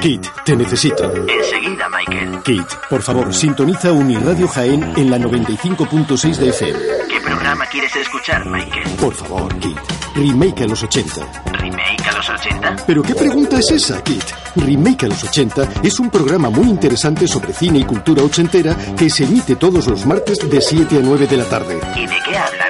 Kit, 0.00 0.24
te 0.44 0.54
necesito. 0.54 1.12
Enseguida, 1.12 1.88
Michael. 1.88 2.42
Kit, 2.44 2.66
por 2.88 3.02
favor, 3.02 3.34
sintoniza 3.34 3.90
Uniradio 3.92 4.46
Jaén 4.46 4.82
en 4.96 5.10
la 5.10 5.18
95.6 5.18 6.36
de 6.36 6.48
FM. 6.50 6.78
¿Qué 7.08 7.20
programa 7.20 7.66
quieres 7.66 7.94
escuchar, 7.96 8.46
Michael? 8.46 8.88
Por 9.00 9.12
favor, 9.14 9.52
Kit. 9.58 9.76
Remake 10.14 10.62
a 10.62 10.66
los 10.68 10.82
80. 10.84 11.42
¿Remake 11.52 12.08
a 12.08 12.12
los 12.12 12.30
80? 12.30 12.76
¿Pero 12.86 13.02
qué 13.02 13.14
pregunta 13.14 13.58
es 13.58 13.70
esa, 13.72 14.02
Kit? 14.04 14.22
Remake 14.56 15.06
a 15.06 15.08
los 15.08 15.24
80 15.24 15.68
es 15.82 15.98
un 15.98 16.10
programa 16.10 16.48
muy 16.48 16.68
interesante 16.68 17.26
sobre 17.26 17.52
cine 17.52 17.80
y 17.80 17.84
cultura 17.84 18.22
ochentera 18.22 18.76
que 18.96 19.10
se 19.10 19.24
emite 19.24 19.56
todos 19.56 19.86
los 19.88 20.06
martes 20.06 20.38
de 20.48 20.60
7 20.60 20.96
a 20.96 21.00
9 21.02 21.26
de 21.26 21.36
la 21.36 21.44
tarde. 21.44 21.78
¿Y 21.96 22.06
de 22.06 22.16
qué 22.24 22.36
Michael? 22.38 22.67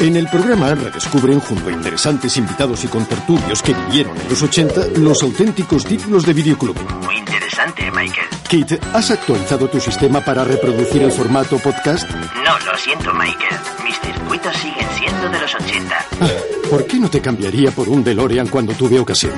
En 0.00 0.16
el 0.16 0.26
programa 0.28 0.74
redescubren, 0.74 1.40
junto 1.40 1.68
a 1.68 1.72
interesantes 1.72 2.38
invitados 2.38 2.82
y 2.84 2.88
contertulios 2.88 3.62
que 3.62 3.74
vivieron 3.74 4.18
en 4.18 4.30
los 4.30 4.42
80, 4.42 4.98
los 4.98 5.22
auténticos 5.22 5.84
títulos 5.84 6.24
de 6.24 6.32
videoclub. 6.32 6.74
Muy 7.04 7.18
interesante, 7.18 7.90
Michael. 7.90 8.26
Kit, 8.48 8.72
¿has 8.94 9.10
actualizado 9.10 9.68
tu 9.68 9.78
sistema 9.78 10.22
para 10.22 10.42
reproducir 10.42 11.02
el 11.02 11.12
formato 11.12 11.58
podcast? 11.58 12.10
No, 12.10 12.58
lo 12.64 12.78
siento, 12.78 13.12
Michael. 13.12 13.60
Mis 13.84 14.00
circuitos 14.00 14.56
siguen 14.56 14.86
siendo 14.98 15.28
de 15.28 15.38
los 15.38 15.54
80. 15.54 15.94
Ah, 16.22 16.28
¿Por 16.70 16.86
qué 16.86 16.98
no 16.98 17.10
te 17.10 17.20
cambiaría 17.20 17.70
por 17.70 17.90
un 17.90 18.02
DeLorean 18.02 18.48
cuando 18.48 18.72
tuve 18.72 18.98
ocasión? 18.98 19.34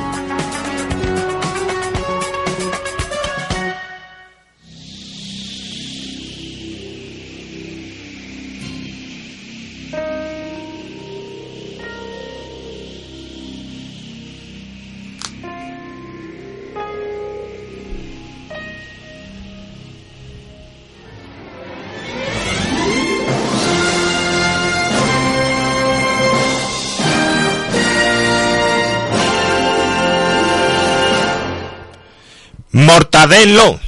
¡Mortadelo! 33.32 33.80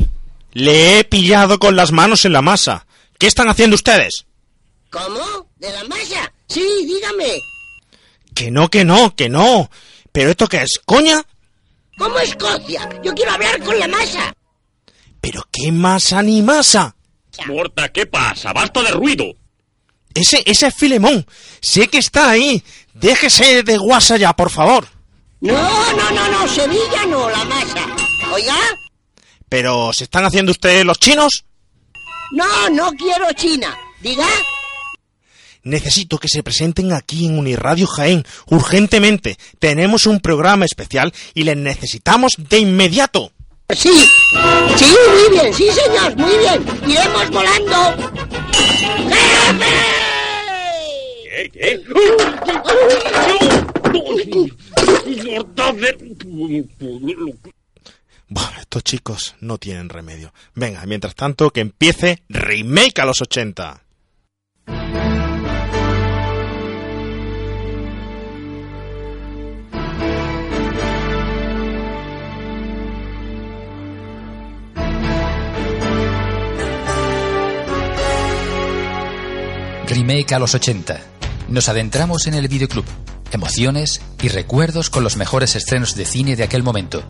Le 0.53 0.99
he 0.99 1.05
pillado 1.05 1.59
con 1.59 1.77
las 1.77 1.93
manos 1.93 2.25
en 2.25 2.33
la 2.33 2.41
masa. 2.41 2.87
¿Qué 3.19 3.27
están 3.27 3.49
haciendo 3.51 3.75
ustedes? 3.75 4.25
¿Cómo? 4.91 5.51
¿De 5.57 5.71
la 5.71 5.85
masa? 5.85 6.33
Sí, 6.49 6.63
dígame. 6.87 7.43
Que 8.35 8.51
no, 8.51 8.71
que 8.71 8.87
no, 8.87 9.15
que 9.15 9.29
no. 9.29 9.71
¿Pero 10.13 10.31
esto 10.31 10.49
qué 10.49 10.63
es? 10.63 10.81
¿Coña? 10.87 11.23
¿Cómo 11.99 12.19
Escocia? 12.21 12.89
Yo 13.03 13.13
quiero 13.13 13.33
hablar 13.33 13.63
con 13.63 13.79
la 13.79 13.87
masa. 13.87 14.33
¿Pero 15.21 15.47
qué 15.53 15.71
masa 15.71 16.23
ni 16.23 16.41
masa? 16.41 16.97
Morta, 17.47 17.91
¿qué 17.93 18.07
pasa? 18.07 18.53
¡Basta 18.55 18.83
de 18.83 18.93
ruido! 18.93 19.27
Ese, 20.15 20.43
ese 20.47 20.69
es 20.69 20.75
Filemón. 20.75 21.27
Sé 21.61 21.89
que 21.89 21.99
está 21.99 22.31
ahí. 22.31 22.63
Déjese 22.95 23.63
de 23.63 23.77
guasa 23.77 24.17
ya, 24.17 24.35
por 24.35 24.49
favor. 24.49 24.87
No, 25.41 25.53
no, 25.53 26.11
no, 26.13 26.29
no, 26.31 26.49
Sevilla 26.49 27.05
no, 27.07 27.29
la 27.29 27.45
masa. 27.45 27.87
Oiga, 28.33 28.57
¿Pero 29.55 29.93
se 29.93 30.03
están 30.03 30.25
haciendo 30.25 30.51
ustedes 30.51 30.85
los 30.85 30.99
chinos? 30.99 31.45
no, 32.33 32.71
no 32.71 32.91
quiero 32.91 33.33
China. 33.37 33.73
Diga, 34.01 34.27
Necesito 35.63 36.19
que 36.19 36.27
se 36.27 36.43
presenten 36.43 36.93
aquí 36.93 37.27
en 37.27 37.39
Uniradio 37.39 37.87
Jaén, 37.87 38.25
urgentemente. 38.47 39.39
Tenemos 39.61 40.07
un 40.09 40.19
programa 40.19 40.65
especial 40.65 41.15
y 41.35 41.45
les 41.45 41.57
necesitamos 41.57 42.35
de 42.37 42.59
inmediato. 42.59 43.31
sí. 43.71 43.93
Sí, 44.77 44.97
muy 45.13 45.39
bien, 45.39 45.55
sí, 45.55 45.69
señor, 45.71 46.17
muy 46.17 46.37
bien. 46.37 46.61
Iremos 46.89 47.31
volando. 47.31 47.95
¡Jefe! 49.09 49.71
¿Qué? 51.53 51.81
¿Qué? 57.13 57.64
Bueno, 58.35 58.51
estos 58.61 58.83
chicos 58.83 59.37
no 59.39 59.59
tienen 59.59 59.89
remedio. 59.89 60.35
Venga, 60.57 60.85
mientras 60.87 61.15
tanto, 61.15 61.51
que 61.51 61.61
empiece 61.61 62.25
Remake 62.29 63.01
a 63.01 63.05
los 63.05 63.23
80. 63.23 63.81
Remake 79.87 80.35
a 80.35 80.41
los 80.41 80.57
80. 80.57 81.01
Nos 81.51 81.69
adentramos 81.69 82.27
en 82.27 82.35
el 82.35 82.49
videoclub. 82.49 82.85
Emociones 83.31 84.01
y 84.21 84.27
recuerdos 84.27 84.91
con 84.91 85.05
los 85.05 85.17
mejores 85.17 85.55
estrenos 85.55 85.95
de 85.95 86.05
cine 86.05 86.35
de 86.35 86.43
aquel 86.43 86.65
momento. 86.65 87.05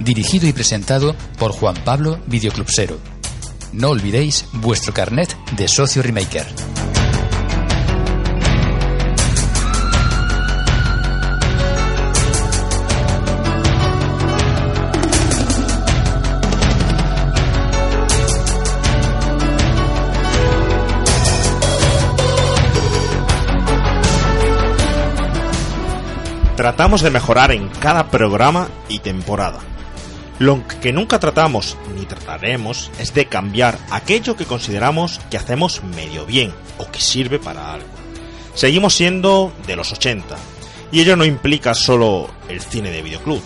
Dirigido 0.00 0.48
y 0.48 0.52
presentado 0.54 1.14
por 1.38 1.52
Juan 1.52 1.76
Pablo 1.84 2.18
Videoclubsero. 2.26 2.98
No 3.72 3.90
olvidéis 3.90 4.46
vuestro 4.54 4.94
carnet 4.94 5.36
de 5.52 5.68
socio 5.68 6.02
remaker. 6.02 6.46
Tratamos 26.56 27.00
de 27.00 27.10
mejorar 27.10 27.52
en 27.52 27.68
cada 27.68 28.10
programa 28.10 28.68
y 28.88 28.98
temporada. 28.98 29.60
Lo 30.40 30.66
que 30.80 30.90
nunca 30.94 31.18
tratamos 31.18 31.76
ni 31.94 32.06
trataremos 32.06 32.90
es 32.98 33.12
de 33.12 33.26
cambiar 33.26 33.76
aquello 33.90 34.36
que 34.36 34.46
consideramos 34.46 35.20
que 35.30 35.36
hacemos 35.36 35.82
medio 35.84 36.24
bien 36.24 36.50
o 36.78 36.90
que 36.90 36.98
sirve 36.98 37.38
para 37.38 37.74
algo. 37.74 37.86
Seguimos 38.54 38.94
siendo 38.94 39.52
de 39.66 39.76
los 39.76 39.92
80 39.92 40.34
y 40.92 41.00
ello 41.00 41.14
no 41.14 41.26
implica 41.26 41.74
solo 41.74 42.30
el 42.48 42.62
cine 42.62 42.90
de 42.90 43.02
videoclub. 43.02 43.42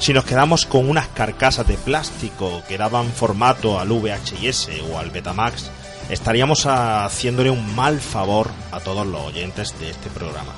Si 0.00 0.12
nos 0.12 0.24
quedamos 0.24 0.66
con 0.66 0.90
unas 0.90 1.06
carcasas 1.06 1.68
de 1.68 1.76
plástico 1.76 2.64
que 2.66 2.78
daban 2.78 3.12
formato 3.12 3.78
al 3.78 3.90
VHS 3.90 4.70
o 4.90 4.98
al 4.98 5.12
Betamax, 5.12 5.70
estaríamos 6.10 6.66
haciéndole 6.66 7.50
un 7.50 7.76
mal 7.76 8.00
favor 8.00 8.50
a 8.72 8.80
todos 8.80 9.06
los 9.06 9.20
oyentes 9.20 9.78
de 9.78 9.90
este 9.90 10.10
programa. 10.10 10.52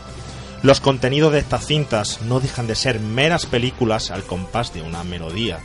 Los 0.63 0.81
contenidos 0.81 1.33
de 1.33 1.39
estas 1.39 1.65
cintas 1.65 2.21
no 2.21 2.39
dejan 2.39 2.67
de 2.67 2.75
ser 2.75 3.01
meras 3.01 3.47
películas 3.47 4.11
al 4.11 4.25
compás 4.25 4.75
de 4.75 4.83
una 4.83 5.03
melodía, 5.05 5.59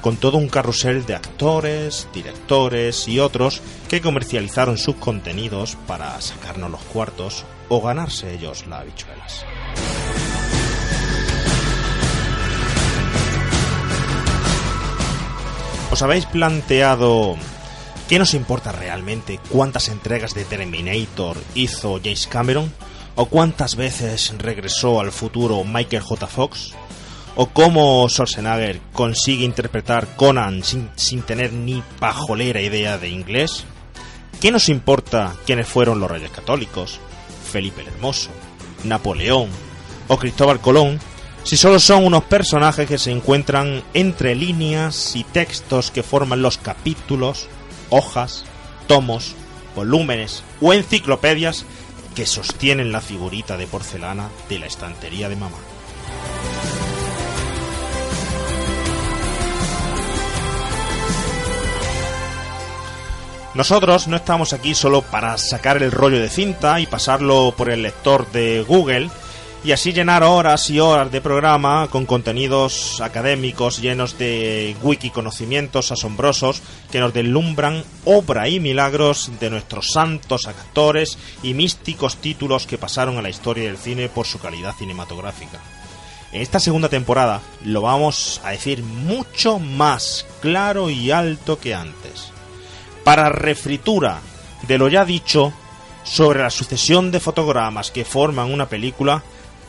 con 0.00 0.16
todo 0.16 0.38
un 0.38 0.48
carrusel 0.48 1.04
de 1.04 1.14
actores, 1.14 2.08
directores 2.14 3.08
y 3.08 3.20
otros 3.20 3.60
que 3.90 4.00
comercializaron 4.00 4.78
sus 4.78 4.96
contenidos 4.96 5.76
para 5.86 6.18
sacarnos 6.22 6.70
los 6.70 6.80
cuartos 6.80 7.44
o 7.68 7.82
ganarse 7.82 8.32
ellos 8.32 8.66
las 8.68 8.80
habichuelas. 8.80 9.44
¿Os 15.90 16.00
habéis 16.00 16.24
planteado 16.24 17.36
qué 18.08 18.18
nos 18.18 18.32
importa 18.32 18.72
realmente 18.72 19.38
cuántas 19.50 19.90
entregas 19.90 20.32
de 20.32 20.46
Terminator 20.46 21.36
hizo 21.54 22.00
James 22.02 22.26
Cameron? 22.28 22.72
¿O 23.14 23.26
cuántas 23.26 23.76
veces 23.76 24.32
regresó 24.38 25.00
al 25.00 25.12
futuro 25.12 25.64
Michael 25.64 26.02
J. 26.02 26.26
Fox? 26.26 26.72
¿O 27.36 27.46
cómo 27.46 28.08
Schwarzenegger 28.08 28.80
consigue 28.92 29.44
interpretar 29.44 30.16
Conan 30.16 30.64
sin, 30.64 30.90
sin 30.96 31.22
tener 31.22 31.52
ni 31.52 31.82
pajolera 31.98 32.62
idea 32.62 32.96
de 32.96 33.10
inglés? 33.10 33.64
¿Qué 34.40 34.50
nos 34.50 34.70
importa 34.70 35.34
quiénes 35.44 35.68
fueron 35.68 36.00
los 36.00 36.10
reyes 36.10 36.30
católicos? 36.30 37.00
Felipe 37.50 37.82
el 37.82 37.88
Hermoso, 37.88 38.30
Napoleón 38.84 39.50
o 40.08 40.16
Cristóbal 40.16 40.60
Colón, 40.60 40.98
si 41.44 41.56
solo 41.56 41.80
son 41.80 42.06
unos 42.06 42.24
personajes 42.24 42.88
que 42.88 42.98
se 42.98 43.10
encuentran 43.10 43.82
entre 43.92 44.34
líneas 44.34 45.16
y 45.16 45.24
textos 45.24 45.90
que 45.90 46.02
forman 46.02 46.40
los 46.40 46.56
capítulos, 46.56 47.48
hojas, 47.90 48.44
tomos, 48.86 49.34
volúmenes 49.74 50.44
o 50.60 50.72
enciclopedias 50.72 51.66
que 52.12 52.26
sostienen 52.26 52.92
la 52.92 53.00
figurita 53.00 53.56
de 53.56 53.66
porcelana 53.66 54.28
de 54.48 54.58
la 54.58 54.66
estantería 54.66 55.28
de 55.28 55.36
mamá. 55.36 55.58
Nosotros 63.54 64.08
no 64.08 64.16
estamos 64.16 64.54
aquí 64.54 64.74
solo 64.74 65.02
para 65.02 65.36
sacar 65.36 65.82
el 65.82 65.92
rollo 65.92 66.18
de 66.18 66.30
cinta 66.30 66.80
y 66.80 66.86
pasarlo 66.86 67.52
por 67.54 67.68
el 67.68 67.82
lector 67.82 68.30
de 68.32 68.64
Google 68.66 69.10
y 69.64 69.70
así 69.70 69.92
llenar 69.92 70.24
horas 70.24 70.68
y 70.70 70.80
horas 70.80 71.12
de 71.12 71.20
programa 71.20 71.86
con 71.88 72.04
contenidos 72.04 73.00
académicos 73.00 73.80
llenos 73.80 74.18
de 74.18 74.76
wiki 74.82 75.10
conocimientos 75.10 75.92
asombrosos 75.92 76.62
que 76.90 76.98
nos 76.98 77.14
deslumbran 77.14 77.84
obra 78.04 78.48
y 78.48 78.58
milagros 78.58 79.30
de 79.38 79.50
nuestros 79.50 79.92
santos 79.92 80.46
actores 80.48 81.16
y 81.44 81.54
místicos 81.54 82.16
títulos 82.16 82.66
que 82.66 82.78
pasaron 82.78 83.18
a 83.18 83.22
la 83.22 83.30
historia 83.30 83.64
del 83.64 83.78
cine 83.78 84.08
por 84.08 84.26
su 84.26 84.40
calidad 84.40 84.74
cinematográfica. 84.74 85.60
En 86.32 86.40
esta 86.40 86.58
segunda 86.58 86.88
temporada 86.88 87.40
lo 87.64 87.82
vamos 87.82 88.40
a 88.42 88.50
decir 88.50 88.82
mucho 88.82 89.60
más 89.60 90.26
claro 90.40 90.90
y 90.90 91.12
alto 91.12 91.60
que 91.60 91.74
antes. 91.74 92.32
Para 93.04 93.28
refritura 93.28 94.20
de 94.66 94.78
lo 94.78 94.88
ya 94.88 95.04
dicho 95.04 95.52
sobre 96.04 96.40
la 96.40 96.50
sucesión 96.50 97.10
de 97.12 97.20
fotogramas 97.20 97.90
que 97.90 98.04
forman 98.04 98.52
una 98.52 98.68
película, 98.68 99.22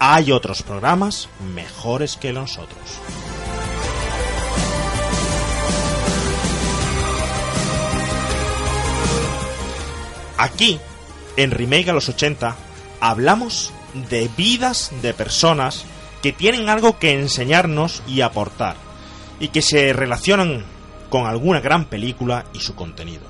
hay 0.06 0.34
otros 0.34 0.64
programas 0.64 1.30
mejores 1.56 2.18
que 2.18 2.34
nosotros. 2.34 3.00
Aquí, 10.38 10.78
en 11.38 11.52
Remake 11.52 11.90
a 11.90 11.94
los 11.94 12.10
80, 12.10 12.54
hablamos 13.00 13.72
de 14.10 14.30
vidas 14.36 14.92
de 15.02 15.14
personas 15.14 15.86
que 16.22 16.34
tienen 16.34 16.68
algo 16.68 17.00
que 17.00 17.14
enseñarnos 17.14 18.04
y 18.06 18.20
aportar, 18.20 18.76
y 19.40 19.48
que 19.48 19.62
se 19.62 19.94
relacionan 19.94 20.66
con 21.10 21.28
alguna 21.28 21.62
gran 21.62 21.86
película 21.86 22.44
y 22.52 22.60
su 22.60 22.76
contenido. 22.76 23.24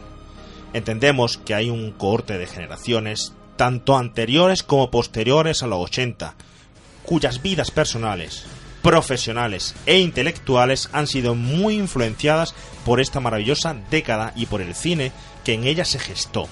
Entendemos 0.73 1.37
que 1.37 1.53
hay 1.53 1.69
un 1.69 1.91
cohorte 1.91 2.39
de 2.39 2.47
generaciones, 2.47 3.33
tanto 3.57 3.95
anteriores 3.95 4.63
como 4.63 4.89
posteriores 4.89 5.61
a 5.61 5.67
los 5.67 5.79
80, 5.79 6.33
cuyas 7.05 7.41
vidas 7.41 7.71
personales, 7.71 8.43
profesionales 8.81 9.75
e 9.85 9.99
intelectuales 9.99 10.89
han 10.91 11.07
sido 11.07 11.35
muy 11.35 11.75
influenciadas 11.75 12.53
por 12.85 12.99
esta 12.99 13.19
maravillosa 13.19 13.75
década 13.89 14.33
y 14.35 14.45
por 14.45 14.61
el 14.61 14.75
cine 14.75 15.11
que 15.43 15.53
en 15.53 15.65
ella 15.65 15.85
se 15.85 15.99
gestó. 15.99 16.47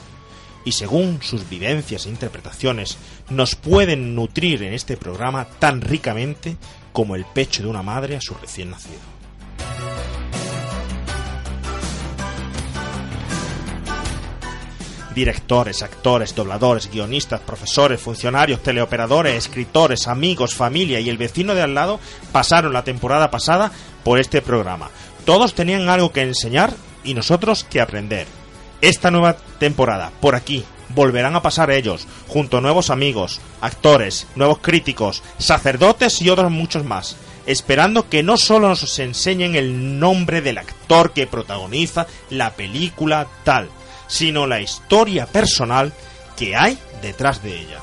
Y 0.63 0.73
según 0.73 1.21
sus 1.21 1.49
vivencias 1.49 2.05
e 2.05 2.09
interpretaciones, 2.09 2.97
nos 3.29 3.55
pueden 3.55 4.15
nutrir 4.15 4.63
en 4.63 4.73
este 4.73 4.95
programa 4.95 5.45
tan 5.45 5.81
ricamente 5.81 6.55
como 6.93 7.15
el 7.15 7.25
pecho 7.25 7.63
de 7.63 7.69
una 7.69 7.81
madre 7.81 8.15
a 8.15 8.21
su 8.21 8.35
recién 8.35 8.69
nacido. 8.69 8.99
Directores, 15.13 15.83
actores, 15.83 16.33
dobladores, 16.33 16.89
guionistas, 16.89 17.41
profesores, 17.41 17.99
funcionarios, 17.99 18.63
teleoperadores, 18.63 19.35
escritores, 19.35 20.07
amigos, 20.07 20.55
familia 20.55 20.99
y 20.99 21.09
el 21.09 21.17
vecino 21.17 21.53
de 21.53 21.61
al 21.61 21.73
lado 21.73 21.99
pasaron 22.31 22.73
la 22.73 22.83
temporada 22.83 23.29
pasada 23.29 23.71
por 24.03 24.19
este 24.19 24.41
programa. 24.41 24.89
Todos 25.25 25.53
tenían 25.53 25.89
algo 25.89 26.11
que 26.11 26.21
enseñar 26.21 26.73
y 27.03 27.13
nosotros 27.13 27.63
que 27.63 27.81
aprender. 27.81 28.25
Esta 28.79 29.11
nueva 29.11 29.37
temporada, 29.59 30.11
por 30.21 30.35
aquí, 30.35 30.63
volverán 30.95 31.35
a 31.35 31.41
pasar 31.41 31.71
ellos, 31.71 32.07
junto 32.27 32.57
a 32.57 32.61
nuevos 32.61 32.89
amigos, 32.89 33.41
actores, 33.61 34.27
nuevos 34.35 34.59
críticos, 34.59 35.23
sacerdotes 35.37 36.21
y 36.21 36.29
otros 36.29 36.51
muchos 36.51 36.83
más, 36.83 37.15
esperando 37.45 38.09
que 38.09 38.23
no 38.23 38.37
solo 38.37 38.69
nos 38.69 38.99
enseñen 38.99 39.55
el 39.55 39.99
nombre 39.99 40.41
del 40.41 40.57
actor 40.57 41.11
que 41.11 41.27
protagoniza 41.27 42.07
la 42.29 42.51
película 42.51 43.27
tal, 43.43 43.69
sino 44.11 44.45
la 44.45 44.59
historia 44.59 45.25
personal 45.25 45.93
que 46.35 46.55
hay 46.55 46.77
detrás 47.01 47.41
de 47.41 47.61
ella. 47.61 47.79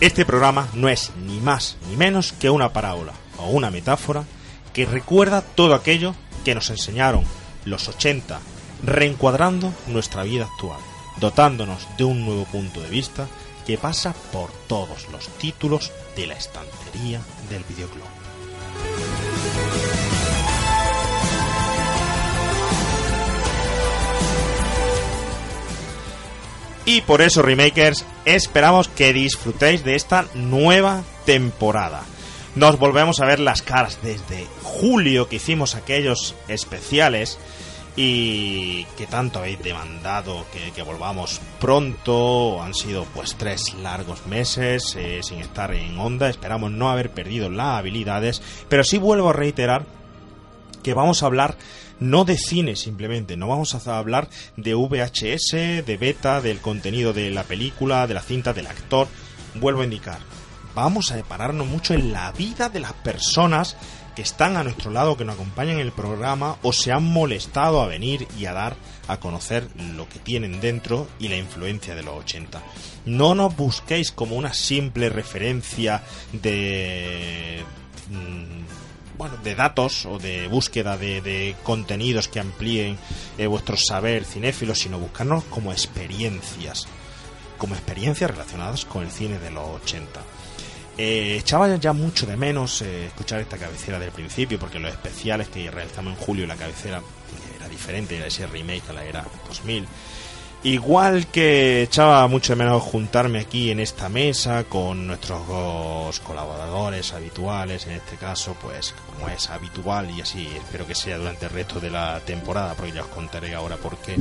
Este 0.00 0.24
programa 0.24 0.68
no 0.72 0.88
es 0.88 1.12
ni 1.26 1.38
más 1.38 1.76
ni 1.88 1.96
menos 1.96 2.32
que 2.32 2.50
una 2.50 2.72
parábola 2.72 3.12
o 3.36 3.50
una 3.50 3.70
metáfora 3.70 4.24
que 4.72 4.86
recuerda 4.86 5.42
todo 5.42 5.74
aquello 5.74 6.14
que 6.44 6.54
nos 6.54 6.70
enseñaron 6.70 7.24
los 7.66 7.88
80, 7.88 8.40
reencuadrando 8.82 9.72
nuestra 9.86 10.24
vida 10.24 10.46
actual, 10.46 10.80
dotándonos 11.18 11.86
de 11.98 12.04
un 12.04 12.24
nuevo 12.24 12.46
punto 12.46 12.80
de 12.80 12.88
vista 12.88 13.28
que 13.66 13.76
pasa 13.78 14.14
por 14.32 14.50
todos 14.66 15.08
los 15.12 15.28
títulos 15.36 15.92
de 16.16 16.26
la 16.26 16.34
estantería 16.34 17.20
del 17.50 17.62
videoclub. 17.64 18.21
Y 26.84 27.02
por 27.02 27.22
eso, 27.22 27.42
Remakers, 27.42 28.04
esperamos 28.24 28.88
que 28.88 29.12
disfrutéis 29.12 29.84
de 29.84 29.94
esta 29.94 30.26
nueva 30.34 31.02
temporada. 31.24 32.02
Nos 32.54 32.78
volvemos 32.78 33.20
a 33.20 33.26
ver 33.26 33.40
las 33.40 33.62
caras 33.62 33.98
desde 34.02 34.46
julio 34.62 35.28
que 35.28 35.36
hicimos 35.36 35.74
aquellos 35.74 36.34
especiales 36.48 37.38
y 37.94 38.84
que 38.96 39.06
tanto 39.06 39.38
habéis 39.38 39.62
demandado 39.62 40.44
que, 40.74 40.82
volvamos 40.82 41.40
pronto. 41.60 42.60
Han 42.60 42.74
sido 42.74 43.04
pues 43.14 43.36
tres 43.36 43.74
largos 43.74 44.26
meses 44.26 44.96
eh, 44.96 45.20
sin 45.22 45.38
estar 45.38 45.72
en 45.74 45.98
onda. 45.98 46.28
Esperamos 46.28 46.72
no 46.72 46.90
haber 46.90 47.10
perdido 47.10 47.48
las 47.48 47.78
habilidades, 47.78 48.42
pero 48.68 48.82
sí 48.82 48.98
vuelvo 48.98 49.30
a 49.30 49.34
reiterar 49.34 49.84
que 50.82 50.94
vamos 50.94 51.22
a 51.22 51.26
hablar 51.26 51.56
no 52.02 52.24
de 52.24 52.36
cine 52.36 52.76
simplemente, 52.76 53.36
no 53.36 53.48
vamos 53.48 53.74
a 53.74 53.98
hablar 53.98 54.28
de 54.56 54.74
VHS, 54.74 55.52
de 55.86 55.96
beta, 55.98 56.40
del 56.40 56.58
contenido 56.58 57.12
de 57.12 57.30
la 57.30 57.44
película, 57.44 58.06
de 58.06 58.14
la 58.14 58.22
cinta, 58.22 58.52
del 58.52 58.66
actor. 58.66 59.08
Vuelvo 59.54 59.82
a 59.82 59.84
indicar, 59.84 60.18
vamos 60.74 61.12
a 61.12 61.16
depararnos 61.16 61.66
mucho 61.66 61.94
en 61.94 62.12
la 62.12 62.32
vida 62.32 62.68
de 62.68 62.80
las 62.80 62.92
personas 62.92 63.76
que 64.16 64.22
están 64.22 64.56
a 64.56 64.64
nuestro 64.64 64.90
lado, 64.90 65.16
que 65.16 65.24
nos 65.24 65.36
acompañan 65.36 65.76
en 65.76 65.86
el 65.86 65.92
programa 65.92 66.56
o 66.62 66.72
se 66.72 66.92
han 66.92 67.04
molestado 67.04 67.80
a 67.80 67.86
venir 67.86 68.26
y 68.38 68.46
a 68.46 68.52
dar 68.52 68.76
a 69.08 69.18
conocer 69.18 69.66
lo 69.96 70.08
que 70.08 70.18
tienen 70.18 70.60
dentro 70.60 71.08
y 71.18 71.28
la 71.28 71.36
influencia 71.36 71.94
de 71.94 72.02
los 72.02 72.16
80. 72.16 72.62
No 73.06 73.34
nos 73.34 73.56
busquéis 73.56 74.12
como 74.12 74.36
una 74.36 74.52
simple 74.52 75.08
referencia 75.08 76.02
de 76.32 77.64
mm, 78.10 78.71
bueno, 79.16 79.36
de 79.38 79.54
datos 79.54 80.06
o 80.06 80.18
de 80.18 80.48
búsqueda 80.48 80.96
de, 80.96 81.20
de 81.20 81.56
contenidos 81.62 82.28
que 82.28 82.40
amplíen 82.40 82.98
eh, 83.38 83.46
vuestro 83.46 83.76
saber 83.76 84.24
cinéfilo, 84.24 84.74
sino 84.74 84.98
buscarnos 84.98 85.44
como 85.44 85.72
experiencias, 85.72 86.86
como 87.58 87.74
experiencias 87.74 88.30
relacionadas 88.30 88.84
con 88.84 89.04
el 89.04 89.10
cine 89.10 89.38
de 89.38 89.50
los 89.50 89.68
80. 89.82 90.20
Eh, 90.98 91.38
echaba 91.38 91.74
ya 91.76 91.92
mucho 91.92 92.26
de 92.26 92.36
menos 92.36 92.82
eh, 92.82 93.06
escuchar 93.06 93.40
esta 93.40 93.56
cabecera 93.56 93.98
del 93.98 94.10
principio, 94.10 94.58
porque 94.58 94.78
los 94.78 94.90
especiales 94.90 95.48
que 95.48 95.70
realizamos 95.70 96.14
en 96.14 96.24
julio, 96.24 96.46
la 96.46 96.56
cabecera 96.56 97.02
era 97.56 97.68
diferente, 97.68 98.16
era 98.16 98.26
ese 98.26 98.46
remake 98.46 98.90
a 98.90 98.92
la 98.92 99.04
era 99.04 99.26
2000. 99.48 99.86
Igual 100.64 101.26
que 101.26 101.82
echaba 101.82 102.24
mucho 102.28 102.54
menos 102.54 102.84
juntarme 102.84 103.40
aquí 103.40 103.72
en 103.72 103.80
esta 103.80 104.08
mesa 104.08 104.62
con 104.62 105.08
nuestros 105.08 106.20
colaboradores 106.20 107.12
habituales, 107.14 107.88
en 107.88 107.94
este 107.94 108.14
caso, 108.14 108.54
pues 108.62 108.94
como 109.10 109.28
es 109.28 109.50
habitual 109.50 110.08
y 110.12 110.20
así 110.20 110.46
espero 110.54 110.86
que 110.86 110.94
sea 110.94 111.18
durante 111.18 111.46
el 111.46 111.52
resto 111.52 111.80
de 111.80 111.90
la 111.90 112.20
temporada, 112.20 112.74
porque 112.74 112.92
ya 112.92 113.02
os 113.02 113.08
contaré 113.08 113.56
ahora 113.56 113.76
por 113.76 113.96
qué 113.96 114.16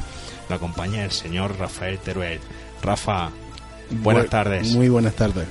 me 0.50 0.55
acompaña 0.55 1.03
el 1.03 1.12
señor 1.12 1.60
Rafael 1.60 2.00
Teruel. 2.00 2.39
Rafa, 2.81 3.29
buenas 3.91 4.25
Bu- 4.25 4.29
tardes. 4.29 4.67
Muy 4.74 4.89
buenas 4.89 5.13
tardes. 5.15 5.48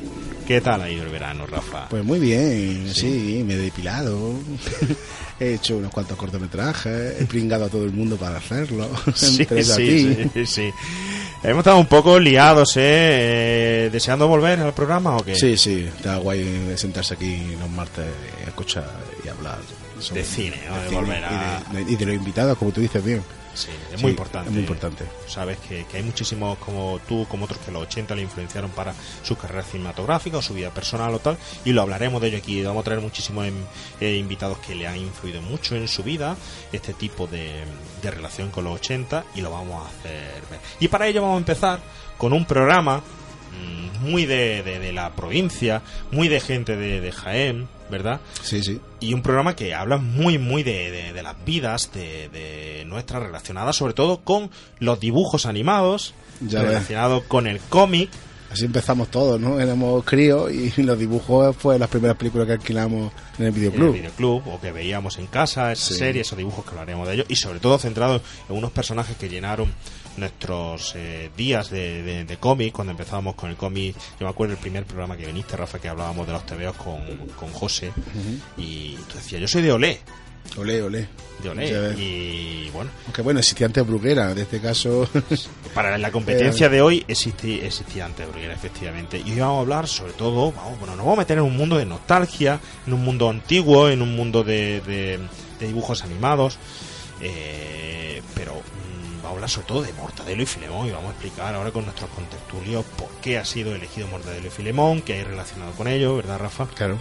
¿Qué 0.46 0.60
tal 0.60 0.82
ha 0.82 0.90
ido 0.90 1.04
el 1.04 1.10
verano, 1.10 1.46
Rafa? 1.46 1.88
Pues 1.88 2.02
muy 2.04 2.18
bien, 2.18 2.92
sí, 2.92 3.44
me 3.46 3.54
he 3.54 3.56
depilado, 3.56 4.32
he 5.38 5.54
hecho 5.54 5.76
unos 5.76 5.92
cuantos 5.92 6.16
cortometrajes, 6.16 7.20
he 7.20 7.24
pringado 7.26 7.66
a 7.66 7.68
todo 7.68 7.84
el 7.84 7.92
mundo 7.92 8.16
para 8.16 8.38
hacerlo, 8.38 8.88
Sí, 9.14 9.46
sí, 9.48 10.28
sí, 10.34 10.46
sí. 10.46 10.70
Hemos 11.44 11.58
estado 11.60 11.78
un 11.78 11.86
poco 11.86 12.18
liados, 12.18 12.76
¿eh? 12.78 12.80
Eh, 12.82 13.90
¿Deseando 13.92 14.26
volver 14.26 14.58
al 14.58 14.74
programa 14.74 15.16
o 15.16 15.24
qué? 15.24 15.36
Sí, 15.36 15.56
sí, 15.56 15.88
está 15.96 16.16
guay 16.16 16.72
sentarse 16.76 17.14
aquí 17.14 17.54
los 17.60 17.70
martes 17.70 18.04
a 18.44 18.48
escuchar 18.48 18.90
y 19.24 19.28
hablar 19.28 19.58
sobre 20.00 20.22
De 20.22 20.26
cine, 20.26 20.56
¿no? 20.68 20.76
De 20.82 20.88
cine 20.88 21.00
volver 21.00 21.24
a- 21.24 21.62
y, 21.70 21.76
de, 21.76 21.84
de- 21.84 21.92
y 21.92 21.96
de 21.96 22.06
los 22.06 22.14
invitados, 22.16 22.58
como 22.58 22.72
tú 22.72 22.80
dices 22.80 23.04
bien. 23.04 23.22
Sí, 23.54 23.68
es 23.92 23.96
Sí, 23.98 24.02
muy 24.02 24.10
importante. 24.12 24.48
es 24.48 24.52
muy 24.54 24.60
importante. 24.62 25.04
Sabes 25.26 25.58
que, 25.58 25.84
que 25.86 25.96
hay 25.96 26.02
muchísimos 26.04 26.56
como 26.58 27.00
tú, 27.08 27.26
como 27.28 27.44
otros 27.46 27.58
que 27.60 27.72
los 27.72 27.82
80 27.82 28.14
le 28.14 28.22
influenciaron 28.22 28.70
para 28.70 28.94
su 29.22 29.36
carrera 29.36 29.62
cinematográfica 29.64 30.38
o 30.38 30.42
su 30.42 30.54
vida 30.54 30.70
personal 30.70 31.12
o 31.14 31.18
tal, 31.18 31.36
y 31.64 31.72
lo 31.72 31.82
hablaremos 31.82 32.20
de 32.22 32.28
ello 32.28 32.38
aquí. 32.38 32.62
Vamos 32.62 32.82
a 32.82 32.84
traer 32.84 33.00
muchísimos 33.00 33.46
em, 33.46 33.54
eh, 34.00 34.16
invitados 34.16 34.58
que 34.58 34.74
le 34.74 34.86
han 34.86 34.96
influido 34.98 35.42
mucho 35.42 35.74
en 35.76 35.88
su 35.88 36.02
vida, 36.04 36.36
este 36.72 36.94
tipo 36.94 37.26
de, 37.26 37.64
de 38.02 38.10
relación 38.10 38.50
con 38.50 38.64
los 38.64 38.74
80, 38.76 39.24
y 39.34 39.40
lo 39.40 39.50
vamos 39.50 39.84
a 39.84 39.88
hacer 39.88 40.42
ver. 40.50 40.60
Y 40.78 40.88
para 40.88 41.08
ello 41.08 41.22
vamos 41.22 41.34
a 41.36 41.38
empezar 41.38 41.80
con 42.16 42.32
un 42.32 42.44
programa 42.44 42.98
mm, 42.98 44.08
muy 44.10 44.26
de, 44.26 44.62
de- 44.62 44.78
de 44.78 44.92
la 44.92 45.10
provincia, 45.14 45.82
muy 46.12 46.28
de 46.28 46.40
gente 46.40 46.76
de, 46.76 47.00
de 47.00 47.12
Jaén, 47.12 47.68
¿verdad? 47.90 48.20
Sí, 48.42 48.62
sí. 48.62 48.80
Y 49.00 49.12
un 49.14 49.22
programa 49.22 49.54
que 49.56 49.74
habla 49.74 49.96
muy, 49.98 50.38
muy 50.38 50.62
de, 50.62 50.90
de- 50.90 51.12
de 51.12 51.22
las 51.22 51.36
vidas 51.44 51.90
de, 51.92 52.28
de 52.28 52.84
nuestras 52.86 53.22
relacionadas, 53.22 53.76
sobre 53.76 53.92
todo 53.94 54.20
con 54.22 54.50
los 54.78 55.00
dibujos 55.00 55.46
animados, 55.46 56.14
relacionados 56.40 57.24
con 57.24 57.46
el 57.46 57.58
cómic. 57.60 58.08
Así 58.52 58.64
empezamos 58.64 59.08
todos, 59.12 59.40
¿no? 59.40 59.60
Éramos 59.60 60.02
críos 60.04 60.50
y 60.52 60.72
los 60.82 60.98
dibujos 60.98 61.54
fue 61.56 61.78
las 61.78 61.88
primeras 61.88 62.16
películas 62.16 62.48
que 62.48 62.54
alquilamos 62.54 63.12
en 63.38 63.44
el 63.46 63.46
en 63.46 63.46
el 63.46 63.52
videoclub. 63.52 63.92
videoclub 63.94 64.48
o 64.48 64.60
que 64.60 64.72
veíamos 64.72 65.18
en 65.18 65.26
casa, 65.28 65.70
esa 65.70 65.86
Sí. 65.86 65.94
serie, 65.94 66.22
esos 66.22 66.36
dibujos 66.36 66.64
que 66.64 66.70
hablaremos 66.72 67.06
de 67.06 67.14
ellos 67.14 67.26
y 67.28 67.36
sobre 67.36 67.60
todo 67.60 67.78
centrados 67.78 68.22
en 68.48 68.56
unos 68.56 68.72
personajes 68.72 69.16
que 69.16 69.28
llenaron 69.28 69.72
nuestros 70.20 70.92
eh, 70.96 71.30
días 71.36 71.70
de, 71.70 72.02
de- 72.02 72.24
de 72.24 72.36
cómic. 72.36 72.72
Cuando 72.72 72.92
empezábamos 72.92 73.34
con 73.34 73.50
el 73.50 73.56
cómic 73.56 73.96
yo 74.18 74.26
me 74.26 74.30
acuerdo 74.30 74.52
el 74.54 74.58
primer 74.60 74.84
programa 74.84 75.16
que 75.16 75.26
viniste 75.26 75.56
Rafa 75.56 75.78
que 75.78 75.88
hablábamos 75.88 76.26
de 76.26 76.32
los 76.32 76.46
tebeos 76.46 76.76
con, 76.76 77.00
con 77.38 77.50
José. 77.52 77.92
Y 78.56 78.94
tú 79.08 79.14
decías 79.16 79.40
yo 79.40 79.48
soy 79.48 79.62
de 79.62 79.72
Olé 79.72 80.00
Olé, 80.56 80.82
olé. 80.82 81.06
de 81.42 81.48
Olé 81.50 81.94
y 82.00 82.70
bueno. 82.70 82.90
Aunque 83.04 83.20
bueno, 83.22 83.38
existía 83.40 83.66
antes 83.66 83.86
Bruguera, 83.86 84.32
en 84.32 84.38
este 84.38 84.58
caso. 84.58 85.06
para 85.74 85.96
la 85.98 86.10
competencia 86.10 86.68
de 86.70 86.80
hoy 86.80 87.04
existi- 87.06 87.62
existía 87.62 88.06
antes 88.06 88.26
Bruguera, 88.26 88.54
efectivamente. 88.54 89.18
Y 89.24 89.32
hoy 89.32 89.40
vamos 89.40 89.58
a 89.58 89.60
hablar 89.60 89.86
sobre 89.86 90.12
todo 90.14 90.50
vamos, 90.50 90.78
bueno 90.80 90.96
nos 90.96 91.04
vamos 91.04 91.18
a 91.18 91.20
meter 91.20 91.38
en 91.38 91.44
un 91.44 91.56
mundo 91.56 91.76
de 91.76 91.84
nostalgia 91.84 92.58
en 92.86 92.92
un 92.94 93.04
mundo 93.04 93.28
antiguo 93.28 93.90
en 93.90 94.00
un 94.02 94.16
mundo 94.16 94.42
de, 94.42 94.80
de- 94.80 95.18
de 95.60 95.66
dibujos 95.66 96.02
animados. 96.02 96.58
Eh, 97.20 98.22
pero 98.34 98.54
a 99.30 99.34
hablar 99.34 99.50
sobre 99.50 99.66
todo 99.66 99.82
de 99.82 99.92
Mortadelo 99.94 100.42
y 100.42 100.46
Filemón 100.46 100.86
y 100.86 100.90
vamos 100.90 101.08
a 101.08 101.12
explicar 101.12 101.54
ahora 101.54 101.70
con 101.70 101.84
nuestros 101.84 102.10
contertulios 102.10 102.84
por 102.96 103.08
qué 103.22 103.38
ha 103.38 103.44
sido 103.44 103.74
elegido 103.74 104.06
Mortadelo 104.08 104.46
y 104.46 104.50
Filemón 104.50 105.02
qué 105.02 105.14
hay 105.14 105.24
relacionado 105.24 105.72
con 105.72 105.88
ello 105.88 106.16
¿verdad 106.16 106.38
Rafa? 106.38 106.66
claro. 106.66 106.98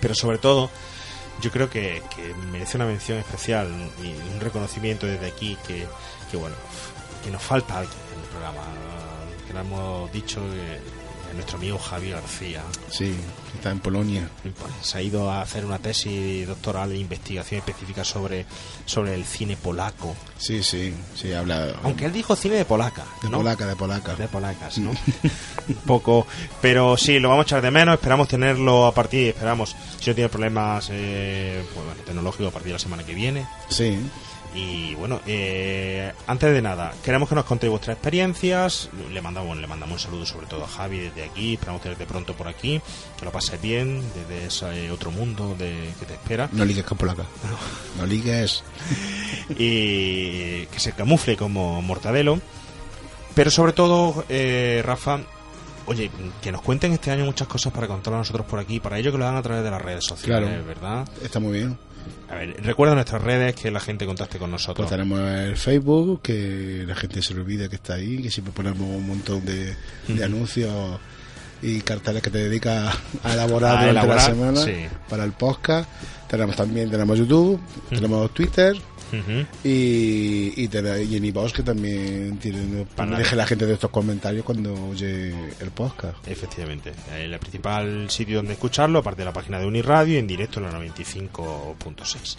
pero 0.00 0.14
sobre 0.14 0.38
todo 0.38 0.70
yo 1.40 1.50
creo 1.50 1.70
que, 1.70 2.02
que 2.14 2.34
merece 2.52 2.76
una 2.76 2.86
mención 2.86 3.18
especial 3.18 3.68
y 4.02 4.08
un 4.32 4.40
reconocimiento 4.40 5.06
desde 5.06 5.26
aquí 5.26 5.56
que, 5.66 5.86
que 6.30 6.36
bueno 6.36 6.56
que 7.24 7.30
nos 7.30 7.42
falta 7.42 7.78
alguien 7.78 7.98
en 8.14 8.20
el 8.20 8.28
programa 8.28 8.62
que 9.46 9.52
lo 9.52 9.60
hemos 9.60 10.12
dicho 10.12 10.40
eh, 10.52 10.80
nuestro 11.34 11.58
amigo 11.58 11.78
Javi 11.78 12.10
García 12.10 12.62
Sí, 12.90 13.14
está 13.54 13.70
en 13.70 13.80
Polonia. 13.80 14.28
se 14.82 14.98
ha 14.98 15.02
ido 15.02 15.30
a 15.30 15.42
hacer 15.42 15.64
una 15.64 15.78
tesis 15.78 16.46
doctoral 16.46 16.90
de 16.90 16.98
investigación 16.98 17.58
específica 17.60 18.04
sobre 18.04 18.46
sobre 18.86 19.14
el 19.14 19.24
cine 19.24 19.56
polaco 19.56 20.14
Sí, 20.38 20.62
sí, 20.62 20.92
sí, 21.14 21.32
habla. 21.32 21.74
aunque 21.82 22.06
él 22.06 22.12
dijo 22.12 22.34
cine 22.36 22.54
de 22.56 22.64
polaca 22.64 23.04
De 23.22 23.28
polaca, 23.28 23.66
de 23.66 23.76
polaca. 23.76 24.14
de 24.16 24.28
polacas, 24.28 24.78
¿no? 24.78 24.90
un 25.68 25.74
poco, 25.86 26.26
pero 26.60 26.96
sí, 26.96 27.18
lo 27.18 27.28
vamos 27.28 27.44
a 27.44 27.46
echar 27.46 27.62
de 27.62 27.70
menos, 27.70 27.94
esperamos 27.94 28.28
tenerlo 28.28 28.86
a 28.86 28.94
partir, 28.94 29.28
esperamos, 29.28 29.76
si 30.00 30.10
no 30.10 30.14
tiene 30.14 30.28
problemas 30.28 30.88
eh, 30.90 31.62
pues, 31.74 31.84
bueno, 31.86 32.00
tecnológicos 32.04 32.48
a 32.48 32.52
partir 32.52 32.68
de 32.68 32.72
la 32.74 32.78
semana 32.78 33.04
que 33.04 33.14
viene. 33.14 33.46
Sí, 33.68 33.98
Y 34.54 34.94
bueno, 34.96 35.20
eh, 35.26 36.12
antes 36.26 36.52
de 36.52 36.60
nada, 36.60 36.92
queremos 37.04 37.28
que 37.28 37.36
nos 37.36 37.44
contéis 37.44 37.70
vuestras 37.70 37.96
experiencias, 37.96 38.88
le 39.12 39.22
mandamos, 39.22 39.56
le 39.56 39.66
mandamos 39.68 39.94
un 40.04 40.10
saludo 40.10 40.26
sobre 40.26 40.46
todo 40.48 40.64
a 40.64 40.68
Javi 40.68 40.98
desde 40.98 41.22
aquí, 41.22 41.54
esperamos 41.54 41.82
tenerte 41.82 42.04
pronto 42.04 42.34
por 42.34 42.48
aquí, 42.48 42.80
que 43.16 43.24
lo 43.24 43.30
pases 43.30 43.62
bien, 43.62 44.02
desde 44.14 44.46
ese 44.46 44.90
otro 44.90 45.12
mundo 45.12 45.54
de, 45.56 45.90
que 46.00 46.06
te 46.06 46.14
espera. 46.14 46.48
no 46.52 46.64
ligues 46.64 46.84
con 46.84 46.98
polaca. 46.98 47.24
No 47.98 48.06
ligues. 48.06 48.64
y 49.50 50.66
que 50.66 50.78
se 50.80 50.92
camufle 50.92 51.36
como 51.36 51.80
mortadelo. 51.82 52.40
Pero 53.34 53.50
sobre 53.50 53.72
todo, 53.72 54.24
eh, 54.28 54.82
Rafa, 54.84 55.20
oye, 55.86 56.10
que 56.42 56.50
nos 56.50 56.62
cuenten 56.62 56.92
este 56.92 57.12
año 57.12 57.24
muchas 57.24 57.46
cosas 57.46 57.72
para 57.72 57.86
contar 57.86 58.14
a 58.14 58.18
nosotros 58.18 58.44
por 58.46 58.58
aquí. 58.58 58.80
Para 58.80 58.98
ello 58.98 59.12
que 59.12 59.18
lo 59.18 59.24
hagan 59.26 59.36
a 59.38 59.42
través 59.42 59.62
de 59.62 59.70
las 59.70 59.80
redes 59.80 60.04
sociales, 60.04 60.48
Claro. 60.48 60.64
¿verdad? 60.66 61.08
Está 61.22 61.38
muy 61.38 61.52
bien. 61.52 61.78
A 62.28 62.36
ver, 62.36 62.62
recuerda 62.62 62.94
nuestras 62.94 63.22
redes 63.22 63.56
que 63.56 63.70
la 63.70 63.80
gente 63.80 64.06
contacte 64.06 64.38
con 64.38 64.50
nosotros. 64.50 64.88
Pues 64.88 64.90
tenemos 64.90 65.20
el 65.20 65.56
Facebook, 65.56 66.22
que 66.22 66.84
la 66.86 66.94
gente 66.94 67.22
se 67.22 67.34
le 67.34 67.40
olvida 67.40 67.68
que 67.68 67.76
está 67.76 67.94
ahí, 67.94 68.22
que 68.22 68.30
siempre 68.30 68.52
ponemos 68.52 68.80
un 68.80 69.06
montón 69.06 69.44
de, 69.44 69.74
anuncios 70.22 71.00
y 71.62 71.80
carteles 71.80 72.22
que 72.22 72.30
te 72.30 72.38
dedicas 72.38 72.96
a 73.24 73.32
elaborar 73.34 73.70
A 73.70 73.80
durante 73.80 73.90
elaborar, 73.90 74.16
la 74.16 74.22
semana 74.22 74.64
sí. 74.64 74.86
para 75.08 75.24
el 75.24 75.32
podcast. 75.32 75.88
Tenemos 76.28 76.54
también 76.54 76.88
tenemos 76.88 77.18
YouTube, 77.18 77.60
tenemos 77.88 78.32
Twitter 78.32 78.76
Ujú. 79.12 79.46
y, 79.64 80.52
y, 80.56 80.68
ten- 80.68 81.10
y 81.10 81.16
en 81.16 81.24
iVoox 81.24 81.52
que 81.52 81.62
también 81.62 82.38
tienen 82.38 82.86
Para- 82.96 83.18
deje 83.18 83.36
la 83.36 83.46
gente 83.46 83.66
de 83.66 83.74
estos 83.74 83.90
comentarios 83.90 84.44
cuando 84.44 84.72
oye 84.88 85.30
el 85.60 85.70
podcast. 85.74 86.26
Efectivamente, 86.28 86.92
el 87.18 87.38
principal 87.38 88.08
sitio 88.10 88.36
donde 88.36 88.52
escucharlo, 88.54 89.00
aparte 89.00 89.22
de 89.22 89.26
la 89.26 89.32
página 89.32 89.58
de 89.58 89.66
Uniradio, 89.66 90.18
en 90.18 90.26
directo 90.26 90.60
en 90.60 90.66
la 90.66 90.72
95.6. 90.72 92.36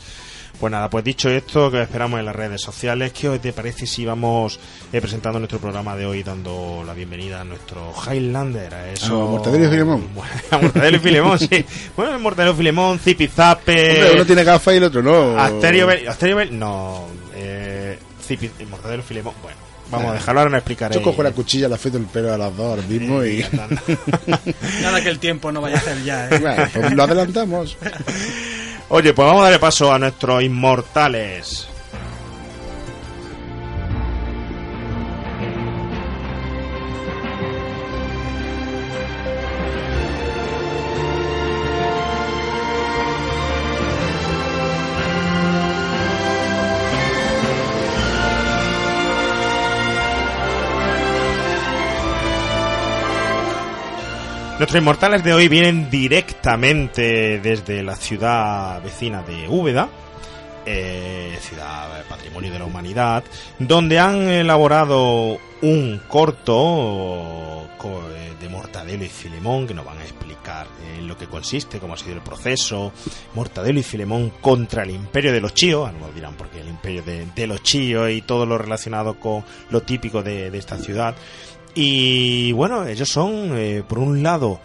Pues 0.62 0.70
nada, 0.70 0.92
pues 0.92 1.04
dicho 1.04 1.28
esto, 1.28 1.72
que 1.72 1.78
os 1.78 1.84
esperamos 1.86 2.20
en 2.20 2.26
las 2.28 2.36
redes 2.36 2.62
sociales, 2.62 3.12
¿qué 3.14 3.28
os 3.28 3.42
te 3.42 3.52
parece 3.52 3.88
si 3.88 4.06
vamos 4.06 4.60
eh, 4.94 5.02
presentando 5.02 5.40
nuestro 5.40 5.58
programa 5.58 5.96
de 5.96 6.06
hoy, 6.06 6.22
dando 6.22 6.84
la 6.86 6.94
bienvenida 6.94 7.42
a 7.42 7.44
nuestro 7.44 7.92
Highlander? 7.92 8.72
A 8.72 8.92
eso... 8.92 9.24
A 9.24 9.32
Mortadelo 9.32 9.66
y 9.66 9.70
Filemón. 9.72 10.08
Bueno, 10.14 10.32
a 10.52 10.58
Mortadelo 10.60 10.98
y 10.98 11.00
Filemón, 11.00 11.40
sí. 11.40 11.66
Bueno, 11.98 12.14
el 12.14 12.22
Mortadelo 12.22 12.54
y 12.54 12.58
Filemón, 12.58 13.00
Zipizape... 13.00 13.72
Hombre, 13.72 14.14
uno 14.14 14.26
tiene 14.28 14.44
gafas 14.44 14.76
y 14.76 14.78
el 14.78 14.84
otro 14.84 15.02
no. 15.02 15.36
Asterio 15.36 15.88
Bell, 15.88 16.08
Asterio 16.08 16.36
Bell, 16.36 16.60
no. 16.60 17.08
Eh, 17.34 17.98
Zipi, 18.24 18.52
Mortadelo 18.70 19.02
y 19.02 19.06
Filemón, 19.08 19.34
bueno. 19.42 19.58
Vamos 19.90 20.12
a 20.12 20.14
dejarlo, 20.14 20.42
ahora 20.42 20.52
no 20.52 20.58
explicaré. 20.58 20.94
Yo 20.94 21.02
cojo 21.02 21.24
la 21.24 21.32
cuchilla, 21.32 21.70
le 21.70 21.74
afeito 21.74 21.98
el 21.98 22.06
pelo 22.06 22.32
a 22.32 22.38
las 22.38 22.56
dos 22.56 22.68
ahora 22.68 22.84
mismo 22.84 23.26
y... 23.26 23.44
Nada 24.84 25.02
que 25.02 25.10
el 25.10 25.18
tiempo 25.18 25.52
no 25.52 25.60
vaya 25.60 25.78
a 25.78 25.80
hacer 25.80 26.04
ya, 26.04 26.30
¿eh? 26.30 26.38
Bueno, 26.40 26.64
pues 26.72 26.94
lo 26.94 27.04
adelantamos. 27.04 27.78
Oye, 28.94 29.14
pues 29.14 29.26
vamos 29.26 29.40
a 29.42 29.44
darle 29.46 29.60
paso 29.60 29.90
a 29.90 29.98
nuestros 29.98 30.44
inmortales. 30.44 31.66
Nuestros 54.62 54.80
inmortales 54.80 55.24
de 55.24 55.34
hoy 55.34 55.48
vienen 55.48 55.90
directamente 55.90 57.40
desde 57.40 57.82
la 57.82 57.96
ciudad 57.96 58.80
vecina 58.84 59.24
de 59.24 59.48
Úbeda, 59.50 59.90
eh, 60.68 61.36
ciudad 61.42 62.06
patrimonio 62.08 62.52
de 62.54 62.60
la 62.60 62.66
humanidad, 62.66 63.24
donde 63.58 63.98
han 63.98 64.30
elaborado 64.30 65.40
un 65.64 66.00
corto 66.08 67.68
co- 67.80 68.04
eh, 68.16 68.34
de 68.40 68.50
Mortadelo 68.50 69.04
y 69.04 69.08
Filemón 69.10 69.66
que 69.66 69.74
nos 69.74 69.84
van 69.84 69.98
a 69.98 70.04
explicar 70.04 70.68
en 70.96 71.08
lo 71.08 71.18
que 71.18 71.26
consiste, 71.26 71.80
cómo 71.80 71.96
ha 71.96 71.98
sido 71.98 72.14
el 72.14 72.22
proceso, 72.22 72.94
Mortadelo 73.34 73.80
y 73.80 73.84
Filemón 73.84 74.30
contra 74.42 74.84
el 74.84 74.92
imperio 74.92 75.34
de 75.34 75.42
los 75.42 75.56
chíos, 75.56 75.88
ahora 75.88 75.98
nos 75.98 76.14
dirán 76.14 76.36
por 76.36 76.50
qué 76.52 76.60
el 76.62 76.68
imperio 76.70 77.02
de, 77.02 77.48
los 77.48 77.64
chíos 77.64 78.12
y 78.12 78.22
todo 78.22 78.46
lo 78.46 78.60
relacionado 78.60 79.20
con 79.20 79.44
lo 79.72 79.82
típico 79.82 80.22
de 80.22 80.56
esta 80.56 80.78
ciudad. 80.78 81.16
Y 81.76 82.52
bueno, 82.52 82.86
ellos 82.86 83.08
son, 83.10 83.52
eh, 83.58 83.84
por 83.88 84.00
un 84.00 84.22
lado, 84.24 84.60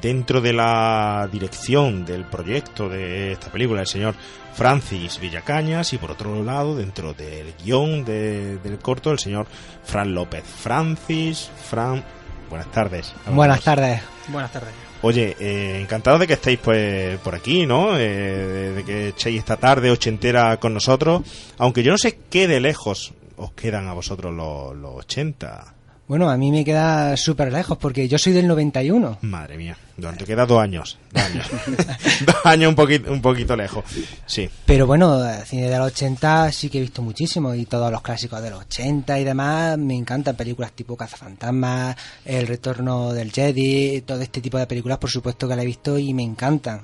dentro 0.00 0.40
de 0.40 0.52
la 0.52 1.28
dirección 1.30 2.04
del 2.04 2.24
proyecto 2.24 2.88
de 2.88 3.32
esta 3.32 3.50
película, 3.50 3.80
el 3.80 3.86
señor 3.88 4.14
Francis 4.54 5.18
Villacañas, 5.18 5.92
y 5.92 5.98
por 5.98 6.12
otro 6.12 6.42
lado, 6.44 6.76
dentro 6.76 7.14
del 7.14 7.54
guion 7.64 8.04
de- 8.04 8.58
del 8.58 8.78
corto, 8.78 9.10
el 9.10 9.18
señor 9.18 9.46
Fran 9.84 10.14
López. 10.14 10.44
Francis, 10.44 11.50
Fran, 11.68 12.04
buenas 12.48 12.70
tardes. 12.70 13.12
Buenas 13.26 13.62
tardes. 13.62 14.00
Buenas 14.28 14.52
tardes. 14.52 14.70
Oye, 15.04 15.36
eh, 15.40 15.80
encantado 15.80 16.16
de 16.18 16.28
que 16.28 16.34
estéis 16.34 16.60
pues 16.60 17.18
por 17.18 17.34
aquí, 17.34 17.66
¿no? 17.66 17.96
Eh, 17.98 18.06
de, 18.08 18.72
de 18.74 18.84
que 18.84 19.08
echéis 19.08 19.40
esta 19.40 19.56
tarde 19.56 19.90
ochentera 19.90 20.56
con 20.58 20.72
nosotros, 20.74 21.22
aunque 21.58 21.82
yo 21.82 21.90
no 21.90 21.98
sé 21.98 22.20
qué 22.30 22.46
de 22.46 22.60
lejos 22.60 23.12
os 23.36 23.50
quedan 23.52 23.88
a 23.88 23.94
vosotros 23.94 24.32
los, 24.32 24.76
los 24.76 24.94
80. 24.98 25.74
Bueno, 26.12 26.28
a 26.28 26.36
mí 26.36 26.50
me 26.50 26.62
queda 26.62 27.16
súper 27.16 27.50
lejos 27.50 27.78
porque 27.78 28.06
yo 28.06 28.18
soy 28.18 28.34
del 28.34 28.46
91. 28.46 29.16
Madre 29.22 29.56
mía, 29.56 29.78
durante 29.96 30.24
queda 30.24 30.46
dos 30.46 30.60
años, 30.60 30.98
dos 31.12 31.22
años, 31.22 31.46
dos 32.26 32.36
años 32.44 32.68
un 32.68 32.74
poquito, 32.74 33.12
un 33.12 33.22
poquito 33.22 33.56
lejos, 33.56 33.84
sí. 34.26 34.48
Pero 34.66 34.86
bueno, 34.86 35.24
el 35.28 35.44
cine 35.44 35.68
de 35.68 35.78
los 35.78 35.88
80 35.88 36.52
sí 36.52 36.68
que 36.68 36.78
he 36.78 36.80
visto 36.80 37.02
muchísimo 37.02 37.54
y 37.54 37.66
todos 37.66 37.90
los 37.90 38.02
clásicos 38.02 38.42
de 38.42 38.50
los 38.50 38.60
80 38.60 39.18
y 39.20 39.24
demás 39.24 39.78
me 39.78 39.94
encantan. 39.94 40.36
Películas 40.36 40.72
tipo 40.72 40.96
Cazafantasmas, 40.96 41.96
El 42.24 42.46
Retorno 42.46 43.12
del 43.12 43.30
Jedi, 43.30 44.02
todo 44.02 44.20
este 44.20 44.40
tipo 44.40 44.58
de 44.58 44.66
películas 44.66 44.98
por 44.98 45.10
supuesto 45.10 45.48
que 45.48 45.56
la 45.56 45.62
he 45.62 45.66
visto 45.66 45.98
y 45.98 46.14
me 46.14 46.22
encantan. 46.22 46.82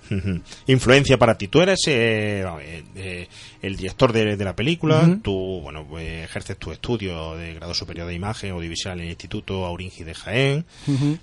Influencia 0.66 1.18
para 1.18 1.38
ti. 1.38 1.48
Tú 1.48 1.60
eres 1.60 1.80
eh, 1.86 2.42
eh, 2.42 2.84
eh, 2.96 3.28
el 3.62 3.76
director 3.76 4.12
de, 4.12 4.36
de 4.36 4.44
la 4.44 4.54
película. 4.54 5.02
Ujú. 5.02 5.16
Tú, 5.18 5.60
bueno, 5.62 5.86
pues, 5.88 6.24
ejerces 6.24 6.56
tu 6.56 6.72
estudio 6.72 7.36
de 7.36 7.54
grado 7.54 7.74
superior 7.74 8.06
de 8.06 8.14
imagen 8.14 8.50
audiovisual 8.52 8.98
en 8.98 9.04
el 9.04 9.10
Instituto 9.10 9.64
Auringi 9.64 10.04
de 10.04 10.14
Jaén. 10.14 10.64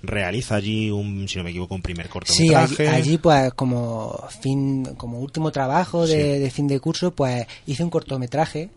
Realiza 0.02 0.56
allí 0.56 0.90
un, 0.90 1.28
si 1.28 1.38
no 1.38 1.44
me 1.44 1.50
equivoco, 1.50 1.74
un 1.76 1.82
primer 1.82 2.06
Sí, 2.24 2.48
cortometraje. 2.48 2.88
allí, 2.88 2.96
allí, 2.96 3.18
pues 3.18 3.52
como 3.54 4.18
fin, 4.40 4.84
como 4.96 5.20
último 5.20 5.50
trabajo 5.52 6.06
de, 6.06 6.38
de 6.38 6.50
fin 6.50 6.66
de 6.66 6.80
curso, 6.80 7.12
pues 7.12 7.46
hice 7.66 7.84
un 7.84 7.90
cortometraje 7.90 8.70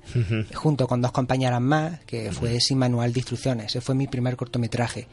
junto 0.54 0.88
con 0.88 1.02
dos 1.02 1.12
compañeras 1.12 1.62
más, 1.62 2.00
que 2.06 2.32
fue 2.32 2.60
sin 2.62 2.78
manual 2.78 3.12
de 3.14 3.20
instrucciones. 3.20 3.66
Ese 3.68 3.82
fue 3.82 3.96
mi 3.96 4.08
primer 4.08 4.36
cortometraje. 4.36 5.08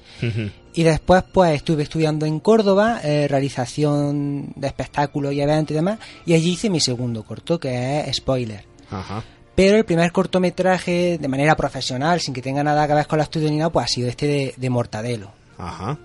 Y 0.74 0.82
después, 0.82 1.22
pues 1.32 1.54
estuve 1.54 1.84
estudiando 1.84 2.26
en 2.26 2.38
Córdoba, 2.40 3.00
eh, 3.02 3.26
realización 3.28 4.52
de 4.56 4.66
espectáculos 4.66 5.32
y 5.32 5.40
eventos 5.40 5.70
y 5.70 5.74
demás, 5.74 5.98
y 6.26 6.34
allí 6.34 6.50
hice 6.52 6.68
mi 6.68 6.80
segundo 6.80 7.22
corto, 7.24 7.58
que 7.58 8.00
es 8.00 8.16
Spoiler. 8.16 8.64
Ajá. 8.90 9.24
Pero 9.54 9.78
el 9.78 9.84
primer 9.86 10.12
cortometraje, 10.12 11.16
de 11.18 11.28
manera 11.28 11.56
profesional, 11.56 12.20
sin 12.20 12.34
que 12.34 12.42
tenga 12.42 12.62
nada 12.62 12.86
que 12.86 12.92
ver 12.92 13.06
con 13.06 13.16
la 13.18 13.24
estudio 13.24 13.48
ni 13.50 13.56
nada, 13.56 13.70
pues 13.70 13.84
ha 13.86 13.88
sido 13.88 14.08
este 14.08 14.26
de, 14.26 14.54
de 14.54 14.68
Mortadelo. 14.70 15.30
Ajá. 15.56 15.98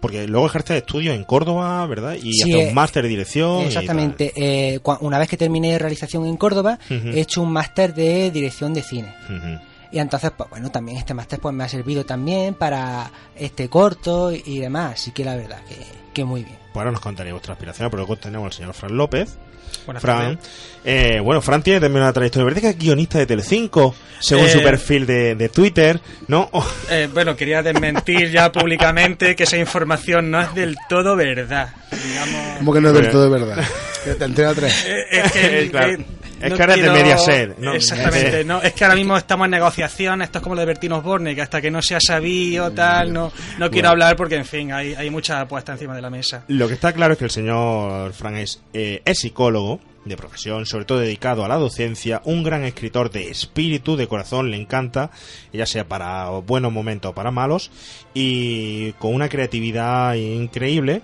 Porque 0.00 0.26
luego 0.28 0.46
ejerce 0.46 0.76
estudios 0.76 1.14
en 1.14 1.24
Córdoba, 1.24 1.84
¿verdad? 1.86 2.14
Y 2.14 2.32
Sí, 2.32 2.52
eh, 2.52 2.68
un 2.68 2.74
máster 2.74 3.02
de 3.02 3.08
dirección. 3.08 3.62
Exactamente. 3.62 4.32
Eh, 4.36 4.80
una 5.00 5.18
vez 5.18 5.28
que 5.28 5.36
terminé 5.36 5.72
de 5.72 5.78
realización 5.78 6.26
en 6.26 6.36
Córdoba, 6.36 6.78
he 6.88 7.20
hecho 7.20 7.42
un 7.42 7.52
máster 7.52 7.94
de 7.94 8.30
dirección 8.30 8.74
de 8.74 8.82
cine. 8.82 9.14
Y 9.90 9.98
entonces, 9.98 10.30
pues 10.36 10.50
bueno, 10.50 10.70
también 10.70 10.98
este 10.98 11.14
máster 11.14 11.40
pues 11.40 11.54
me 11.54 11.64
ha 11.64 11.68
servido 11.68 12.04
también 12.04 12.54
para 12.54 13.10
este 13.34 13.68
corto 13.68 14.32
y, 14.32 14.58
demás. 14.58 14.94
Así 14.94 15.12
que 15.12 15.24
la 15.24 15.34
verdad 15.34 15.60
que, 15.66 15.76
que 16.12 16.24
muy 16.24 16.44
bien. 16.44 16.58
Ahora 16.74 16.92
nos 16.92 17.00
contaría 17.00 17.32
vuestra 17.32 17.54
aspiración, 17.54 17.90
pero 17.90 18.02
luego 18.02 18.16
tenemos 18.16 18.46
al 18.46 18.52
señor 18.52 18.74
Fran 18.74 18.96
López. 18.96 19.36
Buenas 19.88 20.02
Fran, 20.02 20.36
tardes. 20.36 20.50
eh, 20.84 21.18
bueno, 21.24 21.40
Fran 21.40 21.62
tiene 21.62 21.80
también 21.80 22.02
una 22.02 22.12
trayectoria. 22.12 22.44
¿Verdad 22.44 22.60
que 22.60 22.68
es 22.68 22.78
guionista 22.78 23.18
de 23.18 23.24
Telecinco? 23.24 23.94
Según 24.20 24.44
Eh, 24.44 24.50
su 24.50 24.62
perfil 24.62 25.06
de, 25.06 25.34
de 25.34 25.48
Twitter, 25.48 25.98
¿no? 26.26 26.46
Oh, 26.52 26.66
Eh, 26.90 27.08
bueno, 27.14 27.34
quería 27.36 27.62
desmentir 27.62 28.30
ya 28.30 28.52
públicamente 28.52 29.34
que 29.34 29.44
esa 29.44 29.56
información 29.56 30.30
no 30.30 30.40
es 30.42 30.54
del 30.54 30.76
todo 30.90 31.16
verdad. 31.16 31.70
Digamos, 31.90 32.58
Como 32.58 32.74
que 32.74 32.80
no 32.82 32.88
es 32.88 32.94
del 32.94 33.10
todo 33.10 33.30
verdad. 33.30 33.64
Que 34.04 34.14
te 34.14 34.24
entrega 34.26 34.54
tres. 34.54 34.84
Eh, 34.86 35.04
es 35.10 35.32
que, 35.32 35.68
Claro. 35.72 35.92
eh, 35.92 36.06
Es 36.40 36.50
no 36.50 36.56
que 36.56 36.62
ahora 36.62 36.74
es 36.74 36.82
de 36.82 36.90
Mediaset, 36.90 37.58
¿no? 37.58 37.74
Exactamente, 37.74 38.44
no, 38.44 38.62
es 38.62 38.72
que 38.72 38.84
ahora 38.84 38.96
mismo 38.96 39.16
estamos 39.16 39.46
en 39.46 39.50
negociaciones, 39.50 40.26
esto 40.26 40.38
es 40.38 40.42
como 40.42 40.54
lo 40.54 40.60
de 40.60 40.66
Bertino 40.66 40.98
Osborne, 40.98 41.34
que 41.34 41.42
hasta 41.42 41.60
que 41.60 41.70
no 41.70 41.82
se 41.82 41.96
ha 41.96 42.00
sabido 42.00 42.70
tal, 42.70 43.12
no, 43.12 43.32
no 43.58 43.70
quiero 43.70 43.88
hablar 43.88 44.16
porque 44.16 44.36
en 44.36 44.44
fin, 44.44 44.72
hay, 44.72 44.94
hay 44.94 45.10
mucha 45.10 45.40
apuesta 45.40 45.72
encima 45.72 45.94
de 45.94 46.02
la 46.02 46.10
mesa. 46.10 46.44
Lo 46.48 46.68
que 46.68 46.74
está 46.74 46.92
claro 46.92 47.14
es 47.14 47.18
que 47.18 47.24
el 47.24 47.30
señor 47.30 48.12
Fran 48.12 48.36
es, 48.36 48.62
eh, 48.72 49.02
es 49.04 49.18
psicólogo 49.18 49.80
de 50.04 50.16
profesión, 50.16 50.66
sobre 50.66 50.84
todo 50.84 51.00
dedicado 51.00 51.44
a 51.44 51.48
la 51.48 51.56
docencia, 51.56 52.22
un 52.24 52.42
gran 52.42 52.64
escritor 52.64 53.10
de 53.10 53.30
espíritu, 53.30 53.96
de 53.96 54.08
corazón, 54.08 54.50
le 54.50 54.56
encanta, 54.56 55.10
ya 55.52 55.66
sea 55.66 55.86
para 55.86 56.28
buenos 56.30 56.72
momentos 56.72 57.10
o 57.10 57.14
para 57.14 57.30
malos, 57.30 57.70
y 58.14 58.92
con 58.92 59.14
una 59.14 59.28
creatividad 59.28 60.14
increíble. 60.14 61.02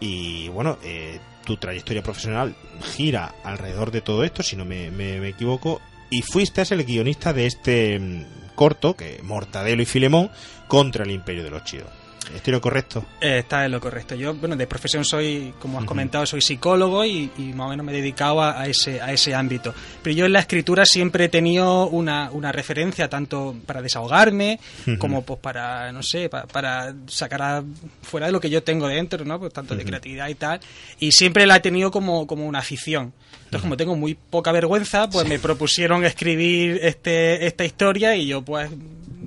Y 0.00 0.48
bueno, 0.48 0.78
eh, 0.82 1.18
tu 1.44 1.56
trayectoria 1.56 2.02
profesional 2.02 2.54
gira 2.96 3.34
alrededor 3.44 3.90
de 3.90 4.00
todo 4.00 4.24
esto, 4.24 4.42
si 4.42 4.56
no 4.56 4.64
me, 4.64 4.90
me- 4.90 5.28
equivoco, 5.28 5.80
y 6.10 6.22
fuiste 6.22 6.62
el 6.70 6.84
guionista 6.84 7.32
de 7.32 7.46
este 7.46 7.98
mm, 7.98 8.24
corto, 8.54 8.94
que 8.96 9.20
Mortadelo 9.22 9.82
y 9.82 9.86
Filemón, 9.86 10.30
contra 10.68 11.04
el 11.04 11.10
Imperio 11.10 11.44
de 11.44 11.50
los 11.50 11.64
Chidos. 11.64 11.90
¿Estoy 12.34 12.52
lo 12.52 12.60
correcto? 12.60 13.04
Eh, 13.20 13.38
está 13.38 13.64
en 13.64 13.72
lo 13.72 13.80
correcto. 13.80 14.14
Yo, 14.14 14.34
bueno, 14.34 14.54
de 14.56 14.66
profesión 14.66 15.04
soy, 15.04 15.52
como 15.58 15.78
has 15.78 15.84
comentado, 15.84 16.24
soy 16.26 16.40
psicólogo 16.40 17.04
y, 17.04 17.30
y 17.38 17.52
más 17.54 17.66
o 17.66 17.70
menos 17.70 17.84
me 17.84 17.92
he 17.92 17.96
dedicado 17.96 18.40
a, 18.42 18.60
a 18.60 18.66
ese, 18.66 19.00
a 19.00 19.12
ese 19.12 19.34
ámbito. 19.34 19.74
Pero 20.02 20.16
yo 20.16 20.26
en 20.26 20.32
la 20.32 20.40
escritura 20.40 20.84
siempre 20.84 21.24
he 21.24 21.28
tenido 21.28 21.88
una, 21.88 22.30
una 22.30 22.52
referencia 22.52 23.08
tanto 23.08 23.54
para 23.66 23.82
desahogarme 23.82 24.60
como 24.98 25.22
pues 25.22 25.40
para, 25.40 25.90
no 25.92 26.02
sé, 26.02 26.28
pa- 26.28 26.46
para, 26.46 26.94
sacar 27.06 27.42
a- 27.42 27.64
fuera 28.02 28.26
de 28.26 28.32
lo 28.32 28.40
que 28.40 28.50
yo 28.50 28.62
tengo 28.62 28.88
dentro, 28.88 29.24
¿no? 29.24 29.38
Pues 29.38 29.52
tanto 29.52 29.74
de 29.76 29.84
creatividad 29.84 30.28
y 30.28 30.34
tal. 30.34 30.60
Y 31.00 31.12
siempre 31.12 31.46
la 31.46 31.56
he 31.56 31.60
tenido 31.60 31.90
como, 31.90 32.26
como 32.26 32.46
una 32.46 32.60
afición. 32.60 33.12
Entonces, 33.44 33.62
como 33.62 33.76
tengo 33.76 33.94
muy 33.96 34.14
poca 34.14 34.50
vergüenza, 34.52 35.08
pues 35.08 35.28
me 35.28 35.38
propusieron 35.38 36.04
escribir 36.04 36.80
este, 36.82 37.46
esta 37.46 37.64
historia 37.64 38.16
y 38.16 38.26
yo 38.26 38.42
pues 38.42 38.70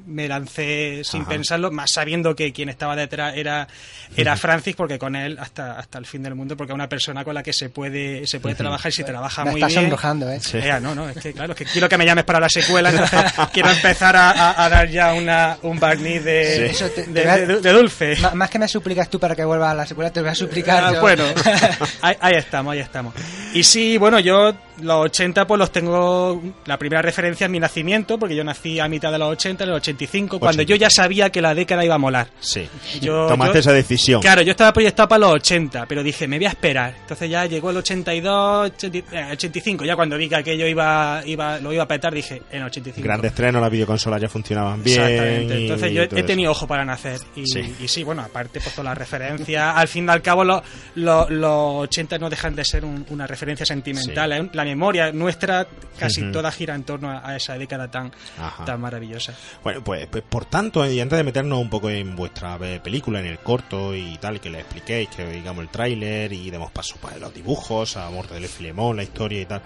me 0.07 0.27
lancé 0.27 1.01
sin 1.03 1.21
Ajá. 1.21 1.29
pensarlo, 1.31 1.69
más 1.71 1.91
sabiendo 1.91 2.35
que 2.35 2.51
quien 2.53 2.69
estaba 2.69 2.95
detrás 2.95 3.35
era, 3.35 3.67
era 4.15 4.35
Francis, 4.37 4.75
porque 4.75 4.97
con 4.97 5.15
él 5.15 5.37
hasta, 5.39 5.77
hasta 5.77 5.97
el 5.99 6.05
fin 6.05 6.23
del 6.23 6.33
mundo, 6.33 6.55
porque 6.57 6.71
es 6.71 6.75
una 6.75 6.87
persona 6.89 7.23
con 7.23 7.33
la 7.35 7.43
que 7.43 7.53
se 7.53 7.69
puede, 7.69 8.25
se 8.25 8.39
puede 8.39 8.55
trabajar 8.55 8.89
y 8.91 8.95
se 8.95 9.03
trabaja 9.03 9.43
Me 9.46 9.51
muy 9.51 9.59
está 9.61 9.67
bien. 9.67 9.81
sonrojando, 9.81 10.31
¿eh? 10.31 10.39
Sí. 10.39 10.59
No, 10.81 10.96
no, 10.96 11.09
es 11.09 11.17
que 11.17 11.33
claro, 11.33 11.51
es 11.53 11.57
que 11.57 11.65
quiero 11.65 11.89
que 11.89 11.98
me 11.98 12.05
llames 12.05 12.24
para 12.24 12.39
la 12.39 12.50
secuela, 12.50 12.89
entonces 12.89 13.22
quiero 13.53 13.70
empezar 13.70 14.15
a, 14.15 14.31
a- 14.31 14.65
a 14.65 14.70
dar 14.70 14.89
ya 14.89 15.13
una, 15.13 15.57
un 15.63 15.79
barniz 15.79 16.24
de, 16.24 16.74
Sí. 16.74 16.85
De, 17.11 17.25
de- 17.46 17.61
de 17.61 17.72
dulce. 17.72 18.15
Más 18.33 18.50
que 18.50 18.59
me 18.59 18.67
suplicas 18.67 19.09
tú 19.09 19.20
para 19.20 19.35
que 19.35 19.43
vuelva 19.43 19.72
a 19.72 19.75
la 19.75 19.85
secuela, 19.85 20.11
te 20.11 20.22
voy 20.22 20.29
a 20.29 20.35
suplicar. 20.35 20.83
Ah, 20.83 20.93
yo. 20.93 21.01
bueno, 21.01 21.24
ahí, 22.01 22.15
ahí 22.20 22.35
estamos, 22.35 22.74
ahí 22.74 22.79
estamos. 22.79 23.13
Y 23.53 23.63
sí, 23.63 23.98
bueno, 23.98 24.20
yo 24.20 24.53
los 24.81 25.05
80 25.05 25.48
pues 25.48 25.57
los 25.59 25.72
tengo, 25.72 26.41
la 26.65 26.77
primera 26.77 27.01
referencia 27.01 27.46
es 27.46 27.51
mi 27.51 27.59
nacimiento, 27.59 28.20
porque 28.20 28.35
yo 28.35 28.43
nací 28.43 28.79
a 28.79 28.87
mitad 28.87 29.11
de 29.11 29.17
los 29.17 29.31
80, 29.31 29.63
en 29.63 29.70
el 29.72 29.75
85, 29.98 30.40
cuando 30.40 30.62
80. 30.62 30.70
yo 30.70 30.75
ya 30.79 30.90
sabía 30.90 31.29
que 31.29 31.42
la 31.42 31.53
década 31.55 31.83
iba 31.83 31.96
a 31.96 31.98
molar. 31.98 32.27
Sí. 32.40 32.68
Yo- 33.01 33.27
Tomaste 33.27 33.55
yo- 33.55 33.60
esa 33.60 33.74
decisión. 33.74 34.22
Claro, 34.22 34.42
yo 34.42 34.51
estaba 34.51 34.72
proyectado 34.74 35.10
para 35.10 35.20
los 35.20 35.31
80, 35.36 35.86
pero 35.88 36.03
dije, 36.03 36.27
me 36.27 36.38
voy 36.38 36.46
a 36.46 36.50
esperar. 36.50 36.96
Entonces 37.01 37.29
ya 37.29 37.46
llegó 37.46 37.72
el 37.72 37.77
82, 37.77 38.72
80, 38.75 38.98
eh, 39.12 39.31
85, 39.33 39.86
ya 39.86 39.96
cuando 39.96 40.18
vi 40.18 40.29
que 40.29 40.36
aquello 40.36 40.68
iba, 40.68 41.22
iba, 41.25 41.60
lo 41.60 41.74
iba 41.74 41.83
a 41.83 41.88
petar, 41.88 42.14
dije, 42.14 42.42
en 42.51 42.60
el 42.62 42.66
85. 42.68 43.03
Grandes 43.05 43.31
estrenos, 43.31 43.62
las 43.62 43.72
videoconsolas 43.72 44.22
ya 44.22 44.29
funcionaban 44.29 44.83
bien. 44.83 45.01
Exactamente. 45.01 45.60
y 45.60 45.64
Entonces 45.64 45.92
yo 45.94 46.01
he, 46.03 46.05
eso. 46.05 46.25
tenido 46.25 46.51
ojo 46.51 46.68
para 46.68 46.86
nacer. 46.86 47.20
Y 47.36 47.46
Sí. 47.48 47.75
y 47.81 47.88
sí, 47.88 48.03
bueno, 48.03 48.22
aparte, 48.22 48.60
pues 48.62 48.74
todas 48.75 48.86
las 48.86 48.98
referencias. 48.98 49.74
Al 49.75 49.88
fin 49.88 50.05
y 50.05 50.10
al 50.12 50.22
cabo, 50.22 50.44
los, 50.44 50.62
los, 50.96 51.29
los 51.29 51.75
80 51.83 52.18
no 52.20 52.29
dejan 52.29 52.55
de 52.55 52.64
ser 52.66 52.86
un- 52.86 53.05
una 53.10 53.25
referencia 53.27 53.66
sentimental. 53.66 54.31
¿eh? 54.33 54.50
La 54.53 54.64
memoria 54.64 55.12
nuestra 55.12 55.68
casi 56.00 56.31
toda 56.31 56.51
gira 56.51 56.75
en 56.75 56.83
torno 56.83 57.10
a, 57.10 57.27
a 57.27 57.36
esa 57.36 57.57
década 57.57 57.90
tan, 57.90 58.12
Ajá. 58.40 58.66
tan 58.66 58.79
maravillosa. 58.81 59.33
Bueno, 59.64 59.81
pues, 59.87 60.05
pues 60.07 60.21
por 60.21 60.43
tanto, 60.43 60.85
y 60.85 61.00
antes 61.00 61.15
de 61.17 61.23
meternos 61.23 61.59
un 61.59 61.69
poco 61.69 61.89
en 61.89 62.13
vuestra 62.13 62.59
eh, 62.61 62.81
película, 62.83 63.21
en 63.21 63.25
el 63.25 63.39
corto 63.39 63.95
y 63.95 64.17
tal, 64.17 64.41
que 64.41 64.50
le 64.50 64.59
expliquéis, 64.59 65.07
que 65.07 65.25
digamos 65.25 65.63
el 65.63 65.69
tráiler 65.69 66.33
y 66.33 66.50
demos 66.50 66.71
paso 66.71 66.97
para 66.97 67.17
los 67.17 67.33
dibujos, 67.33 67.95
a 67.95 68.09
Mortadelo 68.09 68.47
y 68.47 68.50
Filemón, 68.50 68.97
la 68.97 69.03
historia 69.03 69.39
y 69.39 69.45
tal. 69.45 69.61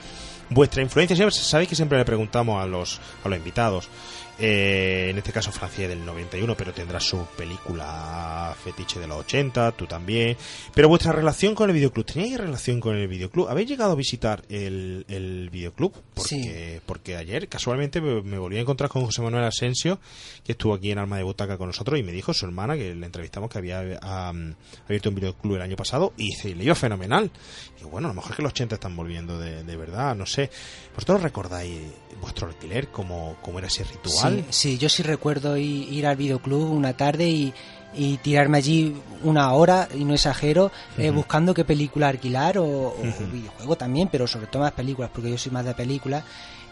Vuestra 0.51 0.84
influencia, 0.84 1.31
sabéis 1.31 1.69
que 1.69 1.75
siempre 1.75 1.97
le 1.97 2.05
preguntamos 2.05 2.63
a 2.63 2.67
los, 2.67 3.01
a 3.23 3.29
los 3.29 3.38
invitados, 3.39 3.89
eh, 4.41 5.10
en 5.12 5.17
este 5.19 5.32
caso 5.32 5.51
Francia 5.51 5.88
del 5.88 6.04
91, 6.04 6.56
pero 6.58 6.73
tendrá 6.73 6.99
su 6.99 7.25
película 7.38 8.56
fetiche 8.63 8.99
de 8.99 9.08
los 9.08 9.19
80, 9.19 9.71
tú 9.73 9.86
también. 9.86 10.36
Pero 10.73 10.89
vuestra 10.89 11.12
relación 11.12 11.54
con 11.54 11.69
el 11.69 11.75
videoclub, 11.75 12.06
¿teníais 12.06 12.39
relación 12.39 12.80
con 12.80 12.95
el 12.95 13.08
videoclub? 13.08 13.49
¿Habéis 13.49 13.69
llegado 13.69 13.91
a 13.91 13.95
visitar 13.95 14.43
el, 14.49 15.06
el 15.08 15.49
videoclub? 15.51 15.93
Porque, 16.15 16.82
porque 16.86 17.15
ayer 17.17 17.47
casualmente 17.47 18.01
me, 18.01 18.39
volví 18.39 18.58
a 18.58 18.62
encontrar 18.62 18.89
con 18.89 19.06
José 19.06 19.21
Manuel 19.21 19.43
Asensio, 19.43 19.99
que 20.43 20.54
estuvo 20.54 20.73
aquí 20.73 20.91
en 20.91 20.97
Alma 20.97 21.17
de 21.17 21.23
Butaca 21.23 21.58
con 21.58 21.67
nosotros, 21.67 21.99
y 21.99 22.04
me 22.04 22.12
dijo 22.12 22.34
su 22.34 22.45
hermana, 22.45 22.75
que 22.75 22.95
le 22.95 23.06
entrevistamos, 23.06 23.49
que 23.49 23.60
había 23.60 23.99
am, 24.01 24.56
abierto 24.86 25.10
un 25.10 25.15
videoclub 25.15 25.58
el 25.58 25.62
año 25.62 25.75
pasado, 25.75 26.13
y 26.17 26.27
dice, 26.27 26.56
le 26.56 26.63
iba 26.63 26.73
fenomenal. 26.73 27.30
Y 27.80 27.84
bueno, 27.84 28.08
a 28.08 28.12
lo 28.12 28.15
mejor 28.15 28.36
que 28.36 28.41
los 28.41 28.51
80 28.54 28.75
están 28.75 28.95
volviendo 28.95 29.39
de, 29.39 29.63
de 29.63 29.77
verdad, 29.77 30.15
no 30.15 30.25
sé. 30.25 30.49
¿Vosotros 30.95 31.21
recordáis 31.21 31.80
vuestro 32.19 32.47
alquiler, 32.47 32.89
cómo, 32.89 33.38
cómo 33.41 33.60
era 33.60 33.67
ese 33.67 33.84
ritual? 33.84 34.31
Sí, 34.31 34.31
sí, 34.50 34.78
yo 34.78 34.89
sí 34.89 35.04
recuerdo 35.04 35.58
ir 35.58 36.06
al 36.06 36.15
videoclub 36.15 36.72
una 36.72 36.94
tarde 36.94 37.30
y, 37.30 37.54
y 37.94 38.17
tirarme 38.17 38.58
allí 38.58 38.96
una 39.24 39.52
hora, 39.54 39.88
y 39.94 40.04
no 40.04 40.13
exagero, 40.13 40.72
eh, 40.98 41.12
buscando 41.12 41.54
qué 41.54 41.65
película 41.65 42.08
alquilar 42.08 42.58
o, 42.58 42.96
videojuego 43.32 43.76
también, 43.76 44.10
pero 44.12 44.28
sobre 44.28 44.48
todo 44.48 44.63
más 44.63 44.72
películas, 44.72 45.12
porque 45.13 45.30
yo 45.30 45.38
soy 45.38 45.52
más 45.52 45.65
de 45.65 45.74
películas, 45.74 46.24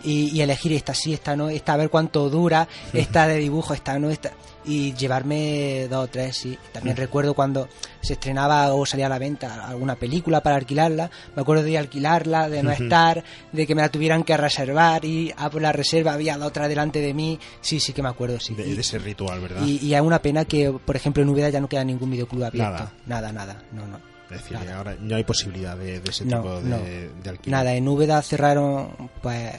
y, 0.03 0.29
y 0.35 0.41
elegir 0.41 0.73
esta 0.73 0.93
sí, 0.93 1.13
esta 1.13 1.35
no, 1.35 1.49
esta 1.49 1.73
a 1.73 1.77
ver 1.77 1.89
cuánto 1.89 2.29
dura, 2.29 2.67
esta 2.93 3.27
de 3.27 3.37
dibujo, 3.37 3.73
esta 3.73 3.99
no, 3.99 4.09
esta 4.09 4.31
y 4.65 4.93
llevarme 4.93 5.87
dos 5.89 6.05
o 6.05 6.07
tres, 6.07 6.35
sí. 6.37 6.57
También 6.71 6.95
recuerdo 6.97 7.33
cuando 7.33 7.67
se 8.01 8.13
estrenaba 8.13 8.73
o 8.73 8.85
salía 8.85 9.05
a 9.07 9.09
la 9.09 9.17
venta 9.19 9.67
alguna 9.67 9.95
película 9.95 10.41
para 10.41 10.57
alquilarla, 10.57 11.09
me 11.35 11.41
acuerdo 11.41 11.63
de 11.63 11.77
alquilarla, 11.77 12.49
de 12.49 12.61
no 12.63 12.71
estar, 12.71 13.23
de 13.51 13.65
que 13.67 13.75
me 13.75 13.81
la 13.81 13.89
tuvieran 13.89 14.23
que 14.23 14.35
reservar 14.37 15.05
y 15.05 15.33
a 15.37 15.49
por 15.49 15.61
la 15.61 15.71
reserva 15.71 16.13
había 16.13 16.37
la 16.37 16.45
otra 16.45 16.67
delante 16.67 16.99
de 16.99 17.13
mí, 17.13 17.39
sí, 17.61 17.79
sí 17.79 17.93
que 17.93 18.01
me 18.03 18.09
acuerdo, 18.09 18.39
sí. 18.39 18.53
De, 18.55 18.67
Y- 18.67 18.75
de 18.75 18.81
ese 18.81 18.99
ritual, 18.99 19.39
¿verdad? 19.39 19.61
y, 19.65 19.77
y 19.85 19.93
es 19.95 20.01
una 20.01 20.21
pena 20.21 20.45
que, 20.45 20.71
por 20.71 20.95
ejemplo, 20.95 21.23
en 21.23 21.29
Úbeda 21.29 21.49
ya 21.49 21.59
no 21.61 21.69
queda 21.69 21.83
ningún 21.83 22.11
videoclub 22.11 22.43
abierto. 22.43 22.71
Nada. 22.71 22.91
Nada, 23.05 23.31
nada, 23.31 23.63
no, 23.71 23.87
no. 23.87 23.97
es 24.29 24.41
decir, 24.43 24.57
ahora 24.69 24.95
no 24.99 25.15
hay 25.15 25.23
posibilidad 25.23 25.75
de, 25.77 25.99
de 26.01 26.09
ese 26.09 26.25
No, 26.25 26.41
tipo 26.41 26.61
de, 26.61 26.69
no. 26.69 26.77
de 26.77 27.29
alquiler. 27.29 27.51
Nada, 27.57 27.73
en 27.73 27.87
Úbeda 27.87 28.21
cerraron, 28.21 29.09
pues... 29.21 29.53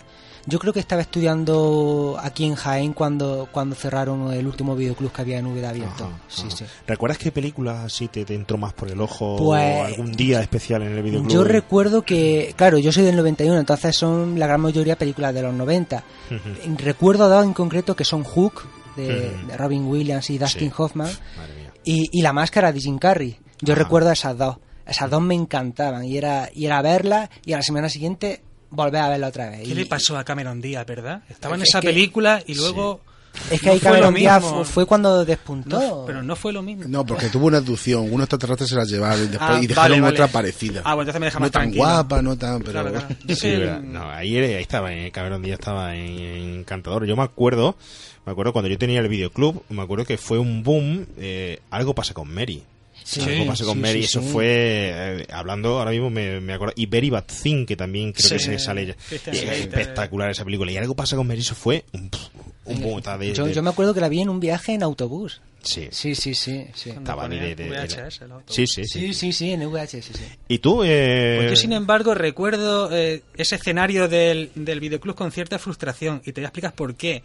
Yo 0.51 0.59
creo 0.59 0.73
que 0.73 0.81
estaba 0.81 1.01
estudiando 1.01 2.19
aquí 2.21 2.45
en 2.45 2.55
Jaén 2.57 2.93
cuando, 2.93 3.49
cuando 3.53 3.75
cerraron 3.77 4.33
el 4.33 4.47
último 4.47 4.77
videoclub 4.77 5.13
que 5.13 5.23
había 5.23 5.39
en 5.39 5.47
Úbeda 5.47 5.71
abierto. 5.71 6.05
Ajá, 6.05 6.19
sí, 6.29 6.43
ajá. 6.47 6.57
sí. 6.57 6.65
¿Recuerdas 6.87 7.19
qué 7.19 7.31
película 7.33 7.85
así 7.85 8.09
te, 8.09 8.25
te 8.25 8.35
entró 8.35 8.59
más 8.59 8.73
por 8.73 8.91
el 8.91 9.01
ojo 9.01 9.37
Pues, 9.39 9.77
o 9.81 9.85
algún 9.85 10.13
día 10.13 10.41
especial 10.41 10.83
en 10.83 10.93
el 10.99 11.03
videoclub? 11.03 11.33
Yo 11.33 11.45
recuerdo 11.45 12.03
que, 12.03 12.53
claro, 12.57 12.79
yo 12.79 12.93
soy 12.93 13.05
del 13.05 13.17
91, 13.17 13.59
entonces 13.61 13.97
son 13.97 14.39
la 14.39 14.47
gran 14.47 14.61
mayoría 14.61 14.97
películas 14.99 15.33
de 15.35 15.43
los 15.43 15.55
90. 15.55 16.05
Ujú. 16.31 16.77
Recuerdo 16.79 17.29
dos 17.29 17.45
en 17.45 17.53
concreto 17.55 17.95
que 17.97 18.05
son 18.05 18.25
Hook, 18.25 18.63
de, 18.97 19.33
Robin 19.57 19.87
Williams 19.87 20.29
y 20.31 20.39
Dustin 20.39 20.69
Sí. 20.69 20.75
Hoffman 20.77 21.11
y, 21.85 22.09
y 22.13 22.23
la 22.23 22.33
máscara 22.33 22.73
de 22.73 22.81
Jim 22.81 22.99
Carrey. 22.99 23.39
Yo 23.61 23.75
Ajá. 23.75 23.85
recuerdo 23.85 24.11
esas 24.11 24.37
dos. 24.37 24.57
Esas 24.87 25.09
dos 25.09 25.23
me 25.23 25.35
encantaban 25.37 26.05
y 26.05 26.17
era, 26.17 26.51
y 26.53 26.67
era 26.67 26.83
verlas 26.83 27.31
y 27.45 27.53
a 27.53 27.59
la 27.59 27.63
semana 27.63 27.89
siguiente 27.89 28.43
volver 28.71 29.01
a 29.03 29.09
verla 29.09 29.29
otra 29.29 29.51
vez. 29.51 29.61
¿Qué 29.63 29.69
Y- 29.71 29.75
le 29.75 29.87
pasó 29.87 30.17
a 30.19 30.25
Cameron 30.25 30.61
Díaz, 30.61 30.87
verdad? 30.87 31.23
Estaba 31.29 31.55
en 31.57 31.63
Es 31.63 31.69
esa 31.69 31.81
que- 31.81 31.89
película 31.89 32.43
y 32.47 32.55
luego... 32.55 33.01
Es 33.49 33.61
que 33.61 33.67
no 33.69 33.73
ahí 33.75 33.79
fue 33.79 33.91
lo 33.91 33.95
Cameron 33.95 34.15
Díaz 34.15 34.45
fue 34.69 34.87
cuando 34.87 35.25
despuntó. 35.25 35.79
No, 35.81 36.05
pero 36.05 36.21
no 36.21 36.35
fue 36.35 36.53
lo 36.53 36.63
mismo. 36.63 36.83
No, 36.89 37.07
porque 37.07 37.29
tuvo 37.29 37.47
una 37.47 37.59
abducción, 37.59 38.13
unos 38.13 38.25
extraterrestres 38.25 38.71
se 38.71 38.75
las 38.75 38.89
llevaron 38.89 39.21
y, 39.25 39.29
después, 39.29 39.51
Ah, 39.53 39.61
y 39.63 39.67
dejaron 39.69 39.91
vale, 39.93 40.01
vale. 40.01 40.15
otra 40.15 40.27
parecida. 40.27 40.81
Ah, 40.85 40.95
bueno, 40.95 41.03
entonces 41.03 41.21
me 41.21 41.27
deja 41.27 41.39
no 41.39 41.45
más 41.45 41.51
tan 41.53 41.63
tranquilo. 41.63 41.85
guapa, 41.85 42.23
no 42.23 42.37
tan, 42.37 42.61
pero... 42.61 42.73
Claro, 42.91 43.07
Sí, 43.29 43.55
no, 43.85 44.11
ahí, 44.11 44.37
estaba, 44.37 44.93
en 44.93 45.11
Cameron 45.13 45.43
Díaz 45.43 45.61
estaba 45.61 45.95
en, 45.95 46.19
en 46.19 46.55
Encantador. 46.59 47.07
Yo 47.07 47.15
me 47.15 47.23
acuerdo, 47.23 47.77
me 48.27 48.33
acuerdo 48.33 48.53
cuando 48.53 48.69
yo 48.69 48.77
tenía 48.79 48.99
el 48.99 49.09
videoclub, 49.09 49.63
me 49.69 49.83
acuerdo 49.83 50.05
que 50.05 50.19
fue 50.19 50.41
un 50.41 50.65
boom, 50.65 51.07
eh, 51.17 51.61
algo 51.71 51.95
pasa 51.95 52.15
con 52.15 52.35
Mary. 52.35 52.65
Sí, 53.11 53.21
algo 53.23 53.47
pasa 53.47 53.65
con 53.65 53.75
sí, 53.75 53.81
Mary, 53.81 53.99
sí, 54.01 54.05
eso 54.05 54.21
sí. 54.23 54.29
fue, 54.29 54.47
eh, 54.53 55.27
hablando 55.33 55.79
ahora 55.79 55.91
mismo 55.91 56.11
me, 56.11 56.41
me 56.41 56.53
acuerdo, 56.53 56.75
y 56.77 56.87
Very 56.87 57.11
Bad 57.11 57.25
Thing, 57.43 57.67
que 57.67 57.77
también 57.77 58.13
creo 58.13 58.29
Sí, 58.29 58.35
que 58.35 58.39
se 58.41 58.59
sale 58.59 58.83
ella. 58.83 58.97
Es 59.11 59.43
espectacular 59.43 60.31
esa 60.31 60.45
película. 60.45 60.71
Y 60.73 60.77
algo 60.77 60.95
pasa 60.95 61.17
con 61.17 61.27
Mary, 61.27 61.41
eso 61.41 61.55
fue 61.55 61.85
un, 61.93 62.11
un 62.67 62.81
de- 63.19 63.33
yo, 63.33 63.47
de- 63.47 63.55
yo 63.55 63.63
me 63.63 63.71
acuerdo 63.71 63.93
que 63.95 64.01
la 64.01 64.09
vi 64.09 64.21
en 64.21 64.29
un 64.29 64.39
viaje 64.41 64.73
en 64.75 64.83
autobús. 64.83 65.41
sí, 65.63 65.89
Sí, 65.91 66.15
sí, 66.15 66.35
sí. 66.35 66.67
estaba 66.91 67.29
de, 67.29 67.55
de- 67.55 67.69
VHS, 67.69 68.23
el 68.23 68.31
sí, 68.47 68.67
sí, 68.67 68.85
sí. 68.85 68.99
Sí, 69.01 69.15
sí, 69.15 69.33
sí, 69.33 69.53
en 69.53 69.63
VHS, 69.69 69.91
sí, 69.91 70.13
sí. 70.15 70.25
¿Y 70.49 70.59
tú? 70.59 70.83
Eh... 70.85 71.35
Pues 71.39 71.51
yo, 71.51 71.57
sin 71.57 71.73
embargo, 71.73 72.15
recuerdo 72.15 72.91
eh, 72.97 73.23
ese 73.37 73.57
escenario 73.57 74.09
del, 74.09 74.51
del 74.55 74.79
videoclub 74.81 75.15
con 75.17 75.33
cierta 75.33 75.59
frustración 75.59 76.23
y 76.25 76.33
te 76.33 76.41
voy 76.41 76.45
a 76.45 76.49
explicar 76.49 76.75
por 76.75 76.95
qué. 76.95 77.23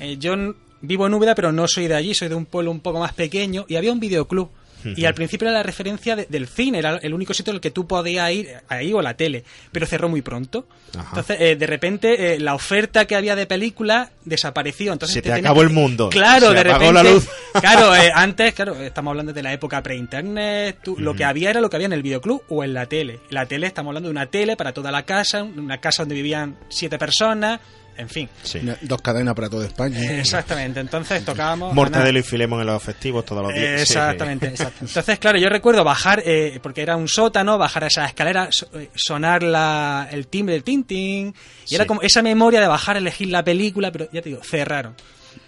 Eh, 0.00 0.16
yo 0.18 0.34
vivo 0.80 1.06
en 1.06 1.14
Úbeda, 1.14 1.34
pero 1.34 1.52
no 1.52 1.66
soy 1.68 1.86
de 1.88 1.94
allí, 1.94 2.14
soy 2.14 2.28
de 2.28 2.34
un 2.34 2.44
pueblo 2.46 2.70
un 2.70 2.80
poco 2.80 2.98
más 3.00 3.12
pequeño 3.12 3.64
y 3.68 3.76
había 3.76 3.92
un 3.92 4.00
videoclub. 4.00 4.50
Y 4.84 5.04
al 5.04 5.14
principio 5.14 5.48
era 5.48 5.56
la 5.58 5.62
referencia 5.62 6.14
de- 6.16 6.26
del 6.26 6.46
cine, 6.46 6.78
era 6.78 6.96
el 6.98 7.12
único 7.14 7.34
sitio 7.34 7.50
en 7.50 7.56
el 7.56 7.60
que 7.60 7.70
tú 7.70 7.86
podías 7.86 8.30
ir, 8.32 8.48
ahí 8.68 8.92
o 8.92 9.02
la 9.02 9.14
tele, 9.14 9.44
pero 9.72 9.86
cerró 9.86 10.08
muy 10.08 10.22
pronto. 10.22 10.66
Ajá. 10.96 11.08
Entonces, 11.10 11.36
eh, 11.40 11.56
de 11.56 11.66
repente, 11.66 12.34
eh, 12.34 12.38
la 12.40 12.54
oferta 12.54 13.04
que 13.06 13.16
había 13.16 13.34
de 13.36 13.46
películas 13.46 14.10
desapareció. 14.24 14.92
Entonces, 14.92 15.14
Se 15.14 15.22
te 15.22 15.32
acabó 15.32 15.60
que- 15.60 15.66
el 15.66 15.72
mundo. 15.72 16.08
Claro, 16.10 16.48
Se 16.48 16.54
de 16.54 16.60
apagó 16.60 16.78
repente. 16.92 16.92
la 16.92 17.02
luz. 17.02 17.28
Claro, 17.60 17.94
eh, 17.96 18.10
antes, 18.14 18.54
claro, 18.54 18.74
estamos 18.80 19.10
hablando 19.10 19.32
de 19.32 19.42
la 19.42 19.52
época 19.52 19.82
pre-internet, 19.82 20.78
lo 20.98 21.14
que 21.14 21.24
había 21.24 21.50
era 21.50 21.60
lo 21.60 21.68
que 21.70 21.76
había 21.76 21.86
en 21.86 21.92
el 21.92 22.02
videoclub 22.02 22.42
o 22.48 22.62
en 22.64 22.74
la 22.74 22.86
tele. 22.86 23.20
La 23.30 23.46
tele, 23.46 23.66
estamos 23.66 23.90
hablando 23.90 24.08
de 24.08 24.12
una 24.12 24.26
tele 24.26 24.56
para 24.56 24.72
toda 24.72 24.90
la 24.92 25.02
casa, 25.04 25.42
una 25.42 25.78
casa 25.78 26.02
donde 26.02 26.14
vivían 26.14 26.56
siete 26.68 26.98
personas, 26.98 27.60
en 27.98 28.08
fin. 28.08 28.28
Sí. 28.42 28.60
Dos 28.82 29.02
cadenas 29.02 29.34
para 29.34 29.50
toda 29.50 29.66
España. 29.66 29.98
Exactamente, 30.18 30.80
entonces 30.80 31.24
tocábamos... 31.24 31.74
Mortadelo 31.74 32.18
y 32.18 32.22
Filemon 32.22 32.60
en 32.60 32.68
los 32.68 32.82
festivos 32.82 33.24
todos 33.24 33.42
los 33.42 33.52
días. 33.52 33.76
Sí. 33.76 33.82
Exactamente, 33.82 34.46
exacto. 34.46 34.84
Entonces, 34.86 35.18
claro, 35.18 35.38
yo 35.38 35.48
recuerdo 35.48 35.84
bajar, 35.84 36.22
eh, 36.24 36.60
porque 36.62 36.82
era 36.82 36.96
un 36.96 37.08
sótano, 37.08 37.58
bajar 37.58 37.84
a 37.84 37.86
esa 37.88 38.06
escalera, 38.06 38.48
eh, 38.74 38.90
sonar 38.94 39.42
la, 39.42 40.08
el 40.10 40.28
timbre 40.28 40.54
del 40.54 40.62
tintín, 40.62 41.34
y 41.68 41.74
era 41.74 41.86
como 41.86 42.00
esa 42.02 42.22
memoria 42.22 42.60
de 42.60 42.68
bajar, 42.68 42.96
elegir 42.96 43.28
la 43.28 43.42
película, 43.42 43.90
pero 43.90 44.08
ya 44.12 44.22
te 44.22 44.30
digo, 44.30 44.42
cerraron. 44.42 44.94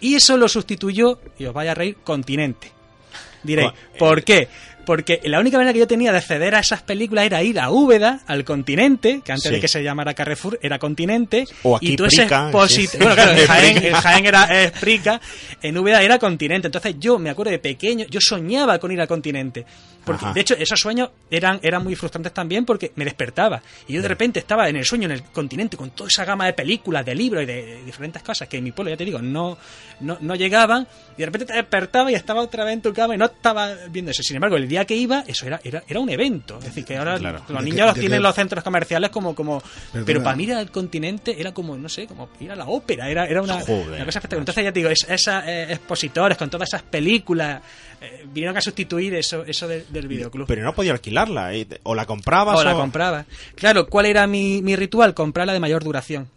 Y 0.01 0.17
eso 0.17 0.37
lo 0.37 0.49
sustituyó, 0.49 1.21
y 1.39 1.47
os 1.47 1.55
vaya 1.55 1.71
a 1.71 1.75
reír, 1.75 1.99
Continente. 2.03 2.73
Diréis, 3.43 3.71
eh. 3.71 3.99
¿por 3.99 4.23
qué? 4.23 4.49
Porque 4.87 5.21
la 5.25 5.38
única 5.40 5.57
manera 5.59 5.73
que 5.73 5.79
yo 5.79 5.87
tenía 5.87 6.11
de 6.12 6.19
acceder 6.19 6.55
a 6.55 6.61
esas 6.61 6.83
películas 6.83 7.25
era 7.27 7.43
ir 7.43 7.61
a 7.61 7.71
Úbeda, 7.71 8.21
al 8.27 8.45
continente, 8.45 9.21
que 9.25 9.33
antes 9.33 9.49
Sí. 9.49 9.55
de 9.55 9.61
que 9.61 9.69
se 9.69 9.83
llamara 9.83 10.14
Carrefour 10.14 10.59
era 10.62 10.79
continente. 10.79 11.45
O 11.62 11.77
aquí 11.77 11.93
y 11.93 11.97
tú 11.97 12.05
ese 12.07 12.23
Prica, 12.23 12.51
exposit- 12.51 12.88
sí. 12.88 12.99
Bueno, 12.99 13.14
claro, 13.14 13.33
en 13.38 13.47
Jaén, 13.47 13.85
en 13.85 13.93
Jaén 13.95 14.27
era 14.27 14.45
es 14.64 14.73
Prica, 14.73 15.21
en 15.62 15.79
Úbeda 15.79 16.03
era 16.03 16.19
continente. 16.19 16.69
Entonces 16.69 16.97
yo 16.99 17.19
me 17.19 17.31
acuerdo 17.31 17.53
de 17.53 17.59
pequeño, 17.59 18.07
yo 18.09 18.21
soñaba 18.21 18.79
con 18.79 18.90
ir 18.90 19.01
al 19.01 19.09
continente. 19.09 19.64
Porque, 20.05 20.25
Ajá. 20.25 20.33
de 20.33 20.40
hecho, 20.40 20.55
esos 20.59 20.81
sueños 20.81 21.11
eran, 21.31 21.61
eran 21.62 21.85
muy 21.85 21.95
frustrantes 21.95 22.33
también 22.33 22.64
porque 22.64 22.90
me 22.97 23.05
despertaba. 23.05 23.62
Y 23.87 23.93
yo 23.93 24.03
de 24.03 24.09
repente 24.09 24.40
estaba 24.40 24.66
en 24.71 24.77
el 24.77 24.85
sueño, 24.87 25.05
en 25.05 25.12
el 25.12 25.23
continente, 25.25 25.77
con 25.77 25.90
toda 25.90 26.09
esa 26.09 26.25
gama 26.25 26.47
de 26.47 26.55
películas, 26.55 27.05
de 27.05 27.14
libros 27.14 27.43
y 27.43 27.47
de, 27.47 27.62
de 27.66 27.85
diferentes 27.85 28.23
cosas 28.23 28.49
que 28.49 28.57
en 28.57 28.64
mi 28.64 28.73
pueblo, 28.73 28.90
ya 28.90 28.97
te 28.97 29.05
digo, 29.05 29.21
no, 29.21 29.59
no, 30.01 30.16
no 30.23 30.35
llegaban. 30.37 30.88
Y 31.16 31.21
de 31.21 31.27
repente 31.27 31.45
te 31.47 31.53
despertaba 31.53 32.11
y 32.11 32.14
estaba 32.14 32.40
otra 32.40 32.64
vez 32.64 32.73
en 32.75 32.81
tu 32.83 32.95
cama 32.95 33.14
y 33.14 33.19
no 33.19 33.27
estaba 33.27 33.75
viendo 33.90 34.11
eso. 34.11 34.23
Sin 34.23 34.37
embargo, 34.37 34.57
el 34.57 34.66
día 34.70 34.87
que 34.87 34.96
iba, 34.96 35.22
eso 35.26 35.46
era, 35.46 35.61
era, 35.62 35.83
era 35.87 36.00
un 36.00 36.09
evento. 36.09 36.56
Es 36.59 36.64
decir, 36.64 36.85
que 36.87 36.96
ahora 36.96 37.18
Claro. 37.18 37.42
los 37.48 37.59
¿De 37.64 37.70
niños 37.70 37.87
los 37.88 37.94
tienen 37.94 38.11
qué? 38.12 38.16
en 38.16 38.22
los 38.22 38.35
centros 38.35 38.64
comerciales 38.64 39.11
como... 39.11 39.35
como 39.35 39.61
Perdona. 39.61 40.06
pero 40.06 40.22
para 40.22 40.37
mí 40.37 40.44
ir 40.44 40.54
al 40.54 40.70
continente 40.70 41.38
era 41.38 41.52
como, 41.52 41.76
no 41.76 41.88
sé, 41.90 42.06
como 42.06 42.30
ir 42.40 42.50
a 42.52 42.56
la 42.56 42.66
ópera. 42.66 43.11
Era, 43.11 43.26
era 43.26 43.42
una, 43.42 43.61
Joder, 43.61 43.88
una 43.88 44.04
cosa 44.06 44.18
espectacular. 44.20 44.38
Entonces 44.40 44.64
ya 44.64 44.72
te 44.72 44.78
digo, 44.80 44.88
es- 44.90 45.06
esas 45.09 45.44
eh, 45.46 45.66
expositores 45.70 46.38
con 46.38 46.48
todas 46.48 46.68
esas 46.70 46.83
películas 46.83 47.61
eh, 48.00 48.24
vinieron 48.33 48.56
a 48.56 48.61
sustituir 48.62 49.14
eso, 49.14 49.44
eso 49.44 49.68
de- 49.68 49.85
del 49.90 50.09
videoclub. 50.09 50.46
Pero 50.46 50.62
no 50.62 50.72
podía 50.74 50.92
alquilarla. 50.92 51.52
eh, 51.54 51.66
O 51.83 51.94
la 51.94 52.06
comprabas 52.06 52.59
O 52.59 52.64
la 52.64 52.72
compraba. 52.74 53.26
Claro, 53.54 53.87
¿cuál 53.88 54.06
era 54.06 54.26
mi, 54.26 54.62
mi 54.62 54.76
ritual? 54.76 55.12
Comprarla 55.14 55.52
de 55.52 55.61
mayor 55.61 55.85
duración. 55.85 56.28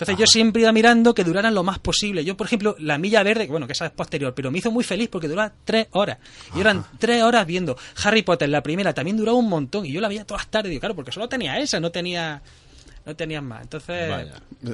Entonces 0.00 0.18
yo 0.18 0.26
siempre 0.26 0.62
iba 0.62 0.72
mirando 0.72 1.14
que 1.14 1.24
duraran 1.24 1.54
lo 1.54 1.62
más 1.62 1.78
posible. 1.78 2.24
Yo, 2.24 2.36
por 2.36 2.46
ejemplo, 2.46 2.74
la 2.78 2.98
milla 2.98 3.22
verde, 3.22 3.44
que 3.44 3.50
bueno, 3.50 3.66
que 3.66 3.72
esa 3.72 3.86
es 3.86 3.92
posterior, 3.92 4.34
pero 4.34 4.50
me 4.50 4.58
hizo 4.58 4.70
muy 4.70 4.84
feliz 4.84 5.08
porque 5.08 5.28
duraba 5.28 5.52
tres 5.64 5.88
horas. 5.92 6.18
Y 6.56 6.60
eran 6.60 6.84
tres 6.98 7.22
horas 7.22 7.46
viendo 7.46 7.76
Harry 8.04 8.22
Potter, 8.22 8.48
la 8.48 8.62
primera, 8.62 8.94
también 8.94 9.16
duraba 9.16 9.36
un 9.36 9.48
montón. 9.48 9.84
Y 9.86 9.92
yo 9.92 10.00
la 10.00 10.08
veía 10.08 10.24
todas 10.24 10.42
las 10.44 10.50
tardes, 10.50 10.70
digo, 10.70 10.80
claro, 10.80 10.94
porque 10.94 11.12
solo 11.12 11.28
tenía 11.28 11.58
esa, 11.58 11.80
no 11.80 11.90
tenía 11.90 12.42
no 13.06 13.16
tenían 13.16 13.44
más. 13.44 13.62
Entonces, 13.62 14.10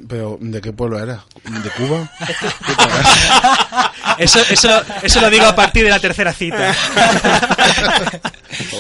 Pero, 0.09 0.39
¿de 0.41 0.61
qué 0.61 0.73
pueblo 0.73 0.99
eras? 1.03 1.21
¿De 1.45 1.71
Cuba? 1.71 2.11
eso, 4.19 4.41
eso, 4.51 4.69
lo- 4.69 4.83
eso 5.03 5.21
lo 5.21 5.31
digo 5.31 5.47
a 5.47 5.55
partir 5.55 5.85
de 5.85 5.91
la 5.91 6.01
tercera 6.01 6.33
cita. 6.33 6.75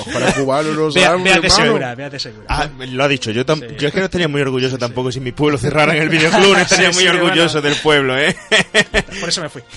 Ojalá 0.06 0.32
cubano 0.32 0.72
no 0.72 0.90
sabemos, 0.90 1.24
Véate 1.24 1.50
segura, 1.50 1.94
véate 1.94 2.18
segura. 2.18 2.46
Ah, 2.48 2.68
lo 2.78 3.04
ha 3.04 3.08
dicho. 3.08 3.30
Yo, 3.30 3.44
tam- 3.44 3.60
Sí. 3.60 3.76
yo 3.78 3.88
es 3.88 3.94
que 3.94 4.00
no 4.00 4.06
estaría 4.06 4.28
muy 4.28 4.40
orgulloso 4.40 4.78
tampoco 4.78 5.12
si 5.12 5.20
mi 5.20 5.32
pueblo 5.32 5.58
cerrara 5.58 5.94
en 5.94 6.02
el 6.02 6.08
videoclub. 6.08 6.52
No 6.54 6.58
estaría 6.58 6.90
Sí, 6.92 6.96
muy 6.96 7.02
sí, 7.04 7.08
orgulloso 7.08 7.60
bueno. 7.60 7.68
del 7.68 7.78
pueblo, 7.82 8.18
¿eh? 8.18 8.36
Por 9.20 9.28
eso 9.28 9.42
me 9.42 9.48
fui. 9.48 9.62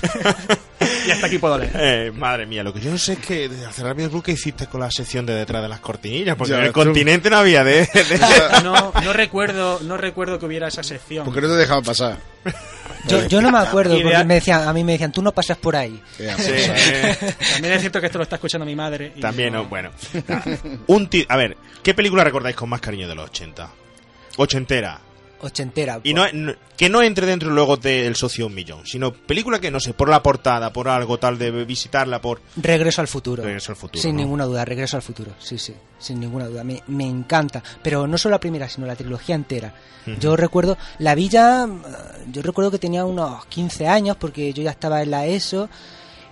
y 1.08 1.12
hasta 1.12 1.28
aquí 1.28 1.38
puedo 1.38 1.58
leer. 1.58 1.72
Eh, 1.76 2.12
Madre 2.12 2.46
mía, 2.46 2.64
lo 2.64 2.74
que 2.74 2.80
yo 2.80 2.92
no 2.92 2.98
sé 2.98 3.14
es 3.14 3.20
que 3.20 3.46
al 3.46 3.74
cerrar 3.74 3.92
el 3.92 3.98
videoclub, 3.98 4.24
¿qué 4.24 4.32
hiciste 4.34 4.68
con 4.68 4.80
la 4.82 4.90
sección 4.92 5.26
de 5.26 5.34
detrás 5.34 5.62
de 5.62 5.68
las 5.70 5.80
cortinillas? 5.80 6.36
Porque 6.36 6.52
Ya, 6.54 6.60
en 6.60 6.66
el 6.66 6.74
tú- 6.74 6.84
continente 6.84 7.30
no 7.30 7.38
había 7.38 7.64
de... 7.64 7.82
de- 7.82 8.20
No, 8.64 8.92
no 9.04 9.14
recuerdo, 9.14 9.80
no 9.82 9.98
recuerdo 9.98 10.40
que 10.40 10.46
hubiera 10.46 10.68
esa 10.68 10.84
sección. 10.84 11.26
¿Por 11.26 11.34
qué 11.34 11.42
no 11.42 11.48
te 11.48 11.56
dejaban 11.56 11.84
pasar? 11.84 12.18
Yo, 13.08 13.26
yo 13.28 13.42
no 13.42 13.52
me 13.52 13.60
acuerdo, 13.60 14.00
porque 14.02 14.24
me 14.26 14.36
decían, 14.36 14.68
a 14.68 14.74
mí 14.74 14.84
me 14.84 14.94
decían, 14.94 15.12
tú 15.12 15.22
no 15.22 15.32
pasas 15.32 15.58
por 15.58 15.76
ahí. 15.76 16.02
Sí, 16.18 16.24
También 17.54 17.74
es 17.74 17.80
cierto 17.82 18.00
que 18.00 18.08
esto 18.08 18.18
lo 18.18 18.24
está 18.24 18.36
escuchando 18.36 18.66
mi 18.66 18.76
madre. 18.76 19.14
y 19.16 19.20
También, 19.22 19.54
no- 19.54 19.64
no, 19.64 19.70
bueno. 19.70 19.92
Nada. 20.28 20.44
Un 20.88 21.10
a 21.28 21.38
ver, 21.38 21.58
¿qué 21.82 21.94
película 21.94 22.24
recordáis 22.24 22.56
con 22.56 22.70
más 22.70 22.82
cariño 22.82 23.08
de 23.08 23.16
los 23.16 23.26
80? 23.30 23.70
Ochentera. 24.38 25.00
Ochentera. 25.42 26.00
Y 26.04 26.14
no, 26.14 26.26
no- 26.34 26.54
que 26.78 26.90
no 26.90 27.02
entre 27.02 27.26
dentro 27.26 27.50
luego 27.50 27.78
del 27.78 28.16
socio 28.16 28.48
un 28.48 28.54
millón, 28.56 28.86
sino 28.86 29.12
película 29.14 29.60
que, 29.60 29.70
no 29.72 29.80
sé, 29.80 29.94
por 29.94 30.10
la 30.10 30.24
portada, 30.24 30.72
por 30.72 30.88
algo 30.88 31.18
tal 31.20 31.38
de 31.38 31.52
visitarla, 31.66 32.22
por... 32.22 32.42
Regreso 32.56 33.02
al 33.02 33.08
futuro. 33.08 33.44
Regreso 33.44 33.72
al 33.72 33.76
futuro, 33.76 34.02
Sin 34.02 34.16
¿no? 34.16 34.22
ninguna 34.22 34.46
duda, 34.46 34.64
regreso 34.66 34.96
al 34.98 35.04
futuro. 35.04 35.32
Sí, 35.40 35.58
sí, 35.58 35.74
sin 35.98 36.20
ninguna 36.20 36.46
duda. 36.48 36.64
Me, 36.64 36.82
me 36.88 37.06
encanta. 37.06 37.62
Pero 37.84 38.08
no 38.08 38.18
solo 38.18 38.36
la 38.36 38.40
primera, 38.40 38.70
sino 38.70 38.88
la 38.88 38.96
trilogía 38.96 39.36
entera. 39.36 39.74
Yo 40.20 40.36
recuerdo, 40.36 40.76
la 40.98 41.14
villa, 41.14 41.66
eh, 41.66 42.26
yo 42.32 42.42
recuerdo 42.42 42.72
que 42.72 42.80
tenía 42.80 43.06
unos 43.06 43.46
15 43.46 43.88
años 43.88 44.18
porque 44.18 44.52
yo 44.54 44.64
ya 44.64 44.72
estaba 44.72 45.04
en 45.04 45.12
la 45.12 45.28
ESO. 45.28 45.70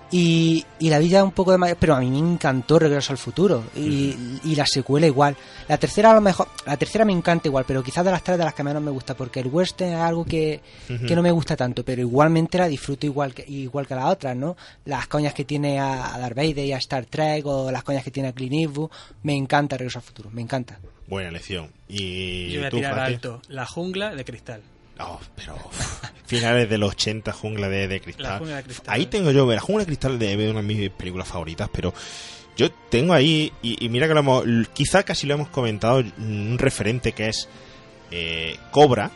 Y, 0.10 0.66
y 0.80 0.90
la 0.90 1.00
villa 1.00 1.22
un 1.22 1.32
poco 1.32 1.52
de 1.52 1.58
mayor, 1.58 1.76
pero 1.78 1.94
a 1.94 2.00
mí 2.00 2.10
me 2.10 2.18
encantó 2.20 2.80
Regreso 2.80 3.12
al 3.12 3.18
Futuro 3.18 3.66
y, 3.76 4.16
y 4.46 4.56
la 4.56 4.66
secuela 4.66 5.06
igual. 5.06 5.36
La 5.68 5.78
tercera 5.78 6.12
a 6.12 6.14
lo 6.14 6.22
mejor, 6.22 6.48
la 6.66 6.78
tercera 6.78 7.04
me 7.04 7.12
encanta 7.12 7.50
igual, 7.50 7.66
pero 7.68 7.84
quizás 7.84 8.06
de 8.06 8.12
las 8.12 8.24
tres 8.24 8.38
de 8.38 8.46
las 8.46 8.54
que 8.54 8.64
menos 8.64 8.82
me 8.82 8.90
gusta 8.92 9.18
porque 9.18 9.42
el 9.42 9.48
western 9.48 9.92
es 9.92 10.00
algo 10.00 10.24
que, 10.24 10.62
que 10.88 11.14
no 11.14 11.22
me 11.22 11.32
gusta 11.32 11.58
tanto, 11.58 11.84
pero 11.84 12.02
igualmente 12.02 12.58
la 12.58 12.70
disfruto 12.70 13.06
igual 13.06 13.34
que 13.34 13.44
igual 13.52 13.86
que 13.86 13.96
las 13.96 14.06
otras, 14.06 14.36
¿no? 14.38 14.56
Las 14.86 15.08
coñas 15.08 15.34
que 15.34 15.44
tiene 15.44 15.78
a, 15.80 16.16
a 16.16 16.20
Darth 16.20 16.38
Vader 16.38 16.66
y 16.66 16.72
a 16.72 16.78
Star 16.78 17.06
Trek 17.06 17.46
o 17.46 17.70
las 17.70 17.84
coñas 17.84 18.04
que 18.04 18.12
tiene 18.12 18.30
a 18.30 18.32
Clint 18.32 18.54
Eastwood, 18.54 18.90
me 19.24 19.36
encanta 19.36 19.76
Regreso 19.76 20.00
al 20.00 20.04
Futuro, 20.06 20.30
me 20.32 20.42
encanta. 20.42 20.80
Buena 21.08 21.30
elección. 21.30 21.70
Y 21.90 22.50
Yo 22.52 22.60
voy 22.60 22.68
a 22.68 22.70
tirar 22.72 22.96
Fati? 22.96 23.14
alto. 23.14 23.42
La 23.50 23.66
jungla 23.66 24.16
de 24.16 24.24
cristal. 24.24 24.62
No, 24.98 25.20
pero 25.36 25.56
uf, 25.56 26.04
finales 26.26 26.70
de 26.70 26.78
los 26.78 26.92
80, 26.92 27.32
Jungla 27.34 27.70
de, 27.70 27.88
de 27.88 28.02
Cristal. 28.02 28.26
La 28.26 28.38
Jungla 28.40 28.56
de 28.58 28.64
Cristal. 28.64 28.86
Ahí 28.88 29.06
tengo 29.06 29.32
yo, 29.32 29.52
la 29.52 29.60
Jungla 29.60 29.82
de 29.84 29.88
Cristal 29.88 30.20
de 30.20 30.34
es 30.34 30.52
una 30.52 30.62
de 30.62 30.68
mis 30.68 30.90
películas 30.90 31.28
favoritas, 31.28 31.70
pero 31.72 31.94
yo 32.56 32.72
tengo 32.90 33.14
ahí, 33.14 33.52
y, 33.62 33.86
y 33.86 33.90
mira 33.90 34.08
que 34.08 34.14
lo 34.14 34.22
hemos, 34.22 34.46
quizá 34.74 35.04
casi 35.04 35.28
lo 35.28 35.36
hemos 35.36 35.50
comentado, 35.50 36.04
un 36.18 36.58
referente 36.58 37.12
que 37.12 37.30
es 37.30 37.48
eh, 38.12 38.58
Cobra. 38.72 39.12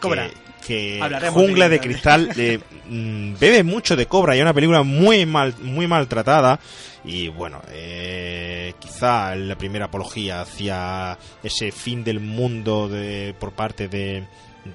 Cobra. 0.00 0.30
Que, 0.64 0.98
Jungla 1.30 1.68
de 1.68 1.78
Cristal 1.78 2.30
eh, 2.38 2.58
mm, 2.88 3.34
bebe 3.38 3.62
mucho 3.62 3.96
de 3.96 4.06
Cobra 4.06 4.34
y 4.34 4.38
es 4.38 4.42
una 4.42 4.54
película 4.54 4.82
muy 4.82 5.26
mal, 5.26 5.54
muy 5.60 5.86
maltratada. 5.86 6.58
Y 7.04 7.28
bueno, 7.28 7.60
eh, 7.70 8.72
quizá 8.78 9.34
la 9.34 9.56
primera 9.56 9.86
apología 9.86 10.40
hacia 10.40 11.18
ese 11.42 11.70
fin 11.70 12.02
del 12.02 12.20
mundo 12.20 12.88
de, 12.88 13.34
por 13.38 13.52
parte 13.52 13.88
de, 13.88 14.24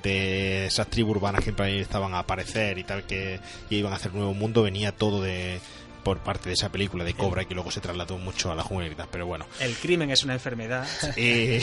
de 0.03 0.67
esas 0.67 0.87
tribus 0.87 1.17
urbanas 1.17 1.43
que 1.43 1.53
estaban 1.79 2.13
a 2.13 2.19
aparecer 2.19 2.77
y 2.77 2.83
tal, 2.83 3.03
que 3.03 3.39
y 3.69 3.77
iban 3.77 3.93
a 3.93 3.95
hacer 3.95 4.13
nuevo 4.13 4.33
mundo, 4.33 4.63
venía 4.63 4.91
todo 4.91 5.21
de 5.21 5.59
por 6.03 6.19
parte 6.19 6.47
de 6.49 6.53
esa 6.53 6.69
película 6.69 7.03
de 7.03 7.13
Cobra 7.13 7.43
que 7.45 7.53
luego 7.53 7.71
se 7.71 7.81
trasladó 7.81 8.17
mucho 8.17 8.51
a 8.51 8.55
la 8.55 8.63
jungla 8.63 9.07
pero 9.11 9.25
bueno. 9.25 9.45
El 9.59 9.75
crimen 9.75 10.09
es 10.11 10.23
una 10.23 10.33
enfermedad. 10.33 10.87
Y, 11.17 11.59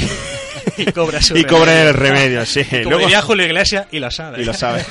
y 0.76 0.92
cobra 0.92 1.22
su 1.22 1.36
y 1.38 1.44
cobra 1.44 1.72
remedio. 1.72 1.88
el 1.88 1.94
remedio, 1.94 2.46
sí. 2.46 2.64
Como 2.64 2.82
Luego- 2.82 2.98
diría 3.00 3.22
Julio 3.22 3.46
Iglesias 3.46 3.86
y 3.90 3.98
lo 3.98 4.10
sabe. 4.10 4.42
y 4.42 4.44
lo 4.44 4.52
sabe. 4.52 4.84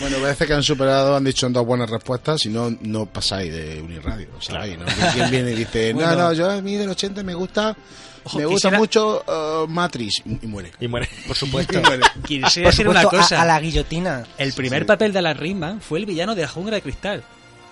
Bueno, 0.00 0.16
parece 0.20 0.46
que 0.46 0.52
han 0.54 0.62
superado, 0.62 1.16
han 1.16 1.24
dicho 1.24 1.48
dos 1.50 1.66
buenas 1.66 1.88
respuestas, 1.90 2.40
si 2.40 2.48
no, 2.48 2.70
no 2.82 3.06
pasáis 3.06 3.52
de 3.52 3.80
Uniradio, 3.80 4.28
¿sabéis? 4.40 4.78
¿no? 4.78 4.84
¿Quién 5.12 5.30
viene 5.30 5.52
y 5.52 5.54
dice, 5.56 5.92
Bueno. 5.92 6.12
no, 6.12 6.18
no, 6.22 6.32
yo 6.32 6.50
a 6.50 6.60
mí 6.60 6.76
del 6.76 6.88
80 6.90 7.22
me 7.22 7.34
gusta, 7.34 7.76
Ojo, 8.24 8.38
me 8.38 8.44
gusta 8.46 8.68
quisiera- 8.68 8.78
mucho 8.78 9.24
uh, 9.26 9.66
Matrix, 9.68 10.22
y, 10.24 10.44
y 10.44 10.46
muere. 10.46 10.72
Y 10.80 10.86
muere. 10.88 11.08
Por 11.26 11.36
supuesto. 11.42 11.80
Muere. 11.82 12.02
Quisiera 12.26 12.66
Por 12.68 12.72
decir 12.72 12.88
una 12.88 13.00
a- 13.00 13.04
cosa. 13.04 13.42
A, 13.42 13.44
la 13.44 13.60
guillotina. 13.60 14.24
El 14.38 14.52
primer 14.52 14.82
Sí. 14.82 14.86
papel 14.86 15.12
de 15.12 15.22
la 15.22 15.34
Rickman 15.34 15.80
fue 15.80 15.98
el 15.98 16.06
villano 16.06 16.34
de 16.34 16.42
la 16.42 16.48
jungla 16.48 16.76
de 16.76 16.82
cristal. 16.82 17.24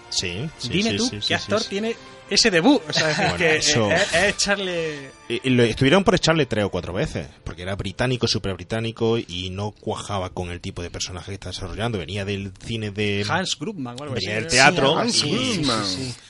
Sí, 0.08 0.48
sí, 0.58 0.68
Dime 0.68 0.90
sí, 0.90 0.96
tú 0.96 1.04
sí, 1.04 1.16
qué 1.16 1.22
sí, 1.22 1.34
actor 1.34 1.58
sí, 1.60 1.64
sí. 1.64 1.70
tiene 1.70 1.96
ese 2.30 2.50
debut. 2.50 2.80
O 2.88 2.92
sea, 2.92 3.10
es 3.10 3.16
Bueno, 3.16 3.36
que 3.36 3.56
eso- 3.56 3.90
es, 3.90 4.14
es 4.14 4.24
echarle. 4.34 5.10
Y- 5.28 5.40
y 5.44 5.50
lo 5.50 5.62
estuvieron 5.64 6.04
por 6.04 6.14
echarle 6.14 6.46
tres 6.46 6.64
o 6.64 6.70
cuatro 6.70 6.92
veces, 6.92 7.26
porque 7.44 7.62
era 7.62 7.74
británico, 7.76 8.26
súper 8.28 8.54
británico, 8.54 9.18
y 9.18 9.50
no 9.50 9.72
cuajaba 9.72 10.30
con 10.30 10.50
el 10.50 10.60
tipo 10.60 10.82
de 10.82 10.90
personaje 10.90 11.26
que 11.30 11.34
está 11.34 11.48
desarrollando. 11.50 11.98
Venía 11.98 12.24
del 12.24 12.52
cine 12.64 12.90
de... 12.90 13.24
Hans 13.28 13.56
Grubman 13.58 13.96
o 13.98 14.02
algo 14.04 14.14
así. 14.16 14.26
venía 14.26 14.40
del 14.40 14.50
teatro. 14.50 14.96
Hans 14.98 15.22
y-. 15.24 15.62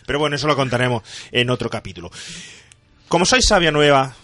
Pero 0.06 0.18
bueno, 0.18 0.36
eso 0.36 0.46
lo 0.46 0.56
contaremos 0.56 1.02
en 1.30 1.50
otro 1.50 1.70
capítulo. 1.70 2.10
Como 3.08 3.24
sois 3.26 3.44
sabia 3.46 3.70
nueva, 3.70 4.14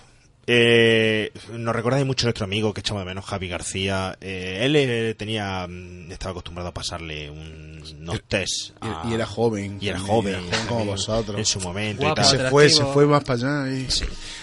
eh, 0.47 1.33
nos 1.53 1.75
recordáis 1.75 2.07
mucho 2.07 2.25
a 2.25 2.29
nuestro 2.29 2.45
amigo 2.45 2.73
que 2.73 2.81
echamos 2.81 3.03
de 3.03 3.07
menos, 3.07 3.25
Javi 3.25 3.49
García. 3.49 4.17
Eh, 4.21 4.61
él 4.63 4.77
eh, 4.77 5.15
tenía, 5.19 5.67
mm, 5.69 6.13
estaba 6.13 6.31
acostumbrado 6.33 6.69
a 6.69 6.75
pasarle 6.75 7.29
un, 7.31 7.83
unos 8.01 8.23
test. 8.29 8.71
Y, 8.83 8.87
a- 8.87 9.03
y 9.11 9.15
era 9.15 9.27
joven. 9.27 9.79
y 9.81 9.89
era 9.89 9.99
joven, 9.99 10.35
era 10.35 10.43
joven 10.43 10.67
como 10.69 10.85
vosotros. 10.93 11.39
En 11.39 11.45
su 11.45 11.61
momento 11.61 12.03
Guapo, 12.03 12.21
y 12.21 12.25
tal. 12.25 12.31
se 12.39 12.51
fue, 12.51 12.69
se 12.71 12.85
fue 12.85 13.07
más 13.07 13.25
para 13.25 13.65
allá. 13.65 13.73
Y... 13.77 13.87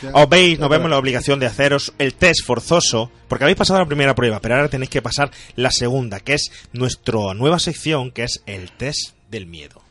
Ya. 0.01 0.09
Os 0.13 0.27
veis, 0.29 0.59
nos 0.59 0.69
vemos 0.69 0.89
la 0.89 0.97
obligación 0.97 1.39
de 1.39 1.45
haceros 1.45 1.93
el 1.97 2.13
test 2.15 2.43
forzoso, 2.45 3.09
porque 3.29 3.45
habéis 3.45 3.57
pasado 3.57 3.79
la 3.79 3.85
primera 3.85 4.13
prueba, 4.15 4.41
pero 4.41 4.55
ahora 4.55 4.67
tenéis 4.69 4.89
que 4.89 5.01
pasar 5.01 5.31
la 5.55 5.71
segunda, 5.71 6.19
que 6.19 6.33
es 6.33 6.51
nuestra 6.73 7.33
nueva 7.33 7.59
sección, 7.59 8.11
que 8.11 8.23
es 8.23 8.43
el 8.45 8.71
test 8.71 9.11
del 9.29 9.45
miedo. 9.45 9.81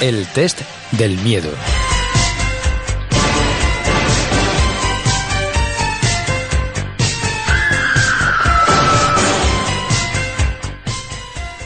El 0.00 0.26
test 0.28 0.60
del 0.92 1.16
miedo. 1.18 1.50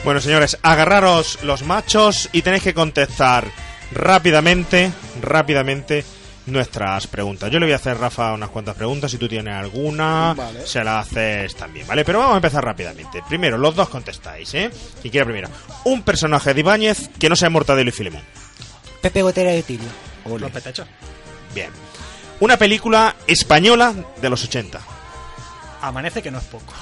Bueno, 0.05 0.21
señores, 0.21 0.57
agarraros 0.63 1.43
los 1.43 1.65
machos 1.65 2.31
y 2.33 2.43
tenéis 2.43 2.63
que 2.63 2.73
contestar 2.73 3.45
rápidamente, 3.93 4.91
rápidamente 5.21 6.05
nuestras 6.51 7.07
preguntas. 7.07 7.51
Yo 7.51 7.59
le 7.59 7.67
voy 7.67 7.73
a 7.73 7.77
hacer, 7.77 7.97
Rafa, 7.99 8.33
unas 8.33 8.51
cuantas 8.51 8.75
preguntas. 8.77 9.11
Si 9.11 9.19
tú 9.19 9.29
tienes 9.29 9.55
alguna, 9.55 10.35
Vale. 10.35 10.67
se 10.67 10.83
la 10.85 11.01
haces 11.01 11.55
también, 11.55 11.87
¿vale? 11.87 12.05
Pero 12.05 12.19
vamos 12.19 12.35
a 12.35 12.39
empezar 12.39 12.65
rápidamente. 12.65 13.23
Primero, 13.29 13.59
los 13.59 13.75
dos 13.75 13.89
contestáis, 13.89 14.53
¿eh? 14.55 14.71
Y 15.03 15.11
quiero 15.11 15.27
primero, 15.27 15.49
un 15.85 16.03
personaje 16.03 16.55
de 16.55 16.61
Ibáñez 16.61 17.11
que 17.19 17.29
no 17.29 17.37
sea 17.37 17.51
Mortadelo 17.51 17.89
y 17.89 17.93
Filemón. 17.93 18.23
Pepe 19.01 19.23
Gotera 19.23 19.55
y 19.55 19.63
Tilio. 19.63 19.89
Ole. 20.25 20.41
Los 20.41 20.51
petachos. 20.51 20.87
Bien. 21.55 21.71
Una 22.41 22.57
película 22.57 23.15
española 23.27 23.95
de 24.21 24.29
los 24.29 24.45
80. 24.45 24.81
Amanece 25.83 26.23
que 26.23 26.31
no 26.31 26.39
es 26.39 26.45
poco. 26.45 26.75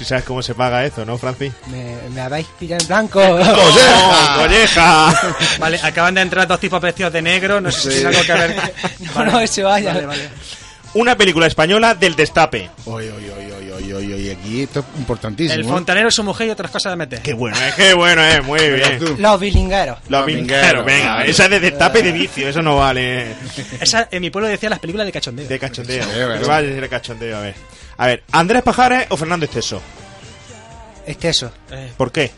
¿Tú 0.00 0.06
sabes 0.06 0.24
cómo 0.24 0.40
se 0.42 0.54
paga 0.54 0.82
esto, 0.86 1.04
no, 1.04 1.18
Francis? 1.18 1.52
Me, 1.66 1.94
me 2.14 2.22
habéis 2.22 2.46
pillado 2.58 2.80
en 2.80 2.88
blanco. 2.88 3.20
¡Oh, 3.22 4.34
colleja! 4.38 5.12
Vale, 5.58 5.78
acaban 5.82 6.14
de 6.14 6.22
entrar 6.22 6.48
dos 6.48 6.58
tipos 6.58 6.80
vestidos 6.80 7.12
de 7.12 7.20
negro. 7.20 7.60
No 7.60 7.70
sé 7.70 7.82
si 7.82 7.88
tiene 8.00 8.08
algo 8.08 8.22
que 8.22 8.32
ver. 8.32 8.56
No, 9.14 9.24
no, 9.26 9.40
ese 9.40 9.62
vaya. 9.62 9.92
Vale, 9.92 10.06
vale. 10.06 10.30
Una 10.94 11.18
película 11.18 11.46
española 11.46 11.94
del 11.94 12.16
destape. 12.16 12.70
Oye, 12.86 13.12
oye, 13.12 13.30
oye, 13.30 13.52
oye, 13.52 13.72
oye, 13.74 13.94
oye, 13.94 14.14
oye, 14.14 14.32
aquí 14.32 14.62
esto 14.62 14.80
es 14.80 14.86
importantísimo. 14.98 15.54
El 15.54 15.66
¿eh? 15.66 15.68
fontanero, 15.68 16.10
su 16.10 16.24
mujer 16.24 16.48
y 16.48 16.50
otras 16.50 16.70
cosas 16.70 16.92
de 16.92 16.96
meter. 16.96 17.20
Qué 17.20 17.34
bueno, 17.34 17.58
es, 17.60 17.74
qué 17.74 17.92
bueno, 17.92 18.24
es, 18.24 18.42
muy 18.42 18.58
bien. 18.58 19.16
Los 19.18 19.38
bilingueros. 19.38 19.98
Los 20.08 20.24
vingueros, 20.24 20.82
venga, 20.82 21.26
esa 21.26 21.44
es 21.44 21.50
de 21.50 21.60
destape 21.60 22.00
y 22.00 22.02
de 22.04 22.12
vicio, 22.12 22.48
eso 22.48 22.62
no 22.62 22.76
vale. 22.78 23.34
Esa, 23.78 24.08
en 24.10 24.22
mi 24.22 24.30
pueblo 24.30 24.48
decía 24.48 24.70
las 24.70 24.78
películas 24.78 25.04
de 25.06 25.12
cachondeo. 25.12 25.46
De 25.46 25.58
cachondeo. 25.58 26.04
Sí, 26.04 26.10
verdad. 26.10 26.46
Vale, 26.46 26.80
de 26.80 26.88
cachondeo, 26.88 27.36
a 27.36 27.40
ver. 27.42 27.54
A 28.00 28.06
ver, 28.06 28.22
¿Andrés 28.32 28.62
Pajares 28.62 29.06
o 29.10 29.16
Fernando 29.18 29.44
Esteso? 29.44 29.78
Este 31.04 31.28
eso. 31.28 31.52
Eh, 31.70 31.92
¿Por 31.98 32.10
qué? 32.10 32.30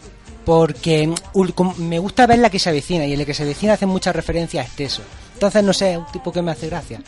Porque 0.44 1.06
mm, 1.06 1.80
me 1.80 2.00
gusta 2.00 2.26
ver 2.26 2.40
la 2.40 2.50
que 2.50 2.58
se 2.58 2.68
avecina 2.68 3.06
y 3.06 3.12
en 3.12 3.20
la 3.20 3.24
que 3.24 3.32
se 3.32 3.44
avecina 3.44 3.74
hacen 3.74 3.88
mucha 3.88 4.12
referencia 4.12 4.60
a 4.60 4.64
Esteso. 4.64 5.02
Entonces, 5.34 5.62
no 5.62 5.72
sé, 5.72 5.96
un 5.96 6.06
tipo 6.06 6.32
que 6.32 6.42
me 6.42 6.50
hace 6.50 6.66
gracia. 6.66 7.00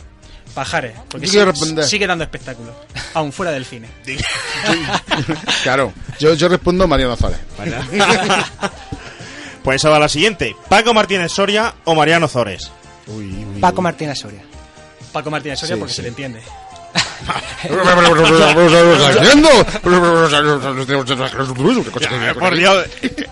Pajares. 0.53 0.95
Porque 1.09 1.27
sigue, 1.27 2.07
dando 2.07 2.23
espectáculo. 2.23 2.73
Aún 3.13 3.33
fuera 3.33 3.51
del 3.51 3.65
cine. 3.65 3.89
Claro, 5.63 5.91
yo, 6.17 6.33
yo 6.35 6.47
respondo 6.47 6.87
Mariano 6.87 7.17
Zárez. 7.17 7.39
Pues 9.65 9.81
esa 9.81 9.89
va 9.89 9.99
la 9.99 10.07
siguiente. 10.07 10.55
¿Paco 10.69 10.93
Martínez 10.93 11.31
Soria 11.31 11.73
o 11.85 11.93
Mariano 11.95 12.27
Zores? 12.29 12.71
Uy, 13.07 13.25
uy, 13.25 13.59
Paco 13.59 13.79
uy. 13.79 13.83
Martínez 13.83 14.19
Soria. 14.19 14.43
Paco 15.11 15.31
Martínez 15.31 15.59
Soria 15.59 15.75
Sí, 15.75 15.79
porque 15.79 15.91
sí. 15.91 15.95
se 15.97 16.01
le 16.03 16.09
entiende. 16.09 16.41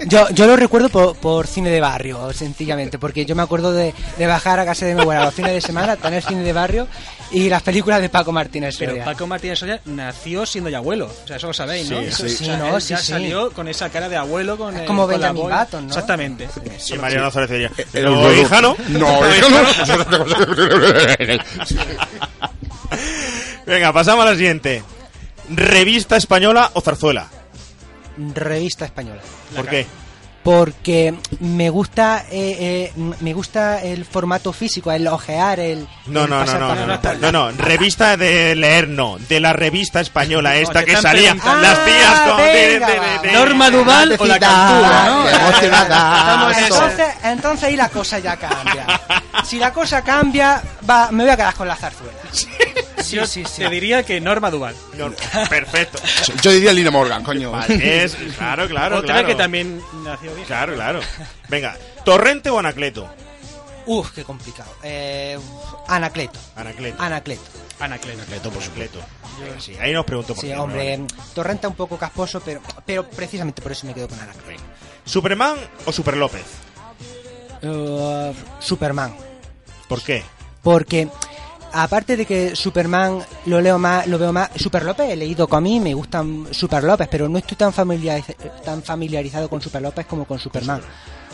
Yo, 0.05 0.29
yo 0.31 0.47
lo 0.47 0.55
recuerdo 0.55 0.89
por, 0.89 1.15
por 1.15 1.47
cine 1.47 1.69
de 1.69 1.79
barrio, 1.79 2.31
sencillamente, 2.33 2.97
porque 2.99 3.25
yo 3.25 3.35
me 3.35 3.43
acuerdo 3.43 3.71
de, 3.73 3.93
de 4.17 4.27
bajar 4.27 4.59
a 4.59 4.65
casa 4.65 4.85
de 4.85 4.95
mi 4.95 5.01
abuela 5.01 5.25
los 5.25 5.33
fines 5.33 5.53
de 5.53 5.61
semana, 5.61 5.95
tener 5.95 6.21
cine 6.23 6.43
de 6.43 6.53
barrio 6.53 6.87
y 7.31 7.49
las 7.49 7.63
películas 7.63 8.01
de 8.01 8.09
Paco 8.09 8.31
Martínez 8.31 8.75
Pero 8.77 8.91
Soria. 8.91 9.05
Paco 9.05 9.25
Martínez 9.27 9.59
Soria 9.59 9.79
nació 9.85 10.45
siendo 10.45 10.69
ya 10.69 10.77
abuelo. 10.77 11.11
O 11.23 11.27
sea, 11.27 11.37
eso 11.37 11.47
lo 11.47 11.53
sabéis, 11.53 11.89
¿no? 11.89 11.99
Sí, 12.01 12.11
sí. 12.11 12.23
o 12.23 12.27
sea, 12.29 12.37
Sí, 12.37 12.47
no, 12.61 12.79
sí, 12.79 12.89
ya 12.89 12.97
sí. 12.97 13.11
salió 13.11 13.51
con 13.51 13.67
esa 13.67 13.89
cara 13.89 14.07
de 14.09 14.17
abuelo. 14.17 14.57
Con 14.57 14.75
el- 14.77 14.85
como 14.85 15.07
Benjamin. 15.07 15.43
Button, 15.43 15.83
¿no? 15.87 15.89
Exactamente. 15.89 16.47
Y 16.89 16.93
Mariano 16.97 17.31
No, 17.31 18.21
huevo. 18.21 18.33
hija, 18.41 18.61
¿no? 18.61 18.75
No, 18.89 19.19
hija, 19.35 19.97
no. 20.09 20.25
Venga, 23.65 23.93
pasamos 23.93 24.25
a 24.25 24.31
la 24.31 24.35
siguiente. 24.35 24.83
¿Revista 25.49 26.15
española 26.17 26.71
o 26.73 26.81
zarzuela? 26.81 27.27
Revista 28.17 28.85
española. 28.85 29.21
¿Por 29.55 29.67
qué? 29.67 29.85
Porque 30.43 31.13
me 31.39 31.69
gusta 31.69 32.25
eh, 32.29 32.57
eh, 32.59 33.13
me 33.21 33.31
gusta 33.33 33.81
el 33.81 34.03
formato 34.03 34.51
físico, 34.51 34.91
el 34.91 35.07
ojear, 35.07 35.61
el... 35.61 35.87
No, 36.07 36.25
el 36.25 36.29
no, 36.29 36.43
no, 36.45 36.59
no, 36.59 36.75
no, 36.75 36.85
no, 36.85 37.13
no, 37.31 37.31
no, 37.31 37.51
revista 37.51 38.17
de 38.17 38.53
leer, 38.53 38.89
no, 38.89 39.17
de 39.29 39.39
la 39.39 39.53
revista 39.53 40.01
española 40.01 40.57
esta 40.57 40.83
que 40.83 40.97
salía 40.97 41.33
las 41.33 41.85
tías 41.85 42.19
con... 42.27 42.37
de- 42.37 42.43
de- 42.43 42.67
venga, 42.73 42.87
de- 42.89 42.99
va, 42.99 43.21
de- 43.21 43.31
Norma 43.31 43.69
Duval 43.69 44.15
o 44.19 44.25
la 44.25 44.37
Cantúa, 44.39 45.05
¿no? 45.05 45.29
Emocionada. 45.29 46.59
Entonces, 46.59 47.07
entonces 47.23 47.63
ahí 47.63 47.75
la 47.77 47.87
cosa 47.87 48.19
ya 48.19 48.35
cambia. 48.35 48.85
Si 49.45 49.57
la 49.57 49.71
cosa 49.71 50.01
cambia, 50.03 50.61
va, 50.89 51.09
me 51.09 51.23
voy 51.23 51.31
a 51.31 51.37
quedar 51.37 51.53
con 51.53 51.69
la 51.69 51.77
zarzuela. 51.77 52.17
Sí, 52.33 52.49
Yo 53.11 53.25
sí, 53.25 53.43
sí. 53.45 53.61
te 53.63 53.69
diría 53.69 54.03
que 54.03 54.19
Norma 54.21 54.49
Duval. 54.51 54.75
Perfecto. 55.49 55.99
Yo 56.41 56.51
diría 56.51 56.73
Lina 56.73 56.91
Morgan, 56.91 57.23
coño. 57.23 57.51
Vale, 57.51 58.03
es, 58.03 58.15
claro, 58.37 58.67
claro, 58.67 58.97
Otra 58.97 59.13
claro. 59.15 59.27
que 59.27 59.35
también 59.35 59.81
nació 60.03 60.33
bien. 60.33 60.45
Claro, 60.47 60.73
claro. 60.75 60.99
Venga, 61.49 61.77
¿Torrente 62.05 62.49
o 62.49 62.59
Anacleto? 62.59 63.07
Uf, 63.85 64.11
qué 64.11 64.23
complicado. 64.23 64.71
Eh, 64.83 65.37
Anacleto. 65.87 66.39
Anacleto. 66.55 67.01
Anacleto. 67.01 67.43
Anacleto. 67.79 68.17
Anacleto, 68.21 68.49
por 68.51 68.63
supuesto. 68.63 68.99
Sí, 69.59 69.75
ahí 69.81 69.91
nos 69.91 70.05
pregunto 70.05 70.33
por 70.35 70.41
Sí, 70.41 70.47
qué. 70.51 70.55
hombre, 70.57 70.97
¿no? 70.97 71.07
Torrenta 71.33 71.67
un 71.67 71.75
poco 71.75 71.97
casposo, 71.97 72.39
pero, 72.45 72.61
pero 72.85 73.09
precisamente 73.09 73.61
por 73.61 73.71
eso 73.73 73.85
me 73.87 73.93
quedo 73.93 74.07
con 74.07 74.19
Anacleto. 74.19 74.63
¿Superman 75.05 75.57
o 75.85 75.91
Super 75.91 76.15
López? 76.15 76.43
Uh, 77.61 78.33
Superman. 78.59 79.15
¿Por 79.87 80.01
qué? 80.01 80.23
Porque 80.61 81.07
aparte 81.73 82.15
de 82.15 82.25
que 82.25 82.55
Superman 82.55 83.19
lo 83.47 83.59
leo 83.61 83.77
más, 83.79 84.07
lo 84.07 84.17
veo 84.19 84.31
más. 84.31 84.49
Super 84.55 84.83
López 84.83 85.09
he 85.09 85.15
leído 85.15 85.47
con 85.47 85.63
mí, 85.63 85.79
me 85.79 85.93
gustan 85.93 86.47
Super 86.51 86.83
López, 86.83 87.07
pero 87.11 87.27
no 87.27 87.37
estoy 87.37 87.57
tan 87.57 87.73
familiariz- 87.73 88.35
tan 88.63 88.81
familiarizado 88.83 89.49
con 89.49 89.61
Super 89.61 89.81
López 89.81 90.05
como 90.05 90.25
con 90.25 90.39
Superman. 90.39 90.81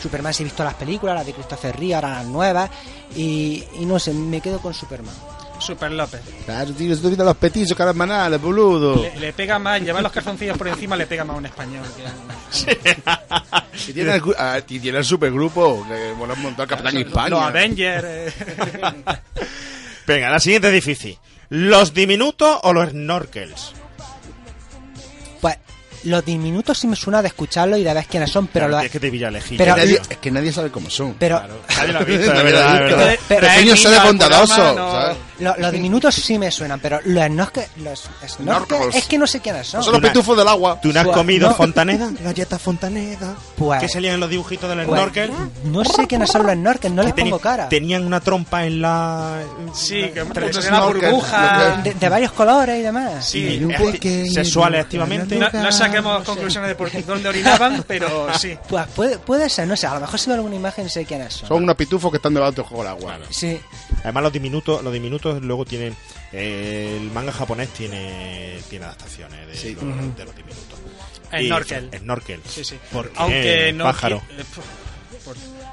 Superman 0.01 0.33
sí 0.33 0.43
he 0.43 0.45
visto 0.45 0.63
las 0.63 0.75
películas, 0.75 1.15
las 1.15 1.25
de 1.25 1.33
Christopher 1.33 1.75
Reeve, 1.77 1.95
ahora 1.95 2.09
las 2.11 2.25
nuevas, 2.25 2.69
y, 3.15 3.63
y 3.79 3.85
no 3.85 3.99
sé, 3.99 4.13
me 4.13 4.39
quedo 4.41 4.59
con 4.59 4.73
Superman. 4.73 5.13
Super 5.59 5.91
López. 5.91 6.21
Claro, 6.45 6.71
tío, 6.71 6.93
estoy 6.93 7.09
viendo 7.09 7.25
los 7.25 7.35
petizos 7.35 7.75
cada 7.77 7.91
manales, 7.91 8.41
boludo. 8.41 8.95
Le, 9.03 9.19
le 9.19 9.33
pega 9.33 9.59
más, 9.59 9.81
llevar 9.81 10.01
los 10.01 10.11
calzoncillos 10.13 10.57
por 10.57 10.69
encima 10.69 10.95
le 10.95 11.05
pega 11.05 11.25
más 11.25 11.35
a 11.35 11.37
un 11.39 11.45
español. 11.47 11.83
que- 11.97 12.97
Y 13.89 13.93
tiene 13.93 14.15
el, 14.15 14.21
ah, 14.37 14.59
y 14.65 14.79
tiene 14.79 14.99
el 14.99 15.03
supergrupo 15.05 15.85
que 15.87 16.13
mola 16.17 16.33
un 16.33 16.41
montón, 16.43 16.65
Capitán 16.67 16.95
España. 16.97 17.29
Los 17.29 17.41
Avengers. 17.41 18.05
eh. 18.07 18.33
Venga, 20.09 20.31
la 20.31 20.39
siguiente 20.39 20.69
es 20.69 20.73
difícil. 20.73 21.19
¿Los 21.49 21.93
diminutos 21.93 22.57
o 22.63 22.73
los 22.73 22.89
snorkels? 22.89 23.73
Pues 25.39 25.55
los 26.03 26.23
diminutos 26.25 26.77
sí 26.77 26.87
me 26.87 26.95
suena 26.95 27.21
de 27.21 27.27
escucharlo 27.29 27.77
y 27.77 27.83
de 27.83 27.93
ver 27.93 28.05
quiénes 28.05 28.31
son, 28.31 28.47
pero 28.47 28.67
Claro, 28.67 28.77
los, 28.77 28.85
es 28.85 28.91
que 28.91 28.99
te 28.99 29.11
pilla 29.11 29.29
lejillo. 29.31 29.57
pero- 29.57 29.75
Nadie- 29.75 30.01
es 30.09 30.17
que 30.17 30.31
nadie 30.31 30.51
sabe 30.51 30.69
cómo 30.71 30.89
son. 30.89 31.15
pero 31.19 31.41
Nadie 31.77 31.93
lo 31.93 31.99
ha 31.99 32.03
visto, 32.05 32.31
de 32.31 32.37
lo 32.37 32.43
verdad, 32.43 32.73
de 32.73 32.79
verdad. 32.79 33.15
Pero 33.27 33.45
es 33.47 33.53
Pequeños 33.53 33.65
niño 33.65 33.75
seres 33.77 33.99
al 33.99 34.07
bondadosos. 34.07 34.55
programa, 34.57 34.81
no- 34.81 34.91
¿sabes? 35.01 35.17
lo- 35.39 35.55
los 35.57 35.71
diminutos 35.71 36.15
sí 36.15 36.37
me 36.37 36.51
suenan, 36.51 36.79
pero 36.79 36.99
los 37.05 37.25
snorkels, 37.25 37.67
los 37.77 37.99
snorkels 38.27 38.37
Snorkels. 38.39 38.95
es 38.95 39.05
que 39.05 39.17
no 39.17 39.25
sé 39.27 39.39
quiénes 39.39 39.67
son. 39.67 39.83
Son 39.83 39.93
los 39.93 40.01
pitufos 40.01 40.37
del 40.37 40.47
agua. 40.47 40.79
¿Tú 40.81 40.91
no 40.91 40.99
has 40.99 41.05
Pues, 41.05 41.17
comido 41.17 41.49
no. 41.49 41.55
fontaneda? 41.55 42.09
Galletas 42.21 42.61
fontaneda. 42.61 43.35
Pues- 43.57 43.79
que 43.81 43.87
salían 43.89 44.15
en 44.15 44.19
los 44.19 44.29
dibujitos 44.29 44.69
del 44.69 44.85
Pues, 44.85 44.99
snorkel. 44.99 45.31
no 45.65 45.85
sé 45.85 46.07
quiénes 46.07 46.29
son 46.29 46.43
los 46.45 46.53
snorkels, 46.55 46.93
no 46.93 47.03
les 47.03 47.13
pongo 47.13 47.39
cara. 47.39 47.69
Tenían 47.69 48.05
una 48.05 48.19
trompa 48.19 48.65
en 48.65 48.81
la... 48.81 49.39
Sí, 49.73 50.09
que 50.13 50.21
una 50.23 50.81
burbuja. 50.85 51.75
lo 51.77 51.83
De, 51.83 51.93
de 51.93 52.09
varios 52.09 52.31
colores 52.33 52.77
y 52.79 52.81
demás. 52.81 53.25
Sí, 53.25 53.47
Eh, 53.61 53.75
pequeño 53.91 54.33
sexuales 54.33 54.81
activamente. 54.81 55.35
no, 55.37 55.49
no 55.51 55.71
saquemos 55.89 56.23
conclusiones 56.23 56.69
de 56.69 56.75
por 56.75 56.89
dónde 57.05 57.29
orinaban, 57.29 57.83
pero 57.87 58.27
sí. 58.39 58.57
Pues 58.67 58.87
puede, 58.87 59.17
puede 59.19 59.49
ser, 59.49 59.67
no 59.67 59.75
sé, 59.77 59.87
a 59.87 59.93
lo 59.95 59.99
mejor 60.01 60.19
si 60.19 60.27
veo 60.27 60.35
alguna 60.35 60.55
imagen 60.55 60.89
sé 60.89 61.05
quiénes 61.05 61.33
son. 61.33 61.47
Son 61.49 61.63
unos 61.63 61.75
pitufos 61.75 62.11
que 62.11 62.17
están 62.17 62.33
debajo 62.33 62.51
del 62.51 62.65
juego 62.65 62.83
del 62.83 62.91
agua. 62.93 63.19
Sí, 63.29 63.59
Además 64.03 64.23
los 64.23 64.33
diminutos, 64.33 64.83
los 64.83 64.93
diminutos 64.93 65.41
luego 65.41 65.65
tienen 65.65 65.95
eh, 66.31 66.97
el 67.01 67.11
manga 67.11 67.31
japonés 67.31 67.69
tiene 67.69 68.59
tiene 68.69 68.85
adaptaciones 68.85 69.47
de, 69.47 69.55
Sí. 69.55 69.73
los, 69.75 70.15
de 70.15 70.25
los 70.25 70.35
diminutos. 70.35 70.79
Snorkel. 71.37 71.89
Y- 71.93 71.97
Snorkel. 71.97 72.41
Sí, 72.47 72.63
sí. 72.63 72.79
Porque 72.91 73.11
Aunque 73.17 73.73
no. 73.73 73.83
pájaro. 73.83 74.21
eh, 74.37 74.43
por- 74.55 74.63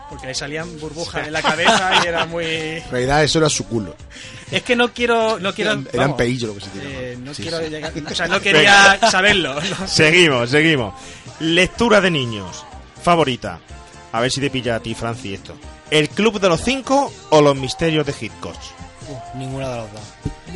porque 0.08 0.26
le 0.26 0.34
salían 0.34 0.78
burbujas 0.80 1.26
en 1.26 1.32
la 1.32 1.42
cabeza 1.42 1.90
y 2.02 2.06
era 2.06 2.26
muy. 2.26 2.44
En 2.44 2.90
realidad 2.90 3.24
eso 3.24 3.38
era 3.38 3.48
su 3.48 3.66
culo. 3.66 3.94
Es 4.50 4.62
que 4.62 4.76
no 4.76 4.92
quiero. 4.92 5.38
No 5.40 5.52
quiero 5.54 5.72
Eran, 5.72 5.88
eran 5.92 6.16
peillos 6.16 6.48
lo 6.50 6.54
que 6.54 6.60
se 6.64 6.70
tiraban. 6.70 6.92
eh, 6.94 7.16
no 7.20 7.34
Sí, 7.34 7.42
quiero 7.42 7.58
sí. 7.60 7.68
llegar. 7.70 7.92
O 8.10 8.14
sea, 8.14 8.26
no 8.28 8.40
quería 8.40 8.98
saberlo. 9.10 9.54
¿no? 9.60 9.88
Seguimos, 9.88 10.50
seguimos. 10.50 10.94
Lectura 11.40 12.00
de 12.00 12.10
niños. 12.10 12.64
Favorita. 13.02 13.58
A 14.12 14.20
ver 14.20 14.30
si 14.30 14.40
te 14.40 14.50
pilla 14.50 14.76
a 14.76 14.80
ti, 14.80 14.94
Franci, 14.94 15.34
esto. 15.34 15.56
¿El 15.90 16.08
Club 16.08 16.40
de 16.40 16.48
los 16.48 16.60
Cinco 16.62 17.12
o 17.30 17.40
Los 17.42 17.54
Misterios 17.56 18.06
de 18.06 18.14
Hitchcock? 18.18 18.56
Uh, 19.08 19.38
ninguno 19.38 19.68
de 19.68 19.76
los 19.76 19.92
dos. 19.92 20.02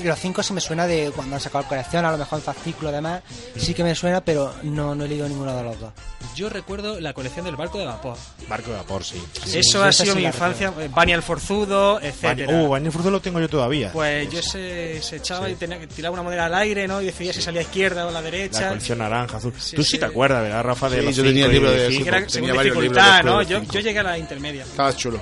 Los 0.05 0.19
cinco 0.19 0.43
sí 0.43 0.53
me 0.53 0.61
suena 0.61 0.87
de 0.87 1.13
cuando 1.15 1.37
han 1.37 1.41
sacado 1.43 1.65
colección, 1.69 2.05
a 2.05 2.11
lo 2.13 2.19
mejor 2.19 2.39
en 2.39 2.45
fascículo 2.45 2.89
además, 2.89 3.23
sí 3.57 3.75
que 3.75 3.85
me 3.85 3.95
suena, 3.95 4.21
pero 4.25 4.53
no, 4.63 4.95
no 4.95 5.05
he 5.05 5.09
leído 5.09 5.29
ninguno 5.29 5.55
de 5.57 5.63
los 5.63 5.79
dos. 5.79 5.93
Yo 6.35 6.49
recuerdo 6.49 6.99
la 7.01 7.13
colección 7.13 7.45
del 7.45 7.57
barco 7.57 7.79
de 7.79 7.87
vapor. 7.87 8.17
Barco 8.49 8.71
de 8.71 8.77
vapor, 8.79 9.05
sí. 9.05 9.23
Sí, 9.45 9.59
Eso 9.59 9.83
ha 9.85 9.93
sido 9.93 10.13
sí 10.13 10.17
mi 10.17 10.23
la 10.23 10.29
infancia. 10.29 10.73
eh, 10.79 10.89
Bani 10.93 11.13
el 11.13 11.23
Forzudo, 11.23 12.01
etcétera. 12.01 12.53
Uh, 12.53 12.69
Baño 12.69 12.91
Furzo 12.93 13.11
lo 13.11 13.21
tengo 13.21 13.41
yo 13.41 13.49
todavía. 13.49 13.93
Pues 13.93 14.31
yo 14.31 14.41
se, 14.43 15.03
se 15.03 15.17
echaba 15.17 15.51
y 15.51 15.55
tenía 15.57 15.79
que 15.79 15.87
tirar 15.89 16.13
una 16.13 16.23
moneda 16.23 16.47
al 16.47 16.55
aire, 16.55 16.89
¿no? 16.89 17.03
Y 17.03 17.07
decidía 17.07 17.33
si 17.33 17.43
salía 17.43 17.61
a 17.61 17.65
izquierda 17.65 18.07
o 18.07 18.09
a 18.09 18.13
la 18.13 18.21
La 18.21 18.31
derecha. 18.31 18.69
colección 18.69 18.99
naranja, 18.99 19.37
azul. 19.37 19.53
Sí, 19.59 19.77
Tú 19.77 19.83
sí. 19.85 19.93
sí 19.93 19.99
te 19.99 20.07
acuerdas, 20.07 20.43
¿verdad, 20.43 20.63
Rafa? 20.63 20.89
De 20.89 21.01
Sí, 21.01 21.05
los 21.07 21.17
yo 21.17 21.23
tenía 21.25 21.47
el 21.47 21.53
libro 21.53 21.71
de 21.71 21.89
que 21.89 21.97
era 22.03 22.17
Tenía 22.19 22.29
según 22.31 22.49
varios 22.57 22.75
dificultad, 22.77 23.17
libros 23.23 23.49
de 23.49 23.55
¿no? 23.55 23.61
Yo, 23.65 23.73
yo 23.73 23.81
llegué 23.81 23.99
a 23.99 24.03
la 24.05 24.19
intermedia. 24.19 24.63
Estaba 24.63 24.97
chulo. 24.97 25.21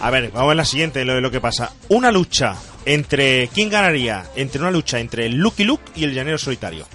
A 0.00 0.10
ver, 0.10 0.30
vamos 0.32 0.52
a 0.52 0.54
la 0.54 0.64
siguiente, 0.64 1.04
lo, 1.04 1.20
lo 1.20 1.30
que 1.30 1.40
pasa. 1.40 1.72
Una 1.88 2.10
lucha 2.10 2.56
entre... 2.84 3.48
¿Quién 3.48 3.70
ganaría? 3.70 4.24
Entre 4.36 4.60
una 4.60 4.70
lucha 4.70 4.98
entre 4.98 5.26
el 5.26 5.34
Lucky 5.36 5.64
Luke 5.64 5.84
y 5.94 6.04
el 6.04 6.14
llanero 6.14 6.38
solitario. 6.38 6.86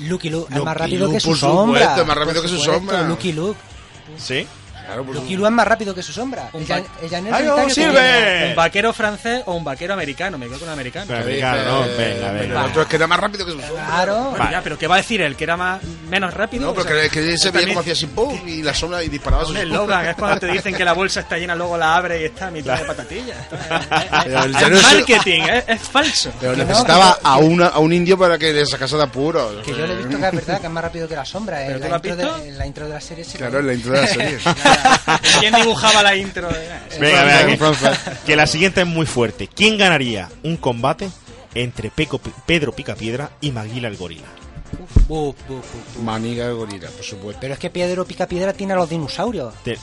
Lucky 0.00 0.30
Luke 0.30 0.54
es 0.54 0.62
más 0.62 0.76
rápido 0.76 1.06
Luke, 1.06 1.16
que 1.16 1.20
su 1.20 1.28
por 1.30 1.38
sombra. 1.38 2.04
más 2.04 2.16
rápido 2.16 2.34
por 2.34 2.42
que 2.42 2.48
su 2.48 2.58
supuesto, 2.58 2.74
sombra. 2.74 3.02
Lucky 3.08 3.32
Luke. 3.32 3.58
¿Sí? 4.16 4.46
Claro, 4.88 5.04
por 5.04 5.16
Lucky 5.16 5.34
es 5.34 5.40
más 5.50 5.68
rápido 5.68 5.94
que 5.94 6.02
su 6.02 6.14
sombra. 6.14 6.48
Un 6.54 6.62
El, 6.62 6.84
el 7.02 7.10
llanero 7.10 7.36
¡Ay, 7.36 7.44
solitario 7.44 7.52
oh, 7.52 7.74
tiene- 7.74 7.92
sirve! 7.92 8.48
¿Un 8.48 8.56
vaquero 8.56 8.92
francés 8.94 9.42
o 9.44 9.52
un 9.54 9.62
vaquero 9.62 9.92
americano? 9.92 10.38
Me 10.38 10.46
quedo 10.46 10.58
con 10.60 10.68
un 10.68 10.72
americano. 10.72 11.04
Pero-. 11.08 11.22
Americano, 11.24 11.62
no, 11.64 11.84
Eh, 11.84 11.94
venga, 11.98 12.28
pero 12.30 12.32
venga. 12.40 12.60
El 12.64 12.70
otro 12.70 12.82
es 12.82 12.88
que 12.88 12.96
era 12.96 13.06
más 13.06 13.20
rápido 13.20 13.44
que 13.44 13.52
su 13.52 13.60
sombra. 13.60 13.84
Claro. 13.86 14.30
Bueno, 14.30 14.50
ya, 14.50 14.62
pero 14.62 14.78
¿qué 14.78 14.86
va 14.86 14.94
a 14.94 14.98
decir 14.98 15.20
él? 15.20 15.36
¿Que 15.36 15.44
era 15.44 15.58
más, 15.58 15.82
menos 16.08 16.32
rápido? 16.32 16.64
No, 16.64 16.70
O 16.70 16.74
pero 16.74 16.88
sea, 16.88 17.02
que, 17.02 17.10
que 17.10 17.20
se 17.36 17.50
veía 17.50 17.52
también- 17.52 17.68
como 17.68 17.80
hacía 17.80 17.94
sin 17.94 18.08
pum 18.10 18.48
y 18.48 18.62
la 18.62 18.72
sombra 18.72 19.04
y 19.04 19.08
disparaba 19.10 19.44
su 19.44 19.50
Un 19.50 19.58
eslogan, 19.58 20.06
es 20.06 20.16
cuando 20.16 20.40
te 20.40 20.46
dicen 20.46 20.74
que 20.74 20.84
la 20.86 20.94
bolsa 20.94 21.20
está 21.20 21.36
llena, 21.36 21.54
luego 21.54 21.76
la 21.76 21.94
abre 21.96 22.22
y 22.22 22.24
está 22.24 22.46
a 22.46 22.50
mitad 22.50 22.78
de 22.78 22.84
patatillas. 22.86 23.36
Pero 24.24 24.44
el 24.44 24.54
Es 24.74 24.82
marketing, 24.82 25.42
es, 25.42 25.64
es 25.68 25.80
falso. 25.82 26.30
Pero 26.40 26.56
no, 26.56 26.64
necesitaba 26.64 27.18
a, 27.22 27.36
una, 27.36 27.66
a 27.66 27.78
un 27.78 27.92
indio 27.92 28.16
para 28.16 28.38
que 28.38 28.52
le 28.54 28.64
sacase 28.64 28.96
de 28.96 29.02
apuros. 29.02 29.62
Que 29.64 29.72
yo 29.74 29.86
le 29.86 29.92
he 29.92 29.96
visto 29.96 30.18
que 30.18 30.26
es 30.26 30.32
verdad, 30.32 30.60
que 30.60 30.66
es 30.66 30.72
más 30.72 30.82
rápido 30.84 31.06
que 31.08 31.14
la 31.16 31.24
sombra. 31.26 31.58
¿Pero 31.58 31.76
En 31.76 31.82
tú 31.82 31.88
la, 31.88 31.96
intro 31.96 32.16
visto? 32.16 32.38
de, 32.38 32.50
la 32.52 32.66
intro 32.66 32.86
de 32.88 32.94
la 32.94 33.00
serie 33.00 33.24
se 33.24 33.36
Claro, 33.38 33.58
en 33.58 33.66
la 33.66 33.74
intro 33.74 33.92
de 33.92 34.00
la 34.00 34.06
serie. 34.06 34.38
¿Quién 35.40 35.54
dibujaba 35.54 36.02
la 36.02 36.16
intro? 36.16 36.48
Venga, 37.00 37.22
venga, 37.24 37.40
En 37.52 38.16
que, 38.26 38.36
la 38.36 38.46
siguiente 38.46 38.80
es 38.82 38.86
muy 38.86 39.06
fuerte. 39.06 39.48
¿Quién 39.48 39.78
ganaría 39.78 40.28
un 40.42 40.56
combate 40.56 41.10
entre 41.54 41.90
Peco- 41.90 42.20
Pedro 42.46 42.72
Picapiedra 42.72 43.30
y 43.40 43.50
Maguila 43.52 43.88
el 43.88 43.96
gorila? 43.96 44.26
Maniga 46.02 46.46
de 46.46 46.52
gorila, 46.52 46.88
por 46.90 47.04
supuesto. 47.04 47.38
Pero 47.40 47.54
es 47.54 47.60
que 47.60 47.70
Pedro 47.70 48.04
Picapiedra 48.04 48.52
tiene 48.52 48.74
a 48.74 48.76
los 48.76 48.88
dinosaurios. 48.90 49.54
Te- 49.62 49.78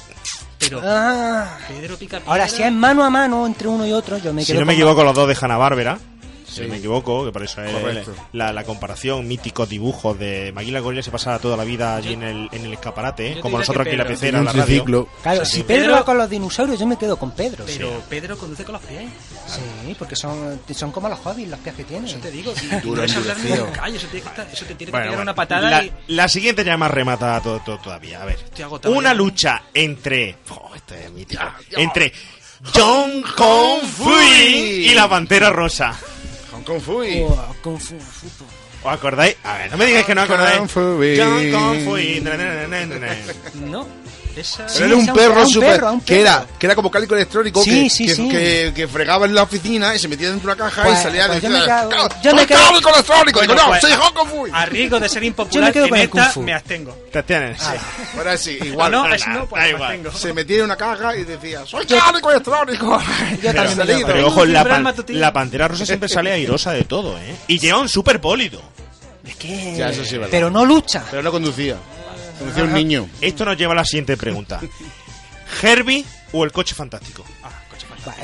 Pero 0.59 0.81
Ah. 0.83 1.57
Pedro 1.67 1.97
Pica 1.97 2.21
Ahora, 2.25 2.47
si 2.47 2.63
es 2.63 2.71
mano 2.71 3.03
a 3.03 3.09
mano 3.09 3.45
entre 3.45 3.67
uno 3.67 3.85
y 3.85 3.91
otro, 3.91 4.17
yo 4.17 4.33
me 4.33 4.41
si 4.43 4.47
quedo 4.51 4.61
no 4.61 4.65
me 4.67 4.73
equivoco, 4.73 5.03
los 5.03 5.13
dos 5.15 5.27
de 5.27 5.37
Hanna-Barbera. 5.39 5.97
Si 6.55 6.61
no 6.61 6.67
me 6.69 6.77
equivoco, 6.77 7.25
que 7.25 7.31
por 7.31 7.43
eso 7.43 7.61
es 7.63 8.07
la, 8.33 8.53
la 8.53 8.63
comparación, 8.63 9.27
míticos 9.27 9.67
dibujos 9.69 10.17
de 10.17 10.51
Maguila 10.53 10.77
el 10.79 10.83
gorila 10.83 11.03
se 11.03 11.11
pasaba 11.11 11.39
toda 11.39 11.57
la 11.57 11.63
vida 11.63 11.95
allí 11.95 12.13
en 12.13 12.23
el, 12.23 12.49
en 12.51 12.65
el 12.65 12.73
escaparate. 12.73 13.35
Yo 13.35 13.41
como 13.41 13.57
nosotros 13.59 13.81
aquí 13.85 13.91
en 13.91 13.97
la 13.97 14.03
Pedro. 14.05 14.15
pecera, 14.19 14.39
un 14.39 14.45
la 14.45 14.51
radio. 14.51 14.65
triciclo. 14.65 15.07
Claro, 15.23 15.45
si. 15.45 15.63
Pedro 15.63 15.81
Pedro- 15.83 15.93
va 15.95 16.05
con 16.05 16.17
los 16.17 16.29
dinosaurios, 16.29 16.79
yo 16.79 16.87
me 16.87 16.97
quedo 16.97 17.17
con 17.17 17.31
Pedro. 17.31 17.65
Pero 17.65 18.01
Pedro 18.09 18.37
conduce 18.37 18.63
con 18.63 18.73
los 18.73 18.81
pies. 18.83 19.09
Sí, 19.47 19.95
porque 19.99 20.15
son, 20.15 20.59
son 20.73 20.91
como 20.91 21.09
los 21.09 21.19
hobbies, 21.19 21.49
los 21.49 21.59
pies 21.59 21.75
que 21.75 21.83
tiene. 21.83 22.07
Eso 22.09 22.17
te 22.19 22.31
digo. 22.31 22.53
Duro, 22.83 23.05
no 23.05 23.13
hablar 23.13 23.37
eso, 23.37 24.07
tiene 24.07 24.21
que 24.23 24.29
estar- 24.29 24.47
eso 24.51 24.65
te 24.65 24.75
tiene 24.75 24.85
que 24.85 24.91
Bueno, 24.91 24.91
pegar 24.91 25.07
bueno. 25.09 25.21
una 25.21 25.35
patada 25.35 25.69
la, 25.69 25.83
y... 25.83 25.91
la 26.07 26.27
siguiente 26.27 26.63
ya 26.63 26.77
más 26.77 26.91
remata 26.91 27.39
todo, 27.41 27.59
todo- 27.59 27.77
todavía. 27.79 28.21
A 28.21 28.25
ver. 28.25 28.35
Estoy 28.43 28.63
agotado 28.63 28.93
Una 28.95 29.09
ya. 29.09 29.13
lucha 29.13 29.63
entre. 29.73 30.37
Oh, 30.49 30.71
este 30.75 31.05
es 31.05 31.11
mítico. 31.11 31.43
Entre 31.71 32.11
John 32.73 33.23
Kong 33.35 33.81
Fui 33.83 34.87
y 34.89 34.93
la 34.93 35.07
pantera 35.09 35.49
rosa. 35.49 35.93
Kong 36.65 36.81
Fui. 36.81 37.23
Oh, 37.23 37.55
Kung 37.61 37.79
Fu, 37.79 37.99
fu- 37.99 38.27
¿Os 38.83 38.91
acordáis? 38.93 39.35
A 39.43 39.57
ver, 39.57 39.71
no 39.71 39.77
me 39.77 39.85
digáis 39.85 40.05
que 40.05 40.13
no 40.15 40.21
acordáis. 40.21 40.57
Kung 40.57 40.69
Fui. 40.69 41.15
John 41.17 41.51
Kong 41.51 41.79
Fui. 41.85 42.21
Na. 42.21 42.35
No, 43.55 43.87
esa... 44.41 44.65
Pero 44.73 44.85
era 44.85 44.95
un 44.95 45.05
perro 45.13 45.41
un 45.41 45.49
super, 45.49 45.69
perro, 45.71 45.91
un 45.93 46.01
que 46.01 46.21
era 46.21 46.45
que 46.59 46.65
era 46.65 46.75
como 46.75 46.89
cálico 46.91 47.15
electrónico 47.15 47.63
Sí, 47.63 47.83
que, 47.83 47.89
sí, 47.89 48.05
que, 48.07 48.15
sí. 48.15 48.29
que- 48.29 48.71
que 48.75 48.87
fregaba 48.87 49.25
en 49.25 49.35
la 49.35 49.43
oficina 49.43 49.95
y 49.95 49.99
se 49.99 50.07
metía 50.07 50.29
dentro 50.29 50.47
de 50.49 50.53
una 50.55 50.63
caja 50.69 50.83
Pues- 50.83 50.99
y 50.99 51.03
salía 51.03 51.27
pues 51.27 51.39
y 51.39 51.41
yo 51.41 51.49
decía, 51.49 51.59
me 51.59 51.65
quedo- 51.65 51.89
"Claro, 51.89 52.09
yo 52.23 52.31
me 52.31 52.37
soy 52.39 52.47
quedo- 52.47 52.59
cálico 52.69 52.89
electrónico 52.89 53.41
Digo, 53.41 53.55
no 53.55 53.65
pues, 53.67 53.81
soy 53.81 53.91
Hong 53.93 54.13
Kong 54.13 54.27
Fui 54.29 54.49
A 54.53 54.65
riesgo 54.65 54.99
de 54.99 55.09
ser 55.09 55.15
Yo 55.15 55.21
me 55.21 55.27
impopular 55.27 55.73
quedo 55.73 55.85
en 55.85 55.95
esta 55.95 56.25
Fu. 56.31 56.41
me 56.41 56.53
abstengo. 56.53 56.97
Te 57.11 57.23
tienes. 57.23 57.61
Ahora 58.17 58.37
sí 58.37 58.57
igual 58.63 58.91
no, 58.91 59.03
da 59.03 59.15
es 59.15 59.27
no, 59.27 59.45
pues 59.47 59.63
me 59.63 59.83
abstengo. 59.83 60.11
se 60.11 60.33
metía 60.33 60.57
en 60.57 60.63
una 60.65 60.75
caja 60.77 61.15
y 61.15 61.23
decía 61.23 61.65
soy 61.65 61.85
cálico 61.85 62.31
electrónico 62.31 63.01
Yo 63.41 63.53
también 63.53 64.03
Pero 64.05 64.27
ojo, 64.27 64.45
la, 64.45 65.31
pantera 65.33 65.67
rosa 65.67 65.85
siempre 65.85 66.09
sale 66.09 66.31
airosa 66.31 66.71
de 66.71 66.83
todo, 66.83 67.17
¿eh? 67.17 67.35
Y 67.47 67.59
lleva 67.59 67.79
un 67.79 67.89
super 67.89 68.19
pólido. 68.21 68.61
Es 69.25 69.35
que... 69.37 69.75
Ya, 69.75 69.89
eso 69.89 70.05
sí. 70.05 70.19
Pero 70.29 70.49
no 70.51 70.65
lucha. 70.65 71.03
pero 71.09 71.23
no 71.23 71.31
conducía 71.31 71.75
conducía 72.37 72.63
un 72.63 72.73
niño 72.73 73.09
Esto 73.21 73.45
nos 73.45 73.57
lleva 73.57 73.73
a 73.73 73.77
la 73.77 73.85
siguiente 73.85 74.17
pregunta. 74.17 74.59
¿Herbie 75.61 76.05
o 76.33 76.43
el 76.43 76.51
coche 76.51 76.75
fantástico? 76.75 77.23
Va, 77.43 77.51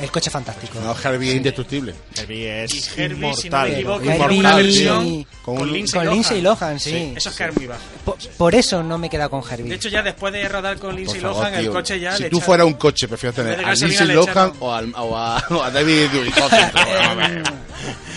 El 0.00 0.10
coche 0.10 0.30
fantástico. 0.30 0.78
no 0.80 0.94
Harvey 1.02 1.30
es 1.30 1.36
indestructible 1.36 1.94
Herbie 2.16 2.64
es 2.64 2.74
Y 2.74 3.00
Herbie, 3.00 3.34
si 3.34 3.48
no 3.48 3.58
me 3.58 3.68
inmortal. 3.68 3.72
equivoco, 3.72 4.00
Herbie- 4.04 4.18
por 4.18 4.32
una 4.32 4.54
versión 4.56 5.26
con, 5.42 5.72
Lindsay 5.72 5.92
Con 5.98 6.04
Lohan. 6.04 6.14
Lindsay 6.14 6.40
Lohan, 6.42 6.80
sí. 6.80 7.12
Eso 7.16 7.30
es 7.30 7.36
caer 7.36 7.52
muy 7.54 7.66
bajo. 7.66 7.80
Por, 8.04 8.16
por 8.38 8.54
eso 8.54 8.82
no 8.82 8.96
me 8.98 9.08
he 9.08 9.10
quedado 9.10 9.30
con 9.30 9.42
Herbie. 9.50 9.68
De 9.70 9.74
hecho, 9.76 9.88
ya 9.88 10.02
después 10.02 10.32
de 10.32 10.48
rodar 10.48 10.78
con 10.78 10.94
Lindsay 10.94 11.20
favor, 11.20 11.36
Lohan, 11.38 11.54
el 11.54 11.70
coche 11.70 11.98
ya 11.98 12.16
si 12.16 12.22
le 12.24 12.30
tú 12.30 12.36
echa- 12.38 12.44
fueras 12.46 12.66
un 12.66 12.74
coche 12.74 13.08
prefieres 13.08 13.38
En 13.38 13.44
tener 13.44 13.58
de 13.58 13.64
a 13.64 13.74
Lindsay 13.74 14.06
Lohan 14.08 14.52
o, 14.60 14.72
al- 14.72 14.94
o 14.96 15.16
a, 15.16 15.44
o 15.50 15.62
a 15.62 15.70
David 15.70 16.08
Duchovny 16.10 16.30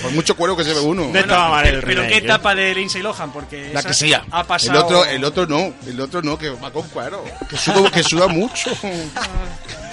por 0.01 0.12
mucho 0.12 0.36
cuero 0.36 0.56
que 0.56 0.63
se 0.63 0.73
ve 0.73 0.80
uno 0.80 1.10
No 1.12 1.19
estaba 1.19 1.49
mal 1.49 1.65
el 1.65 1.75
Pero, 1.82 1.88
pero 1.88 2.01
¿qué 2.04 2.15
¿eh? 2.15 2.17
etapa 2.17 2.54
de 2.54 2.75
Lindsay 2.75 3.01
Lohan? 3.01 3.32
Porque 3.32 3.71
la 3.73 3.82
que 3.82 3.93
sea 3.93 4.23
ha 4.30 4.41
el 4.41 4.45
pasado... 4.47 4.86
otro 4.86 5.06
el 5.06 5.23
otro 5.23 5.47
no 5.47 5.73
el 5.88 5.99
otro 5.99 6.21
no 6.21 6.38
que 6.38 6.49
va 6.49 6.71
con 6.71 6.88
cuero 6.89 7.23
que 7.49 7.58
suda, 7.58 7.89
que 7.89 8.04
suda 8.04 8.28
mucho 8.28 8.69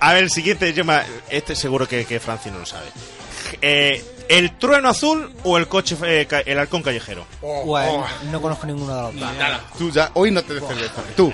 A 0.00 0.12
ver, 0.12 0.24
el 0.24 0.30
siguiente, 0.30 0.72
yo 0.72 0.84
me- 0.84 1.02
este 1.30 1.54
seguro 1.56 1.86
que, 1.88 2.04
que 2.04 2.20
Francis 2.20 2.52
no 2.52 2.58
lo 2.60 2.66
sabe. 2.66 2.86
Eh, 3.60 4.02
¿El 4.28 4.56
trueno 4.58 4.88
azul 4.88 5.30
o 5.44 5.58
el 5.58 5.68
coche, 5.68 5.96
eh, 6.06 6.26
ca- 6.26 6.40
el 6.40 6.58
halcón 6.58 6.82
callejero? 6.82 7.26
Bueno, 7.64 8.06
no 8.30 8.40
conozco 8.40 8.66
ninguno 8.66 8.94
de 8.96 9.02
los 9.02 9.20
dos. 9.20 9.30
Tú 9.78 9.90
ya, 9.90 10.10
hoy 10.14 10.30
no 10.30 10.42
te 10.42 10.54
des 10.54 10.64
cerveza. 10.66 11.02
Tú. 11.16 11.32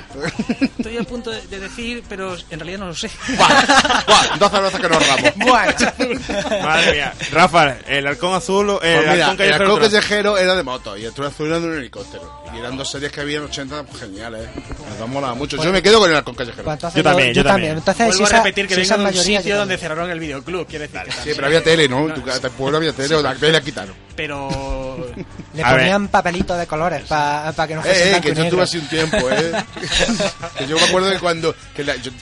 Estoy 0.79 0.99
a 0.99 1.03
punto 1.05 1.31
de, 1.31 1.41
de 1.47 1.61
decir, 1.61 2.03
pero 2.09 2.35
en 2.51 2.59
realidad 2.59 2.79
no 2.81 2.87
lo 2.89 2.95
sé. 2.95 3.09
Buah, 3.37 4.37
dos 4.39 4.51
cervezas 4.51 4.81
que 4.81 4.89
nos 4.89 5.07
ramos. 5.07 5.37
Madre 6.63 6.93
mía. 6.93 7.13
Rafa, 7.33 7.77
¿el 7.87 8.07
halcón 8.07 8.35
azul 8.35 8.71
o 8.71 8.81
el 8.83 8.97
Pues 8.97 9.11
mira, 9.13 9.13
halcón 9.13 9.31
el 9.31 9.37
callejero? 9.37 9.65
halcón 9.75 9.81
callejero 9.91 10.39
era 10.39 10.55
de 10.57 10.63
moto 10.63 10.97
y 10.97 11.05
el 11.05 11.13
trueno 11.13 11.31
azul 11.33 11.47
era 11.47 11.61
de 11.61 11.67
un 11.69 11.75
helicóptero. 11.79 12.41
Y 12.55 12.59
eran 12.59 12.77
dos 12.77 12.91
series 12.91 13.13
que 13.13 13.21
había 13.21 13.39
en 13.39 13.45
80 13.45 13.85
pues, 13.85 14.01
geniales. 14.03 14.49
Nos 14.91 15.01
han 15.01 15.11
molado 15.11 15.37
mucho. 15.37 15.63
Yo 15.63 15.73
me 15.73 15.83
quedo 15.83 16.01
con 16.01 16.11
el 16.11 16.17
halcón 16.17 16.35
callejero. 16.35 16.65
Pues 16.65 16.75
entonces 16.75 16.97
Yo 16.99 17.05
también, 17.05 17.33
yo 17.35 17.45
también. 17.45 17.73
Entonces, 17.79 18.07
Vuelvo 18.07 18.17
si 18.19 18.23
a 18.23 18.27
esa- 18.27 18.37
repetir 18.39 18.67
que 18.67 18.75
si 18.75 18.81
vengo 18.81 18.85
esa 18.87 18.95
de 18.97 19.01
un 19.01 19.05
mayoría, 19.05 19.39
sitio 19.39 19.55
yo 19.55 19.59
donde 19.61 19.75
también. 19.77 19.89
cerraron 19.91 20.11
el 20.11 20.19
videoclub, 20.21 20.67
quiere 20.67 20.89
decir 20.89 21.01
que 21.05 21.13
Sí, 21.13 21.31
pero 21.35 21.47
había 21.47 21.63
tele, 21.63 21.89
¿no? 21.89 22.09
En 22.09 22.15
tu 22.15 22.23
casa, 22.25 22.49
el 22.49 22.53
pueblo 22.55 22.80
había 22.81 22.93
tele, 22.93 23.23
la 23.23 23.35
la 23.35 23.61
quitaron. 23.61 23.95
Pero 24.17 24.49
Le 25.55 25.63
A 25.63 25.73
ver. 25.73 25.81
ponían 25.81 26.09
papelitos 26.09 26.59
de 26.59 26.67
colores 26.67 27.05
para 27.05 27.53
que 27.67 27.75
no 27.75 27.83
fuese 27.83 28.13
Eh, 28.13 28.17
eh, 28.17 28.21
que 28.21 28.35
yo 28.35 28.45
estuve 28.45 28.63
así 28.63 28.79
un 28.79 28.89
tiempo, 28.89 29.17
¿eh? 29.31 29.53
que 30.59 30.67
yo 30.67 30.77
me 30.77 30.83
acuerdo 30.85 31.09
de 31.09 31.19
cuando. 31.19 31.55
Que 31.75 31.85
la- 31.85 31.97
yo- 31.97 32.13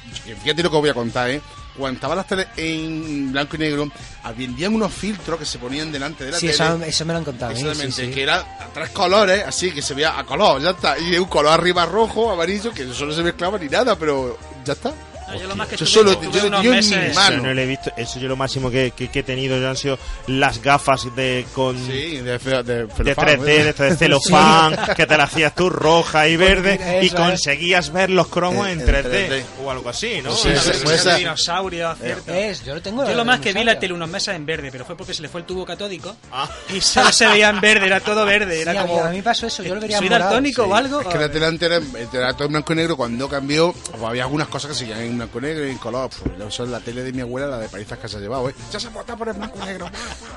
fíjate 0.42 0.62
lo 0.62 0.70
que 0.70 0.76
voy 0.76 0.88
a 0.90 0.94
contar, 0.94 1.28
¿eh? 1.30 1.40
Cuando 1.76 1.96
estaban 1.96 2.16
las 2.16 2.26
teles 2.26 2.46
en 2.56 3.30
blanco 3.30 3.54
y 3.54 3.58
negro, 3.60 3.88
vendían 4.36 4.74
unos 4.74 4.92
filtros 4.92 5.38
que 5.38 5.44
se 5.44 5.58
ponían 5.58 5.92
delante 5.92 6.24
de 6.24 6.32
la 6.32 6.38
Sí, 6.38 6.48
tele. 6.48 6.54
eso, 6.64 6.82
eso 6.82 7.04
me 7.04 7.12
lo 7.12 7.18
han 7.20 7.24
contado. 7.24 7.52
sí, 7.54 7.60
Exactamente, 7.60 8.06
sí. 8.06 8.10
que 8.10 8.22
era 8.24 8.38
a 8.40 8.66
tres 8.74 8.88
colores, 8.90 9.44
así 9.46 9.70
que 9.70 9.80
se 9.80 9.94
veía 9.94 10.18
a 10.18 10.24
color, 10.24 10.60
ya 10.60 10.70
está. 10.70 10.98
Y 10.98 11.16
un 11.16 11.26
color 11.28 11.52
arriba 11.52 11.86
rojo, 11.86 12.32
amarillo, 12.32 12.72
que 12.72 12.82
eso 12.82 13.06
no 13.06 13.12
se 13.12 13.22
mezclaba 13.22 13.58
ni 13.58 13.68
nada, 13.68 13.96
pero 13.96 14.36
ya 14.64 14.72
está. 14.72 14.92
Yo 15.40 15.46
lo 15.46 15.56
más 15.56 15.68
que 15.68 15.76
Yo 15.76 15.86
solo- 15.86 16.20
yo 16.22 16.40
no 16.42 16.46
unos 16.48 16.62
ni 16.64 16.68
meses- 16.70 17.14
mano. 17.14 17.36
Eso 17.36 17.46
no 17.46 17.54
lo 17.54 17.60
he 17.60 17.66
visto. 17.66 17.90
Eso 17.96 18.18
yo 18.18 18.28
lo 18.28 18.36
máximo 18.36 18.70
que, 18.70 18.92
que- 18.92 19.08
que 19.08 19.18
he 19.20 19.22
tenido 19.22 19.60
ya 19.60 19.70
han 19.70 19.76
sido 19.76 19.98
las 20.26 20.62
gafas 20.62 21.14
de 21.14 21.44
con 21.54 21.76
Sí, 21.76 22.16
de, 22.18 22.38
de, 22.38 22.62
de 22.62 22.88
celofán, 22.96 23.26
3D, 23.26 23.48
¿eh? 23.48 23.64
de, 23.64 23.72
de 23.72 23.96
celofán, 23.96 24.76
que 24.96 25.06
te 25.06 25.16
la 25.16 25.24
hacías 25.24 25.54
tú 25.54 25.68
roja 25.70 26.28
y 26.28 26.36
verde 26.36 26.78
y 27.02 27.06
Eso 27.06 27.16
es. 27.16 27.20
conseguías 27.22 27.92
ver 27.92 28.10
los 28.10 28.28
cromos 28.28 28.66
Eh, 28.68 28.72
en 28.72 28.80
en 28.80 28.86
3D, 28.86 29.28
3D. 29.28 29.42
o 29.64 29.70
algo 29.70 29.88
así, 29.90 30.20
¿no? 30.22 30.34
Sí, 30.34 30.48
sí, 30.56 30.86
de 30.86 30.94
esa- 30.94 31.16
dinosaurio, 31.16 31.94
cierto. 31.96 32.32
Es, 32.32 32.64
yo 32.64 32.74
lo 32.74 32.82
tengo. 32.82 33.06
Yo 33.06 33.14
lo 33.14 33.24
más 33.24 33.40
que 33.40 33.52
vi 33.52 33.64
la 33.64 33.78
tele 33.78 33.94
unos 33.94 34.08
meses 34.08 34.34
en 34.34 34.46
verde, 34.46 34.70
pero 34.72 34.84
fue 34.84 34.96
porque 34.96 35.14
se 35.14 35.22
le 35.22 35.28
fue 35.28 35.40
el 35.40 35.46
tubo 35.46 35.64
catódico 35.64 36.16
Ah. 36.32 36.48
y 36.74 36.80
solo 36.80 37.12
se 37.12 37.26
veía 37.26 37.50
en 37.50 37.60
verde, 37.60 37.86
era 37.86 38.00
todo 38.00 38.24
verde. 38.24 38.60
Era 38.62 38.72
Sí, 38.72 38.78
como. 38.78 39.04
a 39.04 39.10
mí 39.10 39.22
pasó 39.22 39.46
eso, 39.46 39.62
yo 39.62 39.74
lo 39.74 39.80
vería 39.80 39.98
¿Soy 39.98 40.08
daltónico 40.08 40.64
Sí, 40.64 40.70
o 40.70 40.74
algo? 40.74 41.00
Es 41.00 41.06
que 41.06 41.18
la 41.18 41.30
tele 41.30 41.46
antes 41.46 41.70
era, 42.12 42.32
todo 42.32 42.44
en 42.46 42.52
blanco 42.52 42.72
y 42.72 42.76
negro. 42.76 42.96
Cuando 42.96 43.28
cambió, 43.28 43.72
pues 43.72 44.02
había 44.02 44.22
algunas 44.24 44.48
cosas 44.48 44.70
que 44.72 44.76
seguían 44.76 45.00
en 45.00 45.17
blanco 45.18 45.38
y 45.38 45.42
negro 45.42 45.66
y 45.66 45.70
en 45.70 45.78
color. 45.78 46.10
Pues, 46.10 46.48
eso 46.48 46.64
es 46.64 46.70
la 46.70 46.80
tele 46.80 47.02
de 47.02 47.12
mi 47.12 47.20
abuela, 47.20 47.46
la 47.46 47.58
de 47.58 47.68
palizas 47.68 47.98
que 47.98 48.08
se 48.08 48.16
ha 48.16 48.20
llevado, 48.20 48.48
¿eh? 48.48 48.54
Ya 48.72 48.80
se 48.80 48.86
ha 48.86 48.90
votado 48.90 49.18
por 49.18 49.28
el 49.28 49.34
blanco 49.34 49.58
y 49.62 49.66
negro. 49.66 49.90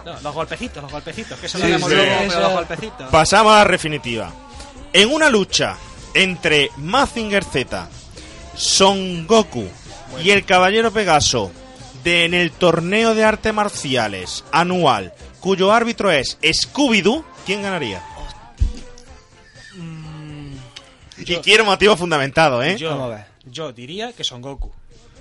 No, 0.05 0.19
los 0.19 0.34
golpecitos, 0.34 0.84
los 0.84 0.91
golpecitos, 0.91 1.39
que 1.39 1.45
eso 1.45 1.57
Sí, 1.57 1.63
lo 1.63 1.69
haremos 1.69 1.89
sí. 1.89 1.95
luego, 1.95 2.15
pero 2.27 2.39
los 2.41 2.51
golpecitos. 2.53 3.09
Pasamos 3.09 3.53
a 3.53 3.63
la 3.63 3.71
definitiva. 3.71 4.32
En 4.93 5.09
una 5.11 5.29
lucha 5.29 5.77
entre 6.13 6.69
Mazinger 6.77 7.43
Z, 7.45 7.88
Son 8.55 9.25
Goku 9.27 9.65
y 10.21 10.32
el 10.32 10.43
Caballero 10.45 10.91
Pegaso 10.91 11.51
de, 12.03 12.25
en 12.25 12.34
el 12.34 12.51
torneo 12.51 13.15
de 13.15 13.23
artes 13.23 13.53
marciales 13.53 14.43
anual, 14.51 15.13
cuyo 15.39 15.71
árbitro 15.71 16.11
es 16.11 16.38
Scooby-Doo, 16.41 17.23
¿quién 17.45 17.61
ganaría? 17.61 18.03
y 21.17 21.36
quiero 21.38 21.63
motivo 21.65 21.95
fundamentado, 21.95 22.63
¿eh? 22.63 22.75
Yo, 22.77 22.89
Vamos 22.89 23.11
a 23.11 23.15
ver. 23.15 23.25
Yo 23.45 23.71
diría 23.71 24.13
que 24.13 24.23
son 24.23 24.41
Goku. 24.41 24.71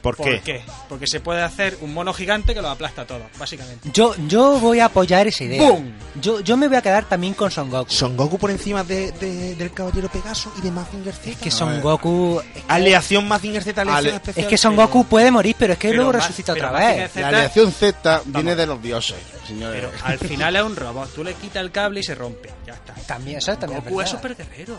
¿Por 0.02 0.16
¿Por 0.16 0.24
qué? 0.26 0.40
qué? 0.40 0.62
Porque 0.88 1.06
se 1.06 1.20
puede 1.20 1.42
hacer 1.42 1.76
un 1.82 1.92
mono 1.92 2.14
gigante 2.14 2.54
que 2.54 2.62
lo 2.62 2.70
aplasta 2.70 3.06
todo, 3.06 3.20
básicamente. 3.38 3.90
Yo, 3.92 4.14
yo 4.28 4.58
voy 4.58 4.80
a 4.80 4.86
apoyar 4.86 5.26
esa 5.26 5.44
idea. 5.44 5.60
¡Bum! 5.70 5.92
Yo, 6.18 6.40
yo 6.40 6.56
me 6.56 6.68
voy 6.68 6.78
a 6.78 6.80
quedar 6.80 7.04
también 7.06 7.34
con 7.34 7.50
Son 7.50 7.68
Goku. 7.68 7.90
Son 7.92 8.16
Goku 8.16 8.38
por 8.38 8.50
encima 8.50 8.82
de, 8.82 9.12
de- 9.12 9.54
del 9.56 9.72
Caballero 9.72 10.08
Pegaso 10.08 10.50
y 10.56 10.62
de 10.62 10.70
Mazinger 10.70 11.12
Z. 11.12 11.30
Es 11.32 11.36
que 11.36 11.50
Son 11.50 11.82
Goku. 11.82 12.40
Aleación 12.68 13.28
Mazinger 13.28 13.62
Z, 13.62 13.78
aleación 13.82 14.06
Ale- 14.06 14.16
especial. 14.16 14.44
Es 14.46 14.48
que 14.48 14.56
Son 14.56 14.74
Goku 14.74 15.04
puede 15.04 15.30
morir, 15.30 15.54
pero 15.58 15.74
es 15.74 15.78
que 15.78 15.88
Pero 15.88 15.96
luego 16.04 16.12
más- 16.14 16.22
resucita 16.28 16.54
pero 16.54 16.68
otra 16.68 16.78
más 16.80 16.96
vez. 16.96 17.16
La 17.16 17.28
aleación 17.28 17.70
Z 17.70 18.22
viene 18.24 18.56
de 18.56 18.66
los 18.66 18.82
dioses, 18.82 19.16
señores. 19.46 19.82
Pero 19.84 19.92
al 20.06 20.18
final 20.18 20.56
es 20.56 20.62
un 20.62 20.76
robot, 20.76 21.12
tú 21.14 21.22
le 21.22 21.34
quitas 21.34 21.60
el 21.60 21.70
cable 21.72 22.00
y 22.00 22.04
se 22.04 22.14
rompe, 22.14 22.48
ya 22.66 22.72
está. 22.72 22.94
También, 23.06 23.36
eso 23.36 23.54
también 23.58 23.82
Goku 23.84 24.00
es 24.00 24.06
verdad. 24.10 24.10
super 24.22 24.34
guerrero. 24.34 24.78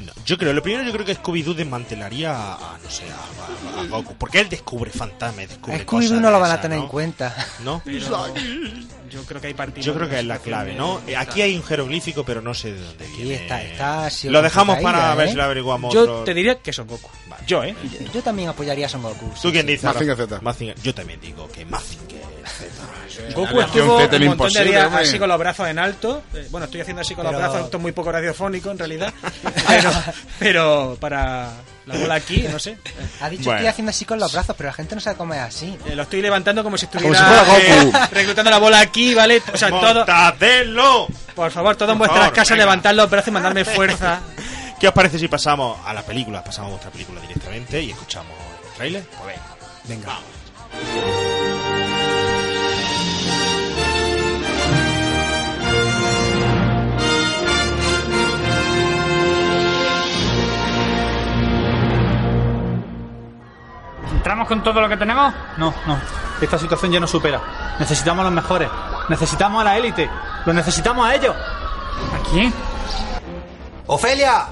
No, 0.00 0.12
yo 0.24 0.36
creo, 0.36 0.52
lo 0.52 0.62
primero 0.62 0.84
yo 0.84 0.92
creo 0.92 1.04
que 1.06 1.16
Scooby-Doo 1.16 1.54
desmantelaría 1.54 2.32
a, 2.34 2.78
no 2.82 2.90
sé, 2.90 3.04
a, 3.10 3.78
a- 3.78 3.80
a 3.82 3.86
Goku. 3.86 4.14
Porque 4.16 4.40
él 4.40 4.48
descubre 4.48 4.90
fantasmas, 4.90 5.48
descubre 5.48 5.86
Scooby-Doo 5.86 6.20
no 6.20 6.30
lo 6.30 6.40
van 6.40 6.50
a 6.50 6.60
tener 6.60 6.78
¿no? 6.78 6.84
en 6.84 6.90
cuenta. 6.90 7.34
¿No? 7.64 7.80
Pero 7.84 8.34
yo 9.10 9.22
creo 9.24 9.40
que 9.40 9.46
hay 9.48 9.54
partidos. 9.54 9.86
Yo 9.86 9.94
creo 9.94 10.08
que 10.08 10.18
es 10.18 10.24
la 10.24 10.38
clave, 10.38 10.74
¿no? 10.74 11.00
Aquí 11.16 11.42
hay 11.42 11.54
un 11.56 11.62
jeroglífico, 11.62 12.24
pero 12.24 12.40
no 12.42 12.52
sé 12.54 12.72
de 12.72 12.80
dónde 12.80 13.04
Aquí 13.06 13.22
viene. 13.22 13.34
está, 13.42 13.62
está 13.62 14.08
Lo 14.30 14.42
dejamos 14.42 14.76
caída, 14.76 14.92
para 14.92 15.14
ver 15.14 15.28
¿eh? 15.28 15.30
si 15.30 15.36
lo 15.36 15.44
averiguamos. 15.44 15.94
Yo 15.94 16.00
otro- 16.02 16.24
te 16.24 16.34
diría 16.34 16.56
que 16.58 16.72
son 16.72 16.88
Goku. 16.88 17.08
Yo, 17.46 17.62
¿eh? 17.62 17.74
Yo, 18.00 18.12
yo 18.12 18.22
también 18.22 18.48
apoyaría 18.48 18.86
a 18.86 18.88
Son 18.88 19.02
Goku. 19.02 19.30
sí, 19.34 19.42
¿Tú 19.42 19.50
quién 19.52 19.66
sí. 19.66 19.72
dices? 19.72 19.84
Mazinger? 19.84 20.16
Z. 20.16 20.40
Mazinger. 20.40 20.76
Yo 20.82 20.94
también 20.94 21.20
digo 21.20 21.48
que 21.48 21.64
Mazinger 21.66 22.22
Z. 22.46 23.34
Goku 23.34 23.60
estuvo 23.60 23.96
un 23.98 24.24
montón 24.26 24.52
de 24.52 24.64
días 24.64 24.92
así 24.92 25.18
con 25.18 25.28
los 25.28 25.38
brazos 25.38 25.68
en 25.68 25.78
alto. 25.78 26.22
Eh, 26.34 26.48
bueno, 26.50 26.64
estoy 26.64 26.80
haciendo 26.80 27.02
así 27.02 27.14
con 27.14 27.24
los 27.24 27.34
brazos, 27.36 27.60
esto 27.64 27.76
es 27.76 27.82
muy 27.82 27.92
poco 27.92 28.10
radiofónico 28.12 28.70
en 28.70 28.78
realidad. 28.78 29.12
pero, 29.90 30.14
pero 30.38 30.96
para 31.00 31.50
la 31.86 31.96
bola 31.98 32.14
aquí, 32.14 32.46
no 32.50 32.58
sé. 32.58 32.78
Ha 33.20 33.28
dicho 33.28 33.44
Bueno. 33.44 33.58
estoy 33.58 33.66
haciendo 33.68 33.90
así 33.90 34.04
con 34.04 34.18
los 34.18 34.32
brazos, 34.32 34.54
pero 34.56 34.68
la 34.70 34.72
gente 34.74 34.94
no 34.94 35.00
sabe 35.00 35.16
cómo 35.16 35.34
es 35.34 35.40
así. 35.40 35.76
Eh, 35.86 35.94
lo 35.94 36.02
estoy 36.04 36.22
levantando 36.22 36.62
como 36.64 36.76
si 36.78 36.86
Como 36.86 37.12
estuviera 37.12 37.40
si 37.44 37.46
fuera 37.46 37.80
Goku. 37.82 37.96
eh, 37.96 38.08
reclutando 38.12 38.50
la 38.50 38.58
bola 38.58 38.80
aquí, 38.80 39.14
¿vale? 39.14 39.42
O 39.52 39.56
sea, 39.56 39.68
todo, 39.70 39.94
¡Mortadelo! 39.94 41.06
por 41.34 41.50
favor, 41.50 41.76
todos 41.76 41.92
en 41.92 41.98
vuestras 41.98 42.20
favor, 42.20 42.34
casas 42.34 42.50
venga. 42.50 42.64
levantad 42.64 42.94
los 42.94 43.10
brazos 43.10 43.28
y 43.28 43.30
mandarme 43.32 43.64
fuerza. 43.66 44.20
¿Qué 44.80 44.88
os 44.88 44.94
parece 44.94 45.18
si 45.18 45.28
pasamos 45.28 45.78
a 45.84 45.92
la 45.92 46.02
película? 46.02 46.42
Pasamos 46.42 46.68
a 46.68 46.70
vuestra 46.72 46.90
película 46.90 47.20
directamente 47.20 47.80
y 47.82 47.90
escuchamos 47.90 48.32
el 48.70 48.76
trailer. 48.76 49.02
Pues 49.04 49.36
venga. 49.86 50.18
Venga. 50.82 51.33
¿Entramos 64.24 64.48
con 64.48 64.62
todo 64.62 64.80
lo 64.80 64.88
que 64.88 64.96
tenemos? 64.96 65.34
No, 65.58 65.74
no. 65.86 65.98
Esta 66.40 66.58
situación 66.58 66.90
ya 66.90 66.98
nos 66.98 67.10
supera. 67.10 67.76
Necesitamos 67.78 68.22
a 68.22 68.24
los 68.24 68.32
mejores. 68.32 68.70
Necesitamos 69.10 69.60
a 69.60 69.64
la 69.64 69.76
élite. 69.76 70.08
Lo 70.46 70.54
necesitamos 70.54 71.06
a 71.06 71.14
ellos. 71.14 71.36
¿A 71.36 72.30
quién? 72.30 72.50
¡Ofelia! 73.86 74.46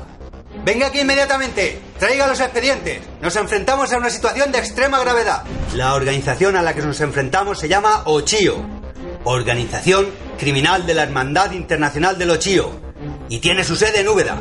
Venga 0.63 0.89
aquí 0.89 1.01
inmediatamente. 1.01 1.81
Traiga 1.99 2.27
los 2.27 2.39
expedientes. 2.39 3.01
Nos 3.23 3.35
enfrentamos 3.37 3.91
a 3.95 3.97
una 3.97 4.11
situación 4.11 4.53
de 4.53 4.59
extrema 4.59 5.01
gravedad. 5.01 5.43
La 5.75 5.95
organización 5.95 6.55
a 6.57 6.61
la 6.61 6.75
que 6.75 6.83
nos 6.83 7.01
enfrentamos 7.01 7.59
se 7.59 7.69
llama 7.69 8.03
OCHIO. 8.05 8.57
Organización 9.25 10.09
Criminal 10.39 10.85
de 10.85 10.93
la 10.93 11.05
Hermandad 11.05 11.53
Internacional 11.53 12.19
del 12.19 12.33
OCHIO. 12.33 12.79
Y 13.31 13.39
tiene 13.39 13.65
su 13.65 13.75
sede 13.75 14.01
en 14.01 14.09
Úbeda. 14.09 14.37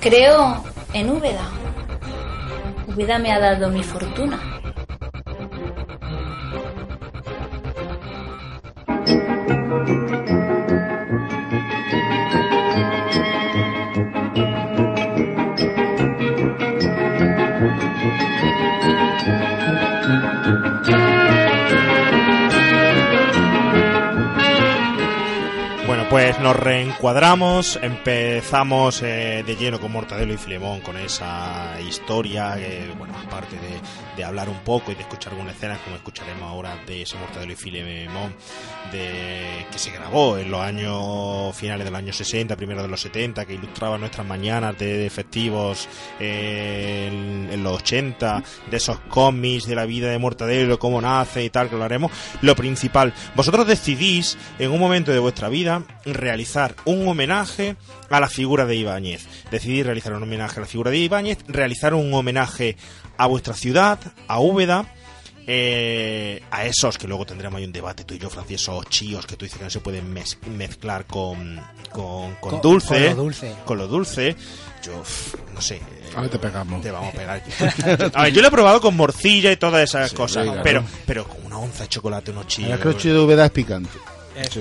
Creo 0.00 0.62
en 0.92 1.10
Úbeda. 1.10 1.50
Úbeda 2.86 3.18
me 3.18 3.32
ha 3.32 3.40
dado 3.40 3.70
mi 3.70 3.82
fortuna. 3.82 4.57
Bueno, 26.10 26.27
pues 26.38 26.44
nos 26.44 26.56
reencuadramos, 26.56 27.78
empezamos 27.82 29.02
eh, 29.02 29.42
de 29.44 29.56
lleno 29.56 29.80
con 29.80 29.90
Mortadelo 29.90 30.32
y 30.32 30.36
Filemón, 30.36 30.80
con 30.82 30.96
esa 30.96 31.80
historia, 31.80 32.54
que, 32.56 32.92
bueno, 32.96 33.14
aparte 33.26 33.56
de, 34.16 34.24
hablar 34.24 34.48
un 34.48 34.58
poco 34.58 34.90
y 34.90 34.96
de 34.96 35.02
escuchar 35.02 35.32
algunas 35.32 35.54
escenas, 35.54 35.78
como 35.78 35.94
escucharemos 35.94 36.42
ahora 36.42 36.76
de 36.86 37.02
ese 37.02 37.16
Mortadelo 37.16 37.52
y 37.52 37.56
Filemón, 37.56 38.34
de, 38.90 39.66
que 39.70 39.78
se 39.78 39.92
grabó 39.92 40.36
en 40.36 40.50
los 40.50 40.60
años 40.60 41.56
finales 41.56 41.84
de 41.84 41.90
los 41.92 41.98
años 41.98 42.16
60, 42.16 42.56
primero 42.56 42.82
de 42.82 42.88
los 42.88 43.00
70, 43.00 43.46
que 43.46 43.54
ilustraba 43.54 43.96
nuestras 43.96 44.26
mañanas 44.26 44.76
de, 44.76 44.98
de 44.98 45.08
festivos 45.08 45.88
eh, 46.18 47.08
en, 47.10 47.48
en 47.52 47.62
los 47.62 47.78
80, 47.80 48.42
de 48.70 48.76
esos 48.76 48.98
cómics 49.08 49.66
de 49.66 49.76
la 49.76 49.86
vida 49.86 50.10
de 50.10 50.18
Mortadelo, 50.18 50.80
cómo 50.80 51.00
nace 51.00 51.44
y 51.44 51.50
tal, 51.50 51.70
que 51.70 51.76
lo 51.76 51.84
haremos. 51.84 52.10
Lo 52.42 52.56
principal, 52.56 53.14
vosotros 53.36 53.66
decidís 53.66 54.36
en 54.58 54.72
un 54.72 54.80
momento 54.80 55.12
de 55.12 55.20
vuestra 55.20 55.48
vida 55.48 55.84
realizar 56.28 56.74
un 56.84 57.08
homenaje 57.08 57.76
a 58.10 58.20
la 58.20 58.28
figura 58.28 58.66
de 58.66 58.76
Ibáñez. 58.76 59.26
Decidís 59.50 59.84
realizar 59.86 60.12
un 60.12 60.22
homenaje 60.22 60.58
a 60.58 60.60
la 60.60 60.66
figura 60.66 60.90
de 60.90 60.98
Ibáñez, 60.98 61.38
realizar 61.48 61.94
un 61.94 62.12
homenaje 62.12 62.76
a 63.16 63.26
vuestra 63.26 63.54
ciudad, 63.54 63.98
a 64.28 64.38
Úbeda, 64.40 64.92
eh, 65.50 66.42
a 66.50 66.66
esos 66.66 66.98
que 66.98 67.08
luego 67.08 67.24
tendremos 67.24 67.58
ahí 67.58 67.64
un 67.64 67.72
debate 67.72 68.04
tú 68.04 68.12
y 68.14 68.18
yo, 68.18 68.28
Francis, 68.28 68.60
esos 68.60 68.84
chíos 68.90 69.26
que 69.26 69.34
tú 69.36 69.46
dices 69.46 69.56
que 69.58 69.64
no 69.64 69.70
se 69.70 69.80
pueden 69.80 70.14
mez- 70.14 70.36
mezclar 70.46 71.06
con, 71.06 71.58
con, 71.90 72.34
con 72.34 72.50
Con- 72.52 72.60
dulce, 72.60 73.06
con 73.06 73.16
lo 73.16 73.22
dulce. 73.22 73.54
con 73.64 73.78
lo 73.78 73.86
dulce. 73.88 74.36
Yo, 74.84 75.02
no 75.54 75.60
sé. 75.62 75.80
A 76.14 76.20
ver, 76.20 76.30
te 76.30 76.38
pegamos. 76.38 76.82
Te 76.82 76.90
vamos 76.90 77.14
a 77.14 77.16
pegar. 77.16 77.42
A 78.14 78.22
ver, 78.24 78.32
yo 78.34 78.42
lo 78.42 78.48
he 78.48 78.50
probado 78.50 78.80
con 78.82 78.94
morcilla 78.94 79.50
y 79.50 79.56
todas 79.56 79.82
esas 79.82 80.12
cosas, 80.12 80.46
pero, 80.62 80.84
pero 81.06 81.26
con 81.26 81.44
una 81.46 81.58
onza 81.58 81.84
de 81.84 81.88
chocolate, 81.88 82.30
unos 82.30 82.44
La 82.44 82.48
chíos. 82.48 82.68
verdad 82.68 82.78
es 82.78 82.82
que 82.82 82.88
los 82.92 83.02
chíos 83.02 83.14
de 83.16 83.20
Úbeda 83.22 83.44
es 83.46 83.50
picante. 83.50 83.98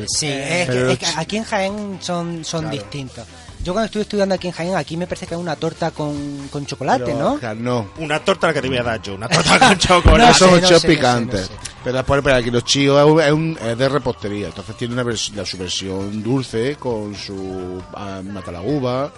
Sí, 0.07 0.28
es 0.28 0.65
que, 0.67 0.73
Pero 0.73 0.89
es 0.91 0.99
que 0.99 1.05
aquí 1.15 1.38
en 1.38 1.43
Jaén 1.43 1.97
son, 2.01 2.43
son 2.45 2.69
distintos. 2.69 3.25
Yo 3.63 3.73
cuando 3.73 3.86
estuve 3.88 4.03
estudiando 4.03 4.36
aquí 4.36 4.47
en 4.47 4.53
Jaén, 4.53 4.75
aquí 4.75 4.95
me 4.95 5.07
parece 5.07 5.25
que 5.28 5.34
es 5.34 5.39
una 5.39 5.55
torta 5.55 5.91
con, 5.91 6.47
con 6.49 6.65
chocolate, 6.65 7.05
Pero, 7.05 7.39
¿no? 7.41 7.53
No. 7.55 7.89
Una 7.97 8.19
torta 8.23 8.47
la 8.47 8.53
que 8.53 8.61
te 8.61 8.67
voy 8.69 8.78
a 8.78 8.84
dar 8.84 9.01
yo, 9.01 9.15
una 9.15 9.28
torta 9.28 9.59
con 9.59 9.69
No, 9.71 9.75
chocolate. 9.75 10.34
son 10.36 10.61
no 10.61 10.67
sé, 10.67 10.73
no 10.73 10.80
sé, 10.80 10.88
picantes. 10.88 11.41
no 11.41 11.47
sé. 11.47 11.53
Pero 11.84 11.97
después, 11.97 12.21
pero 12.23 12.36
aquí 12.38 12.51
los 12.51 12.63
chíos 12.63 13.21
es, 13.25 13.32
un- 13.32 13.57
es 13.61 13.78
de 13.78 13.89
repostería. 13.89 14.47
Entonces 14.47 14.75
tiene 14.78 14.93
una 14.93 15.03
vers- 15.03 15.34
la, 15.34 15.45
su 15.45 15.57
versión 15.57 16.21
dulce 16.23 16.75
con 16.75 17.15
su 17.15 17.82
ah, 17.93 18.21
matalaguba, 18.23 19.11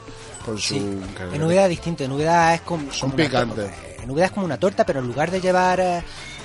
con 0.45 0.57
su... 0.57 0.74
Sí. 0.76 0.99
En 1.34 1.43
Úbeda 1.43 1.64
es 1.64 1.70
distinto, 1.70 2.03
en 2.03 2.12
Úbeda 2.14 2.55
es 2.55 2.62
como... 2.62 2.91
Son 2.91 3.12
como 3.12 3.16
picantes. 3.24 3.66
torta. 3.72 4.03
En 4.03 4.10
Úbeda 4.10 4.26
es 4.28 4.32
como 4.32 4.45
una 4.45 4.57
torta, 4.57 4.86
pero 4.86 4.99
en 4.99 5.07
lugar 5.07 5.30
de 5.30 5.41
llevar 5.41 5.80
eh, 5.80 6.01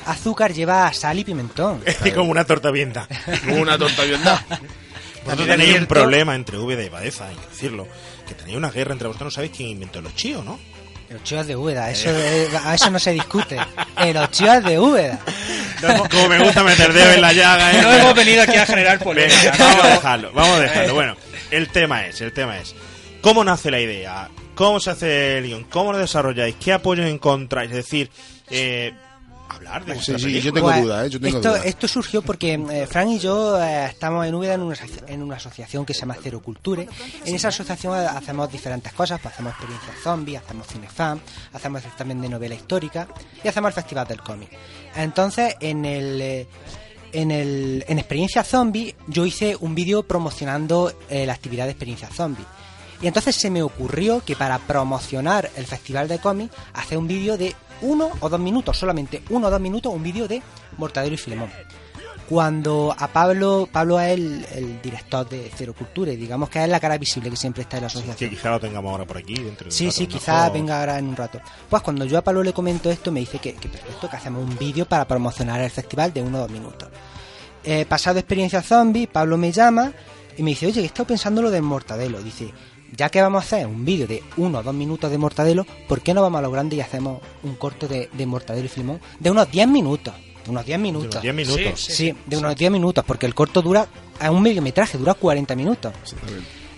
azúcar, 0.07 0.53
lleva 0.53 0.93
sal 0.93 1.19
y 1.19 1.25
pimentón. 1.25 1.83
Es 1.87 2.13
como 2.13 2.31
una 2.31 2.45
torta 2.45 2.71
bien 2.71 2.93
dada. 2.93 3.09
Una 3.49 3.79
torta 3.79 4.05
bien 4.05 4.23
dada. 4.23 4.45
Vosotros 5.25 5.49
tenéis 5.49 5.79
un 5.79 5.87
problema 5.87 6.35
entre 6.35 6.59
Úbeda 6.59 6.83
y 6.83 6.91
Baeza, 6.91 7.29
hay 7.29 7.37
que 7.37 7.49
decirlo. 7.49 7.89
Que 8.29 8.35
tenéis 8.35 8.59
una 8.59 8.71
guerra 8.71 8.93
entre 8.93 9.09
vosotros, 9.09 9.29
no 9.29 9.31
sabéis 9.31 9.53
quién 9.57 9.71
inventó 9.71 10.03
los 10.03 10.15
chíos, 10.15 10.45
¿no? 10.45 10.59
Los 11.09 11.23
chíos 11.23 11.47
de 11.47 11.57
Úbeda, 11.57 11.91
eso, 11.91 12.11
eh, 12.11 12.49
a 12.63 12.75
eso 12.75 12.91
no 12.91 12.99
se 12.99 13.13
discute. 13.13 13.59
Eh, 13.99 14.13
los 14.13 14.31
chíos 14.31 14.63
de 14.65 14.79
Úbeda. 14.79 15.19
Como 16.11 16.29
me 16.29 16.39
gusta 16.41 16.63
meter 16.63 16.93
dedo 16.93 17.13
en 17.13 17.21
la 17.21 17.33
llaga, 17.33 17.73
¿eh? 17.73 17.83
No 17.83 17.93
hemos 17.93 18.15
venido 18.15 18.43
aquí 18.43 18.57
a 18.57 18.67
generar 18.67 18.99
polémica. 18.99 19.53
Venga, 19.53 19.57
vamos 19.59 19.85
a 19.85 19.89
dejarlo, 19.89 20.33
vamos 20.33 20.57
a 20.57 20.61
dejarlo. 20.61 20.95
Bueno, 20.95 21.17
el 21.51 21.69
tema 21.69 22.07
es, 22.07 22.21
el 22.21 22.33
tema 22.33 22.59
es, 22.59 22.75
¿cómo 23.21 23.45
nace 23.45 23.71
la 23.71 23.81
idea? 23.81 24.29
¿Cómo 24.55 24.81
se 24.81 24.91
hace 24.91 25.39
el 25.39 25.45
guion? 25.45 25.65
¿Cómo 25.65 25.93
lo 25.93 25.99
desarrolláis? 25.99 26.57
¿Qué 26.63 26.73
apoyo 26.73 27.05
encontráis? 27.05 27.71
Es 27.71 27.77
decir, 27.77 28.11
eh, 28.51 28.93
hablar 29.55 29.85
de 29.85 30.01
Sí, 30.01 30.19
sí, 30.19 30.41
yo 30.41 30.53
tengo 30.53 30.69
Pues, 30.69 30.83
dudas, 30.83 31.07
¿eh? 31.07 31.11
Yo 31.11 31.21
tengo 31.21 31.57
esto, 31.57 31.89
surgió 31.89 32.23
porque 32.23 32.55
eh, 32.55 32.87
Fran 32.87 33.09
y 33.09 33.19
yo 33.19 33.63
eh, 33.63 33.87
estamos 33.87 34.27
en 34.27 34.35
Úbeda 34.35 34.55
en 34.55 34.63
una, 34.63 34.77
en 35.09 35.23
una 35.23 35.37
asociación 35.37 35.85
que 35.85 35.95
se 35.95 36.01
llama 36.01 36.17
Cero 36.23 36.41
Culture. 36.43 36.89
En 37.25 37.35
esa 37.35 37.49
asociación 37.49 37.95
hacemos 37.95 38.51
diferentes 38.51 38.93
cosas, 38.93 39.21
pues 39.21 39.35
hacemos 39.35 39.53
experiencias 39.53 39.97
zombies, 40.03 40.41
hacemos 40.43 40.67
cinefan, 40.67 41.21
hacemos 41.53 41.83
también 41.97 42.21
de 42.21 42.29
novela 42.29 42.55
histórica 42.55 43.09
y 43.43 43.49
hacemos 43.49 43.69
el 43.71 43.75
Festival 43.75 44.07
del 44.07 44.21
Cómic. 44.21 44.51
Entonces, 44.97 45.55
en 45.61 45.85
el... 45.85 46.21
eh, 46.21 46.47
en, 47.13 47.31
el, 47.31 47.85
en 47.87 47.99
Experiencia 48.01 48.43
Zombie 48.43 48.93
yo 49.07 49.25
hice 49.25 49.57
un 49.61 49.77
vídeo 49.77 50.03
promocionando 50.03 50.93
eh, 51.09 51.25
la 51.27 51.33
actividad 51.33 51.67
de 51.67 51.71
Experiencia 51.71 52.09
Zombie. 52.09 52.45
Y 53.01 53.07
entonces 53.07 53.37
se 53.37 53.51
me 53.51 53.63
ocurrió 53.63 54.21
que 54.25 54.35
para 54.35 54.59
promocionar 54.59 55.51
el 55.57 55.67
Festival 55.67 56.09
de 56.09 56.19
Cómic, 56.19 56.51
hacer 56.73 56.97
un 56.99 57.07
vídeo 57.07 57.37
de 57.37 57.55
uno 57.83 58.11
o 58.21 58.29
dos 58.29 58.41
minutos, 58.41 58.77
solamente 58.79 59.23
uno 59.31 59.47
o 59.49 59.51
dos 59.51 59.61
minutos, 59.61 59.93
un 59.93 60.03
vídeo 60.03 60.27
de 60.29 60.43
Mortadelo 60.79 61.15
y 61.15 61.19
Filemón. 61.19 61.51
Cuando 62.29 62.95
a 62.99 63.09
Pablo, 63.09 63.69
Pablo 63.71 64.01
es 64.01 64.13
el, 64.13 64.47
el 64.55 64.81
director 64.81 65.29
de 65.29 65.51
Cero 65.55 65.75
Culture, 65.77 66.17
digamos 66.17 66.49
que 66.49 66.63
es 66.63 66.69
la 66.71 66.81
cara 66.81 66.97
visible 66.97 67.29
que 67.29 67.37
siempre 67.37 67.63
está 67.63 67.77
en 67.77 67.83
la 67.83 67.89
Que 67.91 67.99
asociación. 67.99 68.31
quizá 68.31 68.51
lo 68.51 68.59
tengamos 68.61 68.91
ahora 68.93 69.05
por 69.05 69.19
aquí. 69.19 69.35
Dentro 69.35 69.67
de 69.67 69.71
Sí, 69.71 69.85
rato, 69.87 69.97
sí, 69.99 70.07
quizá 70.07 70.33
mejor. 70.45 70.53
venga 70.55 70.81
ahora 70.81 70.99
en 70.99 71.09
un 71.09 71.17
rato. 71.17 71.39
Pues 71.69 71.83
cuando 71.83 72.07
yo 72.07 72.17
a 72.17 72.23
Pablo 72.23 72.43
le 72.43 72.55
comento 72.55 72.91
esto, 72.91 73.13
me 73.13 73.21
dice 73.21 73.39
que, 73.39 73.53
que 73.55 73.69
perfecto, 73.69 74.09
que 74.09 74.17
hacemos 74.17 74.43
un 74.43 74.57
vídeo 74.57 74.87
para 74.87 75.07
promocionar 75.07 75.61
el 75.61 75.71
festival 75.71 76.15
de 76.15 76.23
uno 76.23 76.39
o 76.39 76.41
dos 76.43 76.51
minutos. 76.51 76.89
Eh, 77.63 77.85
pasado 77.87 78.19
experiencia 78.19 78.63
zombie, 78.63 79.07
Pablo 79.07 79.37
me 79.37 79.53
llama 79.53 79.93
y 80.39 80.43
me 80.43 80.51
dice, 80.53 80.67
oye, 80.67 80.81
he 80.81 80.87
estado 80.87 81.07
pensando 81.07 81.43
lo 81.43 81.51
del 81.51 81.63
mortadelo. 81.63 82.23
Dice, 82.23 82.51
ya 82.97 83.09
que 83.09 83.21
vamos 83.21 83.43
a 83.43 83.47
hacer 83.47 83.67
un 83.67 83.85
vídeo 83.85 84.07
de 84.07 84.23
uno 84.37 84.59
o 84.59 84.63
dos 84.63 84.75
minutos 84.75 85.11
de 85.11 85.19
mortadelo, 85.19 85.67
¿por 85.89 86.01
qué 86.01 86.15
no 86.15 86.23
vamos 86.23 86.39
a 86.39 86.43
lo 86.43 86.51
grande 86.51 86.77
y 86.77 86.81
hacemos 86.81 87.21
un 87.43 87.55
corto 87.57 87.89
de, 87.89 88.09
de 88.13 88.27
mortadelo 88.27 88.67
y 88.67 88.69
filimón 88.69 89.01
de 89.19 89.31
unos 89.31 89.51
10 89.51 89.69
minutos? 89.69 90.15
De 90.45 90.51
unos 90.51 90.65
10 90.67 90.79
minutos. 90.79 91.11
unos 91.15 91.23
10 91.23 91.35
minutos. 91.35 91.81
Sí, 91.81 91.93
Sí, 91.93 92.11
sí, 92.11 92.17
de 92.27 92.37
unos 92.37 92.55
10 92.55 92.71
minutos, 92.71 93.05
porque 93.07 93.27
el 93.27 93.35
corto 93.35 93.63
dura, 93.63 93.87
es 94.21 94.29
un 94.29 94.43
mediometraje, 94.43 94.99
dura 94.99 95.15
40 95.15 95.55
minutos. 95.57 95.93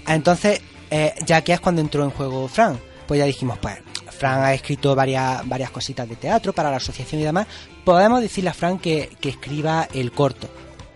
Entonces, 0.07 0.61
eh, 0.91 1.15
ya 1.25 1.43
que 1.43 1.53
es 1.53 1.61
cuando 1.61 1.81
entró 1.81 2.05
en 2.05 2.11
juego 2.11 2.47
Fran, 2.49 2.79
pues 3.07 3.19
ya 3.19 3.27
dijimos, 3.27 3.59
pues, 3.59 3.77
Fran 4.11 4.43
ha 4.43 4.55
escrito 4.55 4.95
varias, 4.95 5.47
varias 5.47 5.71
cositas 5.71 6.09
de 6.09 6.17
teatro 6.17 6.53
para 6.53 6.71
la 6.71 6.77
asociación 6.77 7.21
y 7.21 7.25
demás, 7.25 7.47
podemos 7.85 8.21
decirle 8.21 8.51
a 8.51 8.55
Fran 8.55 8.79
que, 8.79 9.11
que 9.21 9.31
escriba 9.31 9.89
el 9.93 10.13
corto. 10.13 10.49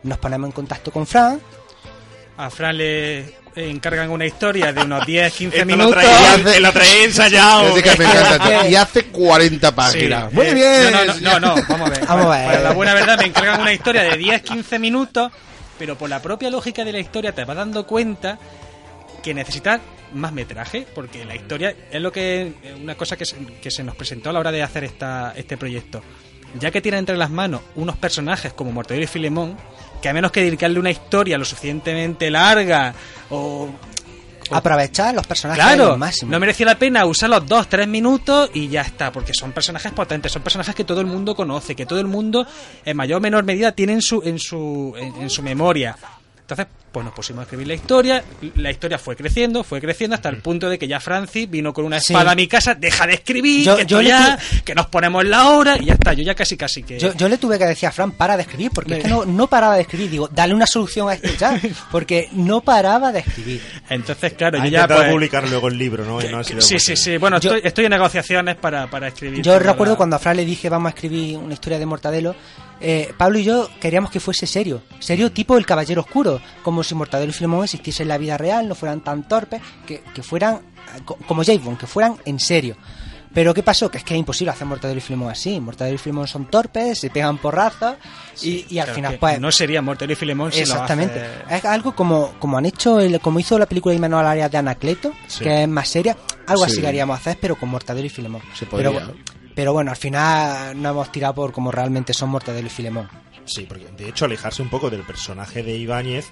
Nos 0.05 0.18
ponemos 0.18 0.49
en 0.49 0.53
contacto 0.53 0.91
con 0.93 1.07
Fran, 1.07 1.41
A 2.37 2.49
Fran 2.49 2.77
le 2.77 3.35
encargan 3.57 4.11
una 4.11 4.27
historia 4.27 4.73
de 4.73 4.83
unos 4.83 5.05
10, 5.07 5.33
15 5.33 5.57
Esto 5.59 5.69
lo 5.71 5.77
minutos. 5.77 6.03
traía- 6.03 6.61
lo 6.61 6.73
traía 6.73 7.05
ensayado. 7.05 7.69
Es 7.69 7.75
de 7.75 7.83
que 7.83 7.97
me 7.99 8.05
encanta. 8.05 8.69
Y 8.69 8.75
hace 8.77 9.05
40 9.07 9.75
páginas. 9.75 10.31
Sí, 10.31 10.37
Muy 10.37 10.47
eh, 10.47 10.55
bien. 10.55 10.93
No, 10.93 11.05
no, 11.05 11.15
no, 11.15 11.41
no, 11.41 11.57
no, 11.57 11.63
vamos 11.69 11.87
a 11.89 11.91
ver. 11.91 12.07
Vamos 12.07 12.27
a 12.27 12.39
ver. 12.39 12.47
Para 12.47 12.61
la 12.61 12.73
buena 12.73 12.95
verdad, 12.95 13.19
me 13.19 13.27
encargan 13.27 13.61
una 13.61 13.73
historia 13.73 14.03
de 14.03 14.19
10-15 14.19 14.79
minutos, 14.79 15.33
pero 15.79 15.97
por 15.97 16.09
la 16.11 16.21
propia 16.23 16.51
lógica 16.51 16.85
de 16.85 16.93
la 16.93 16.99
historia 17.01 17.33
te 17.35 17.45
vas 17.45 17.57
dando 17.57 17.87
cuenta 17.87 18.39
que 19.23 19.35
necesitas 19.35 19.81
más 20.15 20.33
metraje, 20.33 20.87
porque 20.95 21.25
la 21.25 21.37
historia 21.37 21.75
es 21.91 22.01
lo 22.01 22.11
que 22.11 22.53
una 22.83 22.95
cosa 22.97 23.17
que 23.17 23.25
se, 23.25 23.37
que 23.63 23.71
se 23.71 23.85
nos 23.85 23.95
presentó 23.95 24.31
a 24.31 24.33
la 24.33 24.41
hora 24.41 24.51
de 24.53 24.63
hacer 24.63 24.85
esta, 24.85 25.33
este 25.37 25.57
proyecto. 25.57 26.03
Ya 26.59 26.71
que 26.71 26.81
tiene 26.81 26.99
entre 26.99 27.17
las 27.17 27.31
manos 27.31 27.61
unos 27.77 27.97
personajes 27.97 28.53
como 28.53 28.73
Mortadelo 28.73 29.05
y 29.05 29.07
Filemón, 29.09 29.57
que 30.03 30.09
a 30.09 30.13
menos 30.13 30.33
que 30.33 30.43
dedicarle 30.43 30.79
una 30.81 30.91
historia 30.91 31.39
lo 31.39 31.45
suficientemente 31.45 32.31
larga 32.31 32.95
o 33.31 33.69
aprovechar 34.51 35.15
los 35.15 35.27
personajes 35.27 35.63
Claro, 35.63 35.93
al 35.93 35.99
máximo. 35.99 36.33
no 36.33 36.41
merecía 36.41 36.67
la 36.67 36.77
pena 36.79 37.05
usar 37.07 37.31
los 37.31 37.47
dos, 37.47 37.69
tres 37.69 37.87
minutos 37.87 38.51
y 38.53 38.67
ya 38.69 38.81
está, 38.83 39.13
porque 39.13 39.33
son 39.33 39.53
personajes 39.53 39.93
potentes, 39.93 40.33
son 40.33 40.43
personajes 40.43 40.75
que 40.75 40.83
todo 40.85 41.01
el 41.01 41.07
mundo 41.07 41.37
conoce, 41.37 41.77
que 41.77 41.87
todo 41.87 42.01
el 42.01 42.07
mundo 42.07 42.47
en 42.85 42.97
mayor 42.97 43.19
o 43.19 43.21
menor 43.21 43.45
medida 43.45 43.73
tiene 43.73 43.93
en 43.93 44.03
su, 44.03 44.23
en 44.25 44.39
su, 44.41 44.95
en, 44.99 45.23
en 45.23 45.31
su 45.31 45.43
memoria. 45.43 45.97
Entonces, 46.51 46.67
pues 46.91 47.05
nos 47.05 47.15
pusimos 47.15 47.41
a 47.41 47.43
escribir 47.45 47.69
la 47.69 47.75
historia, 47.75 48.25
la 48.57 48.71
historia 48.71 48.99
fue 48.99 49.15
creciendo, 49.15 49.63
fue 49.63 49.81
creciendo 49.81 50.17
hasta 50.17 50.29
el 50.31 50.39
punto 50.39 50.69
de 50.69 50.79
que 50.79 50.89
ya 50.89 50.99
Francis 50.99 51.49
vino 51.49 51.73
con 51.73 51.85
una 51.85 52.01
Sí. 52.01 52.13
espada 52.13 52.33
a 52.33 52.35
mi 52.35 52.49
casa, 52.49 52.75
deja 52.75 53.07
de 53.07 53.15
escribir, 53.15 53.65
Yo- 53.65 53.77
que, 53.77 53.87
yo 53.87 54.01
ya, 54.01 54.37
que 54.65 54.75
nos 54.75 54.87
ponemos 54.89 55.23
en 55.23 55.31
la 55.31 55.49
hora 55.51 55.77
y 55.81 55.85
ya 55.87 55.95
está, 55.95 56.13
yo 56.13 56.25
ya 56.25 56.35
casi 56.35 56.57
casi 56.57 56.83
que... 56.83 56.99
Yo, 56.99 57.15
yo 57.15 57.29
le 57.29 57.39
tuve 57.39 57.59
que 57.59 57.67
decir 57.67 57.89
a 57.89 57.93
Fran, 57.93 58.13
para 58.13 58.37
de 58.37 58.43
escribir, 58.43 58.73
porque 58.75 58.97
es 58.97 59.03
que 59.05 59.09
no, 59.09 59.25
no 59.25 59.47
paraba 59.47 59.77
de 59.77 59.83
escribir. 59.83 60.11
Digo, 60.11 60.29
dale 60.29 60.53
una 60.55 60.67
solución 60.67 61.09
a 61.09 61.15
esto 61.15 61.29
ya, 61.39 61.61
porque 61.93 62.29
no 62.33 62.61
paraba 62.63 63.13
de 63.13 63.21
escribir. 63.21 63.63
Entonces, 63.89 64.33
claro, 64.33 64.61
Ha 64.61 64.65
yo 64.65 64.71
ya... 64.71 64.89
pues, 64.89 65.09
publicar 65.11 65.49
luego 65.49 65.69
el 65.69 65.79
libro, 65.79 66.05
¿no? 66.05 66.21
Y 66.21 66.29
no 66.29 66.39
ha 66.39 66.45
sido 66.45 66.61
sí, 66.61 66.81
sí, 66.81 66.97
sí, 66.97 67.17
bueno, 67.17 67.39
Yo- 67.39 67.55
estoy, 67.55 67.69
estoy 67.69 67.85
en 67.85 67.91
negociaciones 67.93 68.57
para, 68.57 68.89
para 68.91 69.09
escribir. 69.09 69.43
Yo 69.43 69.57
recuerdo 69.59 69.93
la- 69.95 69.97
cuando 69.99 70.17
a 70.17 70.19
Fran 70.19 70.37
le 70.37 70.45
dije 70.45 70.69
vamos 70.69 70.87
a 70.91 70.95
escribir 70.95 71.37
una 71.37 71.55
historia 71.55 71.79
de 71.79 71.87
Mortadelo, 71.87 72.35
eh, 72.83 73.13
Pablo 73.17 73.39
y 73.39 73.45
yo 73.45 73.69
queríamos 73.79 74.11
que 74.11 74.21
fuese 74.21 74.47
serio, 74.47 74.83
serio 75.01 75.31
tipo 75.31 75.59
el 75.59 75.67
Caballero 75.67 76.01
Oscuro, 76.01 76.39
como 76.62 76.82
si 76.82 76.95
Mortadelo 76.95 77.30
y 77.30 77.34
Filemón 77.34 77.64
existiesen 77.64 78.05
en 78.05 78.09
la 78.09 78.18
vida 78.18 78.36
real, 78.38 78.68
no 78.68 78.74
fueran 78.74 79.01
tan 79.03 79.26
torpes, 79.28 79.61
que, 79.86 80.03
que 80.14 80.22
fueran 80.22 80.61
co- 81.05 81.16
como 81.26 81.45
James 81.45 81.62
Bond, 81.64 81.78
que 81.78 81.86
fueran 81.86 82.16
en 82.24 82.38
serio. 82.41 82.76
Pero 83.32 83.55
¿qué 83.55 83.62
pasó? 83.62 83.88
Que 83.88 83.99
es 83.99 84.03
que 84.05 84.14
es 84.14 84.18
imposible 84.18 84.51
hacer 84.51 84.66
Mortadelo 84.66 84.99
y 84.99 85.01
Filemón 85.01 85.30
así. 85.30 85.61
Mortadelo 85.61 85.95
y 85.95 85.99
Filemón 85.99 86.26
son 86.26 86.47
torpes, 86.51 86.99
se 86.99 87.11
pegan 87.11 87.38
porrazos 87.38 87.95
y, 88.43 88.66
y 88.68 88.78
al 88.80 88.86
Claro 88.86 88.95
final 88.95 89.18
pues... 89.20 89.41
no 89.41 89.53
sería 89.53 89.80
Mortadelo 89.80 90.14
y 90.14 90.16
Filemón 90.16 90.51
si 90.51 90.59
lo 90.59 90.62
Exactamente. 90.64 91.20
hace- 91.47 91.57
Es 91.59 91.64
algo 91.64 91.95
como, 91.95 92.32
como 92.41 92.59
han 92.59 92.66
hecho, 92.66 92.99
el- 92.99 93.20
como 93.20 93.38
hizo 93.38 93.57
la 93.57 93.66
película 93.66 93.93
de 93.95 94.01
Manuel 94.01 94.26
Arias 94.26 94.51
de 94.51 94.59
Anacleto, 94.59 95.12
Sí. 95.28 95.45
que 95.45 95.62
es 95.62 95.68
más 95.68 95.88
seria. 95.88 96.16
Algo 96.49 96.64
Sí. 96.64 96.72
así 96.72 96.80
queríamos 96.82 97.16
hacer, 97.20 97.38
pero 97.41 97.55
con 97.55 97.68
Mortadelo 97.68 98.05
y 98.07 98.11
Filemón. 98.11 98.43
Se 98.53 98.66
pero, 98.66 98.93
podría. 98.93 99.14
pero 99.55 99.72
bueno, 99.74 99.93
al 99.93 99.97
final 99.97 100.82
no 100.82 100.88
hemos 100.91 101.12
tirado 101.12 101.34
por 101.34 101.53
como 101.53 101.70
realmente 101.70 102.12
son 102.12 102.30
Mortadelo 102.30 102.66
y 102.66 102.70
Filemón. 102.70 103.09
Sí, 103.51 103.67
porque 103.69 103.89
de 103.97 104.09
hecho 104.09 104.27
alejarse 104.27 104.63
un 104.63 104.71
poco 104.71 104.91
del 104.91 105.03
personaje 105.03 105.65
de 105.65 105.77
Ibáñez, 105.77 106.31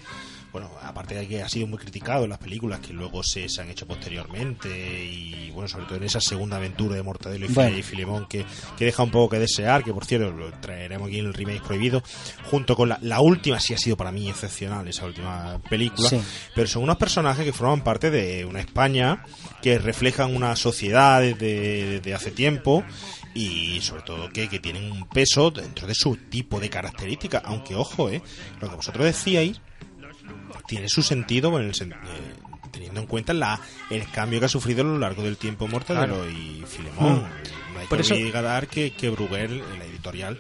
bueno, 0.53 0.71
aparte 0.83 1.15
de 1.15 1.29
que 1.29 1.43
ha 1.43 1.49
sido 1.49 1.67
muy 1.67 1.79
criticado 1.79 2.25
en 2.25 2.31
las 2.31 2.39
películas 2.39 2.81
que 2.81 2.93
luego 2.93 3.23
se, 3.23 3.49
se 3.49 3.61
han 3.61 3.69
hecho 3.69 3.87
posteriormente 3.87 4.69
y 5.05 5.51
bueno, 5.51 5.69
sobre 5.69 5.85
todo 5.87 5.97
en 5.97 6.05
esa 6.05 6.21
segunda 6.21 6.57
aventura 6.57 6.97
de 6.97 7.03
Mortadelo 7.03 7.47
y, 7.47 7.49
Bueno. 7.53 7.77
y 7.77 7.83
Filemón 7.83 8.27
que, 8.27 8.45
que 8.77 8.85
deja 8.87 9.03
un 9.03 9.11
poco 9.11 9.31
que 9.31 9.39
desear, 9.41 9.85
que 9.85 9.93
por 9.93 10.05
cierto 10.05 10.31
lo 10.31 10.51
traeremos 10.61 11.09
aquí 11.09 11.19
en 11.19 11.27
el 11.27 11.35
remake 11.35 11.63
prohibido, 11.63 12.03
junto 12.51 12.77
con 12.77 12.89
la, 12.89 12.99
la 13.03 13.21
última, 13.21 13.61
sí 13.61 13.75
ha 13.75 13.79
sido 13.79 13.97
para 13.97 14.11
mí 14.13 14.29
excepcional 14.29 14.87
esa 14.89 15.05
última 15.05 15.61
película, 15.69 16.09
Sí. 16.09 16.21
pero 16.55 16.67
son 16.69 16.83
unos 16.85 16.97
personajes 16.97 17.45
que 17.45 17.53
forman 17.53 17.83
parte 17.85 18.11
de 18.11 18.45
una 18.45 18.61
España 18.61 19.25
que 19.63 19.79
reflejan 19.79 20.35
una 20.35 20.57
sociedad 20.57 21.21
desde, 21.21 21.99
desde 22.01 22.15
hace 22.15 22.31
tiempo 22.31 22.85
y 23.35 23.81
sobre 23.83 24.03
todo 24.03 24.29
que, 24.31 24.49
que 24.49 24.59
tienen 24.59 24.91
un 24.91 25.07
peso 25.09 25.51
dentro 25.51 25.87
de 25.87 25.95
su 25.95 26.17
tipo 26.17 26.59
de 26.59 26.71
características, 26.71 27.43
aunque 27.45 27.75
ojo, 27.75 28.09
eh, 28.11 28.23
lo 28.61 28.71
que 28.71 28.77
vosotros 28.77 29.05
decíais 29.05 29.61
tiene 30.69 30.89
su 30.89 31.03
sentido 31.03 31.59
en 31.59 31.67
el 31.67 31.73
sen- 31.75 31.93
eh, 31.95 32.35
teniendo 32.71 33.01
en 33.01 33.07
cuenta 33.07 33.33
la, 33.35 33.61
el 33.91 34.09
cambio 34.11 34.39
que 34.39 34.47
ha 34.47 34.49
sufrido 34.49 34.83
a 34.83 34.85
lo 34.85 34.99
largo 34.99 35.23
del 35.25 35.37
tiempo 35.37 35.67
Mortadelo 35.67 36.29
y 36.31 36.63
Filemón. 36.69 37.27
hay 37.77 37.87
Por 37.89 37.99
que 37.99 38.03
eso- 38.03 38.15
olvidar 38.15 38.69
que, 38.69 38.93
que 38.93 39.09
Bruguel, 39.11 39.63
en 39.73 39.79
la 39.81 39.85
editorial, 39.87 40.39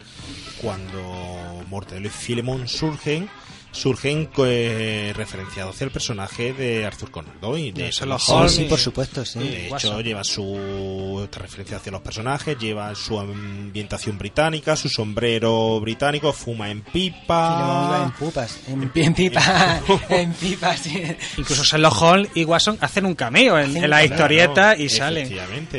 cuando 0.60 1.64
Mortadelo 1.68 2.06
y 2.06 2.10
Filemón 2.10 2.68
surgen, 2.68 3.28
surgen 3.70 4.28
eh, 4.38 5.12
referenciados 5.14 5.74
hacia 5.74 5.84
el 5.86 5.90
personaje 5.90 6.52
de 6.52 6.86
Arthur 6.86 7.10
Conan 7.10 7.40
Doyle. 7.40 7.72
De 7.72 7.90
Sherlock 7.90 8.20
Holmes. 8.28 8.52
Sí, 8.52 8.64
por 8.64 8.78
supuesto, 8.78 9.24
sí. 9.24 9.38
De 9.38 9.68
hecho, 9.68 10.00
lleva 10.00 10.24
su 10.24 11.20
esta 11.24 11.40
referencia 11.40 11.76
hacia 11.76 11.92
los 11.92 12.00
personajes, 12.02 12.58
lleva 12.58 12.94
su 12.94 13.18
ambientación 13.18 14.18
británica, 14.18 14.76
su 14.76 14.88
sombrero 14.88 15.80
británico, 15.80 16.32
fuma 16.32 16.70
en 16.70 16.82
pipa. 16.82 18.02
en 18.04 18.12
pupas, 18.12 18.60
en, 18.68 18.90
en 18.94 19.14
pipa, 19.14 19.80
en 20.08 20.32
pipa, 20.34 20.76
sí. 20.76 21.02
Incluso 21.36 21.64
Sherlock 21.64 22.02
Holmes 22.02 22.30
y 22.34 22.44
Watson 22.44 22.78
hacen 22.80 23.06
un 23.06 23.14
cameo 23.14 23.58
en, 23.58 23.76
en 23.76 23.90
la 23.90 24.04
historieta 24.04 24.68
Claro, 24.68 24.82
y 24.82 24.88
salen. 24.88 25.28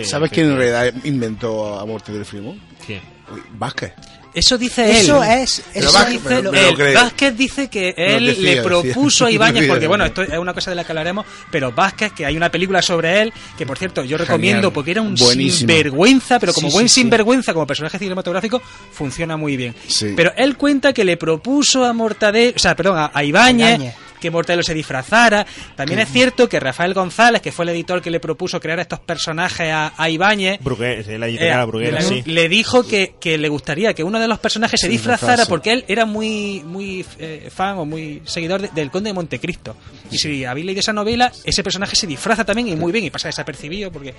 ¿Sabes 0.06 0.32
quién 0.32 0.52
en 0.52 0.58
realidad 0.58 0.94
inventó 1.04 1.80
a 1.80 1.86
Morte 1.86 2.12
del 2.12 2.26
Filemón? 2.26 2.60
¿Quién? 2.86 3.02
Uy, 3.32 3.42
Vázquez. 3.54 3.94
Eso 4.34 4.58
dice 4.60 4.92
Eso 5.00 5.24
él. 5.24 5.40
es, 5.40 5.64
eso 5.74 5.92
Vázquez- 5.92 6.10
dice 6.12 6.24
pero- 6.28 6.42
lo- 6.44 6.52
pero- 6.52 6.86
Él. 6.88 6.94
Vázquez 6.94 7.36
dice 7.36 7.68
que 7.68 7.94
él 7.98 8.28
decía, 8.28 8.56
le 8.56 8.62
propuso 8.62 9.26
a 9.26 9.32
Ibáñez, 9.32 9.68
porque 9.68 9.88
bueno, 9.88 10.06
esto 10.06 10.22
es 10.22 10.38
una 10.38 10.54
cosa 10.54 10.70
de 10.70 10.76
la 10.76 10.84
que 10.84 10.92
hablaremos, 10.92 11.26
pero 11.52 11.72
Vázquez, 11.72 12.14
que 12.14 12.26
hay 12.28 12.38
una 12.38 12.52
película 12.52 12.82
sobre 12.82 13.22
él, 13.22 13.34
que 13.58 13.66
por 13.66 13.78
cierto 13.80 14.04
yo 14.04 14.18
recomiendo 14.18 14.58
Genial. 14.60 14.72
porque 14.74 14.92
era 14.92 15.02
un 15.02 15.16
Buenísimo. 15.16 15.58
sinvergüenza, 15.72 16.40
pero 16.40 16.54
como 16.54 16.68
Sí, 16.70 16.74
buen 16.74 16.88
sí, 16.90 16.96
sí. 16.96 17.02
sinvergüenza, 17.02 17.54
como 17.54 17.66
personaje 17.66 17.98
cinematográfico, 17.98 18.62
funciona 18.92 19.36
muy 19.36 19.58
bien. 19.58 19.74
Sí. 19.88 20.14
Pero 20.16 20.32
él 20.38 20.58
cuenta 20.58 20.94
que 20.94 21.04
le 21.04 21.18
propuso 21.18 21.84
a 21.84 21.92
Mortadelo, 21.94 22.54
o 22.56 22.60
sea, 22.60 22.76
perdón, 22.76 22.98
a, 23.00 23.12
a 23.14 23.24
Ibáñez, 23.24 23.70
Ibáñez. 23.78 23.96
Que 24.20 24.30
Mortadelo 24.32 24.64
se 24.64 24.74
disfrazara. 24.74 25.46
También 25.76 26.00
es 26.00 26.10
cierto 26.10 26.48
que 26.50 26.60
Rafael 26.60 26.94
González, 26.94 27.42
que 27.42 27.52
fue 27.52 27.66
el 27.66 27.70
editor 27.70 28.02
que 28.02 28.12
le 28.12 28.20
propuso 28.20 28.60
crear 28.60 28.80
estos 28.80 29.00
personajes 29.00 29.72
a, 29.72 29.94
a 29.98 30.10
Ibáñez, 30.10 30.60
Bruguel, 30.62 31.20
la 31.20 31.28
editorial 31.28 31.62
eh, 31.62 31.66
Bruguera, 31.66 32.00
le, 32.00 32.06
sí. 32.06 32.24
le 32.26 32.50
dijo 32.50 32.86
que, 32.86 33.16
que 33.20 33.38
le 33.38 33.50
gustaría 33.50 33.94
que 33.94 34.04
uno 34.04 34.20
de 34.20 34.28
los 34.28 34.40
personajes 34.40 34.80
se 34.80 34.88
disfrazara 34.90 35.46
porque 35.46 35.72
él 35.74 35.86
era 35.88 36.06
muy 36.06 36.62
muy 36.66 37.06
eh, 37.20 37.50
fan 37.54 37.78
o 37.78 37.86
muy 37.86 38.22
seguidor 38.26 38.62
de- 38.62 38.70
del 38.70 38.92
Conde 38.92 39.10
de 39.10 39.14
Montecristo. 39.14 39.76
Y 40.12 40.18
si 40.18 40.46
habéis 40.46 40.66
leído 40.66 40.80
esa 40.80 40.94
novela, 40.94 41.32
ese 41.44 41.64
personaje 41.64 41.96
se 41.96 42.08
disfraza 42.08 42.44
también 42.44 42.68
y 42.68 42.76
muy 42.76 42.92
bien 42.92 43.06
y 43.06 43.10
pasa 43.10 43.28
desapercibido 43.28 43.92
porque 43.92 44.10
eh, 44.10 44.16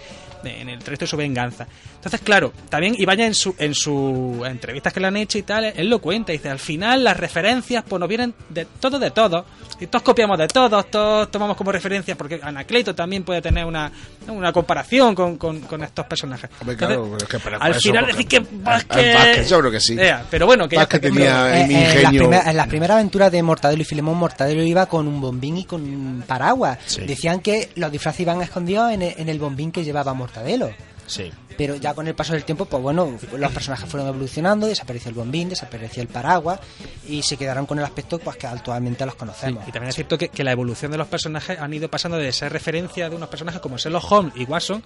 en 0.60 0.68
el 0.68 0.80
resto 0.80 1.04
de 1.04 1.08
su 1.08 1.16
venganza. 1.16 1.66
Entonces, 1.96 2.20
claro, 2.20 2.52
también 2.68 2.94
Ibañez 2.98 3.26
en 3.28 3.34
su 3.34 3.54
en 3.58 3.74
sus 3.74 4.46
entrevistas 4.46 4.92
que 4.92 5.00
le 5.00 5.06
han 5.08 5.16
hecho 5.16 5.38
y 5.38 5.42
tal, 5.42 5.64
él 5.64 5.88
lo 5.88 5.98
cuenta. 6.00 6.32
Dice, 6.32 6.48
al 6.48 6.58
final 6.58 7.04
las 7.04 7.16
referencias 7.16 7.84
pues 7.88 7.98
nos 8.00 8.08
vienen 8.08 8.34
de 8.48 8.64
todo 8.80 8.98
de 8.98 9.10
todo. 9.10 9.44
Y 9.80 9.86
todos 9.90 10.02
copiamos 10.02 10.38
de 10.38 10.48
todos, 10.48 10.90
todos 10.90 11.30
tomamos 11.30 11.56
como 11.56 11.72
referencias 11.72 12.16
porque 12.16 12.40
Anacleto 12.42 12.94
también 12.94 13.24
puede 13.24 13.42
tener 13.42 13.64
una, 13.64 13.90
una 14.28 14.52
comparación 14.52 15.14
con, 15.14 15.36
con- 15.36 15.60
con 15.60 15.82
estos 15.82 16.06
personajes. 16.06 16.48
Hombre, 16.60 16.76
claro, 16.76 17.04
Entonces, 17.04 17.18
pero 17.18 17.26
es 17.26 17.28
que 17.28 17.38
para- 17.50 17.56
al 17.64 17.70
eso, 17.72 17.80
final 17.80 18.06
decir 18.06 18.26
que 18.28 18.40
Vázquez... 18.40 19.14
Vázquez, 19.14 19.48
yo 19.50 19.58
creo 19.60 19.70
que 19.70 19.80
sí. 19.80 19.96
Pero 20.30 20.46
bueno, 20.46 20.68
que 20.68 20.76
Vázquez 20.76 21.00
tenía 21.00 21.60
Eh, 21.62 21.66
mi 21.66 21.74
eh, 21.74 21.78
en, 21.78 21.84
las 21.84 21.94
ingenio. 21.96 22.20
primeras, 22.22 22.46
en 22.46 22.56
las 22.56 22.68
primeras 22.68 22.94
aventuras 22.96 23.32
de 23.32 23.42
Mortadelo 23.42 23.82
y 23.82 23.84
Filemón, 23.84 24.16
Mortadelo 24.16 24.62
iba 24.62 24.86
con 24.86 25.06
un 25.08 25.20
bombín 25.20 25.58
y 25.58 25.64
con 25.64 25.82
un 25.82 26.22
paraguas. 26.26 26.78
Sí. 26.86 27.02
Decían 27.06 27.40
que 27.40 27.70
los 27.76 27.90
disfraces 27.90 28.20
iban 28.20 28.40
escondidos 28.42 28.92
en 28.92 29.02
el, 29.02 29.14
en 29.16 29.28
el 29.28 29.38
bombín 29.38 29.72
que 29.72 29.82
llevaba 29.84 30.14
Mortadelo. 30.14 30.70
Sí. 31.10 31.30
Pero 31.58 31.76
ya 31.76 31.92
con 31.92 32.06
el 32.08 32.14
paso 32.14 32.32
del 32.32 32.44
tiempo, 32.44 32.64
pues 32.64 32.82
bueno, 32.82 33.18
los 33.36 33.52
personajes 33.52 33.86
fueron 33.86 34.08
evolucionando, 34.08 34.66
desapareció 34.66 35.10
el 35.10 35.14
bombín, 35.16 35.50
desapareció 35.50 36.00
el 36.02 36.08
paraguas 36.08 36.58
y 37.06 37.22
se 37.22 37.36
quedaron 37.36 37.66
con 37.66 37.78
el 37.78 37.84
aspecto 37.84 38.18
pues 38.18 38.36
que 38.38 38.46
actualmente 38.46 39.04
los 39.04 39.14
conocemos. 39.16 39.68
Y 39.68 39.72
también 39.72 39.90
es 39.90 39.94
cierto 39.96 40.16
que, 40.16 40.28
que 40.30 40.42
la 40.42 40.52
evolución 40.52 40.90
de 40.90 40.96
los 40.96 41.06
personajes 41.08 41.58
han 41.58 41.74
ido 41.74 41.90
pasando 41.90 42.16
de 42.16 42.32
ser 42.32 42.50
referencia 42.52 43.10
de 43.10 43.16
unos 43.16 43.28
personajes 43.28 43.60
como 43.60 43.76
Sherlock 43.76 44.10
Holmes 44.10 44.32
y 44.36 44.44
Watson 44.44 44.82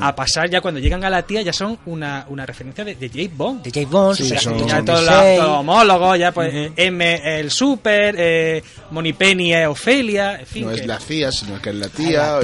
a 0.00 0.14
pasar 0.14 0.50
ya 0.50 0.60
cuando 0.60 0.80
llegan 0.80 1.02
a 1.04 1.08
la 1.08 1.22
tía 1.22 1.40
ya 1.40 1.52
son 1.52 1.78
una, 1.86 2.26
una 2.28 2.44
referencia 2.44 2.84
de, 2.84 2.94
de 2.96 3.08
James 3.08 3.34
Bond. 3.36 3.62
De 3.62 3.70
James 3.70 3.88
Bond, 3.90 4.16
Sí, 4.16 4.24
Super 4.24 4.40
son- 4.40 4.58
ya 4.68 4.84
todos 4.84 5.00
los 5.00 5.08
86. 5.08 5.36
todos 5.38 5.48
los 5.50 5.58
homólogos, 5.60 6.18
ya 6.18 6.32
pues 6.32 6.72
M 6.76 7.40
el 7.40 7.50
Super, 7.50 8.14
eh, 8.18 8.62
Moni 8.90 9.12
Penny 9.14 9.54
es 9.54 9.66
Ofelia, 9.66 10.40
en 10.40 10.46
fin. 10.46 10.64
No 10.66 10.74
que- 10.74 10.80
es 10.80 10.86
la 10.86 10.98
CIA, 10.98 11.32
sino 11.32 11.62
que 11.62 11.70
es 11.70 11.76
la 11.76 11.88
tía. 11.88 12.10
La 12.10 12.36
o-. 12.36 12.40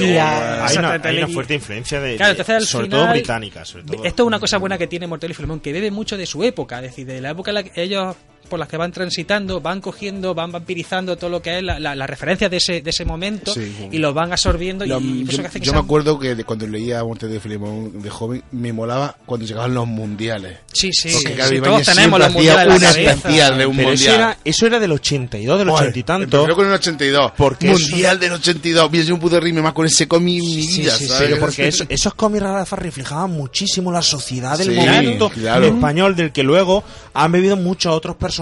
Hay 0.64 0.76
una, 0.78 0.92
hay 0.92 1.32
fuerte 1.34 1.54
influencia 1.54 2.00
de, 2.00 2.16
Claro, 2.16 2.30
entonces 2.32 2.54
al 2.56 2.64
sobre 2.66 2.86
final, 2.86 3.00
todo 3.00 3.12
británica. 3.24 3.64
Sobre 3.64 3.84
todo. 3.84 4.04
Esto 4.04 4.22
es 4.22 4.26
una 4.26 4.38
cosa 4.38 4.58
buena 4.58 4.78
que 4.78 4.86
tiene 4.86 5.06
Mortadelo 5.06 5.32
y 5.32 5.34
Filemón, 5.34 5.60
que 5.60 5.72
bebe 5.72 5.90
mucho 5.90 6.16
de 6.16 6.26
su 6.26 6.42
época, 6.44 6.76
es 6.78 6.90
decir, 6.90 7.06
de 7.06 7.20
la 7.20 7.30
época 7.30 7.50
en 7.50 7.54
la 7.54 7.62
que 7.62 7.82
ellos 7.82 8.16
por 8.48 8.58
las 8.58 8.68
que 8.68 8.76
van 8.76 8.92
transitando, 8.92 9.60
van 9.60 9.80
cogiendo, 9.80 10.34
van 10.34 10.52
vampirizando 10.52 11.16
todo 11.16 11.30
lo 11.30 11.42
que 11.42 11.58
es 11.58 11.62
la, 11.62 11.78
la, 11.80 11.94
las 11.94 12.08
referencias 12.08 12.50
de 12.50 12.56
ese, 12.58 12.80
de 12.82 12.90
ese 12.90 13.04
momento 13.04 13.52
Sí. 13.54 13.88
y 13.90 13.98
los 13.98 14.14
van 14.14 14.32
absorbiendo 14.32 14.84
Lo- 14.86 15.00
y, 15.00 15.24
yo 15.24 15.30
eso 15.32 15.42
que 15.42 15.48
hace 15.48 15.60
que 15.60 15.66
yo 15.66 15.72
me 15.72 15.78
acuerdo 15.80 16.18
que 16.18 16.34
de 16.34 16.44
cuando 16.44 16.66
leía 16.66 17.02
Morte 17.04 17.26
de 17.28 17.40
Filemón 17.40 18.00
de 18.02 18.10
joven, 18.10 18.42
me 18.52 18.72
molaba 18.72 19.16
cuando 19.26 19.46
llegaban 19.46 19.74
los 19.74 19.86
mundiales. 19.86 20.58
Sí, 20.72 20.90
sí, 20.92 21.10
Porque 21.12 21.42
sí, 21.42 21.48
sí, 21.56 21.60
todos 21.60 21.82
tenemos 21.84 22.18
los 22.20 22.32
mundiales 22.32 22.60
hacía 22.60 22.62
en 22.62 22.68
la 22.68 22.74
un 22.74 22.80
cabeza. 22.80 23.10
especial 23.12 23.58
de 23.58 23.66
un 23.66 23.76
Pero 23.76 23.90
eso 23.92 24.04
mundial. 24.04 24.14
era, 24.20 24.38
eso 24.44 24.66
era 24.66 24.78
del 24.80 24.92
82, 24.92 25.58
del 25.58 25.68
80 25.70 25.98
y 25.98 26.02
tanto. 26.02 26.40
Empezó 26.40 26.56
con 26.56 26.66
el 26.66 26.72
82. 26.72 27.32
Porque 27.36 27.70
eso- 27.72 27.88
mundial 27.90 28.20
del 28.20 28.32
82. 28.32 28.90
Mira, 28.90 29.04
yo 29.04 29.14
no 29.14 29.20
pude 29.20 29.40
reírme 29.40 29.62
más 29.62 29.72
con 29.72 29.86
ese 29.86 30.06
cómic 30.08 30.38
en 30.38 30.44
mi 30.44 30.62
Sí, 30.62 30.80
vida, 30.82 30.92
sí, 30.92 31.04
sí, 31.04 31.08
¿sabes? 31.10 31.38
Porque 31.38 31.68
eso- 31.68 31.84
esos 31.88 32.14
cómics 32.14 32.42
Rafa 32.42 32.76
reflejaban 32.76 33.30
muchísimo 33.30 33.90
la 33.92 34.02
sociedad 34.02 34.56
del 34.58 34.68
Sí, 34.70 34.74
momento 34.74 35.28
claro. 35.30 35.66
español, 35.66 36.16
del 36.16 36.32
que 36.32 36.42
luego 36.42 36.84
han 37.12 37.32
bebido 37.32 37.56
muchos 37.56 37.94
otros 37.94 38.16
personajes, 38.16 38.33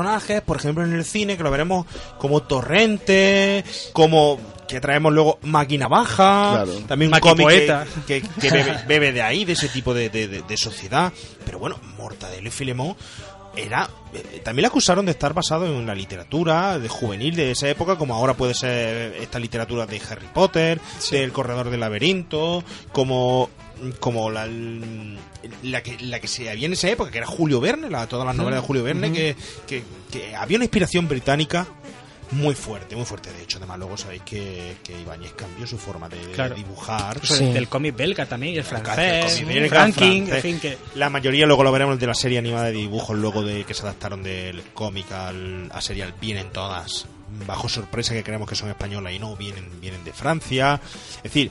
por 0.45 0.57
ejemplo 0.57 0.85
en 0.85 0.93
el 0.93 1.05
cine, 1.05 1.37
que 1.37 1.43
lo 1.43 1.51
veremos 1.51 1.87
como 2.19 2.43
Torrente, 2.43 3.65
como 3.93 4.39
que 4.69 4.81
traemos 4.81 5.13
luego 5.13 5.39
Máquina 5.43 5.87
Baja, 5.89 6.63
Claro. 6.65 6.73
también 6.87 7.13
un 7.13 7.21
cómic 7.21 7.47
que, 8.07 8.23
que- 8.23 8.29
que 8.41 8.51
bebe, 8.51 8.79
bebe 8.89 9.13
de 9.13 9.23
ahí, 9.23 9.45
de 9.45 9.53
ese 9.53 9.69
tipo 9.69 9.93
de, 9.93 10.09
de- 10.09 10.29
de- 10.29 10.43
de 10.43 10.57
sociedad. 10.57 11.13
Pero 11.45 11.59
bueno, 11.59 11.79
Mortadelo 11.99 12.49
y 12.49 12.51
Filemón 12.51 12.97
era 13.55 13.87
eh, 14.15 14.41
también 14.43 14.63
le 14.63 14.69
acusaron 14.69 15.05
de 15.05 15.13
estar 15.13 15.35
basado 15.35 15.67
en 15.67 15.87
la 15.87 15.95
literatura 15.95 16.79
de 16.79 16.89
juvenil 16.89 17.37
de 17.37 17.51
esa 17.51 17.69
época 17.69 17.97
como 17.97 18.15
ahora 18.15 18.33
puede 18.33 18.55
ser 18.55 19.13
esta 19.21 19.39
literatura 19.39 19.85
de 19.85 20.01
Harry 20.09 20.27
Potter 20.33 20.81
del 21.11 21.33
corredor 21.33 21.69
del 21.69 21.81
laberinto 21.81 22.65
como 22.93 23.51
como 24.01 24.31
la, 24.31 24.47
la 25.63 25.83
que 25.83 25.99
la 26.01 26.21
que 26.21 26.29
se 26.29 26.51
había 26.51 26.67
en 26.67 26.73
esa 26.75 26.89
época 26.91 27.11
que 27.11 27.19
era 27.19 27.27
Julio 27.27 27.61
Verne 27.61 27.91
la, 27.91 28.07
todas 28.07 28.27
las 28.27 28.37
novelas 28.37 28.61
de 28.61 28.67
Julio 28.67 28.83
Verne 28.85 29.13
que, 29.13 29.37
que, 29.67 29.83
que 30.11 30.35
había 30.37 30.57
una 30.57 30.65
inspiración 30.65 31.09
británica 31.09 31.67
muy 32.33 32.55
fuerte, 32.55 32.97
muy 32.97 33.05
fuerte. 33.05 33.31
De 33.31 33.43
hecho, 33.43 33.59
además 33.59 33.79
luego 33.79 33.95
sabéis 33.99 34.23
que, 34.23 34.77
que 34.83 34.99
Ibáñez 34.99 35.33
cambió 35.35 35.67
su 35.67 35.77
forma 35.77 36.09
de, 36.09 36.17
Claro. 36.33 36.55
dibujar. 36.55 37.21
Sí. 37.27 37.45
del, 37.45 37.53
del 37.53 37.69
cómic 37.69 37.95
belga 37.95 38.25
también 38.25 38.55
y 38.55 38.57
el 38.57 38.65
francés, 38.65 39.41
el 39.41 39.45
belga, 39.45 39.69
francés. 39.69 40.03
en 40.03 40.41
fin, 40.41 40.59
que 40.59 40.79
La 40.95 41.11
mayoría 41.11 41.45
luego 41.45 41.63
lo 41.63 41.71
veremos 41.71 41.99
de 41.99 42.07
la 42.07 42.15
serie 42.15 42.39
animada 42.39 42.65
de 42.67 42.73
dibujos, 42.73 43.19
luego 43.19 43.43
de 43.43 43.65
que 43.65 43.75
se 43.75 43.83
adaptaron 43.83 44.23
del 44.23 44.63
cómic 44.73 45.13
al, 45.13 45.71
a 45.75 45.83
serial, 45.83 46.15
vienen 46.19 46.49
todas 46.51 47.05
bajo 47.47 47.69
sorpresa 47.69 48.15
que 48.15 48.23
creemos 48.25 48.49
que 48.49 48.55
son 48.57 48.71
españolas 48.71 49.13
y 49.13 49.19
no, 49.19 49.37
vienen, 49.37 49.69
vienen 49.79 50.03
de 50.03 50.15
Francia. 50.15 50.81
Es 51.19 51.23
decir, 51.25 51.51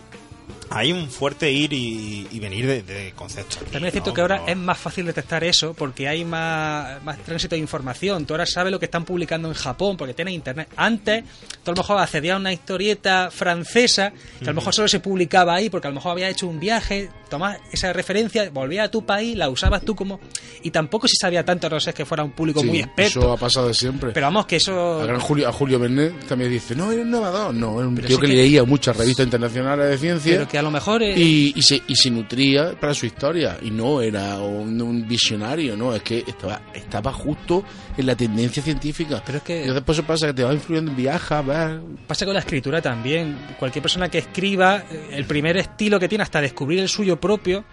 hay 0.73 0.91
un 0.91 1.09
fuerte 1.09 1.51
ir 1.51 1.73
y, 1.73 2.27
y 2.31 2.39
venir 2.39 2.65
de, 2.65 2.81
de 2.83 3.11
conceptos. 3.15 3.59
También 3.59 3.85
es 3.87 3.91
cierto 3.91 4.11
¿no? 4.11 4.13
que 4.15 4.21
ahora 4.21 4.37
No- 4.39 4.47
es 4.47 4.57
más 4.57 4.77
fácil 4.77 5.05
detectar 5.05 5.43
eso 5.43 5.73
porque 5.73 6.07
hay 6.07 6.23
más, 6.25 7.03
más 7.03 7.17
tránsito 7.19 7.55
de 7.55 7.59
información. 7.61 8.25
Tú 8.25 8.33
ahora 8.33 8.45
sabes 8.45 8.71
lo 8.71 8.79
que 8.79 8.85
están 8.85 9.03
publicando 9.05 9.47
en 9.49 9.53
Japón 9.53 9.97
porque 9.97 10.13
tienes 10.13 10.33
internet. 10.33 10.69
Antes, 10.77 11.23
tú 11.63 11.71
a 11.71 11.75
lo 11.75 11.81
mejor 11.81 11.97
accedías 11.99 12.35
a 12.35 12.37
una 12.39 12.53
historieta 12.53 13.29
francesa 13.31 14.13
que 14.39 14.45
a 14.45 14.51
lo 14.51 14.55
mejor 14.55 14.73
solo 14.73 14.87
se 14.87 14.99
publicaba 14.99 15.55
ahí 15.55 15.69
porque 15.69 15.87
a 15.87 15.91
lo 15.91 15.95
mejor 15.95 16.13
había 16.13 16.29
hecho 16.29 16.47
un 16.47 16.59
viaje, 16.59 17.09
tomabas 17.29 17.59
esa 17.71 17.91
referencia, 17.93 18.49
volvías 18.49 18.85
a 18.87 18.91
tu 18.91 19.05
país, 19.05 19.35
la 19.37 19.49
usabas 19.49 19.83
tú 19.83 19.95
como. 19.95 20.19
Y 20.63 20.71
tampoco 20.71 21.07
se 21.07 21.15
sabía 21.19 21.43
tanto, 21.43 21.69
no 21.69 21.79
sé, 21.79 21.89
es 21.89 21.95
que 21.95 22.05
fuera 22.05 22.23
un 22.23 22.31
público 22.31 22.61
Sí, 22.61 22.67
muy 22.67 22.79
experto. 22.79 23.19
Eso 23.19 23.31
ha 23.33 23.37
pasado 23.37 23.67
de 23.67 23.73
siempre. 23.73 24.11
Pero 24.11 24.27
vamos, 24.27 24.45
que 24.45 24.55
eso. 24.57 25.01
A, 25.01 25.05
gran 25.05 25.19
Julio, 25.19 25.47
a 25.49 25.51
Julio 25.51 25.79
Verne 25.79 26.11
también 26.29 26.49
dice, 26.51 26.75
no, 26.75 26.91
era 26.91 27.01
un 27.01 27.07
innovador. 27.09 27.53
No, 27.53 27.77
era 27.79 27.87
un 27.87 27.95
Pero 27.95 28.07
tío 28.07 28.19
que, 28.19 28.27
que- 28.27 28.33
leía 28.33 28.63
muchas 28.63 28.95
revistas 28.95 29.25
internacionales 29.25 29.89
de 29.89 29.97
ciencia 29.97 30.33
Pero 30.37 30.47
que 30.47 30.57
a 30.61 30.63
lo 30.63 30.71
mejor. 30.71 31.03
eh, 31.03 31.13
y, 31.17 31.53
y 31.55 31.61
se, 31.61 31.81
y 31.87 31.95
se 31.95 32.09
nutría 32.09 32.71
para 32.79 32.93
su 32.93 33.05
historia. 33.05 33.57
Y 33.61 33.71
no 33.71 34.01
era 34.01 34.37
un, 34.39 34.81
un 34.81 35.07
visionario, 35.07 35.75
no, 35.75 35.93
es 35.93 36.01
que 36.03 36.19
estaba, 36.25 36.61
estaba 36.73 37.11
justo 37.11 37.63
en 37.97 38.05
la 38.05 38.15
tendencia 38.15 38.63
científica. 38.63 39.21
Pero 39.25 39.39
es 39.39 39.43
que- 39.43 39.65
Y 39.65 39.69
después 39.69 39.97
eso 39.97 40.07
pasa 40.07 40.27
que 40.27 40.33
te 40.33 40.43
va 40.43 40.53
influyendo, 40.53 40.93
viaja, 40.93 41.41
va... 41.41 41.81
Pasa 42.07 42.25
con 42.25 42.33
la 42.33 42.39
escritura 42.39 42.81
también. 42.81 43.37
Cualquier 43.59 43.81
persona 43.81 44.07
que 44.09 44.19
escriba, 44.19 44.83
eh, 44.89 45.09
el 45.11 45.25
primer 45.25 45.57
estilo 45.57 45.99
que 45.99 46.07
tiene 46.07 46.23
hasta 46.23 46.39
descubrir 46.41 46.79
el 46.79 46.89
suyo 46.89 47.19
propio 47.19 47.65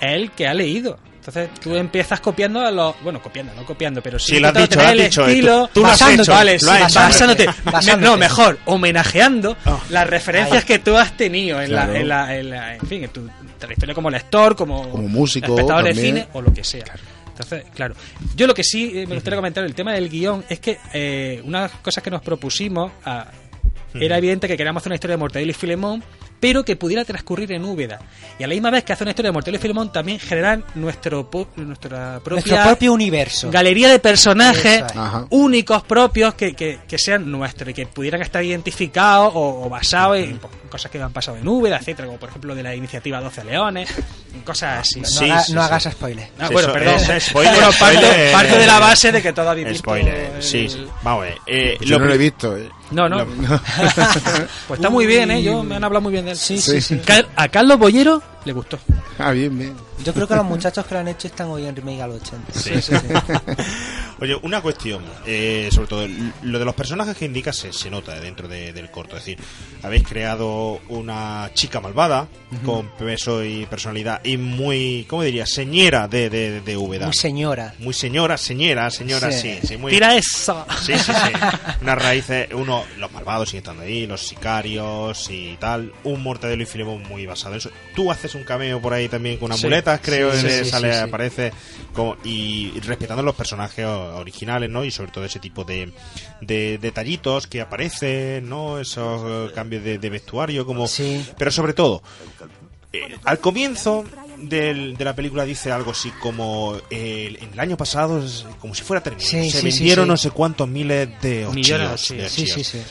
es 0.00 0.12
el 0.12 0.30
que 0.32 0.46
ha 0.48 0.54
leído. 0.54 0.98
Entonces 1.30 1.60
tú 1.60 1.76
empiezas 1.76 2.20
copiando 2.20 2.60
a 2.60 2.70
los. 2.70 3.00
Bueno, 3.02 3.22
copiando, 3.22 3.54
no 3.54 3.64
copiando, 3.64 4.02
pero 4.02 4.18
sí. 4.18 4.34
Sí, 4.34 4.40
lo 4.40 4.48
has 4.48 4.54
dicho, 4.54 4.76
lo 4.76 4.82
has 4.86 4.92
el 4.92 4.98
dicho, 5.04 5.26
estilo. 5.26 5.66
tú- 5.68 5.74
tú 5.74 5.80
lo 5.82 5.86
has 5.86 5.92
basándote, 6.00 6.22
hecho, 6.22 6.32
vale, 6.32 6.52
lo 6.54 6.58
sí, 6.58 6.68
has 6.68 6.90
hecho. 6.90 7.00
basándote. 7.00 7.46
Basándote. 7.64 8.10
No, 8.10 8.16
mejor, 8.16 8.58
homenajeando 8.64 9.56
Ah. 9.64 9.78
las 9.90 10.08
referencias 10.08 10.64
que 10.64 10.78
tú 10.80 10.96
has 10.96 11.16
tenido 11.16 11.60
en, 11.62 11.68
Claro. 11.68 11.92
la, 11.92 11.98
en, 12.00 12.08
la, 12.08 12.36
en, 12.36 12.50
la- 12.50 12.74
en 12.76 12.86
fin, 12.86 13.04
en 13.04 13.10
tu 13.10 13.28
trayectoria 13.58 13.94
como 13.94 14.10
lector, 14.10 14.56
como, 14.56 14.88
Como 14.90 15.08
músico 15.08 15.54
espectador 15.54 15.84
de 15.84 15.94
cine 15.94 16.28
o 16.32 16.42
lo 16.42 16.52
que 16.52 16.64
sea. 16.64 16.84
Entonces, 17.28 17.64
claro. 17.74 17.94
Yo 18.36 18.46
lo 18.46 18.54
que 18.54 18.64
sí 18.64 18.92
eh, 18.94 19.06
me 19.06 19.14
gustaría 19.14 19.36
comentar, 19.36 19.64
el 19.64 19.74
tema 19.74 19.92
del 19.92 20.08
guion, 20.08 20.44
es 20.48 20.58
que 20.60 20.78
eh, 20.92 21.40
una 21.44 21.62
de 21.62 21.68
las 21.68 21.76
cosas 21.78 22.02
que 22.02 22.10
nos 22.10 22.22
propusimos 22.22 22.92
a- 23.04 23.28
era 23.94 24.18
evidente 24.18 24.46
que 24.46 24.56
queríamos 24.56 24.82
hacer 24.82 24.90
una 24.90 24.94
historia 24.96 25.14
de 25.16 25.20
Mortadelo 25.20 25.50
y 25.50 25.54
Filemón, 25.54 26.02
pero 26.40 26.64
que 26.64 26.74
pudiera 26.74 27.04
transcurrir 27.04 27.52
en 27.52 27.64
Úbeda. 27.64 28.00
Y 28.38 28.44
a 28.44 28.46
la 28.46 28.54
misma 28.54 28.70
vez 28.70 28.82
que 28.82 28.94
hace 28.94 29.04
una 29.04 29.10
historia 29.10 29.28
de 29.28 29.32
Mortadelo 29.34 29.58
y 29.58 29.60
Filemón, 29.60 29.92
también 29.92 30.18
generar 30.18 30.62
nuestro, 30.74 31.28
nuestra 31.56 32.20
propia 32.24 32.30
Nuestro 32.46 32.62
propio 32.64 32.92
universo. 32.94 33.50
galería 33.50 33.88
de 33.88 33.98
personajes 33.98 34.82
es. 34.82 34.96
Ajá. 34.96 35.26
únicos, 35.30 35.82
propios, 35.82 36.32
que, 36.34 36.54
que, 36.54 36.80
que 36.88 36.98
sean 36.98 37.30
nuestros 37.30 37.68
y 37.70 37.74
que 37.74 37.86
pudieran 37.86 38.22
estar 38.22 38.42
identificados 38.42 39.32
o, 39.34 39.64
o 39.66 39.68
basados 39.68 40.16
en 40.16 40.38
pues, 40.38 40.52
cosas 40.70 40.90
que 40.90 41.00
han 41.02 41.12
pasado 41.12 41.36
en 41.36 41.46
Úbeda, 41.46 41.76
etcétera, 41.76 42.06
como 42.06 42.18
por 42.18 42.30
ejemplo 42.30 42.54
de 42.54 42.62
la 42.62 42.74
iniciativa 42.74 43.20
12 43.20 43.44
Leones, 43.44 43.90
cosas 44.44 44.80
así. 44.80 45.00
No, 45.00 45.32
haga- 45.34 45.44
no 45.52 45.62
hagas 45.62 45.82
spoiler. 45.92 46.28
Ah, 46.38 46.48
bueno, 46.50 46.60
Eso, 46.68 46.72
perdón. 46.72 46.94
ese 46.94 47.20
spoiler, 47.20 47.54
Bueno, 47.54 47.70
parte, 47.78 47.96
spoiler, 47.98 48.32
parte 48.32 48.54
eh, 48.54 48.58
de 48.58 48.66
la 48.66 48.78
base 48.78 49.12
de 49.12 49.20
que 49.22 49.32
todo 49.32 49.50
habéis 49.50 49.68
visto 49.68 49.82
Spoiler, 49.82 50.32
el- 50.36 50.42
sí. 50.42 50.68
sí. 50.68 50.86
Vamos 51.02 51.22
a 51.24 51.26
ver. 51.26 51.38
eh, 51.46 51.76
Yo 51.82 51.98
no 51.98 52.06
lo 52.06 52.14
he 52.14 52.18
visto, 52.18 52.56
eh. 52.56 52.68
No, 52.90 53.08
no. 53.08 53.24
Pues 53.26 54.78
está 54.80 54.90
muy 54.90 55.06
bien, 55.06 55.30
¿eh? 55.30 55.42
Yo, 55.42 55.62
me 55.62 55.76
han 55.76 55.84
hablado 55.84 56.02
muy 56.02 56.12
bien 56.12 56.24
de 56.24 56.32
él. 56.32 56.36
Sí, 56.36 56.58
sí, 56.60 56.80
sí. 56.80 56.98
Ca- 56.98 57.26
A 57.36 57.48
Carlos 57.48 57.78
Bollero 57.78 58.22
le 58.44 58.52
gustó. 58.52 58.78
Ah, 59.18 59.30
bien, 59.32 59.56
bien. 59.58 59.74
Yo 60.04 60.14
creo 60.14 60.26
que 60.26 60.34
los 60.34 60.44
muchachos 60.44 60.86
que 60.86 60.94
lo 60.94 61.00
han 61.00 61.08
hecho 61.08 61.28
están 61.28 61.48
hoy 61.48 61.66
en 61.66 61.76
remake 61.76 62.00
a 62.00 62.06
los 62.06 62.22
80. 62.22 62.52
Sí, 62.52 62.80
sí, 62.82 62.92
Oye, 64.20 64.34
una 64.42 64.60
cuestión, 64.60 65.02
eh, 65.26 65.68
sobre 65.72 65.88
todo, 65.88 66.06
lo 66.42 66.58
de 66.58 66.64
los 66.64 66.74
personajes 66.74 67.16
que 67.16 67.24
indicas 67.24 67.56
se, 67.56 67.72
se 67.72 67.88
nota 67.90 68.18
dentro 68.20 68.48
de- 68.48 68.72
del 68.72 68.90
corto. 68.90 69.16
Es 69.16 69.24
decir, 69.24 69.38
habéis 69.82 70.06
creado 70.06 70.78
una 70.90 71.50
chica 71.54 71.80
malvada 71.80 72.28
con 72.64 72.88
peso 72.98 73.42
y 73.42 73.64
personalidad 73.66 74.20
y 74.24 74.36
muy, 74.36 75.06
¿cómo 75.08 75.22
diría? 75.22 75.46
Señera 75.46 76.06
de, 76.08 76.28
de, 76.28 76.60
de 76.60 76.76
Úbeda. 76.76 77.06
Muy 77.06 77.14
señora. 77.14 77.74
Muy 77.78 77.94
señora, 77.94 78.36
señora, 78.36 78.90
señora, 78.90 79.32
sí, 79.32 79.58
Sí. 79.62 79.66
sí, 79.68 79.76
muy... 79.78 79.90
Tira 79.92 80.14
eso. 80.14 80.66
Sí, 80.82 80.92
sí, 80.98 81.12
sí. 81.12 81.32
Unas 81.80 81.98
raíces, 82.02 82.48
uno, 82.52 82.84
los 82.98 83.10
malvados 83.12 83.48
siguen 83.48 83.62
estando 83.62 83.82
ahí, 83.84 84.06
los 84.06 84.20
sicarios 84.26 85.30
y 85.30 85.56
tal. 85.58 85.92
Un 86.04 86.22
Mortadelo 86.22 86.62
y 86.62 86.66
Filemón 86.66 87.02
muy 87.08 87.24
basado 87.24 87.54
en 87.54 87.58
eso. 87.58 87.70
Tú 87.94 88.10
haces 88.10 88.34
un 88.34 88.44
cameo 88.44 88.80
por 88.82 88.92
ahí 88.92 89.08
también 89.08 89.38
con 89.38 89.46
unas 89.46 89.60
Sí. 89.60 89.66
Creo, 89.98 90.32
Sí, 90.32 90.64
sale, 90.64 90.96
aparece 90.98 91.52
como, 91.92 92.16
y 92.24 92.78
respetando 92.80 93.22
los 93.22 93.34
personajes 93.34 93.84
originales, 93.86 94.70
¿no? 94.70 94.84
Y 94.84 94.90
sobre 94.90 95.10
todo 95.10 95.24
ese 95.24 95.38
tipo 95.40 95.64
de, 95.64 95.92
de 96.40 96.78
detallitos 96.78 97.46
que 97.46 97.60
aparecen, 97.60 98.48
¿no? 98.48 98.78
Esos 98.78 99.50
eh, 99.50 99.52
cambios 99.54 99.82
de, 99.84 99.98
de 99.98 100.10
vestuario, 100.10 100.64
como... 100.64 100.86
Pero 101.36 101.50
sobre 101.50 101.72
todo, 101.72 102.02
eh, 102.92 103.16
al 103.24 103.38
comienzo 103.38 104.04
del- 104.48 104.96
de 104.96 105.04
la 105.04 105.14
película 105.14 105.44
dice 105.44 105.70
algo 105.72 105.90
así 105.92 106.10
como 106.20 106.76
eh, 106.90 107.36
en 107.40 107.52
el 107.52 107.60
año 107.60 107.76
pasado 107.76 108.22
como 108.60 108.74
si 108.74 108.82
fuera 108.82 109.02
terminado 109.02 109.28
Sí, 109.30 109.50
se 109.50 109.58
sí, 109.60 109.66
vendieron 109.66 110.06
sí. 110.06 110.08
no 110.10 110.16
sé 110.16 110.30
cuántos 110.30 110.68
miles 110.68 111.08
de 111.20 111.46
ochillos, 111.46 112.08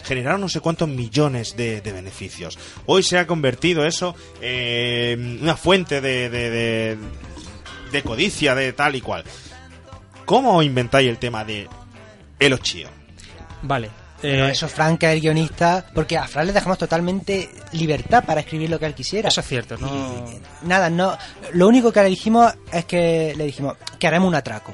generaron 0.04 0.42
no 0.42 0.50
sé 0.50 0.60
cuántos 0.60 0.88
millones 0.90 1.56
de, 1.58 1.82
de 1.82 1.92
beneficios 1.92 2.58
hoy 2.86 3.04
se 3.04 3.18
ha 3.18 3.28
convertido 3.28 3.86
eso 3.86 4.16
en 4.42 5.42
una 5.42 5.56
fuente 5.58 6.02
de, 6.02 6.30
de, 6.30 6.50
de- 6.50 6.98
de 7.92 8.04
codicia 8.04 8.54
de 8.56 8.72
tal 8.74 8.96
y 8.96 9.02
cual 9.02 9.24
¿cómo 10.26 10.62
inventáis 10.62 11.10
el 11.10 11.18
tema 11.18 11.44
de 11.44 11.68
el 12.40 12.54
ochillo? 12.54 12.90
Vale. 13.64 13.90
Pero 14.22 14.48
Eh, 14.48 14.52
eso 14.52 14.68
Frank, 14.68 15.04
es 15.04 15.14
el 15.14 15.22
guionista, 15.22 15.86
porque 15.94 16.18
a 16.18 16.28
Frank 16.28 16.48
le 16.48 16.54
dejamos 16.54 16.78
totalmente 16.78 17.50
libertad 17.74 18.24
para 18.26 18.42
escribir 18.42 18.70
lo 18.70 18.78
que 18.80 18.86
él 18.86 18.94
quisiera. 18.94 19.30
Eso 19.30 19.40
es 19.42 19.48
cierto, 19.48 19.78
¿no? 19.78 19.88
Y 19.88 20.68
nada, 20.68 20.90
no. 20.90 21.18
Lo 21.54 21.68
único 21.68 21.92
que 21.92 22.02
le 22.04 22.10
dijimos 22.10 22.54
es 22.72 22.86
que 22.86 23.34
le 23.38 23.46
dijimos 23.46 23.76
que 23.98 24.08
haremos 24.08 24.28
un 24.28 24.36
atraco. 24.36 24.74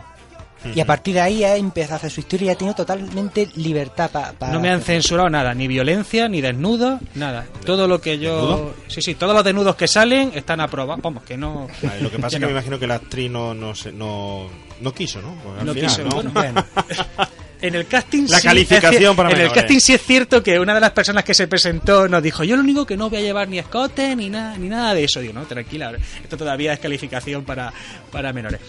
Y 0.73 0.79
a 0.79 0.85
partir 0.85 1.13
de 1.13 1.21
ahí 1.21 1.43
él 1.43 1.59
empezó 1.59 1.93
a 1.93 1.97
hacer 1.97 2.09
su 2.09 2.21
historia 2.21 2.47
y 2.47 2.49
ha 2.49 2.55
tenido 2.57 2.73
totalmente 2.73 3.47
libertad 3.55 4.09
para. 4.09 4.51
No 4.51 4.59
me 4.59 4.71
han 4.71 4.81
censurado 4.81 5.29
nada, 5.29 5.53
ni 5.53 5.67
violencia, 5.67 6.27
ni 6.27 6.41
desnudos, 6.41 6.99
nada. 7.13 7.45
Todo 7.67 7.87
lo 7.87 8.01
que 8.01 8.17
yo. 8.17 8.35
¿Desnudo? 8.35 8.73
Sí, 8.87 8.99
sí, 9.03 9.13
todos 9.13 9.35
los 9.35 9.43
desnudos 9.43 9.75
que 9.75 9.87
salen 9.87 10.31
están 10.33 10.59
aprobados. 10.61 11.03
Vamos, 11.03 11.21
que 11.21 11.37
no. 11.37 11.67
Vale, 11.83 12.01
lo 12.01 12.09
que 12.09 12.17
pasa 12.17 12.27
es 12.29 12.33
que 12.33 12.39
no. 12.39 12.47
me 12.47 12.53
imagino 12.53 12.79
que 12.79 12.87
la 12.87 12.95
actriz 12.95 13.29
no, 13.29 13.53
no, 13.53 13.75
se- 13.75 13.91
no, 13.91 14.47
no 14.81 14.91
quiso, 14.91 15.21
¿no? 15.21 15.35
Pues 15.43 15.59
al 15.59 15.65
No 15.67 15.73
final, 15.75 15.89
quiso, 15.91 16.03
¿no? 16.03 16.31
bueno. 16.31 16.65
En 17.61 17.73
el 17.75 17.87
casting 17.87 18.27
La 18.29 18.39
sí, 18.39 18.47
calificación 18.47 19.11
es 19.11 19.17
para 19.17 19.29
En 19.31 19.39
el 19.41 19.51
casting 19.51 19.79
sí 19.79 19.93
es 19.93 20.01
cierto 20.01 20.43
que 20.43 20.59
una 20.59 20.73
de 20.73 20.79
las 20.81 20.91
personas 20.91 21.23
que 21.23 21.33
se 21.33 21.47
presentó 21.47 22.07
nos 22.07 22.21
dijo, 22.21 22.43
yo 22.43 22.55
lo 22.55 22.61
único 22.61 22.85
que 22.85 22.97
no 22.97 23.09
voy 23.09 23.19
a 23.19 23.21
llevar 23.21 23.47
ni 23.47 23.59
escote 23.59 24.15
ni 24.15 24.29
nada 24.29 24.57
ni 24.57 24.67
nada 24.69 24.93
de 24.93 25.03
eso. 25.05 25.19
Digo, 25.21 25.33
no, 25.33 25.43
tranquila, 25.45 25.93
esto 26.23 26.37
todavía 26.37 26.73
es 26.73 26.79
calificación 26.79 27.43
para, 27.43 27.71
para 28.11 28.33
menores. 28.33 28.59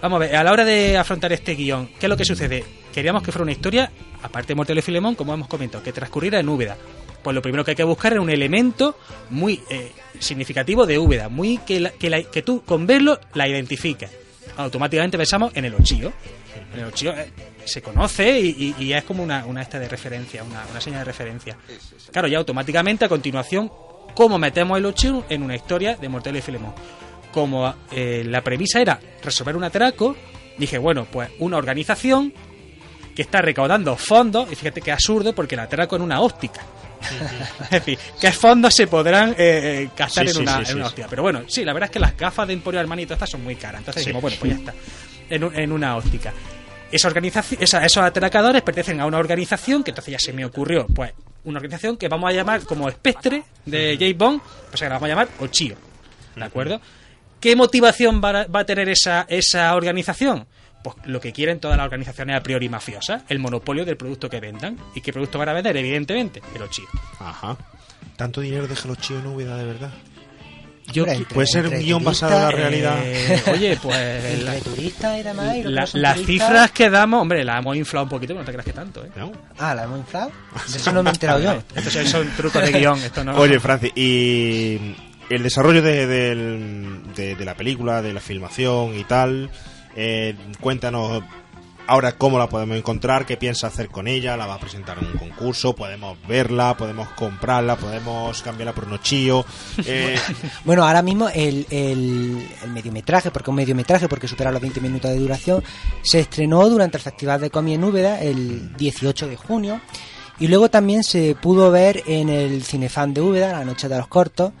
Vamos 0.00 0.16
a 0.16 0.20
ver, 0.20 0.36
a 0.36 0.44
la 0.44 0.52
hora 0.52 0.64
de 0.64 0.96
afrontar 0.96 1.32
este 1.32 1.54
guion, 1.54 1.88
¿qué 1.98 2.06
es 2.06 2.10
lo 2.10 2.16
que 2.16 2.24
sucede? 2.24 2.64
Queríamos 2.94 3.22
que 3.22 3.32
fuera 3.32 3.42
una 3.44 3.52
historia, 3.52 3.90
aparte 4.22 4.48
de 4.48 4.54
Mortadelo 4.54 4.78
y 4.80 4.82
Filemón, 4.82 5.14
como 5.14 5.32
hemos 5.34 5.48
comentado, 5.48 5.82
que 5.82 5.92
transcurriera 5.92 6.38
en 6.38 6.48
Úbeda. 6.48 6.76
Pues 7.22 7.34
lo 7.34 7.42
primero 7.42 7.64
que 7.64 7.72
hay 7.72 7.76
que 7.76 7.82
buscar 7.84 8.12
era 8.12 8.20
un 8.20 8.30
elemento 8.30 8.96
muy 9.30 9.60
eh, 9.70 9.90
significativo 10.20 10.86
de 10.86 10.98
Úbeda, 10.98 11.28
muy 11.28 11.58
que, 11.58 11.80
la- 11.80 11.90
que, 11.90 12.08
la- 12.10 12.22
que 12.22 12.42
tú 12.42 12.62
con 12.64 12.86
verlo 12.86 13.18
la 13.34 13.48
identifiques. 13.48 14.10
Automáticamente 14.56 15.16
pensamos 15.18 15.52
en 15.54 15.64
el 15.66 15.74
ochillo. 15.74 16.12
En 16.72 16.80
el 16.80 16.86
ochillo 16.86 17.12
eh, 17.12 17.30
se 17.64 17.82
conoce 17.82 18.40
y, 18.40 18.74
y- 18.78 18.84
y 18.84 18.92
es 18.92 19.04
como 19.04 19.22
una, 19.22 19.44
una 19.46 19.62
esta 19.62 19.78
de 19.78 19.88
referencia, 19.88 20.42
una, 20.42 20.64
una 20.70 20.80
señal 20.80 21.00
de 21.00 21.04
referencia. 21.04 21.56
Claro, 22.12 22.28
ya 22.28 22.38
automáticamente 22.38 23.04
a 23.04 23.08
continuación, 23.08 23.70
¿cómo 24.14 24.38
metemos 24.38 24.78
el 24.78 24.86
ochillo 24.86 25.24
en 25.28 25.42
una 25.42 25.54
historia 25.56 25.96
de 25.96 26.08
Mortadelo 26.08 26.38
y 26.38 26.42
Filemón? 26.42 26.72
Como 27.32 27.74
eh, 27.90 28.24
la 28.26 28.40
premisa 28.42 28.80
era 28.80 28.98
resolver 29.22 29.56
un 29.56 29.64
atraco, 29.64 30.16
dije, 30.56 30.78
bueno, 30.78 31.06
pues 31.10 31.28
una 31.38 31.58
organización 31.58 32.32
que 33.14 33.22
está 33.22 33.40
recaudando 33.42 33.96
fondos, 33.96 34.50
y 34.52 34.54
fíjate 34.54 34.80
que 34.82 34.92
absurdo 34.92 35.34
porque 35.34 35.54
el 35.54 35.60
atraco 35.60 35.96
en 35.96 36.02
una 36.02 36.20
óptica. 36.20 36.62
es 37.64 37.70
decir, 37.70 37.98
¿qué 38.20 38.32
fondos 38.32 38.74
se 38.74 38.86
podrán 38.86 39.30
eh, 39.30 39.34
eh, 39.38 39.90
gastar 39.96 40.28
Sí, 40.28 40.36
en 40.36 40.42
una, 40.42 40.64
sí, 40.64 40.72
en 40.72 40.78
una? 40.78 40.90
Pero 41.08 41.22
bueno, 41.22 41.42
sí, 41.48 41.64
la 41.64 41.72
verdad 41.72 41.88
es 41.88 41.92
que 41.92 42.00
las 42.00 42.16
gafas 42.16 42.46
de 42.46 42.54
Emporio 42.54 42.80
Armani 42.80 43.02
y 43.02 43.06
todas 43.06 43.16
estas 43.18 43.30
son 43.30 43.44
muy 43.44 43.56
caras. 43.56 43.80
Entonces 43.80 44.02
Sí. 44.02 44.08
dijimos, 44.10 44.22
bueno, 44.22 44.36
pues 44.40 44.52
ya 44.52 44.58
está. 44.58 44.74
En, 45.28 45.44
un- 45.44 45.58
en 45.58 45.72
una 45.72 45.96
óptica. 45.96 46.32
Esa 46.90 47.08
organización, 47.08 47.62
esa- 47.62 47.84
esos 47.84 48.02
atracadores 48.04 48.62
pertenecen 48.62 49.00
a 49.00 49.06
una 49.06 49.18
organización 49.18 49.82
que 49.82 49.90
entonces 49.90 50.12
ya 50.12 50.18
se 50.20 50.32
me 50.32 50.44
ocurrió, 50.44 50.86
pues, 50.86 51.12
una 51.44 51.58
organización 51.58 51.96
que 51.96 52.08
vamos 52.08 52.30
a 52.30 52.32
llamar 52.32 52.60
como 52.62 52.88
espectre 52.88 53.42
de 53.64 53.96
James 53.98 54.16
Bond, 54.16 54.40
pues 54.70 54.80
que 54.80 54.84
la 54.86 54.94
vamos 54.94 55.06
a 55.06 55.08
llamar 55.08 55.28
Ochio. 55.40 55.76
¿De 56.36 56.44
acuerdo? 56.44 56.80
¿Qué 57.40 57.54
motivación 57.56 58.20
va 58.22 58.40
a, 58.42 58.46
va 58.46 58.60
a 58.60 58.64
tener 58.66 58.88
esa, 58.88 59.26
esa 59.28 59.74
organización? 59.74 60.46
Pues 60.94 61.06
lo 61.08 61.20
que 61.20 61.32
quieren 61.32 61.58
todas 61.58 61.76
las 61.76 61.84
organizaciones 61.84 62.36
a 62.36 62.42
priori 62.42 62.68
mafiosas, 62.68 63.22
el 63.28 63.38
monopolio 63.40 63.84
del 63.84 63.96
producto 63.96 64.30
que 64.30 64.38
vendan. 64.40 64.78
¿Y 64.94 65.00
qué 65.00 65.12
producto 65.12 65.38
van 65.38 65.48
a 65.48 65.52
vender? 65.52 65.76
Evidentemente, 65.76 66.40
el 66.54 66.62
Ochio. 66.62 66.84
Ajá. 67.18 67.56
¿Tanto 68.16 68.40
dinero 68.40 68.66
deja 68.68 68.86
los 68.88 68.98
chicos 68.98 69.22
en 69.24 69.30
Úbeda, 69.30 69.56
de 69.56 69.64
verdad? 69.64 69.90
Yo 70.92 71.04
entre- 71.04 71.34
Puede 71.34 71.48
ser 71.48 71.66
un 71.66 71.80
guion 71.80 72.04
basado 72.04 72.36
en 72.36 72.42
la 72.42 72.50
realidad. 72.52 72.98
Eh, 73.02 73.42
oye, 73.52 73.76
pues 73.82 73.96
la- 74.44 74.56
y 75.18 75.22
demás. 75.24 75.56
y 75.56 75.62
la- 75.64 75.88
las 75.94 76.20
cifras 76.20 76.70
que 76.70 76.88
damos, 76.88 77.22
hombre, 77.22 77.42
las 77.44 77.58
hemos 77.58 77.76
inflado 77.76 78.04
un 78.04 78.10
poquito, 78.10 78.34
pero 78.34 78.40
no 78.42 78.46
te 78.46 78.52
creas 78.52 78.64
que 78.66 78.72
tanto, 78.72 79.04
¿eh? 79.04 79.10
¿No? 79.16 79.32
Ah, 79.58 79.74
la 79.74 79.82
hemos 79.84 79.98
inflado. 79.98 80.30
De 80.70 80.76
eso 80.78 80.92
no 80.92 81.02
me 81.02 81.10
he 81.10 81.12
enterado 81.14 81.40
yo. 81.40 81.60
Estos 81.74 81.92
son- 82.08 82.28
trucos 82.36 82.62
de 82.62 82.70
guion, 82.78 83.00
esto 83.02 83.24
no. 83.24 83.34
Oye, 83.36 83.58
Francis, 83.58 83.90
y 83.96 84.94
el 85.28 85.42
desarrollo 85.42 85.82
de- 85.82 86.06
de 86.06 87.44
la 87.44 87.54
película, 87.56 88.00
de 88.00 88.12
la 88.12 88.20
filmación 88.20 88.96
y 88.96 89.02
tal, 89.02 89.50
eh, 89.96 90.36
cuéntanos 90.60 91.22
ahora 91.88 92.12
cómo 92.12 92.38
la 92.38 92.48
podemos 92.48 92.76
encontrar, 92.76 93.26
qué 93.26 93.36
piensa 93.36 93.68
hacer 93.68 93.88
con 93.88 94.08
ella, 94.08 94.36
la 94.36 94.46
va 94.46 94.54
a 94.54 94.58
presentar 94.58 94.98
en 94.98 95.06
un 95.06 95.12
concurso, 95.12 95.74
podemos 95.74 96.18
verla, 96.26 96.76
podemos 96.76 97.08
comprarla, 97.10 97.76
podemos 97.76 98.42
cambiarla 98.42 98.74
por 98.74 98.84
un 98.84 98.94
ochillo. 98.94 99.44
eh, 99.84 100.18
Bueno, 100.64 100.84
ahora 100.84 101.02
mismo 101.02 101.28
el, 101.28 101.66
el, 101.70 102.46
el 102.62 102.70
mediometraje, 102.70 103.30
porque 103.30 103.50
un 103.50 103.56
mediometraje, 103.56 104.08
porque 104.08 104.28
supera 104.28 104.50
los 104.50 104.60
20 104.60 104.80
minutos 104.80 105.10
de 105.10 105.18
duración, 105.18 105.62
se 106.02 106.20
estrenó 106.20 106.68
durante 106.68 106.96
el 106.96 107.02
Festival 107.02 107.40
de 107.40 107.50
Comi 107.50 107.74
en 107.74 107.84
Úbeda 107.84 108.20
el 108.20 108.76
18 108.76 109.28
de 109.28 109.36
junio. 109.36 109.80
Y 110.38 110.48
luego 110.48 110.68
también 110.68 111.02
se 111.02 111.34
pudo 111.34 111.70
ver 111.70 112.02
en 112.06 112.28
el 112.28 112.62
Cinefan 112.62 113.14
de 113.14 113.22
Úbeda, 113.22 113.52
la 113.52 113.64
noche 113.64 113.88
de 113.88 113.96
los 113.96 114.06
cortos. 114.06 114.52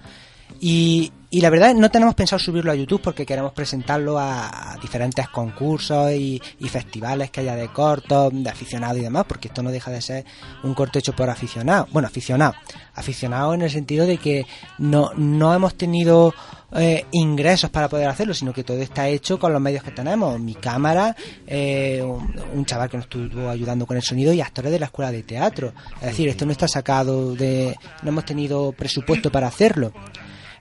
Y, 0.60 1.12
y 1.30 1.40
la 1.40 1.50
verdad 1.50 1.74
no 1.74 1.90
tenemos 1.90 2.14
pensado 2.14 2.38
subirlo 2.38 2.72
a 2.72 2.74
YouTube 2.74 3.02
porque 3.02 3.26
queremos 3.26 3.52
presentarlo 3.52 4.18
a, 4.18 4.76
diferentes 4.80 5.28
concursos 5.28 6.12
y, 6.12 6.40
y 6.60 6.68
festivales 6.68 7.30
que 7.30 7.40
haya 7.40 7.56
de 7.56 7.68
cortos, 7.68 8.32
de 8.32 8.48
aficionados 8.48 8.98
y 8.98 9.02
demás, 9.02 9.24
porque 9.28 9.48
esto 9.48 9.62
no 9.62 9.70
deja 9.70 9.90
de 9.90 10.00
ser 10.00 10.24
un 10.62 10.74
corto 10.74 10.98
hecho 10.98 11.14
por 11.14 11.28
aficionados. 11.28 11.90
Bueno, 11.92 12.08
aficionados. 12.08 12.56
Aficionados 12.94 13.54
en 13.54 13.62
el 13.62 13.70
sentido 13.70 14.06
de 14.06 14.18
que 14.18 14.46
no, 14.78 15.10
no 15.16 15.52
hemos 15.52 15.74
tenido 15.74 16.32
eh, 16.72 17.04
ingresos 17.12 17.70
para 17.70 17.88
poder 17.88 18.08
hacerlo, 18.08 18.34
sino 18.34 18.52
que 18.52 18.64
todo 18.64 18.78
está 18.78 19.08
hecho 19.08 19.38
con 19.38 19.52
los 19.52 19.60
medios 19.60 19.82
que 19.82 19.90
tenemos. 19.90 20.38
Mi 20.40 20.54
cámara, 20.54 21.14
eh, 21.46 22.02
un, 22.02 22.34
un 22.54 22.64
chaval 22.64 22.88
que 22.88 22.96
nos 22.96 23.06
estuvo 23.06 23.48
ayudando 23.48 23.86
con 23.86 23.96
el 23.96 24.02
sonido 24.02 24.32
y 24.32 24.40
actores 24.40 24.72
de 24.72 24.78
la 24.78 24.86
escuela 24.86 25.12
de 25.12 25.22
teatro. 25.22 25.72
Es 25.96 26.08
decir, 26.08 26.28
esto 26.28 26.46
no 26.46 26.52
está 26.52 26.68
sacado 26.68 27.34
de... 27.34 27.76
no 28.02 28.08
hemos 28.08 28.24
tenido 28.24 28.72
presupuesto 28.72 29.30
para 29.30 29.48
hacerlo. 29.48 29.92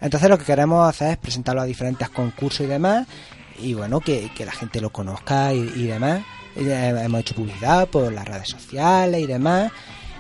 Entonces 0.02 0.30
lo 0.30 0.38
que 0.38 0.46
queremos 0.46 0.88
hacer 0.88 1.12
es 1.12 1.18
presentarlo 1.18 1.62
a 1.62 1.66
diferentes 1.66 2.10
concursos 2.10 2.62
y 2.62 2.68
demás, 2.68 3.08
y 3.60 3.74
bueno, 3.74 4.00
que, 4.00 4.32
que 4.36 4.46
la 4.46 4.52
gente 4.52 4.82
lo 4.82 4.90
conozca 4.90 5.54
y, 5.54 5.60
y 5.76 5.88
demás. 5.88 6.24
Eh, 6.56 7.02
hemos 7.04 7.20
hecho 7.20 7.36
publicidad 7.36 7.88
por 7.88 8.12
las 8.14 8.26
redes 8.26 8.48
sociales 8.50 9.22
y 9.22 9.28
demás, 9.28 9.72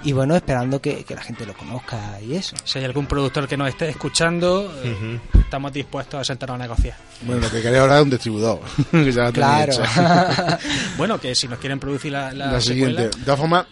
y 0.05 0.11
bueno, 0.13 0.35
esperando 0.35 0.81
que, 0.81 1.03
que 1.03 1.13
la 1.15 1.21
gente 1.21 1.45
lo 1.45 1.53
conozca 1.53 2.19
y 2.21 2.35
eso. 2.35 2.55
Si 2.63 2.79
hay 2.79 2.85
algún 2.85 3.05
productor 3.07 3.47
que 3.47 3.57
nos 3.57 3.67
esté 3.69 3.89
escuchando, 3.89 4.71
eh, 4.83 5.19
estamos 5.39 5.73
dispuestos 5.73 6.21
a 6.21 6.23
sentarnos 6.23 6.55
a 6.55 6.63
negociar. 6.63 6.95
Bueno, 7.23 7.41
lo 7.41 7.51
que 7.51 7.61
quería 7.61 7.81
ahora 7.81 7.97
es 7.97 8.03
un 8.03 8.09
distribuidor. 8.11 8.59
que 8.91 9.11
ya 9.11 9.31
Claro. 9.31 9.73
bueno, 10.97 11.19
que 11.19 11.35
si 11.35 11.47
nos 11.47 11.59
quieren 11.59 11.79
producir 11.79 12.11
la, 12.11 12.31
la, 12.31 12.51
La 12.53 12.61
secuela- 12.61 12.61
siguiente. 12.61 13.03
De 13.19 13.25
todas 13.25 13.39
formas, 13.39 13.65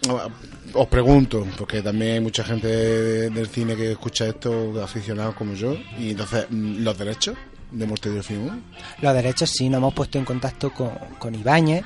os 0.73 0.87
pregunto, 0.87 1.45
porque 1.57 1.81
también 1.81 2.13
hay 2.13 2.19
mucha 2.19 2.43
gente 2.43 2.67
de- 2.67 3.29
del 3.29 3.47
cine 3.47 3.75
que 3.75 3.91
escucha 3.91 4.25
esto, 4.27 4.81
aficionados 4.83 5.35
como 5.35 5.53
yo, 5.53 5.75
y 5.97 6.11
entonces, 6.11 6.45
mm, 6.49 6.83
¿los 6.83 6.97
derechos 6.97 7.35
de 7.73 7.85
Mortadelo 7.85 8.21
y 8.21 8.23
Filemón? 8.23 8.63
Los 9.01 9.13
derechos 9.13 9.49
sí, 9.49 9.69
nos 9.69 9.79
hemos 9.79 9.93
puesto 9.93 10.17
en 10.17 10.25
contacto 10.25 10.71
con, 10.71 10.91
con 11.19 11.35
Ibáñez 11.35 11.83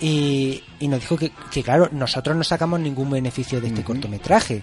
y, 0.00 0.62
y 0.80 0.88
nos 0.88 1.00
dijo 1.00 1.16
que, 1.16 1.32
que, 1.50 1.62
claro, 1.62 1.88
nosotros 1.92 2.36
no 2.36 2.44
sacamos 2.44 2.80
ningún 2.80 3.10
beneficio 3.10 3.60
de 3.60 3.68
este 3.68 3.84
cortometraje. 3.84 4.62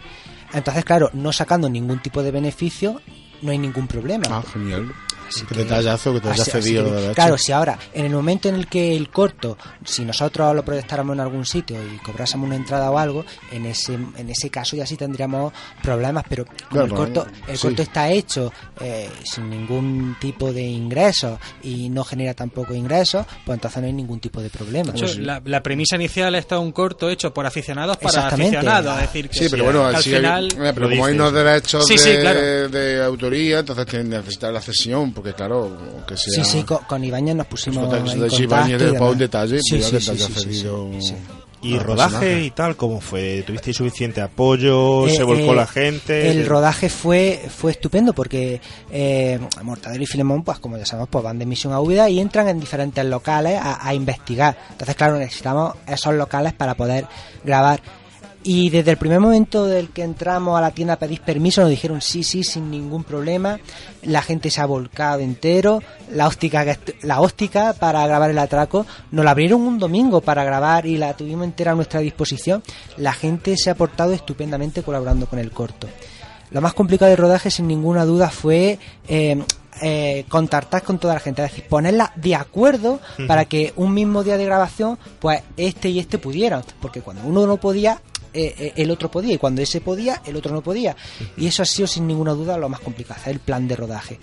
Entonces, 0.54 0.86
claro, 0.86 1.10
no 1.14 1.32
sacando 1.32 1.70
ningún 1.70 2.00
tipo 2.02 2.24
de 2.24 2.32
beneficio, 2.32 3.02
no 3.42 3.52
hay 3.52 3.58
ningún 3.58 3.88
problema. 3.88 4.26
Ah, 4.30 4.44
genial. 4.52 4.92
Así 5.28 5.42
Qué 5.46 5.56
que- 5.56 5.64
detallazo 5.64 6.14
que 6.14 6.22
te 6.22 6.30
haya 6.30 6.46
cedido 6.46 6.86
que. 6.86 7.14
Claro, 7.14 7.38
si 7.38 7.52
ahora, 7.52 7.78
en 7.94 8.06
el 8.06 8.12
momento 8.12 8.50
en 8.50 8.56
el 8.56 8.68
que 8.68 8.96
el 8.96 9.10
corto, 9.10 9.58
si 9.84 10.06
nosotros 10.06 10.56
lo 10.56 10.64
proyectáramos 10.64 11.14
en 11.16 11.20
algún 11.22 11.46
sitio 11.46 11.78
y 11.84 11.98
cobrásemos 11.98 12.48
una 12.48 12.56
entrada 12.56 12.90
o 12.92 12.98
algo, 12.98 13.26
en 13.52 13.66
ese, 13.66 13.94
en 13.96 14.30
ese 14.30 14.50
caso 14.50 14.76
ya 14.76 14.86
sí 14.86 14.96
tendríamos 14.98 15.54
problemas, 15.84 16.24
pero 16.30 16.46
como 16.70 16.84
el 16.84 16.94
corto, 16.94 17.28
el 17.48 17.58
sí. 17.58 17.68
corto 17.68 17.82
está 17.82 18.10
hecho 18.10 18.52
eh, 18.82 19.10
sin 19.24 19.50
ningún 19.50 20.16
tipo 20.20 20.52
de 20.54 20.62
ingresos 20.64 21.40
y 21.64 21.90
no 21.90 22.04
genera 22.04 22.34
tampoco 22.34 22.74
ingresos, 22.74 23.26
pues 23.46 23.56
entonces 23.58 23.82
no 23.82 23.88
hay 23.88 23.94
ningún 23.94 24.20
tipo 24.20 24.42
de 24.42 24.50
problema. 24.50 24.92
De 24.92 25.00
hecho, 25.00 25.20
la, 25.20 25.42
la 25.46 25.62
premisa 25.62 25.96
inicial 25.96 26.36
está 26.36 26.60
un 26.60 26.72
corto 26.72 27.10
hecho 27.10 27.34
por 27.34 27.46
aficionados 27.46 27.98
para 27.98 28.10
Exactamente. 28.10 28.58
aficionados. 28.58 28.96
Es 28.96 29.02
decir, 29.02 29.30
que 29.30 29.40
Sí, 29.40 29.48
pero 29.50 29.64
bueno, 29.66 29.86
al 29.86 29.98
final. 29.98 30.48
eh, 30.52 30.72
pero 30.74 30.90
como 30.90 31.06
hay 31.06 31.14
unos 31.16 31.34
derechos 31.34 31.86
Sí, 31.86 31.94
de, 31.94 32.00
sí, 32.00 32.12
claro. 32.22 32.70
de 32.70 33.04
autoría, 33.04 33.60
entonces 33.60 33.86
tienen 33.86 34.10
necesitar 34.10 34.54
la 34.54 34.62
cesión, 34.62 35.12
porque 35.18 35.34
claro, 35.34 35.76
que 36.08 36.16
sea... 36.16 36.44
Sí, 36.44 36.50
sí, 36.60 36.64
con, 36.64 36.78
con 36.86 37.04
Ibáñez 37.04 37.36
nos 37.36 37.48
pusimos 37.48 37.88
Pues, 37.88 38.00
en 38.14 38.20
contacto. 38.20 38.44
Ibáñez 38.44 38.82
y 38.82 38.86
demás. 38.86 39.18
detalle, 39.18 39.60
Sí, 39.62 39.82
sí, 39.82 40.00
sí. 40.00 41.16
¿Y 41.60 41.80
rodaje 41.80 42.12
personaje. 42.12 42.44
y 42.44 42.52
tal 42.52 42.76
cómo 42.76 43.02
fue? 43.02 43.44
¿Tuvisteis 43.46 43.76
suficiente 43.76 44.22
apoyo? 44.22 45.08
Eh, 45.08 45.10
¿Se 45.10 45.24
volcó 45.24 45.54
eh, 45.54 45.56
la 45.56 45.66
gente? 45.66 46.30
El 46.30 46.46
rodaje 46.46 46.88
fue 46.88 47.42
fue 47.50 47.72
estupendo 47.72 48.14
porque 48.14 48.62
eh, 48.92 49.40
Mortadelo 49.64 50.04
y 50.04 50.06
Filemón, 50.06 50.44
pues 50.44 50.60
como 50.60 50.78
ya 50.78 50.86
sabemos, 50.86 51.10
pues 51.10 51.24
van 51.24 51.40
de 51.40 51.48
misión 51.48 51.74
a 51.74 51.80
Úbeda 51.82 52.08
y 52.12 52.20
entran 52.20 52.48
en 52.48 52.60
diferentes 52.60 53.04
locales 53.04 53.60
a, 53.60 53.86
a 53.86 53.94
investigar. 53.96 54.56
Entonces, 54.70 54.96
claro, 54.96 55.18
necesitamos 55.18 55.74
esos 55.88 56.14
locales 56.14 56.54
para 56.54 56.76
poder 56.76 57.08
grabar. 57.44 57.82
Y 58.50 58.70
desde 58.70 58.92
el 58.92 58.98
primer 58.98 59.20
momento 59.20 59.66
del 59.66 59.90
que 59.90 60.04
entramos 60.04 60.58
a 60.58 60.62
la 60.62 60.72
tienda 60.72 60.94
a 60.94 61.00
pedir 61.00 61.20
permiso, 61.20 61.60
nos 61.60 61.70
dijeron 61.70 62.00
sí, 62.00 62.24
sí, 62.24 62.46
sin 62.46 62.72
ningún 62.72 63.04
problema. 63.04 63.60
La 64.04 64.22
gente 64.22 64.50
se 64.50 64.62
ha 64.62 64.66
volcado 64.66 65.20
entero. 65.20 65.84
La 66.14 66.28
óptica, 66.28 66.66
la 67.02 67.20
óptica 67.20 67.74
para 67.74 68.08
grabar 68.08 68.30
el 68.30 68.40
atraco 68.40 68.86
nos 69.12 69.26
la 69.26 69.32
abrieron 69.32 69.64
un 69.64 69.78
domingo 69.78 70.22
para 70.22 70.46
grabar 70.46 70.86
y 70.86 70.96
la 70.96 71.14
tuvimos 71.14 71.44
entera 71.44 71.74
a 71.74 71.76
nuestra 71.76 72.00
disposición. 72.00 72.64
La 72.96 73.12
gente 73.12 73.58
se 73.58 73.70
ha 73.70 73.76
portado 73.76 74.14
estupendamente 74.14 74.82
colaborando 74.82 75.26
con 75.26 75.40
el 75.40 75.52
corto. 75.52 75.90
Lo 76.50 76.62
más 76.62 76.74
complicado 76.74 77.10
del 77.10 77.18
rodaje, 77.18 77.52
sin 77.52 77.68
ninguna 77.68 78.06
duda, 78.06 78.30
fue 78.30 78.80
eh, 79.10 79.44
eh, 79.82 80.24
contactar 80.30 80.84
con 80.84 81.00
toda 81.00 81.16
la 81.16 81.20
gente, 81.20 81.44
es 81.44 81.52
decir, 81.52 81.68
ponerla 81.68 82.14
de 82.16 82.36
acuerdo 82.36 83.02
para 83.28 83.44
que 83.44 83.74
un 83.76 83.94
mismo 83.94 84.24
día 84.24 84.38
de 84.38 84.46
grabación, 84.46 84.98
pues 85.20 85.44
este 85.58 85.90
y 85.90 86.00
este 86.00 86.18
pudieran, 86.18 86.64
porque 86.80 87.02
cuando 87.02 87.24
uno 87.26 87.46
no 87.46 87.58
podía, 87.58 88.02
eh, 88.34 88.56
eh, 88.58 88.74
el 88.76 88.92
otro 88.92 89.10
podía, 89.10 89.34
y 89.34 89.38
cuando 89.38 89.62
ese 89.62 89.82
podía, 89.82 90.22
el 90.26 90.36
otro 90.36 90.54
no 90.54 90.62
podía. 90.62 90.96
Y 91.36 91.48
eso 91.48 91.64
ha 91.64 91.66
sido 91.66 91.88
sin 91.88 92.08
ninguna 92.08 92.34
duda 92.34 92.58
lo 92.58 92.70
más 92.70 92.80
complicado, 92.80 93.22
el 93.26 93.40
plan 93.40 93.68
de 93.68 93.76
rodaje, 93.76 94.20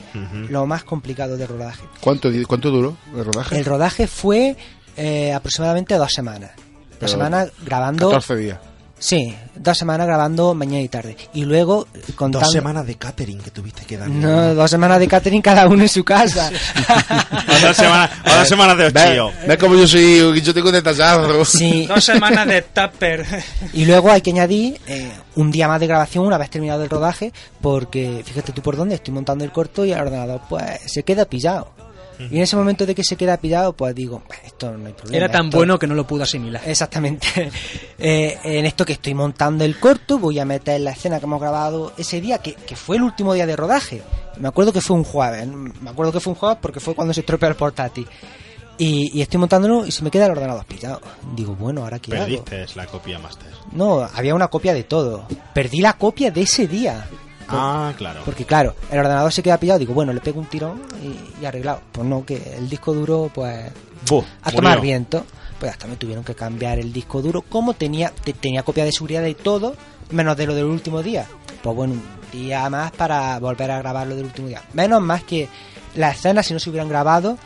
lo 0.48 0.66
más 0.66 0.84
complicado 0.84 1.36
de 1.36 1.46
rodaje. 1.46 1.84
¿Cuánto, 2.00 2.30
¿Cuánto 2.46 2.70
duró 2.70 2.96
el 3.16 3.24
rodaje? 3.24 3.58
El 3.58 3.64
rodaje 3.64 4.06
fue 4.06 4.56
eh, 4.96 5.32
aproximadamente 5.32 5.94
dos 5.94 6.12
semanas. 6.12 6.52
Dos 7.00 7.10
semanas 7.10 7.50
grabando. 7.64 8.08
14 8.08 8.36
días. 8.36 8.58
Sí, 9.04 9.36
dos 9.54 9.76
semanas 9.76 10.06
grabando 10.06 10.54
mañana 10.54 10.80
y 10.80 10.88
tarde. 10.88 11.14
Y 11.34 11.44
luego 11.44 11.86
contando. 12.16 12.40
Dos 12.40 12.52
semanas 12.52 12.86
de 12.86 12.94
catering 12.94 13.38
que 13.38 13.50
tuviste 13.50 13.84
que 13.84 13.98
dar. 13.98 14.08
No, 14.08 14.54
dos 14.54 14.70
semanas 14.70 14.98
de 14.98 15.06
catering 15.06 15.42
cada 15.42 15.68
uno 15.68 15.82
en 15.82 15.90
su 15.90 16.02
casa. 16.02 16.50
O 16.50 17.60
dos 17.66 17.76
semanas, 17.76 18.10
o 18.24 18.38
dos 18.38 18.48
semanas 18.48 18.78
de 18.78 18.84
ochillo. 18.86 19.26
Ve, 19.42 19.48
ve 19.48 19.58
como 19.58 19.74
yo 19.74 19.86
soy, 19.86 20.40
yo 20.40 20.54
tengo 20.54 20.72
detallado. 20.72 21.44
Sí. 21.44 21.84
Dos 21.94 22.02
semanas 22.02 22.46
de 22.46 22.62
tupper. 22.62 23.26
Y 23.74 23.84
luego 23.84 24.10
hay 24.10 24.22
que 24.22 24.30
añadir 24.30 24.80
eh, 24.86 25.12
un 25.34 25.50
día 25.50 25.68
más 25.68 25.80
de 25.80 25.86
grabación 25.86 26.24
una 26.24 26.38
vez 26.38 26.48
terminado 26.48 26.82
el 26.82 26.88
rodaje, 26.88 27.30
porque 27.60 28.22
fíjate 28.24 28.52
tú 28.52 28.62
por 28.62 28.74
dónde 28.74 28.94
estoy 28.94 29.12
montando 29.12 29.44
el 29.44 29.52
corto 29.52 29.84
y 29.84 29.92
el 29.92 30.00
ordenador 30.00 30.40
pues 30.48 30.80
se 30.86 31.02
queda 31.02 31.26
pillado. 31.26 31.74
Y 32.18 32.36
en 32.36 32.42
ese 32.42 32.54
momento 32.56 32.86
de 32.86 32.94
que 32.94 33.02
se 33.02 33.16
queda 33.16 33.36
pillado, 33.38 33.72
pues 33.72 33.94
digo, 33.94 34.22
"Bah, 34.28 34.36
esto 34.44 34.70
no 34.70 34.86
hay 34.86 34.92
problema. 34.92 35.16
Era 35.16 35.30
tan 35.30 35.46
esto- 35.46 35.56
bueno 35.56 35.78
que 35.78 35.86
no 35.86 35.94
lo 35.94 36.06
pudo 36.06 36.22
asimilar. 36.22 36.62
Exactamente. 36.66 37.26
Eh, 37.98 38.36
en 38.44 38.66
esto 38.66 38.84
que 38.84 38.92
estoy 38.94 39.14
montando 39.14 39.64
el 39.64 39.78
corto, 39.78 40.18
voy 40.18 40.38
a 40.38 40.44
meter 40.44 40.80
la 40.80 40.90
escena 40.90 41.18
que 41.20 41.26
hemos 41.26 41.40
grabado 41.40 41.92
ese 41.96 42.20
día, 42.20 42.38
que, 42.38 42.52
que 42.54 42.76
fue 42.76 42.96
el 42.96 43.02
último 43.02 43.32
día 43.32 43.46
de 43.46 43.56
rodaje. 43.56 44.02
Me 44.38 44.48
acuerdo 44.48 44.72
que 44.72 44.80
fue 44.80 44.96
un 44.96 45.04
jueves. 45.04 45.46
Me 45.46 45.88
acuerdo 45.90 46.12
que 46.12 46.20
fue 46.20 46.32
un 46.32 46.38
jueves 46.38 46.58
porque 46.60 46.80
fue 46.80 46.94
cuando 46.94 47.14
se 47.14 47.20
estropeó 47.20 47.48
el 47.48 47.54
portátil. 47.54 48.06
Y, 48.76 49.16
y 49.16 49.22
estoy 49.22 49.38
montándolo 49.38 49.86
y 49.86 49.92
se 49.92 50.02
me 50.02 50.10
queda 50.10 50.26
el 50.26 50.32
ordenador 50.32 50.64
pillado. 50.66 51.00
Digo, 51.34 51.54
bueno, 51.54 51.82
¿ahora 51.84 52.00
qué 52.00 52.10
hago? 52.16 52.44
Perdiste 52.44 52.66
la 52.76 52.86
copia 52.86 53.18
master. 53.20 53.46
No, 53.72 54.00
había 54.12 54.34
una 54.34 54.48
copia 54.48 54.74
de 54.74 54.82
todo. 54.82 55.26
Perdí 55.54 55.80
la 55.80 55.92
copia 55.94 56.30
de 56.32 56.42
ese 56.42 56.66
día. 56.66 57.06
Ah, 57.48 57.92
claro. 57.96 58.20
Porque 58.24 58.44
claro, 58.44 58.74
el 58.90 58.98
ordenador 58.98 59.32
se 59.32 59.42
queda 59.42 59.58
pillado. 59.58 59.78
Digo, 59.78 59.94
bueno, 59.94 60.12
le 60.12 60.20
pego 60.20 60.40
un 60.40 60.46
tirón 60.46 60.82
y, 61.02 61.42
y 61.42 61.46
arreglado. 61.46 61.80
Pues 61.92 62.06
no, 62.06 62.24
que 62.24 62.54
el 62.56 62.68
disco 62.68 62.92
duro, 62.94 63.30
pues, 63.34 63.70
Buh, 64.08 64.22
a 64.42 64.50
tomar 64.50 64.78
murió. 64.78 64.82
viento. 64.82 65.24
Pues 65.58 65.70
hasta 65.72 65.86
me 65.86 65.96
tuvieron 65.96 66.24
que 66.24 66.34
cambiar 66.34 66.78
el 66.78 66.92
disco 66.92 67.22
duro. 67.22 67.42
Como 67.42 67.74
tenía, 67.74 68.10
te- 68.10 68.32
tenía 68.32 68.62
copia 68.62 68.84
de 68.84 68.92
seguridad 68.92 69.22
de 69.22 69.34
todo, 69.34 69.74
menos 70.10 70.36
de 70.36 70.46
lo 70.46 70.54
del 70.54 70.64
último 70.64 71.02
día. 71.02 71.26
Pues 71.62 71.74
bueno, 71.76 71.94
un 71.94 72.02
día 72.32 72.68
más 72.68 72.90
para 72.92 73.38
volver 73.38 73.70
a 73.70 73.78
grabar 73.78 74.06
lo 74.06 74.16
del 74.16 74.26
último 74.26 74.48
día. 74.48 74.62
Menos 74.74 75.00
más 75.00 75.22
que 75.22 75.48
las 75.94 76.16
escenas, 76.16 76.46
si 76.46 76.52
no 76.52 76.58
se 76.60 76.68
hubieran 76.70 76.88
grabado, 76.88 77.38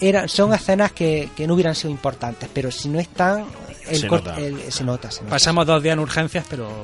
eran, 0.00 0.28
son 0.28 0.52
escenas 0.54 0.92
que, 0.92 1.30
que 1.36 1.46
no 1.46 1.54
hubieran 1.54 1.74
sido 1.74 1.90
importantes. 1.90 2.48
Pero 2.52 2.70
si 2.70 2.88
no 2.88 2.98
están, 2.98 3.44
el 3.88 3.96
Se 3.96 4.06
nota. 4.08 4.36
el- 4.36 4.72
se 4.72 4.84
nota. 4.84 5.10
se 5.10 5.20
nota. 5.22 5.30
Pasamos 5.30 5.66
dos 5.66 5.82
días 5.82 5.94
en 5.94 5.98
urgencias, 6.00 6.44
pero. 6.48 6.80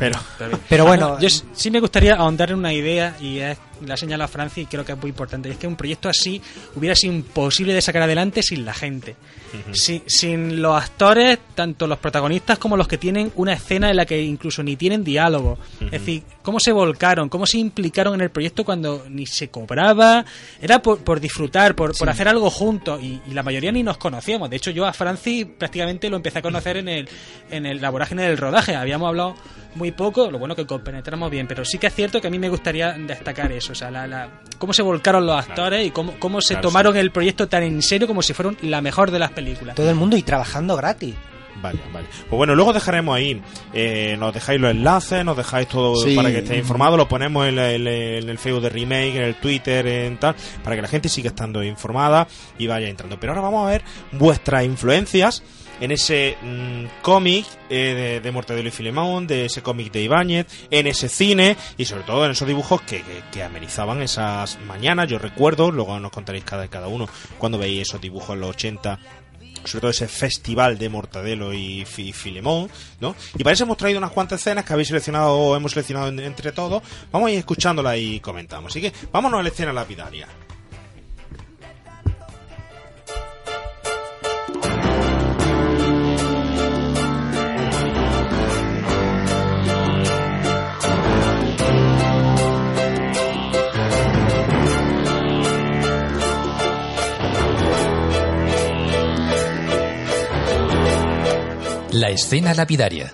Pero- 0.69 0.85
bueno, 0.85 1.19
Yo 1.21 1.29
sí 1.53 1.71
me 1.71 1.81
gustaría 1.81 2.15
ahondar 2.15 2.51
en 2.51 2.59
una 2.59 2.73
idea, 2.73 3.17
y 3.21 3.39
es, 3.39 3.59
la 3.85 3.95
ha 3.95 3.97
señalado 3.97 4.29
Francia, 4.29 4.63
y 4.63 4.67
creo 4.67 4.85
que 4.85 4.93
es 4.93 4.99
muy 4.99 5.11
importante. 5.11 5.49
y 5.49 5.53
es 5.53 5.59
que 5.59 5.67
un 5.67 5.77
proyecto 5.77 6.09
así 6.09 6.41
hubiera 6.75 6.95
sido 6.95 7.13
imposible 7.15 7.75
de 7.75 7.83
sacar 7.83 8.03
adelante 8.03 8.43
sin 8.43 8.65
la 8.65 8.75
gente. 8.75 9.17
Si- 9.73 10.03
sin 10.07 10.61
los 10.61 10.77
actores, 10.83 11.39
tanto 11.55 11.87
los 11.87 11.99
protagonistas 11.99 12.59
como 12.59 12.77
los 12.77 12.89
que 12.89 12.99
tienen 12.99 13.33
una 13.37 13.55
escena 13.55 13.91
en 13.91 13.97
la 13.97 14.05
que 14.05 14.21
incluso 14.23 14.63
ni 14.63 14.77
tienen 14.77 15.03
diálogo. 15.05 15.59
Es 15.81 15.91
decir, 15.93 16.23
cómo 16.43 16.61
se 16.61 16.73
volcaron, 16.73 17.29
cómo 17.29 17.47
se 17.47 17.59
implicaron 17.59 18.15
en 18.15 18.21
el 18.23 18.31
proyecto 18.31 18.65
cuando 18.65 19.07
ni 19.09 19.25
se 19.27 19.49
cobraba, 19.49 20.25
era 20.61 20.83
por, 20.83 20.99
por 20.99 21.21
disfrutar, 21.21 21.75
por, 21.75 21.97
por 21.97 22.09
hacer 22.11 22.29
algo 22.29 22.51
juntos, 22.51 23.01
y, 23.03 23.21
y 23.29 23.35
la 23.35 23.43
mayoría 23.43 23.73
ni 23.73 23.83
nos 23.83 23.97
conocíamos. 23.99 24.51
De 24.51 24.57
hecho, 24.57 24.71
yo 24.71 24.85
a 24.87 24.93
Francis 24.93 25.47
prácticamente 25.59 26.11
lo 26.11 26.17
empecé 26.17 26.41
a 26.41 26.43
conocer 26.43 26.77
en 26.77 26.89
el, 26.89 27.09
en 27.51 27.67
el, 27.67 27.81
la 27.81 27.91
vorágine 27.91 28.23
del 28.25 28.37
rodaje. 28.37 28.75
Habíamos 28.77 29.09
hablado 29.09 29.35
muy 29.77 29.93
poco, 29.93 30.31
lo 30.31 30.39
bueno 30.39 30.57
que 30.57 30.67
compenetramos 30.67 31.31
bien, 31.31 31.47
pero 31.47 31.65
sí 31.65 31.79
que 31.79 31.87
es 31.89 31.95
cierto 31.95 32.21
que 32.21 32.29
a 32.29 32.31
mí 32.31 32.39
me 32.39 32.49
gustaría 32.49 32.93
destacar 32.93 33.53
eso, 33.53 33.73
o 33.73 33.75
sea, 33.75 33.91
la, 33.91 34.07
la- 34.07 34.29
cómo 34.59 34.73
se 34.73 34.83
volcaron 34.83 35.27
los 35.27 35.39
actores 35.39 35.87
y 35.87 35.91
cómo, 35.91 36.15
cómo 36.19 36.41
se 36.41 36.55
Claro, 36.55 36.69
tomaron 36.69 36.97
el 36.97 37.11
proyecto 37.13 37.49
tan 37.49 37.63
en 37.63 37.83
serio 37.83 38.07
como 38.07 38.23
si 38.23 38.33
fueran 38.33 38.57
la 38.63 38.81
mejor 38.81 39.11
de 39.11 39.19
las 39.19 39.31
películas. 39.33 39.75
todo 39.77 39.89
el 39.91 39.97
mundo 39.97 40.17
y 40.17 40.23
trabajando 40.23 40.77
gratis. 40.77 41.15
Vale, 41.63 41.79
vale. 41.91 42.07
Pues 42.29 42.37
bueno, 42.37 42.55
luego 42.55 42.75
dejaremos 42.75 43.17
ahí, 43.17 43.41
eh, 43.73 44.15
nos 44.19 44.35
dejáis 44.35 44.61
los 44.61 44.71
enlaces, 44.73 45.25
nos 45.25 45.39
dejáis 45.39 45.67
todo 45.67 45.97
Sí. 45.97 46.15
para 46.15 46.31
que 46.31 46.39
estéis 46.41 46.61
informados, 46.61 46.99
lo 46.99 47.09
ponemos 47.09 47.47
en, 47.49 47.59
en 47.59 48.29
el 48.29 48.39
Facebook 48.39 48.61
de 48.63 48.69
Remake, 48.69 49.17
en 49.17 49.23
el 49.23 49.35
Twitter, 49.37 49.87
en 49.87 50.19
tal, 50.19 50.35
para 50.63 50.77
que 50.77 50.83
la 50.83 50.89
gente 50.89 51.09
siga 51.09 51.29
estando 51.29 51.65
informada 51.65 52.29
y 52.59 52.67
vaya 52.67 52.89
entrando. 52.89 53.19
Pero 53.19 53.33
ahora 53.33 53.41
vamos 53.41 53.67
a 53.67 53.71
ver 53.71 53.83
vuestras 54.13 54.65
influencias 54.67 55.43
en 55.81 55.91
ese 55.91 56.37
mm, 56.43 56.85
cómic 57.03 57.47
eh, 57.69 57.95
de, 57.95 58.21
de 58.21 58.33
Mortadelo 58.33 58.69
y 58.69 58.73
Filemón, 58.73 59.27
de 59.27 59.47
ese 59.47 59.63
cómic 59.63 59.93
de 59.93 60.03
Ibáñez, 60.03 60.47
en 60.71 60.87
ese 60.87 61.09
cine 61.09 61.57
y 61.77 61.85
sobre 61.85 62.03
todo 62.05 62.25
en 62.25 62.33
esos 62.33 62.47
dibujos 62.49 62.83
que, 62.83 63.03
que, 63.33 63.43
amenizaban 63.43 64.03
esas 64.03 64.59
mañanas. 64.67 65.09
Yo 65.09 65.19
recuerdo, 65.19 65.71
luego 65.71 65.99
nos 66.01 66.11
contaréis 66.13 66.45
cada, 66.45 66.69
cada 66.69 66.89
uno 66.89 67.09
cuando 67.39 67.59
veis 67.59 67.83
esos 67.89 68.01
dibujos 68.01 68.31
en 68.35 68.41
los 68.41 68.51
80 68.51 68.99
sobre 69.65 69.81
todo 69.81 69.91
ese 69.91 70.07
festival 70.07 70.79
de 70.79 70.89
Mortadelo 70.89 71.53
y 71.53 71.85
Fi- 71.85 72.13
Filemón, 72.13 72.71
¿no? 73.01 73.17
Y 73.37 73.43
para 73.43 73.55
eso 73.55 73.65
hemos 73.65 73.77
traído 73.77 73.99
unas 73.99 74.13
cuantas 74.13 74.39
escenas 74.41 74.65
que 74.65 74.73
habéis 74.73 74.87
seleccionado 74.87 75.33
o 75.37 75.57
hemos 75.57 75.73
seleccionado 75.73 76.07
en- 76.07 76.21
entre 76.21 76.53
todos. 76.53 76.85
Vamos 77.11 77.29
a 77.29 77.33
ir 77.33 77.39
escuchándolas 77.41 77.97
y 77.99 78.21
comentamos. 78.21 78.71
Así 78.71 78.81
que 78.81 78.93
vámonos 79.11 79.41
a 79.41 79.43
la 79.43 79.49
escena 79.49 79.73
lapidaria. 79.73 80.29
La 101.99 102.11
escena 102.11 102.53
lapidaria. 102.53 103.11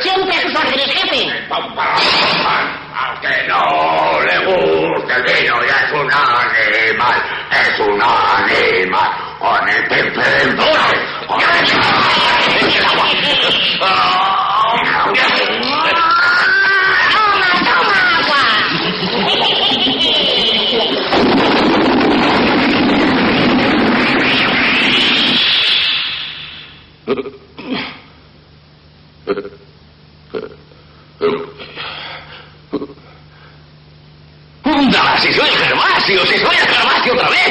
Siempre 0.00 0.34
a 0.34 0.40
sus 0.40 0.56
órdenes, 0.56 0.86
jefe. 0.86 1.30
Al 2.92 3.20
que 3.20 3.46
no 3.46 4.20
le 4.20 4.36
gusta 4.46 5.16
el 5.16 5.22
vino 5.22 5.64
ya 5.64 5.78
es 5.86 5.92
un 5.92 6.10
animal, 6.10 7.22
es 7.52 7.78
un 7.78 8.02
animal 8.02 9.10
con 9.38 9.68
¡Anda! 34.64 35.18
¡Si 35.18 35.32
soy 35.32 35.50
Gervasio! 35.50 36.26
¡Si 36.26 36.38
soy 36.38 36.56
Gervasio 36.56 37.12
otra 37.14 37.28
vez! 37.28 37.42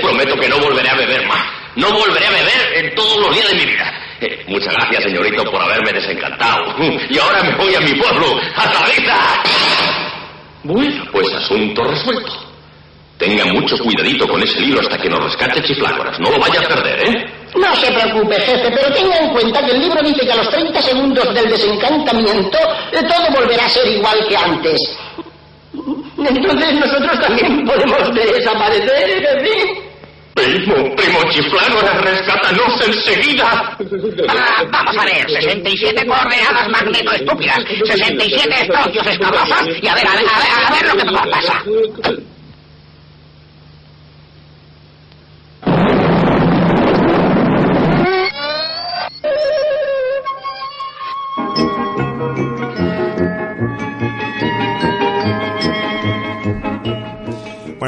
Prometo 0.00 0.36
que 0.36 0.48
no 0.48 0.58
volveré 0.58 0.88
a 0.88 0.94
beber 0.94 1.26
más. 1.26 1.46
No 1.74 1.90
volveré 1.92 2.26
a 2.26 2.30
beber 2.30 2.84
en 2.84 2.94
todos 2.94 3.18
los 3.18 3.34
días 3.34 3.50
de 3.50 3.56
mi 3.56 3.66
vida. 3.66 3.92
Eh, 4.20 4.44
muchas 4.48 4.72
gracias, 4.72 5.02
señorito, 5.04 5.44
por 5.50 5.60
haberme 5.60 5.92
desencantado. 5.92 6.74
Y 7.10 7.18
ahora 7.18 7.42
me 7.42 7.56
voy 7.56 7.74
a 7.74 7.80
mi 7.80 7.92
pueblo, 7.94 8.26
a 8.56 8.70
Tabita. 8.70 9.42
Bueno, 10.64 11.04
pues 11.12 11.32
asunto 11.34 11.84
resuelto. 11.84 12.32
Tenga 13.18 13.46
mucho 13.46 13.76
cuidadito 13.78 14.28
con 14.28 14.42
ese 14.42 14.60
libro 14.60 14.80
hasta 14.80 14.98
que 14.98 15.08
nos 15.08 15.22
rescate 15.24 15.62
Chiflágoras. 15.62 16.18
No 16.20 16.30
lo 16.30 16.38
vaya 16.38 16.60
a 16.60 16.68
perder, 16.68 17.08
¿eh? 17.08 17.35
No 17.54 17.74
se 17.76 17.92
preocupe, 17.92 18.34
jefe, 18.40 18.70
pero 18.70 18.92
tenga 18.92 19.16
en 19.18 19.30
cuenta 19.30 19.64
que 19.64 19.72
el 19.72 19.80
libro 19.80 20.02
dice 20.02 20.26
que 20.26 20.32
a 20.32 20.36
los 20.36 20.50
30 20.50 20.82
segundos 20.82 21.34
del 21.34 21.48
desencantamiento 21.48 22.58
eh, 22.92 23.02
todo 23.02 23.40
volverá 23.40 23.64
a 23.64 23.68
ser 23.68 23.86
igual 23.88 24.26
que 24.28 24.36
antes. 24.36 24.80
Entonces 26.18 26.74
nosotros 26.74 27.20
también 27.20 27.64
podemos 27.64 28.14
desaparecer, 28.14 29.20
jefe. 29.20 29.86
Primo, 30.34 30.74
primo 30.94 31.18
Chiflágoras, 31.30 32.02
rescátanos 32.02 32.86
enseguida. 32.86 33.78
Ah, 34.28 34.64
vamos 34.70 34.98
a 34.98 35.04
ver, 35.06 35.30
67 35.30 36.06
coordenadas 36.06 36.68
magneto 36.68 37.12
estúpidas, 37.12 37.58
67 37.86 38.54
estrocios 38.60 39.06
escabrosos 39.06 39.66
y 39.80 39.88
a 39.88 39.94
ver, 39.94 40.06
a 40.06 40.12
ver, 40.12 40.26
a 40.28 40.38
ver, 40.38 40.66
a 40.66 40.70
ver 40.72 40.88
lo 40.88 40.96
que 40.96 41.04
nos 41.04 41.26
pasa. 41.28 41.62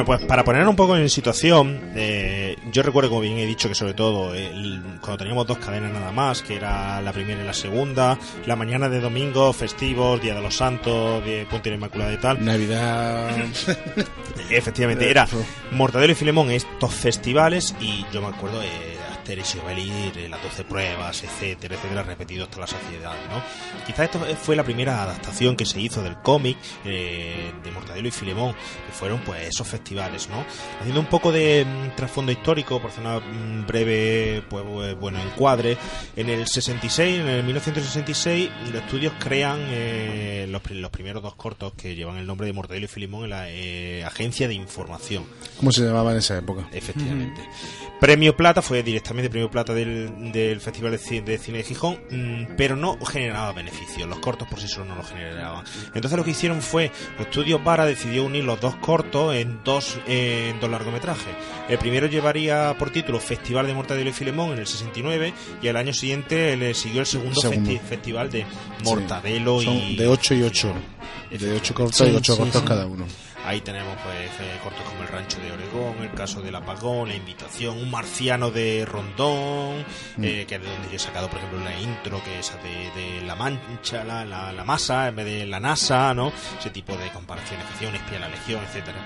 Pues 0.08 0.22
para 0.24 0.42
poner 0.42 0.66
un 0.66 0.74
poco 0.74 0.96
en 0.96 1.08
situación, 1.10 1.92
eh, 1.94 2.56
yo 2.72 2.82
recuerdo, 2.82 3.10
como 3.10 3.20
bien 3.20 3.36
he 3.36 3.44
dicho, 3.44 3.68
que 3.68 3.74
sobre 3.74 3.92
todo 3.92 4.34
el- 4.34 4.80
cuando 5.02 5.18
teníamos 5.18 5.46
dos 5.46 5.58
cadenas 5.58 5.92
nada 5.92 6.10
más, 6.12 6.42
que 6.42 6.56
era 6.56 7.00
la 7.02 7.12
primera 7.12 7.42
y 7.42 7.44
la 7.46 7.52
segunda, 7.52 8.18
la 8.46 8.56
mañana 8.56 8.88
de 8.88 9.00
domingo, 9.00 9.52
festivos, 9.52 10.20
Día 10.22 10.34
de 10.34 10.40
los 10.40 10.56
Santos, 10.56 11.22
de 11.24 11.46
Puente 11.48 11.68
de 11.68 11.76
la 11.76 11.76
Inmaculada 11.76 12.12
y 12.12 12.16
tal. 12.16 12.44
Navidad. 12.44 13.28
Efectivamente, 14.50 15.10
era 15.10 15.28
Mortadelo 15.72 16.12
y 16.12 16.16
Filemón 16.16 16.50
estos 16.50 16.94
festivales 16.94 17.74
y 17.80 18.04
yo 18.12 18.22
me 18.22 18.28
acuerdo 18.28 18.62
eh, 18.62 18.66
Asterix 19.28 19.56
y 19.56 19.58
Obelix, 19.58 20.16
eh, 20.16 20.28
las 20.28 20.42
12 20.42 20.64
pruebas, 20.64 21.22
etcétera, 21.22 21.74
etcétera, 21.74 22.02
repetido 22.02 22.44
hasta 22.44 22.60
la 22.60 22.66
saciedad, 22.66 23.12
¿no? 23.28 23.42
Quizás 23.86 24.06
esto 24.06 24.20
fue 24.40 24.56
la 24.56 24.64
primera 24.64 25.02
adaptación 25.02 25.54
que 25.54 25.66
se 25.66 25.78
hizo 25.80 26.02
del 26.02 26.16
cómic 26.22 26.56
eh, 26.86 27.52
de 27.62 27.70
Mortadelo 27.70 28.08
y 28.08 28.10
Filemón, 28.10 28.54
que 28.54 28.92
fueron 28.92 29.20
pues 29.20 29.48
esos 29.48 29.68
festivales, 29.68 30.30
¿no? 30.30 30.46
Haciendo 30.80 31.00
un 31.00 31.06
poco 31.06 31.30
de 31.30 31.66
mm, 31.66 31.96
trasfondo 31.96 32.32
histórico, 32.32 32.80
por 32.80 32.90
hacer 32.90 33.04
una 33.04 33.20
mm, 33.20 33.66
breve, 33.66 34.42
pues 34.48 34.64
bueno, 34.98 35.20
encuadre, 35.20 35.76
en 36.16 36.30
el 36.30 36.46
66, 36.46 37.20
en 37.20 37.28
el 37.28 37.44
1966, 37.44 38.50
los 38.72 38.82
estudios 38.82 39.12
crean 39.18 39.58
eh, 39.68 40.46
los, 40.48 40.62
los 40.70 40.90
primeros 40.90 41.22
dos 41.22 41.34
cortos 41.34 41.74
que 41.74 41.94
llevan 41.94 42.16
el 42.16 42.26
nombre 42.26 42.46
de 42.46 42.54
Mortadelo 42.54 42.86
y 42.86 42.88
Filemón 42.88 43.24
en 43.24 43.30
la 43.30 43.50
eh, 43.50 44.04
Agencia 44.04 44.48
de 44.48 44.54
Información. 44.54 45.24
¿Cómo 45.58 45.70
se 45.70 45.84
llamaba 45.84 46.12
en 46.12 46.18
esa 46.18 46.38
época? 46.38 46.66
Efectivamente. 46.72 47.42
Premio 48.00 48.36
Plata 48.36 48.62
fue 48.62 48.82
directamente 48.82 49.17
premio 49.28 49.50
Plata 49.50 49.74
del, 49.74 50.30
del 50.32 50.60
Festival 50.60 50.92
de 50.92 50.98
Ci- 51.00 51.24
de 51.24 51.38
Cine 51.38 51.58
de 51.58 51.64
Gijón, 51.64 51.98
mm, 52.10 52.54
pero 52.56 52.76
no 52.76 52.96
generaba 53.04 53.52
beneficios. 53.52 54.08
Los 54.08 54.20
cortos 54.20 54.46
por 54.48 54.60
sí 54.60 54.68
solos 54.68 54.88
no 54.88 54.94
los 54.94 55.08
generaban. 55.08 55.64
Entonces 55.94 56.16
lo 56.16 56.24
que 56.24 56.30
hicieron 56.30 56.62
fue, 56.62 56.92
los 57.18 57.26
estudios 57.26 57.62
Vara 57.64 57.84
decidió 57.84 58.24
unir 58.24 58.44
los 58.44 58.60
dos 58.60 58.76
cortos 58.76 59.34
en 59.34 59.64
dos, 59.64 59.98
eh, 60.06 60.50
en 60.54 60.60
dos 60.60 60.70
largometrajes. 60.70 61.34
El 61.68 61.78
primero 61.78 62.06
llevaría 62.06 62.74
por 62.78 62.90
título 62.90 63.18
Festival 63.18 63.66
de 63.66 63.74
Mortadelo 63.74 64.08
y 64.10 64.12
Filemón 64.12 64.52
en 64.52 64.60
el 64.60 64.66
69 64.66 65.32
y 65.60 65.68
al 65.68 65.76
año 65.76 65.92
siguiente 65.92 66.56
le 66.56 66.72
siguió 66.74 67.00
el 67.00 67.06
segundo, 67.06 67.40
Segundo. 67.40 67.70
festi- 67.70 67.80
festival 67.80 68.30
de 68.30 68.46
Mortadelo 68.84 69.60
Son 69.60 69.74
y... 69.74 69.96
de 69.96 70.06
8 70.06 70.34
y 70.34 70.42
8. 70.42 70.72
De 71.30 71.52
8 71.52 71.74
cortos 71.74 71.96
Sí, 71.96 72.04
y 72.04 72.14
8 72.16 72.32
sí, 72.34 72.38
cortos 72.40 72.62
cada 72.62 72.86
uno. 72.86 73.06
Ahí 73.46 73.60
tenemos 73.60 73.96
pues 74.04 74.30
eh, 74.40 74.58
cortos 74.62 74.82
como 74.82 75.02
El 75.02 75.08
Rancho 75.08 75.38
de 75.40 75.52
Oregón, 75.52 76.02
El 76.02 76.10
Caso 76.12 76.42
del 76.42 76.54
Apagón, 76.54 77.08
La 77.08 77.14
Invitación, 77.14 77.78
Un 77.78 77.90
Marciano 77.90 78.50
de 78.50 78.84
Rondón, 78.84 79.84
Mm. 80.16 80.24
eh, 80.24 80.44
que 80.48 80.56
es 80.56 80.62
de 80.62 80.68
donde 80.70 80.88
yo 80.88 80.96
he 80.96 80.98
sacado, 80.98 81.28
por 81.28 81.38
ejemplo, 81.38 81.60
la 81.60 81.78
intro, 81.80 82.22
que 82.24 82.38
es 82.40 82.52
de, 82.62 83.00
de 83.00 83.20
La 83.26 83.34
Mancha, 83.36 84.04
la, 84.04 84.24
la, 84.24 84.52
la 84.52 84.64
Masa, 84.64 85.08
en 85.08 85.16
vez 85.16 85.26
de 85.26 85.46
la 85.46 85.60
NASA, 85.60 86.12
¿no? 86.14 86.32
Ese 86.58 86.70
tipo 86.70 86.96
de 86.96 87.08
comparaciones 87.10 87.64
un 87.88 87.94
espía 87.94 88.18
la 88.18 88.28
Legión, 88.28 88.60
etcétera 88.64 88.98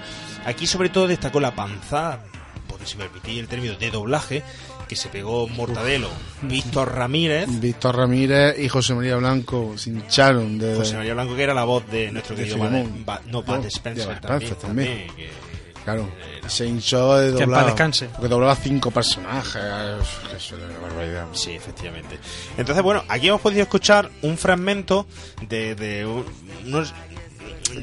Aquí 0.47 0.67
sobre 0.67 0.89
todo 0.89 1.07
destacó 1.07 1.39
la 1.41 1.55
panza, 1.55 2.19
porque 2.67 2.87
si 2.87 2.97
me 2.97 3.05
permitís 3.05 3.39
el 3.39 3.49
término 3.49 3.75
de 3.75 3.91
doblaje, 3.91 4.43
que 4.93 4.97
se 4.97 5.09
pegó 5.09 5.49
Mortadelo, 5.49 6.09
Víctor 6.43 6.95
Ramírez, 6.95 7.49
Víctor 7.61 7.97
Ramírez 7.97 8.59
y 8.59 8.69
José 8.69 8.95
María 8.95 9.17
Blanco 9.17 9.73
se 9.77 9.91
hincharon 9.91 10.59
de. 10.59 10.75
José 10.77 10.97
María 10.97 11.15
Blanco, 11.15 11.35
que 11.35 11.43
era 11.43 11.55
la 11.55 11.65
voz 11.65 11.87
de 11.91 12.13
nuestro 12.13 12.37
de 12.37 12.45
querido. 12.45 12.59
Bad- 12.59 12.85
Ba- 13.07 13.21
no, 13.27 13.43
No, 13.43 13.65
Spencer, 13.65 14.09
de 14.15 14.21
también, 14.21 14.55
también. 14.57 14.89
también, 14.99 15.17
que- 15.17 15.53
Claro, 15.85 16.09
se 16.47 16.65
hinchó 16.67 17.17
de 17.17 17.33
Que 17.37 17.41
doblar. 17.45 17.67
descanse. 17.67 18.07
Porque 18.13 18.29
doblaba 18.29 18.55
cinco 18.55 18.93
personajes. 18.93 19.61
Eso 20.37 20.57
era 20.57 20.67
una 20.67 20.79
barbaridad. 20.79 21.27
Sí, 21.33 21.51
efectivamente. 21.53 22.19
Entonces, 22.57 22.85
bueno, 22.85 23.03
aquí 23.09 23.27
hemos 23.29 23.41
podido 23.41 23.63
escuchar 23.63 24.09
un 24.23 24.39
fragmento 24.39 25.07
de, 25.49 25.75
de 25.75 26.07
un- 26.07 26.25
unos 26.67 26.95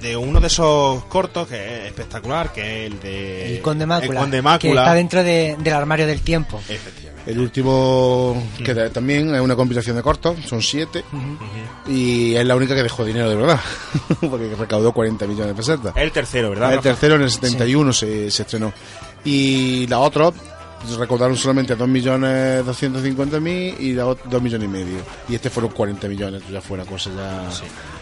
de 0.01 0.15
uno 0.17 0.39
de 0.39 0.47
esos 0.47 1.03
cortos 1.05 1.47
que 1.47 1.55
es 1.79 1.85
espectacular, 1.87 2.51
que 2.53 2.85
es 2.85 2.91
el 2.91 2.99
de 2.99 3.55
El 3.55 3.61
Conde 3.61 3.85
Mácula. 3.85 4.11
el 4.13 4.17
Conde 4.19 4.37
Que 4.37 4.41
Mácula. 4.41 4.81
está 4.83 4.93
dentro 4.93 5.23
de- 5.23 5.55
del 5.59 5.73
armario 5.73 6.05
del 6.07 6.21
tiempo. 6.21 6.61
El 7.25 7.39
último, 7.39 8.41
que 8.63 8.73
también 8.89 9.35
es 9.35 9.41
una 9.41 9.55
compilación 9.55 9.95
de 9.95 10.01
cortos, 10.01 10.37
son 10.47 10.61
siete. 10.61 11.03
Y 11.87 12.35
es 12.35 12.45
la 12.45 12.55
única 12.55 12.73
que 12.75 12.83
dejó 12.83 13.03
dinero 13.05 13.29
de 13.29 13.35
verdad. 13.35 13.59
porque 14.21 14.55
recaudó 14.57 14.91
40 14.93 15.27
millones 15.27 15.47
de 15.47 15.53
pesetas. 15.55 15.93
El 15.95 16.11
tercero, 16.11 16.49
¿verdad, 16.49 16.73
El 16.73 16.79
tercero 16.79 17.15
en 17.15 17.23
el 17.23 17.31
71 17.31 17.93
se, 17.93 18.31
se 18.31 18.41
estrenó. 18.43 18.73
Y 19.23 19.85
la 19.87 19.99
otra 19.99 20.31
recaudaron 20.97 21.35
solamente 21.37 21.75
2.250.000 22.63 23.75
y 23.79 23.93
la 23.93 24.05
ot- 24.05 24.23
2 24.29 24.41
millones 24.41 24.65
y 24.65 24.71
medio. 24.71 24.97
Y 25.27 25.35
este 25.35 25.49
fueron 25.49 25.71
40 25.71 26.07
millones, 26.07 26.41
ya 26.51 26.61
fue 26.61 26.75
una 26.77 26.85
cosa 26.85 27.09
ya... 27.15 27.49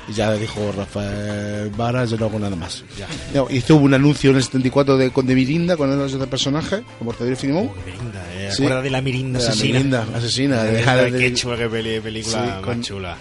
Y 0.10 0.14
ya 0.14 0.32
dijo 0.34 0.72
Rafael 0.76 1.70
Vara, 1.72 2.06
yo 2.06 2.16
no 2.18 2.28
hago 2.28 2.40
nada 2.40 2.56
más. 2.56 2.82
Ya. 2.98 3.08
No, 3.34 3.48
hizo 3.50 3.76
un 3.76 3.94
anuncio 3.94 4.30
en 4.30 4.38
el 4.38 4.44
74 4.44 4.96
de, 4.98 5.12
con 5.12 5.26
de 5.26 5.36
Mirinda, 5.36 5.76
con 5.76 5.92
el 5.92 6.20
de 6.20 6.28
personaje, 6.28 6.82
con 6.98 7.08
Mortadelo 7.08 7.34
y 7.34 7.36
Filemón. 7.40 7.72
Mirinda, 7.86 8.24
eh, 8.34 8.50
Sí. 8.52 8.64
acuerda 8.64 8.82
de 8.84 8.90
la 8.90 9.02
Mirinda 9.02 9.40
De 9.40 9.46
la 9.46 9.52
asesina. 9.52 9.74
Mirinda 9.74 10.06
asesina. 10.16 10.64
De 10.64 10.72
de- 10.82 11.12
de- 11.12 11.34
qué 11.34 11.70
peli- 11.70 12.00
película 12.00 12.42
Sí, 12.42 12.50
más 12.50 12.62
con- 12.62 12.82
chula. 12.82 13.18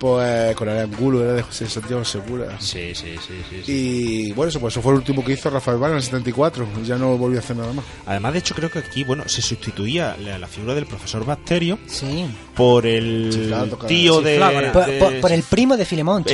Pues 0.00 0.56
con 0.56 0.66
el 0.70 0.78
ángulo 0.78 1.22
era 1.22 1.34
de 1.34 1.42
José 1.42 1.68
Santiago 1.68 2.02
Segura. 2.06 2.58
Sí, 2.58 2.94
sí, 2.94 3.16
sí, 3.24 3.34
sí, 3.50 3.62
sí. 3.66 3.72
Y 3.72 4.32
bueno, 4.32 4.48
eso, 4.48 4.58
pues 4.58 4.72
eso 4.72 4.80
fue 4.80 4.92
el 4.92 4.98
último 4.98 5.22
que 5.22 5.32
hizo 5.34 5.50
Rafael 5.50 5.76
Vara 5.76 5.92
en 5.92 5.98
el 5.98 6.02
74. 6.02 6.66
Y 6.82 6.86
ya 6.86 6.96
no 6.96 7.18
volvió 7.18 7.38
a 7.38 7.42
hacer 7.42 7.56
nada 7.56 7.72
más. 7.74 7.84
Además, 8.06 8.32
de 8.32 8.38
hecho, 8.38 8.54
creo 8.54 8.70
que 8.70 8.78
aquí, 8.78 9.04
bueno, 9.04 9.24
se 9.28 9.42
sustituía 9.42 10.16
la, 10.18 10.38
la 10.38 10.46
figura 10.48 10.74
del 10.74 10.86
profesor 10.86 11.26
Bacterio 11.26 11.78
Sí. 11.86 12.24
por 12.56 12.86
el 12.86 13.28
Chiflado, 13.30 13.76
tío 13.86 14.22
de. 14.22 14.38
Por, 14.72 14.86
de- 14.86 14.98
por- 14.98 15.20
por 15.20 15.32
el 15.32 15.42
primo 15.42 15.76
de 15.76 15.84
Filemón, 15.84 16.24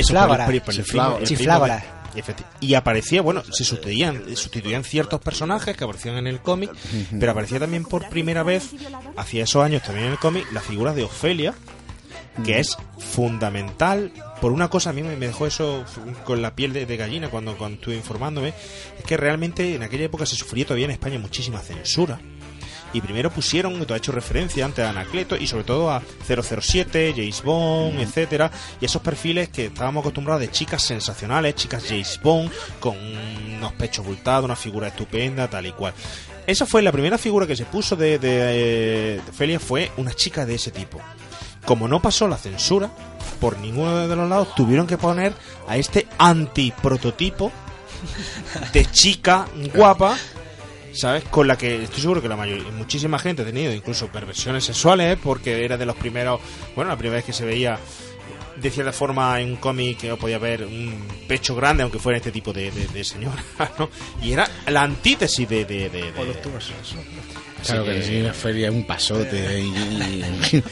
efecti- 2.15 2.45
Y 2.61 2.73
aparecía, 2.73 3.21
bueno, 3.21 3.43
se 3.43 3.63
sustituían, 3.65 4.23
sustituían 4.35 4.83
ciertos 4.85 5.19
personajes 5.19 5.75
que 5.75 5.83
aparecían 5.83 6.15
en 6.17 6.27
el 6.27 6.39
cómic, 6.39 6.71
pero 7.19 7.33
aparecía 7.33 7.59
también 7.59 7.83
por 7.83 8.07
primera 8.09 8.43
vez, 8.43 8.69
hacia 9.17 9.43
esos 9.43 9.63
años 9.63 9.83
también 9.83 10.07
en 10.07 10.11
el 10.13 10.17
cómic, 10.19 10.45
la 10.53 10.61
figura 10.61 10.93
de 10.93 11.03
Ofelia, 11.03 11.53
que 12.45 12.59
es 12.59 12.77
fundamental 12.97 14.11
por 14.41 14.51
una 14.51 14.69
cosa 14.69 14.91
a 14.91 14.93
mí 14.93 15.01
me 15.01 15.15
dejó 15.15 15.47
eso 15.47 15.83
con 16.23 16.41
la 16.41 16.55
piel 16.55 16.73
de, 16.73 16.85
de 16.85 16.97
gallina 16.97 17.29
cuando, 17.29 17.57
cuando 17.57 17.75
estuve 17.75 17.95
informándome 17.95 18.53
es 18.97 19.05
que 19.05 19.17
realmente 19.17 19.75
en 19.75 19.83
aquella 19.83 20.05
época 20.05 20.25
se 20.25 20.35
sufría 20.35 20.65
todavía 20.65 20.85
en 20.85 20.91
España 20.91 21.17
muchísima 21.17 21.59
censura 21.59 22.19
y 22.93 23.01
primero 23.01 23.29
pusieron, 23.29 23.85
tú 23.85 23.93
has 23.93 23.99
hecho 23.99 24.11
referencia 24.11 24.65
antes 24.65 24.83
a 24.85 24.89
Anacleto 24.89 25.35
y 25.35 25.47
sobre 25.47 25.63
todo 25.63 25.91
a 25.91 26.01
007, 26.27 27.13
James 27.15 27.43
Bond, 27.43 27.99
etcétera, 27.99 28.51
y 28.79 28.85
esos 28.85 29.01
perfiles 29.01 29.49
que 29.49 29.65
estábamos 29.65 30.01
acostumbrados 30.01 30.41
de 30.41 30.49
chicas 30.49 30.83
sensacionales, 30.83 31.55
chicas 31.55 31.83
James 31.87 32.19
Bond, 32.23 32.51
con 32.79 32.97
unos 32.97 33.73
pechos 33.73 34.05
bultados, 34.05 34.45
una 34.45 34.55
figura 34.55 34.87
estupenda, 34.87 35.49
tal 35.49 35.65
y 35.65 35.71
cual. 35.71 35.93
Esa 36.45 36.65
fue 36.65 36.81
la 36.81 36.93
primera 36.93 37.17
figura 37.17 37.45
que 37.45 37.57
se 37.57 37.65
puso 37.65 37.95
de, 37.95 38.19
de, 38.19 38.29
eh, 38.31 39.21
de 39.25 39.31
Felia, 39.33 39.59
fue 39.59 39.91
una 39.97 40.13
chica 40.13 40.45
de 40.45 40.55
ese 40.55 40.71
tipo. 40.71 41.01
Como 41.67 41.87
no 41.87 42.01
pasó 42.01 42.27
la 42.27 42.37
censura, 42.37 42.89
por 43.39 43.59
ninguno 43.59 44.07
de 44.07 44.15
los 44.15 44.27
lados 44.27 44.55
tuvieron 44.55 44.87
que 44.87 44.97
poner 44.97 45.33
a 45.67 45.77
este 45.77 46.07
antiprototipo 46.17 47.51
de 48.73 48.85
chica 48.85 49.47
guapa 49.75 50.17
¿sabes? 50.93 51.23
Con 51.25 51.47
la 51.47 51.55
que 51.57 51.83
estoy 51.83 52.01
seguro 52.01 52.21
que 52.23 52.27
la 52.29 52.35
mayoría, 52.35 52.71
muchísima 52.71 53.19
gente 53.19 53.43
ha 53.43 53.45
tenido 53.45 53.71
incluso 53.71 54.07
perversiones 54.07 54.63
sexuales, 54.63 55.17
porque 55.21 55.63
era 55.63 55.77
de 55.77 55.85
los 55.85 55.95
primeros, 55.95 56.39
bueno, 56.75 56.89
la 56.89 56.97
primera 56.97 57.17
vez 57.17 57.25
que 57.25 57.33
se 57.33 57.45
veía 57.45 57.77
de 58.55 58.71
cierta 58.71 58.91
forma 58.91 59.39
en 59.39 59.51
un 59.51 59.55
cómic 59.57 59.99
que 59.99 60.15
podía 60.15 60.39
ver 60.39 60.63
un 60.65 61.07
pecho 61.27 61.53
grande, 61.55 61.83
aunque 61.83 61.99
fuera 61.99 62.17
este 62.17 62.31
tipo 62.31 62.51
de, 62.51 62.71
de, 62.71 62.87
de 62.87 63.03
señora, 63.03 63.43
¿no? 63.77 63.89
Y 64.23 64.31
era 64.31 64.49
la 64.67 64.81
antítesis 64.81 65.47
de... 65.47 65.65
de, 65.65 65.89
de- 65.91 66.11
de- 66.25 66.33
Claro 67.73 67.85
que 67.85 67.95
que- 67.95 68.03
sí, 68.03 68.21
la 68.21 68.33
feria 68.33 68.67
es 68.69 68.73
un 68.73 68.85
pasote. 68.85 69.63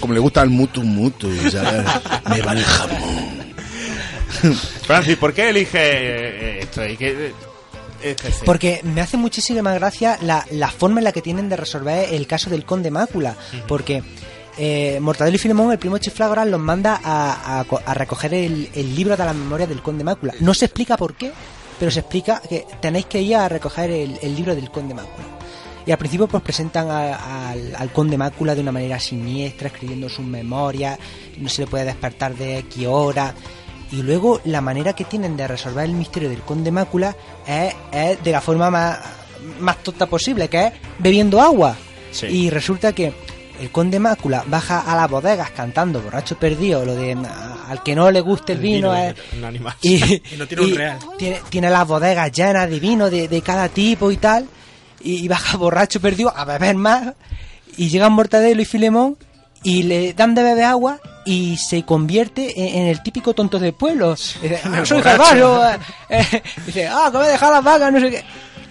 Como 0.00 0.14
le 0.14 0.20
gusta 0.20 0.40
al 0.42 0.50
mutu 0.50 0.82
mutu, 0.82 1.30
¿sabes? 1.50 1.84
Me 2.28 2.42
va 2.42 2.52
el 2.52 2.64
jamón. 2.64 3.40
Francis, 4.86 5.16
¿por 5.16 5.32
qué 5.34 5.50
elige 5.50 5.78
eh, 5.80 6.60
esto? 6.62 6.86
¿Y 6.86 6.96
qué- 6.96 7.32
este 8.02 8.28
escena? 8.28 8.44
Porque 8.46 8.80
me 8.84 9.00
hace 9.00 9.16
muchísima 9.16 9.74
gracia 9.74 10.18
la, 10.22 10.44
la 10.52 10.70
forma 10.70 11.00
en 11.00 11.04
la 11.04 11.12
que 11.12 11.22
tienen 11.22 11.48
de 11.48 11.56
resolver 11.56 12.12
el 12.14 12.26
caso 12.26 12.50
del 12.50 12.64
conde 12.64 12.90
Mácula. 12.90 13.36
Porque 13.68 14.02
eh, 14.56 14.98
Mortadelo 15.00 15.36
y 15.36 15.38
Filemón, 15.38 15.72
el 15.72 15.78
primo 15.78 15.98
Chiflagora, 15.98 16.44
los 16.44 16.60
manda 16.60 17.00
a, 17.02 17.60
a 17.60 17.64
co- 17.64 17.82
a 17.84 17.94
recoger 17.94 18.34
el, 18.34 18.68
el 18.74 18.94
libro 18.94 19.16
de 19.16 19.24
las 19.24 19.34
memorias 19.34 19.68
del 19.68 19.82
conde 19.82 20.04
Mácula. 20.04 20.34
No 20.40 20.54
se 20.54 20.66
explica 20.66 20.96
por 20.96 21.14
qué, 21.14 21.32
pero 21.80 21.90
se 21.90 22.00
explica 22.00 22.40
que 22.48 22.64
tenéis 22.80 23.06
que 23.06 23.20
ir 23.20 23.34
a 23.34 23.48
recoger 23.48 23.90
el, 23.90 24.16
el 24.22 24.36
libro 24.36 24.54
del 24.54 24.70
conde 24.70 24.94
Mácula. 24.94 25.24
Y 25.86 25.90
al 25.92 25.98
principio 25.98 26.28
pues 26.28 26.42
presentan 26.42 26.90
a- 26.90 27.48
al, 27.50 27.74
al 27.74 27.90
conde 27.90 28.16
Mácula 28.18 28.54
de 28.54 28.60
una 28.60 28.70
manera 28.70 29.00
siniestra, 29.00 29.68
escribiendo 29.68 30.08
sus 30.08 30.24
memorias, 30.26 30.98
no 31.38 31.48
se 31.48 31.62
le 31.62 31.66
puede 31.68 31.86
despertar 31.86 32.36
de 32.36 32.58
X 32.58 32.86
hora. 32.86 33.34
Y 33.90 34.02
luego 34.02 34.40
la 34.44 34.60
manera 34.60 34.92
que 34.92 35.04
tienen 35.04 35.36
de 35.36 35.48
resolver 35.48 35.84
el 35.86 35.94
misterio 35.94 36.28
del 36.28 36.42
conde 36.42 36.70
Mácula 36.70 37.16
es, 37.46 37.74
es 37.90 38.22
de 38.22 38.30
la 38.30 38.40
forma 38.42 38.70
más, 38.70 38.98
más 39.58 39.82
tonta 39.82 40.06
posible, 40.06 40.48
que 40.48 40.66
es 40.66 40.72
bebiendo 40.98 41.40
agua. 41.40 41.74
Sí. 42.12 42.26
Y 42.26 42.50
resulta 42.50 42.92
que 42.92 43.12
el 43.60 43.70
conde 43.70 43.98
Mácula 44.00 44.42
baja 44.46 44.80
a 44.80 44.96
las 44.96 45.08
bodegas 45.10 45.50
cantando 45.50 46.00
borracho 46.00 46.36
perdido, 46.38 46.84
lo 46.84 46.94
de 46.96 47.12
a- 47.12 47.66
al 47.68 47.82
que 47.82 47.94
no 47.94 48.10
le 48.10 48.20
guste 48.20 48.52
el, 48.52 48.58
El 48.58 48.62
vino, 48.64 48.92
vino, 48.92 48.96
es... 48.96 49.14
un 49.36 49.44
animal. 49.44 49.74
Y, 49.82 49.96
Y 50.32 50.36
no 50.38 50.46
tiene 50.46 50.64
un 50.64 50.74
real. 50.74 50.98
Tiene, 51.18 51.40
tiene 51.48 51.70
las 51.70 51.86
bodegas 51.86 52.32
llenas 52.32 52.68
de 52.68 52.80
vino 52.80 53.10
de, 53.10 53.28
de 53.28 53.42
cada 53.42 53.68
tipo 53.68 54.10
y 54.10 54.16
tal. 54.16 54.46
Y, 55.02 55.16
y 55.24 55.28
baja 55.28 55.56
borracho 55.58 56.00
perdido 56.00 56.32
a 56.36 56.44
beber 56.44 56.74
más. 56.76 57.14
Y 57.76 57.88
llegan 57.88 58.12
Mortadelo 58.12 58.60
y 58.60 58.64
Filemón 58.64 59.16
y 59.62 59.82
le 59.84 60.14
dan 60.14 60.34
de 60.34 60.42
beber 60.42 60.64
agua 60.64 60.98
y 61.26 61.56
se 61.58 61.84
convierte 61.84 62.58
en, 62.60 62.82
en 62.82 62.86
el 62.88 63.02
típico 63.02 63.34
tonto 63.34 63.58
del 63.58 63.74
pueblo. 63.74 64.12
Dice, 64.14 64.60
"Ah, 64.64 64.80
soy 64.84 64.98
borracho". 64.98 65.24
Gervasio. 65.24 65.68
eh, 65.70 65.78
eh". 66.32 66.42
dice, 66.66 66.88
ah, 66.88 67.08
que 67.12 67.18
me 67.18 67.24
he 67.26 67.28
dejado 67.28 67.52
las 67.52 67.64
vacas, 67.64 67.92
no 67.92 68.00
sé 68.00 68.10
qué. 68.10 68.24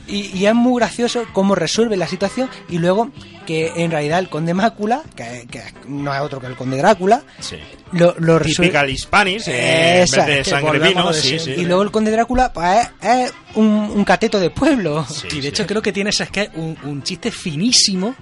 Y, 0.09 0.35
y 0.37 0.45
es 0.47 0.55
muy 0.55 0.79
gracioso 0.79 1.23
cómo 1.33 1.55
resuelve 1.55 1.95
la 1.97 2.07
situación 2.07 2.49
y 2.69 2.79
luego 2.79 3.09
que 3.45 3.71
en 3.75 3.91
realidad 3.91 4.19
el 4.19 4.29
conde 4.29 4.53
Mácula, 4.53 5.01
que, 5.15 5.47
que 5.49 5.61
no 5.87 6.13
es 6.13 6.21
otro 6.21 6.39
que 6.39 6.47
el 6.47 6.55
conde 6.55 6.77
Drácula, 6.77 7.23
Sí. 7.39 7.57
lo, 7.93 8.13
lo 8.19 8.37
resuelve... 8.39 8.69
Typical 8.71 8.89
Hispanis, 8.89 9.47
eh, 9.47 9.97
en 9.97 10.03
Esa, 10.03 10.25
vez 10.25 10.27
de 10.27 10.43
que 10.43 10.49
sangre 10.49 10.79
vino, 10.79 11.13
sí, 11.13 11.39
sí. 11.39 11.51
y 11.51 11.65
luego 11.65 11.81
el 11.83 11.91
conde 11.91 12.11
Drácula 12.11 12.53
pues, 12.53 12.87
es, 13.01 13.33
un, 13.55 13.65
un 13.65 14.03
cateto 14.03 14.39
de 14.39 14.49
pueblo. 14.51 15.05
y 15.31 15.41
de 15.41 15.47
hecho 15.47 15.65
creo 15.65 15.81
que 15.81 15.91
tiene 15.91 16.11
ese 16.11 16.25
sketch 16.25 16.51
un, 16.55 16.77
un 16.83 17.01
chiste 17.03 17.31
finísimo 17.31 18.15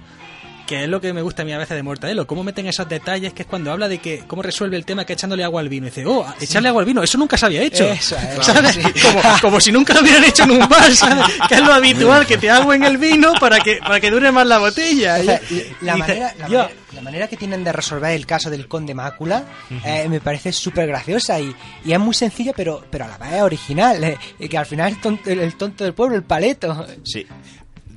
que 0.68 0.84
es 0.84 0.88
lo 0.88 1.00
que 1.00 1.14
me 1.14 1.22
gusta 1.22 1.42
a 1.42 1.44
mí 1.46 1.52
a 1.52 1.58
veces 1.58 1.76
de 1.76 1.82
Mortadelo, 1.82 2.26
cómo 2.26 2.44
meten 2.44 2.66
esos 2.66 2.86
detalles 2.88 3.32
que 3.32 3.42
es 3.42 3.48
cuando 3.48 3.72
habla 3.72 3.88
de 3.88 3.98
que 3.98 4.24
cómo 4.26 4.42
resuelve 4.42 4.76
el 4.76 4.84
tema 4.84 5.06
que 5.06 5.14
echándole 5.14 5.42
agua 5.42 5.62
al 5.62 5.68
vino. 5.70 5.86
Y 5.86 5.90
dice, 5.90 6.04
oh, 6.04 6.26
echarle 6.40 6.68
agua 6.68 6.82
al 6.82 6.86
vino, 6.86 7.02
eso 7.02 7.16
nunca 7.16 7.38
se 7.38 7.46
había 7.46 7.62
hecho. 7.62 7.84
Eso 7.84 8.16
es, 8.16 8.44
¿Sabes? 8.46 8.74
sí. 8.74 8.82
Como, 9.00 9.22
como 9.40 9.60
si 9.60 9.72
nunca 9.72 9.94
lo 9.94 10.02
hubieran 10.02 10.22
hecho 10.24 10.42
en 10.44 10.50
un 10.52 10.68
bar, 10.68 10.94
¿sabes? 10.94 11.24
Que 11.48 11.54
es 11.54 11.60
lo 11.62 11.72
habitual, 11.72 12.26
que 12.26 12.36
te 12.36 12.50
agua 12.50 12.76
en 12.76 12.84
el 12.84 12.98
vino 12.98 13.32
para 13.40 13.58
que, 13.60 13.76
para 13.78 13.98
que 13.98 14.10
dure 14.10 14.30
más 14.30 14.46
la 14.46 14.58
botella. 14.58 15.16
O 15.20 15.24
sea, 15.24 15.40
Y- 15.50 15.54
la, 15.80 15.96
y 15.96 16.00
dice, 16.02 16.08
manera, 16.20 16.34
la, 16.38 16.44
manera, 16.48 16.70
la 16.92 17.00
manera 17.00 17.26
que 17.28 17.36
tienen 17.38 17.64
de 17.64 17.72
resolver 17.72 18.12
el 18.12 18.26
caso 18.26 18.50
del 18.50 18.68
conde 18.68 18.94
Mácula 18.94 19.44
eh, 19.84 20.06
me 20.10 20.20
parece 20.20 20.52
súper 20.52 20.86
graciosa 20.86 21.40
y, 21.40 21.54
y 21.84 21.92
es 21.92 21.98
muy 21.98 22.12
sencilla, 22.14 22.52
pero, 22.54 22.84
pero 22.90 23.06
a 23.06 23.08
la 23.08 23.16
vez 23.16 23.32
es 23.32 23.40
original. 23.42 24.04
eh, 24.04 24.18
y 24.38 24.48
que 24.48 24.58
al 24.58 24.66
final 24.66 24.92
es 24.92 25.00
tonto- 25.00 25.30
el, 25.30 25.40
el 25.40 25.54
tonto 25.56 25.84
del 25.84 25.94
pueblo, 25.94 26.14
el 26.16 26.24
paleto. 26.24 26.86
Sí. 27.04 27.26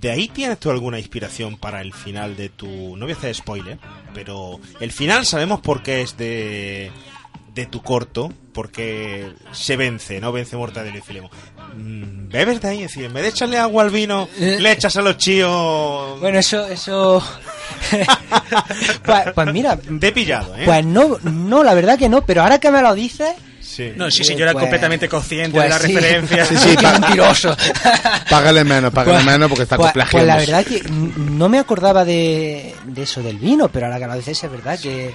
¿De 0.01 0.09
ahí 0.09 0.27
tienes 0.27 0.57
tú 0.57 0.71
alguna 0.71 0.97
inspiración 0.97 1.57
para 1.57 1.79
el 1.81 1.93
final 1.93 2.35
de 2.35 2.49
tu... 2.49 2.97
No 2.97 3.05
voy 3.05 3.13
a 3.13 3.15
hacer 3.15 3.35
spoiler, 3.35 3.77
pero 4.15 4.59
el 4.79 4.91
final 4.91 5.27
sabemos 5.27 5.61
por 5.61 5.83
qué 5.83 6.01
es 6.01 6.17
de, 6.17 6.91
de 7.53 7.65
tu 7.67 7.83
corto, 7.83 8.33
porque 8.51 9.31
se 9.51 9.77
vence, 9.77 10.19
no 10.19 10.31
vence 10.31 10.57
Mortadelo 10.57 10.97
y 10.97 11.01
Filemón. 11.01 11.29
Mm, 11.77 12.29
¿Bebes 12.29 12.61
de 12.61 12.67
ahí? 12.69 12.77
Es 12.81 12.89
decir, 12.89 13.05
en 13.05 13.13
vez 13.13 13.21
de 13.21 13.29
echarle 13.29 13.59
agua 13.59 13.83
al 13.83 13.91
vino, 13.91 14.27
le 14.39 14.71
echas 14.71 14.97
a 14.97 15.03
los 15.03 15.17
chíos... 15.17 16.19
Bueno, 16.19 16.39
eso... 16.39 16.65
eso... 16.65 17.23
pues, 19.05 19.23
pues 19.35 19.53
mira... 19.53 19.77
Te 19.77 20.07
he 20.07 20.11
pillado, 20.11 20.55
¿eh? 20.55 20.63
Pues 20.65 20.83
no, 20.83 21.19
no, 21.21 21.63
la 21.63 21.75
verdad 21.75 21.99
que 21.99 22.09
no, 22.09 22.25
pero 22.25 22.41
ahora 22.41 22.59
que 22.59 22.71
me 22.71 22.81
lo 22.81 22.95
dices... 22.95 23.35
Sí. 23.71 23.91
No, 23.95 24.11
sí, 24.11 24.23
sí, 24.25 24.35
yo 24.35 24.43
era 24.43 24.51
Pues- 24.51 24.63
completamente 24.63 25.07
consciente 25.07 25.51
pues 25.51 25.63
de 25.63 25.69
la 25.69 25.79
sí. 25.79 25.87
referencia. 25.95 26.45
Sí, 26.45 26.55
sí, 26.57 26.75
mentiroso. 26.99 27.55
Págale 28.29 28.63
menos, 28.63 28.91
págale 28.91 29.17
Pues- 29.19 29.25
menos 29.25 29.47
porque 29.49 29.63
está 29.63 29.77
pues, 29.77 29.93
pues 30.11 30.25
la 30.25 30.35
verdad 30.37 30.65
que 30.65 30.81
no 30.89 31.47
me 31.49 31.59
acordaba 31.59 32.03
de, 32.05 32.75
de 32.85 33.03
eso 33.03 33.21
del 33.23 33.37
vino, 33.37 33.69
pero 33.69 33.85
ahora 33.85 33.99
que 33.99 34.07
lo 34.07 34.15
dices 34.15 34.43
es 34.43 34.51
verdad 34.51 34.77
que, 34.79 35.13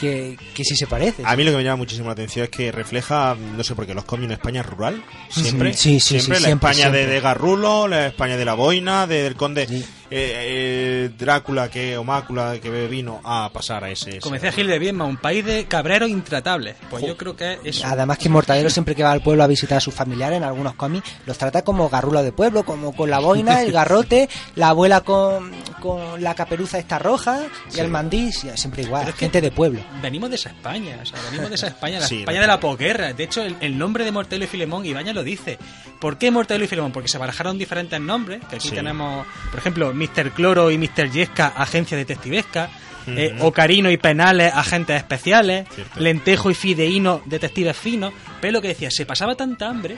que, 0.00 0.36
que 0.54 0.64
sí 0.64 0.74
se 0.76 0.86
parece. 0.86 1.22
A 1.24 1.36
mí 1.36 1.44
lo 1.44 1.50
que 1.50 1.58
me 1.58 1.64
llama 1.64 1.76
muchísimo 1.76 2.06
la 2.06 2.12
atención 2.12 2.44
es 2.44 2.50
que 2.50 2.72
refleja, 2.72 3.36
no 3.56 3.62
sé 3.62 3.74
por 3.74 3.86
qué, 3.86 3.94
los 3.94 4.04
cómics 4.04 4.26
en 4.26 4.32
España 4.32 4.60
es 4.62 4.66
rural, 4.66 5.02
siempre. 5.28 5.72
Sí, 5.74 5.94
sí, 5.94 6.00
sí, 6.00 6.08
siempre 6.20 6.36
sí, 6.36 6.42
la 6.42 6.48
siempre, 6.48 6.70
España 6.70 6.90
de 6.90 7.20
Garrulo, 7.20 7.88
la 7.88 8.06
España 8.06 8.36
de 8.36 8.44
la 8.44 8.54
Boina, 8.54 9.06
de- 9.06 9.22
del 9.22 9.34
conde 9.36 9.66
eh, 10.10 11.06
eh, 11.10 11.10
Drácula 11.18 11.70
que 11.70 11.96
o 11.98 12.04
Mácula 12.04 12.58
que 12.60 12.70
bebe 12.70 12.88
vino 12.88 13.20
a 13.24 13.50
pasar 13.52 13.84
a 13.84 13.90
ese. 13.90 14.10
ese- 14.10 14.20
Como 14.20 14.34
decía 14.34 14.52
Gil 14.52 14.66
de 14.66 14.78
Bienma, 14.78 15.04
un 15.04 15.16
país 15.16 15.44
de 15.44 15.66
cabreros 15.66 16.08
intratables. 16.08 16.76
Pues 16.90 17.04
yo 17.04 17.16
creo 17.16 17.36
que 17.36 17.54
es 17.54 17.58
eso. 17.64 17.86
Además 17.86 18.18
que 18.18 18.28
Mortadelo 18.28 18.70
siempre 18.70 18.94
que 18.94 19.02
va 19.02 19.12
al 19.12 19.22
pueblo 19.22 19.44
a 19.44 19.46
visitar 19.46 19.78
a 19.78 19.80
sus 19.80 19.94
familiares 19.94 20.36
en 20.38 20.44
algunos 20.44 20.74
cómics 20.74 21.08
los 21.26 21.36
trata 21.38 21.62
como 21.62 21.88
garrulo 21.88 22.22
de 22.22 22.32
pueblo, 22.32 22.64
como 22.64 22.94
con 22.94 23.10
la 23.10 23.18
boina, 23.18 23.62
el 23.62 23.72
garrote, 23.78 24.28
la 24.54 24.68
abuela 24.68 25.00
con, 25.02 25.50
con 25.80 26.22
la 26.22 26.34
caperuza 26.34 26.78
esta 26.78 26.98
roja 26.98 27.40
y 27.68 27.72
Sí. 27.74 27.80
el 27.80 27.88
mandís, 27.88 28.44
y 28.44 28.56
siempre 28.56 28.82
igual, 28.82 29.02
Pero 29.02 29.10
es 29.10 29.14
que- 29.16 29.26
gente 29.26 29.40
de 29.40 29.50
pueblo. 29.50 29.80
Venimos 30.02 30.30
de 30.30 30.36
esa 30.36 30.50
España, 30.50 30.98
o 31.02 31.06
sea, 31.06 31.18
venimos 31.30 31.48
de 31.50 31.54
esa 31.56 31.68
España, 31.68 32.00
la 32.00 32.06
Sí, 32.08 32.20
España 32.20 32.40
de 32.40 32.46
la 32.46 32.60
posguerra. 32.60 33.12
De 33.12 33.24
hecho, 33.24 33.42
el, 33.42 33.56
el 33.60 33.76
nombre 33.78 34.04
de 34.04 34.12
Mortadelo 34.12 34.44
y 34.44 34.48
Filemón, 34.48 34.86
Ibañez 34.86 35.14
lo 35.14 35.22
dice. 35.22 35.58
¿Por 36.00 36.16
qué 36.16 36.30
Mortadelo 36.30 36.64
y 36.64 36.68
Filemón? 36.68 36.92
Porque 36.92 37.08
se 37.08 37.18
barajaron 37.18 37.58
diferentes 37.58 38.00
nombres, 38.00 38.40
que 38.48 38.56
aquí 38.56 38.68
Sí. 38.68 38.74
tenemos, 38.74 39.26
por 39.50 39.58
ejemplo, 39.58 39.92
Mr. 39.98 40.30
Cloro 40.32 40.70
y 40.70 40.78
Mr. 40.78 41.10
Yesca, 41.10 41.48
agencia 41.48 41.96
detectivesca. 41.96 42.70
eh. 43.06 43.36
Ocarino 43.40 43.90
y 43.90 43.96
Penales, 43.96 44.52
agentes 44.54 44.96
especiales. 44.96 45.66
Cierto. 45.74 46.00
Lentejo 46.00 46.50
y 46.50 46.54
Fideíno, 46.54 47.22
detectives 47.26 47.76
finos. 47.76 48.12
Pero 48.40 48.52
lo 48.52 48.62
que 48.62 48.68
decía, 48.68 48.90
se 48.90 49.04
pasaba 49.06 49.34
tanta 49.34 49.68
hambre 49.68 49.96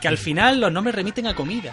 que 0.00 0.08
al 0.08 0.18
final 0.18 0.60
los 0.60 0.72
nombres 0.72 0.94
remiten 0.94 1.26
a 1.26 1.34
comida. 1.34 1.72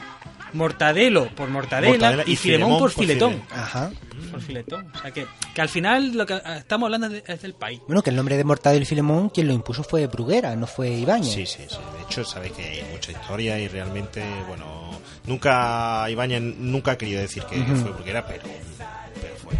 Mortadelo 0.54 1.28
por 1.36 1.50
mortadela, 1.50 1.90
Mortadela 1.92 2.24
y, 2.26 2.32
y 2.34 2.36
Filemón, 2.36 2.68
Filemón 2.68 2.80
por 2.80 2.94
por 2.94 3.04
filetón. 3.04 3.42
Ajá. 3.52 3.92
Por 4.32 4.42
filetón. 4.42 4.92
O 4.96 5.00
sea 5.02 5.12
que, 5.12 5.28
que 5.54 5.62
al 5.62 5.70
final 5.70 6.14
lo 6.16 6.26
que 6.26 6.36
eh, 6.36 6.42
estamos 6.58 6.88
hablando 6.88 7.08
es, 7.08 7.14
de- 7.26 7.34
es 7.34 7.42
del 7.42 7.54
país. 7.54 7.82
Bueno, 7.86 8.02
que 8.02 8.10
el 8.12 8.16
nombre 8.16 8.38
de 8.38 8.44
Mortadelo 8.44 8.82
y 8.84 8.86
Filemón 8.86 9.30
quien 9.30 9.48
lo 9.48 9.54
impuso 9.54 9.84
fue 9.84 10.08
Bruguera, 10.08 10.56
no 10.56 10.66
fue 10.68 10.90
Ibáñez. 10.90 11.34
Sí, 11.34 11.46
sí, 11.46 11.64
sí. 11.70 11.76
De 11.98 12.04
hecho, 12.04 12.24
sabes 12.24 12.52
que 12.54 12.64
hay 12.64 12.84
mucha 12.92 13.12
historia 13.12 13.60
y 13.60 13.68
realmente, 13.68 14.24
bueno, 14.48 14.92
nunca 15.28 16.10
Ibañez 16.10 16.42
nunca 16.42 16.92
ha 16.94 16.98
querido 16.98 17.22
decir 17.22 17.44
que 17.44 17.58
fue 17.64 17.92
porque 17.92 18.10
era, 18.10 18.26
pero, 18.26 18.44
pero 19.22 19.36
fue. 19.36 19.54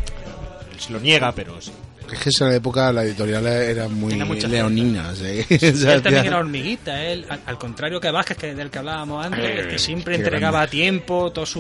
Él 0.74 0.80
se 0.80 0.92
lo 0.94 1.00
niega, 1.00 1.32
pero 1.34 1.60
sí. 1.62 1.72
Es 2.10 2.20
que 2.20 2.24
en 2.24 2.30
esa 2.30 2.56
época 2.56 2.94
la 2.94 3.04
editorial 3.04 3.46
era 3.48 3.90
muy 3.90 4.14
leonina. 4.14 5.14
¿sí? 5.14 5.46
Él 5.50 6.02
también 6.02 6.26
era 6.26 6.38
hormiguita, 6.38 7.04
él, 7.04 7.26
al, 7.28 7.42
al 7.46 7.58
contrario 7.58 8.00
que 8.00 8.10
Vázquez, 8.12 8.38
que 8.38 8.56
del 8.56 8.70
que 8.70 8.80
hablábamos 8.80 9.26
antes, 9.26 9.44
Eh, 9.44 9.68
que 9.70 9.78
siempre 9.78 10.16
entregaba 10.16 10.60
grande. 10.60 10.68
a 10.68 10.72
tiempo 10.72 11.32
todo 11.34 11.46
su 11.46 11.60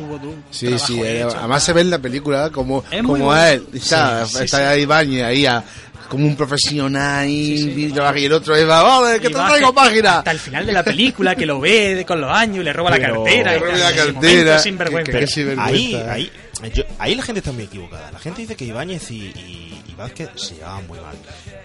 Sí, 0.49 0.67
trabajo 0.67 0.87
sí, 0.87 1.01
hecho. 1.03 1.37
además 1.37 1.63
se 1.63 1.73
ve 1.73 1.81
en 1.81 1.89
la 1.89 1.99
película 1.99 2.49
como, 2.49 2.81
Es 2.89 3.01
como 3.01 3.25
bueno. 3.25 3.43
él, 3.43 3.67
está, 3.73 4.25
Sí, 4.25 4.37
sí, 4.37 4.43
está 4.45 4.77
Ibañez 4.77 5.23
ahí 5.25 5.45
a, 5.45 5.61
como 6.07 6.25
un 6.25 6.35
profesional 6.35 7.27
y, 7.27 7.87
y 7.87 8.25
el 8.25 8.33
otro 8.33 8.53
va, 8.65 8.83
vale, 8.83 9.19
que 9.19 9.27
te 9.27 9.33
traigo 9.33 9.73
página. 9.73 10.19
Hasta 10.19 10.31
el 10.31 10.39
final 10.39 10.65
de 10.65 10.71
la 10.73 10.83
película, 10.83 11.35
que 11.35 11.45
lo 11.45 11.59
ve 11.59 12.05
con 12.07 12.21
los 12.21 12.31
años 12.31 12.59
y 12.59 12.63
le 12.63 12.73
roba 12.73 12.91
Pero- 12.91 13.01
la 13.01 13.13
cartera. 13.23 13.51
Le 13.53 13.59
roba 13.59 13.77
la 13.77 13.93
cartera, 13.95 14.13
momento 14.13 14.55
es 14.55 14.63
sinvergüenza. 14.63 15.11
Pero 15.11 15.27
sinvergüenza, 15.27 15.65
ahí, 15.73 15.95
ahí, 15.95 16.31
yo- 16.73 16.83
ahí 16.99 17.15
la 17.15 17.23
gente 17.23 17.39
está 17.39 17.51
muy 17.51 17.63
equivocada. 17.65 18.11
La 18.11 18.19
gente 18.19 18.41
dice 18.41 18.55
que 18.55 18.65
Ibáñez 18.65 19.11
y, 19.11 19.25
y, 19.27 19.83
y 19.87 19.93
Vázquez 19.95 20.29
se 20.35 20.55
llevaban 20.55 20.87
muy 20.87 20.99
mal. 20.99 21.15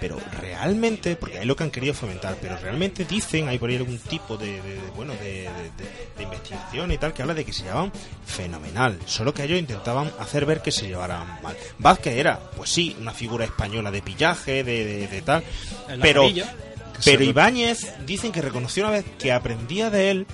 Pero 0.00 0.18
realmente, 0.40 1.16
porque 1.16 1.38
ahí 1.38 1.46
lo 1.46 1.54
que 1.56 1.64
han 1.64 1.70
querido 1.70 1.94
fomentar, 1.94 2.36
pero 2.40 2.56
realmente 2.58 3.04
dicen, 3.04 3.48
hay 3.48 3.58
por 3.58 3.70
ahí 3.70 3.76
algún 3.76 3.98
tipo 3.98 4.36
de, 4.36 4.60
de- 4.62 4.74
de- 4.74 4.90
bueno, 4.94 5.12
de, 5.14 5.48
investigación 6.22 6.92
y 6.92 6.98
tal, 6.98 7.12
que 7.12 7.22
habla 7.22 7.34
de 7.34 7.44
que 7.44 7.52
se 7.52 7.64
llevaban 7.64 7.92
fenomenal. 8.26 8.98
Solo 9.06 9.32
que 9.34 9.44
ellos 9.44 9.58
intentaban 9.58 10.10
hacer 10.18 10.46
ver 10.46 10.62
que 10.62 10.70
se 10.72 10.86
llevaran 10.88 11.40
mal. 11.42 11.56
Vázquez 11.78 12.16
era, 12.16 12.38
pues 12.56 12.70
sí, 12.70 12.96
una 13.00 13.12
figura 13.12 13.44
española 13.44 13.90
de 13.90 14.02
pillaje, 14.02 14.64
de, 14.64 15.22
tal, 15.24 15.42
El 15.88 16.00
pero, 16.00 16.22
pero 17.04 17.24
Ibáñez 17.24 17.92
dicen 18.06 18.32
que 18.32 18.42
reconoció 18.42 18.84
una 18.84 18.92
vez 18.92 19.04
que 19.18 19.32
aprendía 19.32 19.90
de 19.90 20.10
él 20.10 20.26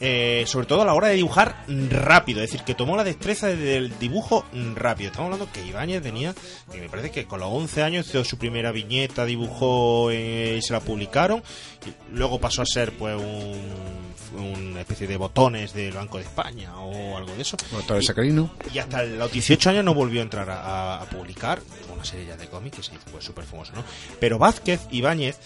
eh, 0.00 0.44
sobre 0.46 0.66
todo 0.66 0.82
a 0.82 0.84
la 0.84 0.94
hora 0.94 1.08
de 1.08 1.14
dibujar 1.14 1.64
rápido, 1.90 2.42
es 2.42 2.50
decir, 2.50 2.64
que 2.64 2.74
tomó 2.74 2.96
la 2.96 3.04
destreza 3.04 3.48
del 3.48 3.98
dibujo 3.98 4.44
rápido. 4.74 5.10
Estamos 5.10 5.32
hablando 5.32 5.52
que 5.52 5.64
Ibáñez 5.66 6.02
venía, 6.02 6.34
que 6.70 6.80
me 6.80 6.88
parece 6.88 7.10
que 7.10 7.24
con 7.26 7.40
los 7.40 7.48
11 7.50 7.82
años 7.82 8.06
hizo 8.08 8.24
su 8.24 8.38
primera 8.38 8.72
viñeta, 8.72 9.24
dibujó 9.24 10.10
eh, 10.10 10.56
y 10.58 10.62
se 10.62 10.72
la 10.72 10.80
publicaron, 10.80 11.42
y 11.86 12.14
luego 12.16 12.38
pasó 12.40 12.62
a 12.62 12.66
ser 12.66 12.92
pues 12.92 13.16
un, 13.16 14.40
una 14.40 14.80
especie 14.80 15.06
de 15.06 15.16
botones 15.16 15.72
del 15.72 15.92
Banco 15.94 16.18
de 16.18 16.24
España 16.24 16.76
o 16.78 17.16
algo 17.16 17.34
de 17.34 17.42
eso. 17.42 17.56
Sacarino. 18.02 18.50
Y 18.74 18.78
hasta 18.78 19.02
los 19.04 19.32
18 19.32 19.70
años 19.70 19.84
no 19.84 19.94
volvió 19.94 20.20
a 20.20 20.24
entrar 20.24 20.50
a, 20.50 20.60
a- 20.96 21.02
a 21.02 21.04
publicar 21.06 21.60
una 21.94 22.04
serie 22.04 22.26
ya 22.26 22.36
de 22.36 22.46
cómics 22.48 22.76
que 22.76 22.82
se 22.82 22.94
hizo 22.94 23.04
pues, 23.10 23.24
súper 23.24 23.44
famoso, 23.44 23.72
¿no? 23.74 23.82
Pero 24.20 24.38
Vázquez 24.38 24.80
y 24.90 24.98
Ibáñez 24.98 25.38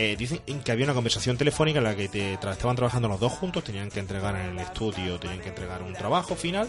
eh, 0.00 0.14
dicen 0.16 0.40
que 0.64 0.70
había 0.72 0.84
una 0.84 0.94
conversación 0.94 1.36
telefónica 1.36 1.78
en 1.78 1.84
la 1.84 1.96
que 1.96 2.08
te- 2.08 2.34
estaban 2.34 2.76
trabajando 2.76 3.08
los 3.08 3.18
dos 3.18 3.32
juntos, 3.32 3.64
tenían 3.64 3.90
que 3.90 3.98
entregar 4.00 4.36
en 4.36 4.50
el 4.52 4.58
estudio, 4.60 5.18
tenían 5.18 5.40
que 5.40 5.48
entregar 5.48 5.82
un 5.82 5.92
trabajo 5.92 6.36
final 6.36 6.68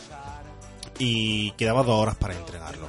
y 0.98 1.52
quedaba 1.52 1.84
dos 1.84 2.02
horas 2.02 2.16
para 2.16 2.34
entregarlo. 2.34 2.88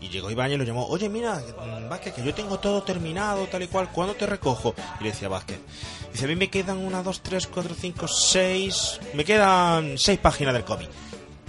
Y 0.00 0.10
llegó 0.10 0.30
Ibáñez 0.30 0.54
y 0.54 0.58
lo 0.58 0.64
llamó, 0.64 0.86
oye 0.86 1.08
mira, 1.08 1.36
mm, 1.40 1.88
Vázquez, 1.88 2.14
que 2.14 2.22
yo 2.22 2.32
tengo 2.32 2.58
todo 2.60 2.82
terminado, 2.82 3.46
tal 3.46 3.62
y 3.62 3.66
cual, 3.66 3.88
¿cuándo 3.90 4.14
te 4.14 4.26
recojo? 4.26 4.74
Y 5.00 5.04
le 5.04 5.10
decía 5.10 5.28
Vázquez, 5.28 5.58
dice, 6.12 6.24
a 6.24 6.28
mí 6.28 6.36
me 6.36 6.48
quedan 6.50 6.78
una, 6.78 7.02
dos, 7.02 7.20
tres, 7.20 7.46
cuatro, 7.48 7.74
cinco, 7.74 8.06
seis, 8.06 9.00
me 9.14 9.24
quedan 9.24 9.98
seis 9.98 10.18
páginas 10.20 10.54
del 10.54 10.64
cómic. 10.64 10.88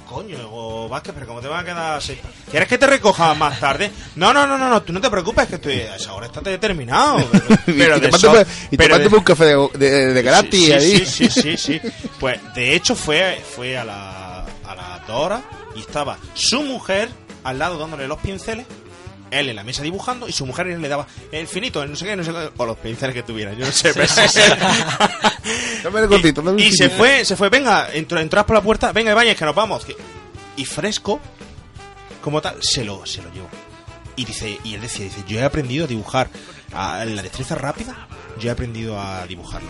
Coño, 0.10 0.38
digo, 0.38 0.90
Vázquez, 0.90 1.14
pero 1.14 1.28
¿cómo 1.28 1.40
te 1.40 1.48
van 1.48 1.60
a 1.62 1.66
quedar 1.66 2.02
seis? 2.02 2.18
¿Quieres 2.50 2.68
que 2.68 2.80
te 2.80 2.88
recoja 2.88 3.34
más 3.36 3.60
tarde? 3.60 3.92
No, 4.16 4.34
no, 4.34 4.48
no, 4.48 4.58
no, 4.58 4.68
no, 4.68 4.82
tú 4.82 4.92
no 4.92 5.00
te 5.00 5.10
preocupes, 5.10 5.48
que 5.48 5.56
estoy, 5.56 5.74
a 5.82 5.98
esa 5.98 6.14
hora 6.14 6.26
está 6.26 6.42
terminado. 6.42 7.18
Pero 7.66 7.98
y 7.98 8.02
te 8.02 8.12
mando, 8.12 8.18
so- 8.18 8.46
y 8.72 8.78
te 8.78 8.90
mando 8.90 9.10
de- 9.10 9.16
un 9.16 9.24
café 9.24 9.46
de, 9.46 9.70
de, 9.76 10.14
de 10.14 10.22
gratis 10.24 10.66
sí, 10.66 10.72
ahí. 10.72 11.06
Sí, 11.06 11.30
sí, 11.30 11.42
sí, 11.42 11.58
sí. 11.58 11.82
Pues 12.20 12.40
de 12.56 12.74
hecho 12.76 12.96
fue, 12.96 13.40
fue 13.56 13.78
a, 13.78 13.86
la, 13.86 14.40
a 14.66 14.76
las 14.76 15.08
dos 15.08 15.16
horas 15.26 15.42
y 15.76 15.80
estaba 15.82 16.18
su 16.34 16.64
mujer 16.64 17.10
al 17.44 17.60
lado 17.60 17.78
dándole 17.78 18.08
los 18.08 18.18
pinceles, 18.20 18.66
él 19.32 19.50
en 19.50 19.56
la 19.56 19.64
mesa 19.64 19.84
dibujando 19.84 20.28
y 20.28 20.32
su 20.32 20.46
mujer 20.46 20.68
le 20.68 20.88
daba 20.88 21.08
el 21.32 21.48
finito, 21.48 21.82
el 21.84 21.90
no 21.92 21.96
sé 21.96 22.06
qué, 22.06 22.16
no 22.16 22.24
sé 22.24 22.32
qué, 22.32 22.50
o 22.58 22.66
los 22.66 22.78
pinceles 22.78 23.14
que 23.16 23.24
tuviera, 23.24 23.54
yo 23.54 23.66
no 23.66 23.72
sé. 23.72 23.94
pero- 23.94 24.08
Dame 25.84 26.00
el 26.02 26.08
cortito, 26.08 26.42
dame 26.42 26.62
el 26.62 26.68
y 26.68 26.72
se 26.76 26.90
fue, 26.90 27.24
se 27.26 27.36
fue, 27.36 27.50
venga, 27.50 27.90
entró, 27.94 28.20
entras 28.20 28.46
por 28.46 28.56
la 28.56 28.62
puerta, 28.62 28.92
venga, 28.92 29.12
Ibáñez, 29.12 29.38
que 29.38 29.46
nos 29.46 29.56
vamos. 29.56 29.86
Y 30.58 30.66
fresco, 30.66 31.20
como 32.22 32.42
tal, 32.42 32.62
se 32.62 32.84
lo, 32.84 33.06
se 33.06 33.22
lo 33.22 33.32
llevó. 33.32 33.50
Y 34.16 34.26
dice, 34.26 34.60
y 34.64 34.74
él 34.76 34.82
decía, 34.82 35.06
dice, 35.06 35.24
yo 35.28 35.40
he 35.40 35.44
aprendido 35.44 35.86
a 35.86 35.88
dibujar 35.88 36.30
a 36.74 37.06
la 37.06 37.22
destreza 37.22 37.56
rápida, 37.56 38.08
yo 38.40 38.50
he 38.50 38.52
aprendido 38.52 39.00
a 39.00 39.26
dibujarlo. 39.28 39.70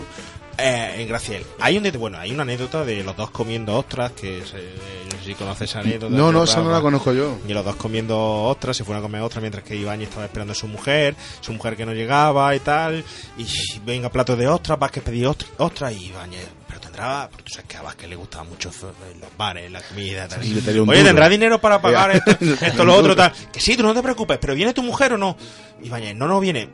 Eh, 0.61 1.01
en 1.03 1.33
él. 1.33 1.45
Hay 1.59 1.77
un, 1.77 1.91
bueno, 1.99 2.17
hay 2.19 2.31
una 2.31 2.43
anécdota 2.43 2.83
de 2.85 3.03
los 3.03 3.15
dos 3.15 3.29
comiendo 3.31 3.75
ostras, 3.77 4.11
que 4.11 4.41
se- 4.45 4.57
no 4.57 5.17
sé 5.19 5.25
si 5.25 5.33
conoces 5.35 5.69
esa 5.69 5.79
anécdota. 5.79 6.13
No, 6.15 6.31
no, 6.31 6.43
esa 6.43 6.61
no 6.61 6.71
la 6.71 6.81
conozco 6.81 7.13
yo. 7.13 7.37
y 7.47 7.53
los 7.53 7.63
dos 7.65 7.75
comiendo 7.75 8.17
ostras, 8.43 8.77
se 8.77 8.83
fueron 8.83 9.01
a 9.01 9.05
comer 9.05 9.21
ostras 9.21 9.41
mientras 9.41 9.63
que 9.63 9.75
Ibáñez 9.75 10.09
estaba 10.09 10.25
esperando 10.25 10.51
a 10.51 10.55
su 10.55 10.67
mujer, 10.67 11.15
su 11.41 11.53
mujer 11.53 11.75
que 11.75 11.85
no 11.85 11.93
llegaba 11.93 12.55
y 12.55 12.59
tal, 12.59 13.03
y 13.37 13.45
venga 13.85 14.09
plato 14.09 14.35
de 14.35 14.47
ostras, 14.47 14.77
Vázquez 14.79 15.03
pedía 15.03 15.29
ostras, 15.29 15.51
ostras 15.57 15.93
y 15.93 16.07
Ibáñez, 16.07 16.47
pero 16.67 16.79
tendrá, 16.79 17.27
pero 17.31 17.43
tú 17.43 17.51
sabes 17.53 17.67
que 17.67 17.77
a 17.77 17.81
Vázquez 17.81 18.09
le 18.09 18.15
gustaba 18.15 18.43
mucho 18.43 18.69
eh, 18.69 19.17
los 19.19 19.37
bares, 19.37 19.71
la 19.71 19.81
comida, 19.81 20.27
tal. 20.27 20.43
Sí, 20.43 20.53
Oye, 20.57 20.71
duro. 20.73 20.85
¿tendrá 20.91 21.29
dinero 21.29 21.59
para 21.59 21.81
pagar 21.81 22.11
esto, 22.11 22.31
esto, 22.65 22.85
lo 22.85 22.95
otro, 22.95 23.15
tal? 23.15 23.31
Que 23.51 23.59
sí, 23.59 23.75
tú 23.77 23.83
no 23.83 23.93
te 23.93 24.01
preocupes, 24.01 24.37
pero 24.39 24.55
¿viene 24.55 24.73
tu 24.73 24.83
mujer 24.83 25.13
o 25.13 25.17
no? 25.17 25.35
Ibáñez, 25.81 26.15
no, 26.15 26.27
no 26.27 26.39
viene. 26.39 26.69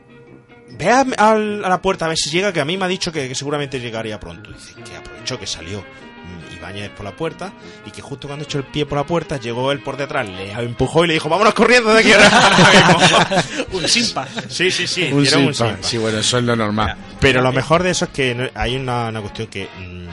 Ve 0.70 0.90
a, 0.90 1.00
al- 1.18 1.64
a 1.64 1.68
la 1.68 1.80
puerta 1.80 2.04
a 2.06 2.08
ver 2.08 2.16
si 2.18 2.30
llega, 2.30 2.52
que 2.52 2.60
a 2.60 2.64
mí 2.64 2.76
me 2.76 2.84
ha 2.84 2.88
dicho 2.88 3.12
que, 3.12 3.28
que 3.28 3.34
seguramente 3.34 3.78
llegaría 3.80 4.18
pronto. 4.20 4.50
Dice 4.50 4.74
que 4.82 4.96
aprovechó 4.96 5.38
que 5.38 5.46
salió 5.46 5.80
mm, 5.80 6.56
Ibáñez 6.56 6.90
por 6.90 7.04
la 7.04 7.14
puerta 7.14 7.52
y 7.86 7.90
que 7.90 8.02
justo 8.02 8.26
cuando 8.26 8.44
echó 8.44 8.58
el 8.58 8.64
pie 8.64 8.84
por 8.84 8.98
la 8.98 9.04
puerta 9.06 9.38
llegó 9.38 9.70
él 9.72 9.80
por 9.80 9.96
detrás, 9.96 10.28
le 10.28 10.50
empujó 10.52 11.04
y 11.04 11.08
le 11.08 11.14
dijo, 11.14 11.28
vámonos 11.28 11.54
corriendo 11.54 11.92
de 11.94 12.00
aquí 12.00 12.12
ahora 12.12 12.30
mismo". 13.70 13.78
un 13.78 13.88
simpa. 13.88 14.26
Sí, 14.48 14.70
sí, 14.70 14.86
sí, 14.86 15.04
Un 15.12 15.22
dieron 15.22 15.44
un 15.46 15.54
simpa. 15.54 15.72
simpa. 15.74 15.88
Sí, 15.88 15.98
bueno, 15.98 16.18
eso 16.18 16.38
es 16.38 16.44
lo 16.44 16.56
normal. 16.56 16.96
Pero 17.20 17.40
lo 17.42 17.52
mejor 17.52 17.82
de 17.82 17.90
eso 17.90 18.06
es 18.06 18.10
que 18.10 18.50
hay 18.54 18.76
una, 18.76 19.08
una 19.08 19.20
cuestión 19.20 19.46
que 19.48 19.64
mm, 19.66 20.08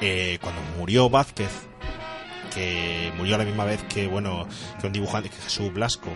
eh, 0.00 0.38
cuando 0.40 0.60
murió 0.78 1.10
Vázquez, 1.10 1.50
que 2.54 3.12
murió 3.16 3.34
a 3.34 3.38
la 3.38 3.44
misma 3.44 3.64
vez 3.64 3.82
que 3.88 4.06
bueno 4.06 4.48
que 4.80 4.86
un 4.86 4.92
dibujante 4.92 5.28
que 5.28 5.36
Jesús 5.36 5.72
Blasco, 5.72 6.08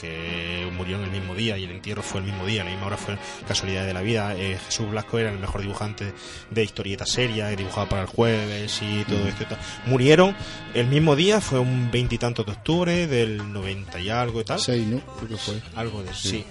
que 0.00 0.68
murió 0.76 0.96
en 0.96 1.04
el 1.04 1.10
mismo 1.10 1.34
día 1.34 1.58
y 1.58 1.64
el 1.64 1.70
entierro 1.70 2.02
fue 2.02 2.20
el 2.20 2.26
mismo 2.26 2.46
día, 2.46 2.62
a 2.62 2.64
la 2.64 2.70
misma 2.70 2.86
hora 2.86 2.96
fue 2.96 3.16
casualidad 3.46 3.84
de 3.86 3.94
la 3.94 4.00
vida. 4.02 4.34
Eh, 4.36 4.58
Jesús 4.66 4.90
Blasco 4.90 5.18
era 5.18 5.30
el 5.30 5.38
mejor 5.38 5.62
dibujante 5.62 6.12
de 6.50 6.64
historieta 6.64 7.06
seria, 7.06 7.50
que 7.50 7.56
dibujaba 7.56 7.88
para 7.88 8.02
el 8.02 8.08
jueves 8.08 8.80
y 8.82 9.04
todo 9.04 9.26
esto. 9.28 9.42
y 9.42 9.46
tal. 9.46 9.58
Murieron 9.86 10.36
el 10.74 10.86
mismo 10.86 11.16
día, 11.16 11.40
fue 11.40 11.58
un 11.58 11.90
veintitantos 11.90 12.46
de 12.46 12.52
octubre 12.52 13.06
del 13.06 13.52
90 13.52 14.00
y 14.00 14.10
algo 14.10 14.40
y 14.40 14.44
tal. 14.44 14.60
Seis, 14.60 14.86
¿no? 14.86 15.00
Creo 15.16 15.28
que 15.28 15.36
fue. 15.36 15.60
Algo 15.74 16.02
de 16.02 16.12
Sí. 16.14 16.28
sí. 16.28 16.44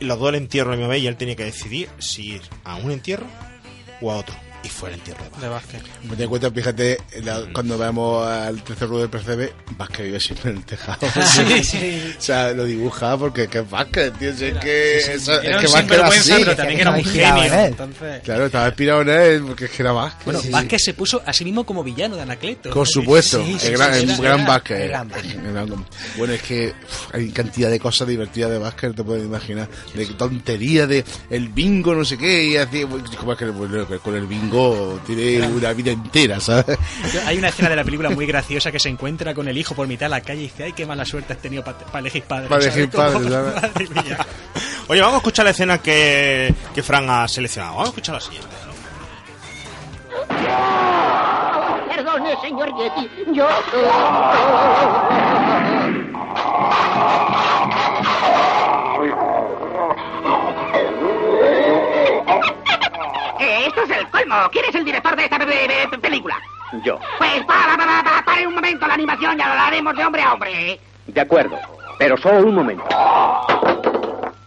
Y 0.00 0.06
los 0.06 0.18
dos 0.18 0.28
el 0.30 0.34
entierro 0.36 0.70
la 0.70 0.76
misma 0.76 0.90
vez 0.92 1.02
y 1.02 1.06
él 1.06 1.16
tenía 1.16 1.36
que 1.36 1.44
decidir 1.44 1.88
si 1.98 2.32
ir 2.32 2.42
a 2.64 2.76
un 2.76 2.90
entierro 2.90 3.26
o 4.00 4.10
a 4.10 4.16
otro. 4.16 4.34
Y 4.64 4.68
fue 4.68 4.88
el 4.88 4.94
entierro 4.94 5.22
de 5.40 5.48
Vázquez. 5.48 5.82
Me 6.04 6.16
di 6.16 6.26
cuenta, 6.26 6.50
fíjate, 6.50 6.96
la- 7.22 7.42
cuando 7.52 7.76
vemos 7.76 8.26
al 8.26 8.62
tercer 8.62 8.88
rudo 8.88 9.00
del 9.00 9.10
percebe, 9.10 9.52
Vázquez 9.76 10.06
vive 10.06 10.18
siempre 10.20 10.50
en 10.52 10.56
el 10.56 10.64
tejado. 10.64 11.06
Sí, 11.34 11.62
sí. 11.64 12.14
O 12.18 12.20
sea, 12.20 12.52
lo 12.52 12.64
dibuja 12.64 13.16
porque 13.18 13.46
que 13.48 13.58
es 13.58 13.68
Vázquez, 13.70 14.12
tío. 14.18 14.34
si 14.34 14.46
Es 14.46 14.56
que, 14.58 15.00
Sí, 15.00 15.06
sí, 15.06 15.12
eso- 15.16 15.42
era 15.42 15.56
es 15.56 15.60
que 15.60 15.66
un 15.66 15.72
Vázquez 15.74 15.92
era 15.98 16.06
así. 16.08 16.32
pero 16.38 16.56
también 16.56 16.80
era 16.80 16.90
un 16.92 17.04
genio. 17.04 17.44
Entonces, 17.54 18.22
Claro, 18.22 18.46
estaba 18.46 18.66
inspirado 18.68 19.02
en 19.02 19.08
él 19.10 19.42
porque 19.46 19.66
es 19.66 19.70
que 19.70 19.82
era 19.82 19.92
Vázquez. 19.92 20.24
bueno, 20.24 20.40
Sí. 20.40 20.48
Vázquez 20.48 20.82
se 20.82 20.94
puso 20.94 21.22
a 21.26 21.32
sí 21.34 21.44
mismo 21.44 21.66
como 21.66 21.84
villano 21.84 22.16
de 22.16 22.22
Anacleto. 22.22 22.70
Por 22.70 22.88
supuesto, 22.88 23.44
Sí, 23.44 23.58
sí, 23.58 23.66
el 23.66 23.76
gran, 23.76 23.94
sí, 23.94 24.00
el 24.10 24.16
gran 24.16 24.40
era- 24.40 24.48
Vázquez. 24.48 24.92
Bueno, 26.16 26.32
es 26.32 26.42
que 26.42 26.68
uf, 26.82 27.14
hay 27.14 27.30
cantidad 27.32 27.68
de 27.70 27.78
cosas 27.80 28.08
divertidas 28.08 28.50
de 28.50 28.58
Vázquez, 28.58 28.90
no 28.90 28.96
te 28.96 29.04
puedes 29.04 29.24
imaginar. 29.24 29.68
De 29.94 30.06
tontería, 30.06 30.86
de 30.86 31.04
el 31.28 31.48
bingo, 31.50 31.94
no 31.94 32.04
sé 32.04 32.16
qué, 32.16 32.44
y 32.44 32.56
así. 32.56 32.82
Como 33.18 33.32
es 33.32 33.38
que 33.38 33.98
con 34.02 34.14
el 34.16 34.26
bingo 34.26 34.53
tiene 35.06 35.46
una 35.46 35.72
vida 35.72 35.92
entera, 35.92 36.40
¿sabes? 36.40 36.78
Hay 37.26 37.38
una 37.38 37.48
escena 37.48 37.70
de 37.70 37.76
la 37.76 37.84
película 37.84 38.10
muy 38.10 38.26
graciosa 38.26 38.70
que 38.70 38.78
se 38.78 38.88
encuentra 38.88 39.34
con 39.34 39.48
el 39.48 39.56
hijo 39.56 39.74
por 39.74 39.86
mitad 39.86 40.06
de 40.06 40.10
la 40.10 40.20
calle 40.20 40.40
y 40.40 40.44
dice, 40.44 40.64
ay, 40.64 40.72
qué 40.72 40.86
mala 40.86 41.04
suerte 41.04 41.32
has 41.32 41.38
tenido 41.40 41.64
para 41.64 41.98
elegir 41.98 42.22
padre. 42.22 42.48
Para 42.48 42.62
elegir 42.62 42.90
padre, 42.90 43.30
¿sabes? 43.30 43.54
Madre 43.62 43.88
mía. 43.88 44.26
Oye, 44.88 45.00
vamos 45.00 45.14
a 45.14 45.18
escuchar 45.18 45.44
la 45.44 45.50
escena 45.52 45.78
que, 45.78 46.54
que 46.74 46.82
Fran 46.82 47.08
ha 47.08 47.26
seleccionado. 47.26 47.74
Vamos 47.74 47.88
a 47.88 47.90
escuchar 47.90 48.14
la 48.14 48.20
siguiente. 48.20 48.48
Perdone, 51.88 52.36
señor 52.40 52.68
Yeti. 52.76 53.10
Yo. 53.34 53.48
Eh, 63.44 63.66
esto 63.66 63.82
es 63.82 63.90
el 63.90 64.08
colmo. 64.08 64.36
¿Quién 64.50 64.64
es 64.68 64.74
el 64.74 64.84
director 64.84 65.14
de 65.16 65.24
esta 65.24 65.38
pe- 65.38 65.44
pe- 65.46 65.88
pe- 65.90 65.98
película? 65.98 66.36
Yo. 66.82 66.98
Pues 67.18 67.44
para, 67.44 67.76
para, 67.76 68.02
para, 68.02 68.24
pare 68.24 68.46
un 68.46 68.54
momento 68.54 68.86
la 68.86 68.94
animación, 68.94 69.36
ya 69.36 69.54
lo 69.54 69.60
haremos 69.60 69.94
de 69.96 70.04
hombre 70.04 70.22
a 70.22 70.32
hombre. 70.32 70.80
De 71.06 71.20
acuerdo. 71.20 71.58
Pero 71.98 72.16
solo 72.16 72.38
un 72.48 72.54
momento. 72.54 72.84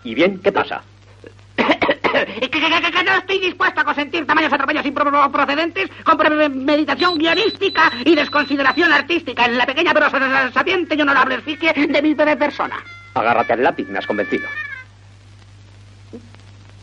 ¿Y 0.04 0.16
bien? 0.16 0.40
¿Qué 0.40 0.52
pasa? 0.52 0.82
que, 1.56 2.50
que- 2.50 2.50
que- 2.50 2.92
que 2.92 3.04
no 3.04 3.14
estoy 3.14 3.40
dispuesto 3.40 3.82
a 3.82 3.84
consentir 3.84 4.26
tamaños 4.26 4.52
atropellos 4.52 4.86
improcedentes 4.86 5.90
con 6.04 6.18
premeditación 6.18 7.18
guionística 7.20 7.92
y 8.04 8.16
desconsideración 8.16 8.92
artística 8.92 9.46
en 9.46 9.58
la 9.58 9.66
pequeña 9.66 9.94
pero 9.94 10.10
sa- 10.10 10.52
sapiente 10.52 10.96
y 10.96 11.02
honorable 11.02 11.36
efigie 11.36 11.72
de 11.74 12.02
mi 12.02 12.14
bebé 12.16 12.36
persona. 12.36 12.78
Agárrate 13.14 13.54
al 13.54 13.64
lápiz, 13.64 13.88
me 13.90 14.00
has 14.00 14.08
convencido. 14.08 14.48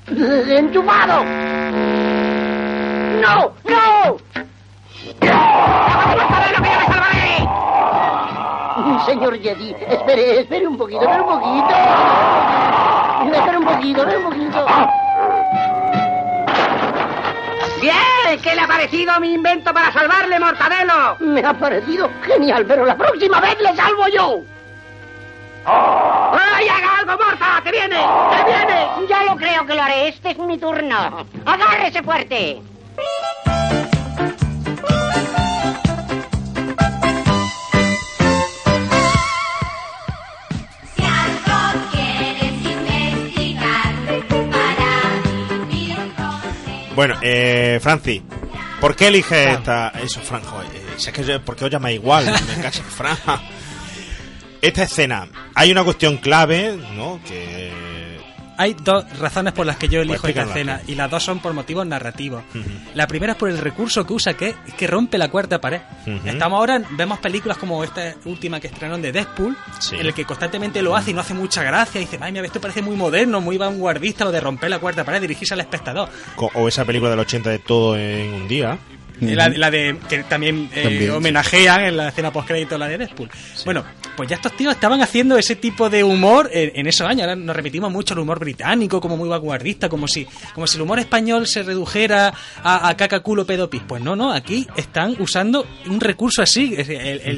¡Enchufado! 0.07 1.25
¡No! 3.21 3.53
¡No! 3.65 4.17
Señor 9.07 9.39
Yeti, 9.39 9.75
espere, 9.89 10.41
espere 10.41 10.67
un 10.67 10.77
poquito, 10.77 11.03
espere 11.03 11.23
un 11.23 11.29
poquito. 11.29 11.75
Espera 13.37 13.59
un 13.59 13.65
poquito, 13.65 14.01
espera 14.01 14.19
un 14.19 14.25
poquito. 14.25 14.67
Bien, 17.81 18.41
¿qué 18.43 18.55
le 18.55 18.61
ha 18.63 18.67
parecido 18.67 19.21
mi 19.21 19.35
invento 19.35 19.73
para 19.73 19.93
salvarle, 19.93 20.41
Mortadelo? 20.41 21.17
Me 21.21 21.45
ha 21.45 21.53
parecido 21.53 22.11
genial, 22.23 22.65
pero 22.67 22.85
la 22.85 22.97
próxima 22.97 23.41
vez 23.41 23.61
le 23.61 23.77
salvo 23.77 24.09
yo. 24.09 24.41
¡Ay, 25.67 26.69
haga 26.69 26.99
algo, 26.99 27.13
Morta! 27.25 27.61
¡Que 27.63 27.71
viene! 27.71 27.97
¡Que 27.97 28.45
viene! 28.45 28.87
Ya 29.09 29.23
lo 29.25 29.37
creo 29.37 29.67
que 29.67 29.75
lo 29.75 29.83
haré. 29.83 30.09
Este 30.09 30.31
es 30.31 30.39
mi 30.39 30.59
turno. 30.59 31.27
Agárrese 31.45 32.03
fuerte. 32.03 32.63
Bueno, 46.95 47.17
eh, 47.23 47.79
Francis, 47.83 48.23
¿por 48.81 48.95
qué 48.95 49.09
eliges 49.09 49.49
esta... 49.59 49.89
Eso, 50.01 50.21
Fran, 50.21 50.43
joder, 50.43 50.69
eh, 50.75 50.81
si 50.97 51.09
es 51.09 51.13
que 51.13 51.25
yo- 51.25 51.43
porque 51.43 51.65
os 51.65 51.71
llama 51.71 51.91
igual, 51.91 52.25
me 52.57 52.63
caso, 52.63 52.83
Fran. 52.85 53.17
Esta 54.63 54.85
escena, 54.85 55.27
hay 55.55 55.73
una 55.73 55.83
cuestión 55.85 56.19
clave, 56.19 56.79
¿no? 56.95 57.21
Que... 57.27 57.73
Hay 58.57 58.75
dos 58.75 59.05
razones 59.19 59.53
por 59.53 59.67
las 59.67 59.77
que 59.77 59.89
yo 59.89 60.01
elijo 60.01 60.21
Pues 60.21 60.31
esta 60.31 60.43
explícanos 60.43 60.79
escena 60.79 60.93
y 60.93 60.97
las 60.97 61.11
dos 61.11 61.23
son 61.23 61.41
por 61.41 61.53
motivos 61.53 61.87
narrativos. 61.87 62.43
La 62.95 63.07
primera 63.07 63.33
es 63.33 63.39
por 63.39 63.49
el 63.51 63.59
recurso 63.59 64.07
que 64.07 64.13
usa, 64.13 64.35
que 64.35 64.51
es 64.67 64.75
que 64.75 64.87
rompe 64.87 65.19
la 65.19 65.29
cuarta 65.29 65.61
pared. 65.61 65.81
Estamos 66.25 66.57
ahora, 66.59 66.81
vemos 66.91 67.19
películas 67.19 67.59
como 67.59 67.83
esta 67.83 68.15
última 68.25 68.61
que 68.61 68.69
estrenaron 68.69 69.03
de 69.03 69.13
Deadpool, 69.13 69.57
Sí. 69.81 69.97
en 69.97 70.07
el 70.07 70.15
que 70.15 70.25
constantemente 70.25 70.83
lo 70.83 70.95
hace 70.97 71.11
y 71.11 71.15
no 71.15 71.21
hace 71.21 71.35
mucha 71.35 71.63
gracia. 71.63 72.01
Y 72.01 72.05
dice, 72.05 72.19
ay, 72.21 72.33
mira, 72.33 72.45
esto 72.47 72.61
parece 72.61 72.83
muy 72.83 72.97
moderno, 72.97 73.41
muy 73.41 73.59
vanguardista, 73.59 74.25
lo 74.25 74.33
de 74.33 74.41
romper 74.41 74.71
la 74.71 74.79
cuarta 74.79 75.05
pared, 75.05 75.21
dirigirse 75.21 75.55
al 75.55 75.61
espectador. 75.61 76.09
O 76.37 76.69
esa 76.69 76.85
película 76.85 77.11
del 77.11 77.21
80 77.21 77.51
de 77.51 77.59
todo 77.59 77.97
en 77.99 78.33
un 78.35 78.49
día. 78.49 78.79
La, 79.21 79.49
la 79.49 79.71
de 79.71 79.97
que 80.09 80.25
también, 80.25 80.69
eh, 80.75 80.83
También, 80.83 81.03
sí. 81.05 81.09
homenajean 81.09 81.85
en 81.85 81.97
la 81.97 82.09
escena 82.09 82.33
post-crédito 82.33 82.77
la 82.77 82.89
de 82.89 82.99
Deadpool. 82.99 83.31
Bueno, 83.65 83.85
pues 84.17 84.29
ya 84.29 84.37
estos 84.37 84.57
tíos 84.57 84.75
estaban 84.75 85.01
haciendo 85.03 85.37
ese 85.39 85.57
tipo 85.57 85.91
de 85.91 86.05
humor 86.05 86.49
en, 86.53 86.73
en 86.75 86.87
esos 86.87 87.07
años. 87.07 87.23
Ahora 87.23 87.37
nos 87.37 87.55
repetimos 87.55 87.91
mucho 87.91 88.15
el 88.15 88.21
humor 88.21 88.39
británico, 88.39 89.01
como 89.01 89.17
muy 89.17 89.29
vanguardista, 89.29 89.89
como 89.89 90.07
si, 90.09 90.27
como 90.55 90.67
si 90.67 90.77
el 90.77 90.83
humor 90.83 90.99
español 90.99 91.47
se 91.47 91.63
redujera 91.63 92.33
a, 92.63 92.89
a 92.89 92.97
caca, 92.97 93.21
culo, 93.21 93.45
pedo, 93.47 93.69
pis. 93.69 93.83
Pues 93.87 94.03
no, 94.03 94.15
no, 94.17 94.33
aquí 94.33 94.67
están 94.77 95.17
usando 95.19 95.67
un 95.87 96.01
recurso 96.01 96.43
así. 96.43 96.77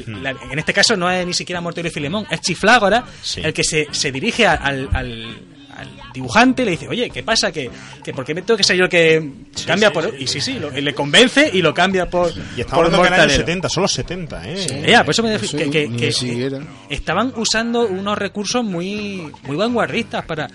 La- 0.07 0.35
en 0.51 0.59
este 0.59 0.73
caso 0.73 0.95
no 0.95 1.09
es 1.09 1.25
ni 1.25 1.33
siquiera 1.33 1.61
Mortero 1.61 1.87
y 1.87 1.91
Filemón, 1.91 2.25
es 2.29 2.41
Chiflágora 2.41 3.03
el 3.37 3.53
que 3.53 3.63
se, 3.63 3.87
se 3.91 4.11
dirige 4.11 4.45
a- 4.47 4.53
al, 4.53 4.89
al- 4.93 5.35
al 5.53 5.56
dibujante 6.13 6.65
le 6.65 6.71
dice, 6.71 6.87
oye, 6.87 7.09
¿qué 7.09 7.23
pasa? 7.23 7.51
Que, 7.51 7.69
que 8.03 8.13
¿Por 8.13 8.25
qué 8.25 8.33
me 8.33 8.41
tengo 8.41 8.57
que 8.57 8.63
ser 8.63 8.75
yo 8.77 8.85
el 8.85 8.89
que 8.89 9.31
cambia 9.65 9.91
por...? 9.93 10.13
Y 10.19 10.27
sí, 10.27 10.41
sí, 10.41 10.59
lo- 10.59 10.71
le 10.71 10.93
convence 10.93 11.49
y 11.53 11.61
lo 11.61 11.73
cambia 11.73 12.09
por 12.09 12.31
Y 12.55 12.61
estamos 12.61 12.67
por 12.69 12.85
hablando 12.85 13.01
que 13.01 13.07
año 13.07 13.17
Mortadelo. 13.17 13.45
70, 13.45 13.69
son 13.69 13.81
los 13.83 13.91
70, 13.91 14.49
¿eh? 14.49 14.85
Ya, 14.89 15.03
por 15.03 15.11
eso 15.13 15.23
me 15.23 15.37
Sí, 15.39 15.57
que, 15.57 15.69
que- 15.95 16.61
estaban 16.89 17.33
usando 17.35 17.85
unos 17.87 18.17
recursos 18.17 18.63
muy 18.63 19.31
muy 19.43 19.55
vanguardistas 19.55 20.25
para, 20.25 20.47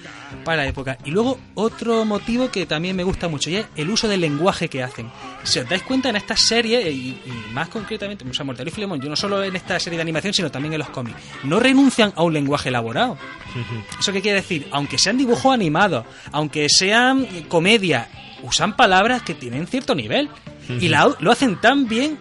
para 0.44 0.62
la 0.62 0.66
época. 0.68 0.98
Y 1.04 1.10
luego 1.10 1.38
otro 1.54 2.04
motivo 2.04 2.50
que 2.50 2.66
también 2.66 2.96
me 2.96 3.04
gusta 3.04 3.28
mucho 3.28 3.50
y 3.50 3.56
es 3.56 3.66
el 3.76 3.90
uso 3.90 4.08
del 4.08 4.20
lenguaje 4.20 4.68
que 4.68 4.82
hacen. 4.82 5.10
Si 5.44 5.58
os 5.58 5.68
dais 5.68 5.82
cuenta 5.82 6.08
en 6.08 6.16
esta 6.16 6.36
serie, 6.36 6.90
y, 6.90 7.08
y 7.24 7.52
más 7.52 7.68
concretamente, 7.68 8.24
o 8.28 8.32
sea, 8.32 8.44
Mortadelo 8.44 8.70
y 8.70 8.74
Filemón, 8.74 9.00
yo 9.00 9.08
no 9.08 9.16
solo 9.16 9.42
en 9.42 9.56
esta 9.56 9.78
serie 9.80 9.96
de 9.96 10.02
animación, 10.02 10.32
sino 10.32 10.50
también 10.50 10.72
en 10.74 10.78
los 10.78 10.90
cómics, 10.90 11.16
no 11.44 11.58
renuncian 11.58 12.12
a 12.16 12.22
un 12.22 12.32
lenguaje 12.32 12.68
elaborado. 12.68 13.18
¿Eso 14.00 14.12
qué 14.12 14.22
quiere 14.22 14.36
decir? 14.40 14.68
Aunque 14.70 14.98
sean 14.98 15.18
dibujos 15.18 15.52
animados, 15.52 16.04
aunque 16.30 16.68
sean 16.68 17.26
comedia, 17.48 18.08
usan 18.42 18.76
palabras 18.76 19.22
que 19.22 19.34
tienen 19.34 19.66
cierto 19.66 19.94
nivel. 19.94 20.28
Y 20.80 20.88
la- 20.88 21.14
lo 21.18 21.32
hacen 21.32 21.60
tan 21.60 21.88
bien 21.88 22.18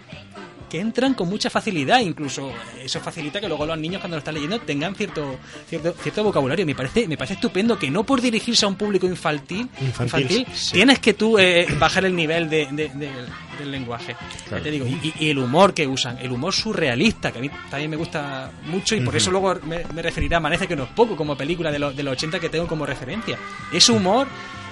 que 0.72 0.80
entran 0.80 1.14
con 1.14 1.28
mucha 1.28 1.50
facilidad, 1.50 2.00
incluso 2.00 2.50
eso 2.82 3.02
facilita 3.02 3.42
que 3.42 3.48
luego 3.50 3.66
los 3.66 3.78
niños 3.78 4.00
cuando 4.00 4.16
lo 4.16 4.20
están 4.20 4.36
leyendo 4.36 4.58
tengan 4.62 4.96
cierto 4.96 5.38
cierto, 5.68 5.94
cierto 6.02 6.24
vocabulario. 6.24 6.66
Me 6.66 6.74
parece 6.74 7.08
me 7.10 7.18
parece 7.18 7.34
estupendo 7.34 7.78
que 7.78 7.92
no 7.92 8.06
por 8.06 8.22
dirigirse 8.22 8.64
a 8.64 8.70
un 8.70 8.76
público 8.76 9.06
infantil, 9.06 9.68
Infantil, 9.82 10.48
sí. 10.54 10.72
tienes 10.74 11.00
que 11.00 11.14
tú 11.14 11.38
eh, 11.38 11.68
bajar 11.78 12.06
el 12.06 12.16
nivel 12.16 12.50
de- 12.50 12.68
de- 12.72 12.88
de- 12.90 13.12
del 13.60 13.70
lenguaje. 13.72 14.16
Claro. 14.48 14.64
te 14.64 14.72
digo, 14.72 14.88
y, 14.88 15.14
y 15.20 15.30
el 15.30 15.38
humor 15.38 15.74
que 15.74 15.86
usan, 15.86 16.18
el 16.20 16.32
humor 16.32 16.54
surrealista, 16.54 17.32
que 17.32 17.40
a 17.40 17.42
mí 17.42 17.50
también 17.70 17.92
me 17.92 17.98
gusta 17.98 18.50
mucho 18.66 18.96
y 18.96 19.02
por 19.02 19.16
eso 19.16 19.30
luego 19.30 19.56
me, 19.68 19.84
me 19.94 20.02
referiré 20.02 20.36
a 20.36 20.38
Amanece 20.38 20.68
que 20.68 20.76
no 20.76 20.84
es 20.86 20.90
poco 20.92 21.16
como 21.18 21.36
película 21.38 21.70
de, 21.72 21.78
los 21.78 21.96
de 21.96 22.02
los 22.02 22.14
80 22.14 22.40
que 22.40 22.50
tengo 22.50 22.66
como 22.66 22.86
referencia. 22.86 23.38
Ese 23.74 23.92
humor 23.92 24.28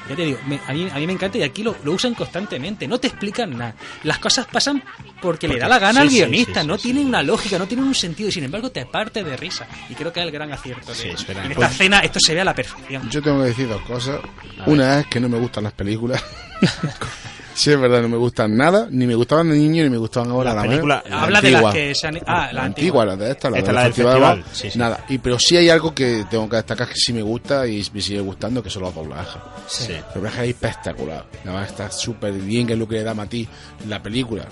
ya 0.09 0.15
te 0.15 0.23
digo, 0.23 0.39
me- 0.47 0.59
a, 0.67 0.73
mí, 0.73 0.89
a 0.91 0.95
mí 0.95 1.07
me 1.07 1.13
encanta 1.13 1.37
y 1.37 1.43
aquí 1.43 1.63
lo, 1.63 1.75
lo 1.83 1.93
usan 1.93 2.13
constantemente. 2.15 2.87
No 2.87 2.99
te 2.99 3.07
explican 3.07 3.57
nada. 3.57 3.75
Las 4.03 4.17
cosas 4.19 4.47
pasan 4.47 4.83
porque, 5.21 5.47
le 5.47 5.59
da 5.59 5.67
la 5.67 5.79
gana 5.79 6.01
sí, 6.01 6.05
al 6.07 6.09
sí, 6.09 6.15
guionista. 6.17 6.61
sí, 6.61 6.67
no 6.67 6.77
tienen 6.77 7.05
una 7.07 7.21
lógica, 7.23 7.57
no 7.57 7.67
tienen 7.67 7.85
un 7.85 7.95
sentido 7.95 8.29
y 8.29 8.31
sin 8.31 8.43
embargo 8.43 8.71
te 8.71 8.85
parte 8.85 9.23
de 9.23 9.37
risa. 9.37 9.67
Y 9.89 9.93
creo 9.95 10.11
que 10.11 10.19
es 10.19 10.25
el 10.25 10.31
gran 10.31 10.51
acierto. 10.51 10.91
de- 10.91 10.95
Sí, 10.97 11.09
es 11.09 11.25
verdad. 11.27 11.45
en 11.45 11.51
esta 11.51 11.61
Pues- 11.61 11.71
escena 11.73 11.99
esto 11.99 12.19
se 12.19 12.33
ve 12.33 12.41
a 12.41 12.45
la 12.45 12.55
perfección. 12.55 13.09
Yo 13.09 13.21
tengo 13.21 13.41
que 13.41 13.49
decir 13.49 13.67
dos 13.67 13.81
cosas. 13.83 14.19
A 14.59 14.65
ver. 14.65 14.69
Una 14.73 14.99
es 15.01 15.07
que 15.07 15.19
no 15.19 15.29
me 15.29 15.37
gustan 15.37 15.63
las 15.63 15.73
películas. 15.73 16.23
sí, 17.59 17.71
es 17.71 17.79
verdad, 17.79 18.01
no 18.01 18.09
me 18.09 18.17
gustan 18.17 18.55
nada. 18.55 18.87
Ni 18.89 19.05
me 19.05 19.15
gustaban 19.15 19.49
de 19.49 19.57
niño, 19.57 19.83
ni 19.83 19.89
me 19.89 19.97
gustaban 19.97 20.31
ahora. 20.31 20.53
La 20.53 20.63
la 20.63 20.69
película-. 20.69 21.03
Habla 21.11 21.41
de 21.41 21.51
las 21.51 21.73
que 21.73 21.95
se 21.95 22.07
han... 22.07 22.19
Ah, 22.25 22.49
la, 22.53 22.63
antigua, 22.63 23.05
la 23.05 23.15
de 23.15 23.31
esta, 23.31 23.49
la, 23.49 23.57
Esta 23.57 23.67
del 23.67 23.75
la 23.75 23.83
del 23.83 23.93
festival. 23.93 24.13
festival, 24.13 24.43
sí, 24.51 24.71
sí. 24.71 24.79
Nada, 24.79 25.05
y, 25.09 25.17
pero 25.17 25.37
sí 25.39 25.57
hay 25.57 25.69
algo 25.69 25.93
que 25.93 26.25
tengo 26.29 26.47
que 26.47 26.55
destacar 26.55 26.87
que 26.87 26.95
sí 26.95 27.13
me 27.13 27.21
gusta 27.21 27.67
y 27.67 27.85
me 27.93 28.01
sigue 28.01 28.21
gustando, 28.21 28.63
que 28.63 28.69
son 28.69 28.83
los 28.83 28.95
doblajes. 28.95 29.41
Sí. 29.67 29.93
El 29.93 30.03
doblaje 30.15 30.43
es 30.43 30.49
espectacular. 30.49 31.25
Además 31.43 31.69
está 31.69 31.91
súper 31.91 32.33
bien, 32.33 32.67
que 32.67 32.73
es 32.73 32.79
lo 32.79 32.87
que 32.87 32.95
le 32.95 33.03
da 33.03 33.13
Mati 33.13 33.47
la 33.87 34.01
película. 34.01 34.45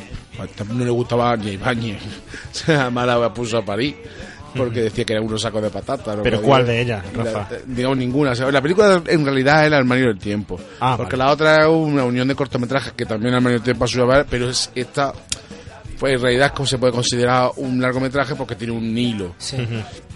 No 0.74 0.86
le 0.86 0.92
gustaba 0.92 1.36
ni 1.38 1.52
Ibáñez. 1.52 2.02
O 2.52 2.56
sea, 2.68 2.90
mala 2.90 3.18
la 3.18 3.34
puso 3.34 3.58
a 3.60 3.66
París. 3.66 3.96
Porque 4.58 4.82
decía 4.82 5.06
que 5.06 5.14
era 5.14 5.22
unos 5.22 5.42
sacos 5.42 5.62
de 5.62 5.70
patatas. 5.70 6.18
¿no? 6.18 6.24
¿Pero 6.24 6.42
cuál 6.42 6.64
digo, 6.64 6.74
de 6.74 6.82
ellas, 6.82 7.04
la- 7.16 7.24
Rafa? 7.24 7.50
digamos 7.66 7.98
ninguna. 7.98 8.32
O 8.32 8.36
sea, 8.36 8.52
la 8.52 8.62
película 8.62 9.02
en 9.06 9.26
realidad 9.26 9.62
es 9.62 9.68
el 9.68 9.74
armario 9.74 10.08
del 10.08 10.20
tiempo. 10.20 10.60
Ah, 10.80 10.96
porque 10.98 11.16
vale. 11.16 11.26
la 11.28 11.34
otra 11.34 11.62
es 11.64 11.68
una 11.70 12.04
unión 12.04 12.28
de 12.28 12.36
cortometrajes 12.36 12.94
que 12.94 13.06
también 13.06 13.30
el 13.34 13.38
armario 13.38 13.60
del 13.60 13.64
tiempo 13.64 13.86
a 13.86 14.06
ver, 14.06 14.26
pero 14.30 14.50
es 14.50 14.70
esta. 14.76 15.14
Pues 16.00 16.14
en 16.14 16.22
realidad 16.22 16.54
como 16.54 16.68
se 16.68 16.78
puede 16.78 16.94
considerar 16.94 17.52
un 17.58 17.82
largometraje 17.82 18.36
porque 18.36 18.56
tiene 18.56 18.74
un 18.74 18.98
hilo. 18.98 19.36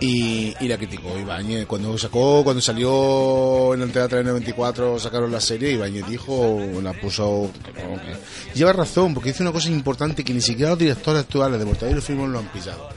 Y, 0.00 0.54
y 0.60 0.68
la 0.68 0.76
criticó 0.76 1.18
Ibáñez. 1.18 1.66
Cuando 1.66 1.98
sacó, 1.98 2.44
cuando 2.44 2.60
salió 2.62 3.74
en 3.74 3.82
el 3.82 3.90
Teatro 3.90 4.18
del 4.18 4.26
94, 4.28 4.96
sacaron 4.98 5.32
la 5.32 5.40
serie, 5.40 5.72
Ibáñez 5.72 6.06
dijo, 6.06 6.60
la 6.82 6.92
puso. 6.92 7.50
que 7.64 7.82
no, 7.82 7.94
que- 8.00 8.56
Lleva 8.56 8.72
razón, 8.72 9.12
porque 9.12 9.30
dice 9.30 9.42
una 9.42 9.50
cosa 9.50 9.68
importante 9.70 10.22
que 10.22 10.32
ni 10.32 10.40
siquiera 10.40 10.70
los 10.70 10.78
directores 10.78 11.22
actuales 11.22 11.58
de 11.58 11.64
Mortadelo 11.64 11.98
y 11.98 12.02
Filemón 12.02 12.32
lo 12.32 12.38
han 12.38 12.46
pisado. 12.46 12.88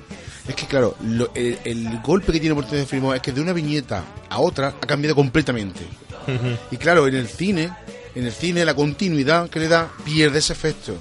Es 0.52 0.56
que, 0.56 0.66
claro, 0.66 0.96
lo- 1.02 1.32
el, 1.34 1.58
el 1.64 2.02
golpe 2.02 2.34
que 2.34 2.40
tiene 2.42 2.54
Mortadelo 2.54 2.84
y 2.84 2.86
Filemón 2.86 3.16
es 3.16 3.22
que 3.22 3.32
de 3.32 3.40
una 3.40 3.54
viñeta 3.54 4.04
a 4.30 4.40
otra 4.40 4.68
ha 4.82 4.86
cambiado 4.86 5.16
completamente. 5.16 5.80
Y 6.72 6.76
claro, 6.78 7.08
en 7.08 7.16
el 7.16 7.28
cine, 7.30 7.72
en 8.16 8.26
el 8.26 8.34
cine 8.34 8.66
la 8.66 8.74
continuidad 8.74 9.50
que 9.50 9.60
le 9.62 9.68
da 9.70 9.90
pierde 10.04 10.40
ese 10.40 10.52
efecto. 10.54 10.96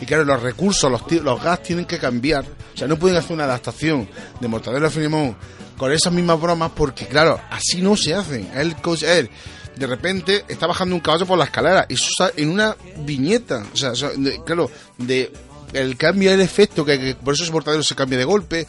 Y 0.00 0.06
claro, 0.06 0.24
los 0.24 0.42
recursos, 0.42 0.90
los, 0.90 1.00
los 1.22 1.40
gas 1.42 1.62
tienen 1.62 1.84
que 1.84 1.98
cambiar. 1.98 2.44
O 2.74 2.76
sea, 2.76 2.88
no 2.88 2.98
pueden 2.98 3.16
hacer 3.16 3.32
una 3.32 3.44
adaptación 3.44 4.08
de 4.40 4.48
Mortadelo 4.48 4.88
y 4.88 4.90
Filemón 4.90 5.36
con 5.78 5.92
esas 5.92 6.12
mismas 6.12 6.40
bromas 6.40 6.72
porque, 6.74 7.06
claro, 7.06 7.38
así 7.50 7.80
no 7.80 7.96
se 7.96 8.12
hacen. 8.14 8.50
Él, 8.56 8.74
co- 8.82 8.96
él 8.96 9.30
de 9.76 9.86
repente 9.86 10.44
está 10.48 10.66
bajando 10.66 10.94
un 10.94 11.00
caballo 11.02 11.26
por 11.26 11.36
la 11.38 11.44
escalera 11.44 11.86
y 11.88 11.94
eso 11.94 12.08
en 12.36 12.50
una 12.50 12.74
viñeta. 12.98 13.62
O 13.72 13.76
sea, 13.76 13.92
de- 13.92 14.42
claro, 14.44 14.70
de 14.98 15.30
el 15.72 15.96
cambio 15.96 16.30
del 16.30 16.40
efecto, 16.40 16.84
que, 16.84 16.98
que 16.98 17.14
por 17.14 17.34
eso 17.34 17.42
ese 17.44 17.52
Mortadelo 17.52 17.82
se 17.82 17.94
cambia 17.94 18.18
de 18.18 18.24
golpe, 18.24 18.66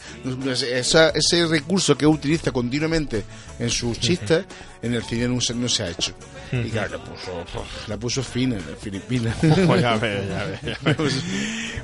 esa- 0.72 1.10
ese 1.10 1.46
recurso 1.46 1.96
que 1.96 2.06
utiliza 2.06 2.50
continuamente 2.52 3.24
en 3.58 3.70
sus 3.70 3.98
chistes, 4.00 4.44
en 4.82 4.94
el 4.94 5.02
cine 5.04 5.28
no 5.28 5.40
se, 5.40 5.54
no 5.54 5.68
se 5.68 5.82
ha 5.84 5.90
hecho. 5.90 6.12
Y 6.52 6.70
claro, 6.70 6.92
le 6.92 6.98
puso, 6.98 7.44
la 7.88 7.96
puso 7.98 8.22
fina, 8.22 8.56
en 8.56 8.76
Filipinas. 8.80 9.36
Pues. 10.96 11.14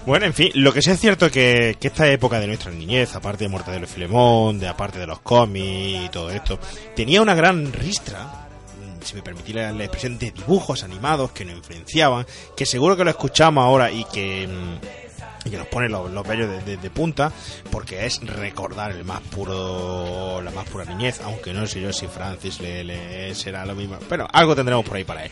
Bueno, 0.06 0.26
en 0.26 0.34
fin, 0.34 0.50
lo 0.54 0.72
que 0.72 0.80
sí 0.82 0.90
es 0.90 1.00
cierto 1.00 1.30
que, 1.30 1.76
que 1.80 1.88
esta 1.88 2.08
época 2.10 2.38
de 2.40 2.46
nuestra 2.46 2.70
niñez, 2.70 3.14
aparte 3.14 3.44
de 3.44 3.48
Mortadelo 3.50 3.84
y 3.84 3.88
Filemón, 3.88 4.58
de 4.58 4.68
aparte 4.68 4.98
de 4.98 5.06
los 5.06 5.20
cómics 5.20 6.06
y 6.06 6.08
todo 6.10 6.30
esto, 6.30 6.58
tenía 6.96 7.20
una 7.22 7.34
gran 7.34 7.72
ristra, 7.72 8.48
si 9.02 9.14
me 9.16 9.22
permitís 9.22 9.54
la, 9.54 9.72
la 9.72 9.84
expresión, 9.84 10.18
de 10.18 10.30
dibujos 10.30 10.82
animados 10.82 11.32
que 11.32 11.44
nos 11.44 11.56
influenciaban, 11.56 12.26
que 12.56 12.64
seguro 12.66 12.96
que 12.96 13.04
lo 13.04 13.10
escuchamos 13.10 13.64
ahora 13.64 13.90
y 13.90 14.04
que, 14.04 14.46
mm, 14.46 15.03
y 15.44 15.50
que 15.50 15.58
nos 15.58 15.66
pone 15.66 15.88
los, 15.88 16.10
los 16.10 16.26
bellos 16.26 16.64
de, 16.64 16.76
de, 16.76 16.90
punta 16.90 17.32
porque 17.70 18.06
es 18.06 18.20
recordar 18.20 18.92
el 18.92 19.04
más 19.04 19.20
puro 19.20 20.40
la 20.42 20.50
más 20.50 20.68
pura 20.68 20.84
niñez 20.84 21.20
aunque 21.22 21.52
no 21.52 21.66
sé 21.66 21.80
yo 21.80 21.92
si 21.92 22.06
Francis 22.06 22.60
le, 22.60 23.34
será 23.34 23.66
lo 23.66 23.74
mismo 23.74 23.98
pero 24.08 24.26
algo 24.32 24.54
tendremos 24.54 24.84
por 24.84 24.96
ahí 24.96 25.04
para 25.04 25.24
él. 25.24 25.30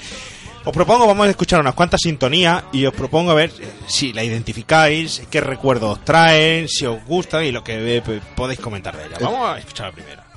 Os 0.64 0.72
propongo 0.72 1.06
vamos 1.06 1.26
a 1.26 1.30
escuchar 1.30 1.60
unas 1.60 1.74
cuantas 1.74 2.00
sintonías 2.02 2.64
y 2.72 2.86
os 2.86 2.94
propongo 2.94 3.32
a 3.32 3.34
ver 3.34 3.52
si 3.86 4.12
la 4.12 4.22
identificáis 4.22 5.22
qué 5.30 5.40
recuerdos 5.40 5.98
os 5.98 6.04
traen 6.04 6.68
si 6.68 6.86
os 6.86 7.04
gusta 7.04 7.44
y 7.44 7.50
lo 7.50 7.64
que 7.64 8.02
podéis 8.36 8.60
comentar 8.60 8.96
de 8.96 9.06
ella. 9.06 9.16
Eh. 9.18 9.24
Vamos 9.24 9.48
a 9.48 9.58
escuchar 9.58 9.86
la 9.88 9.92
primera. 9.92 10.32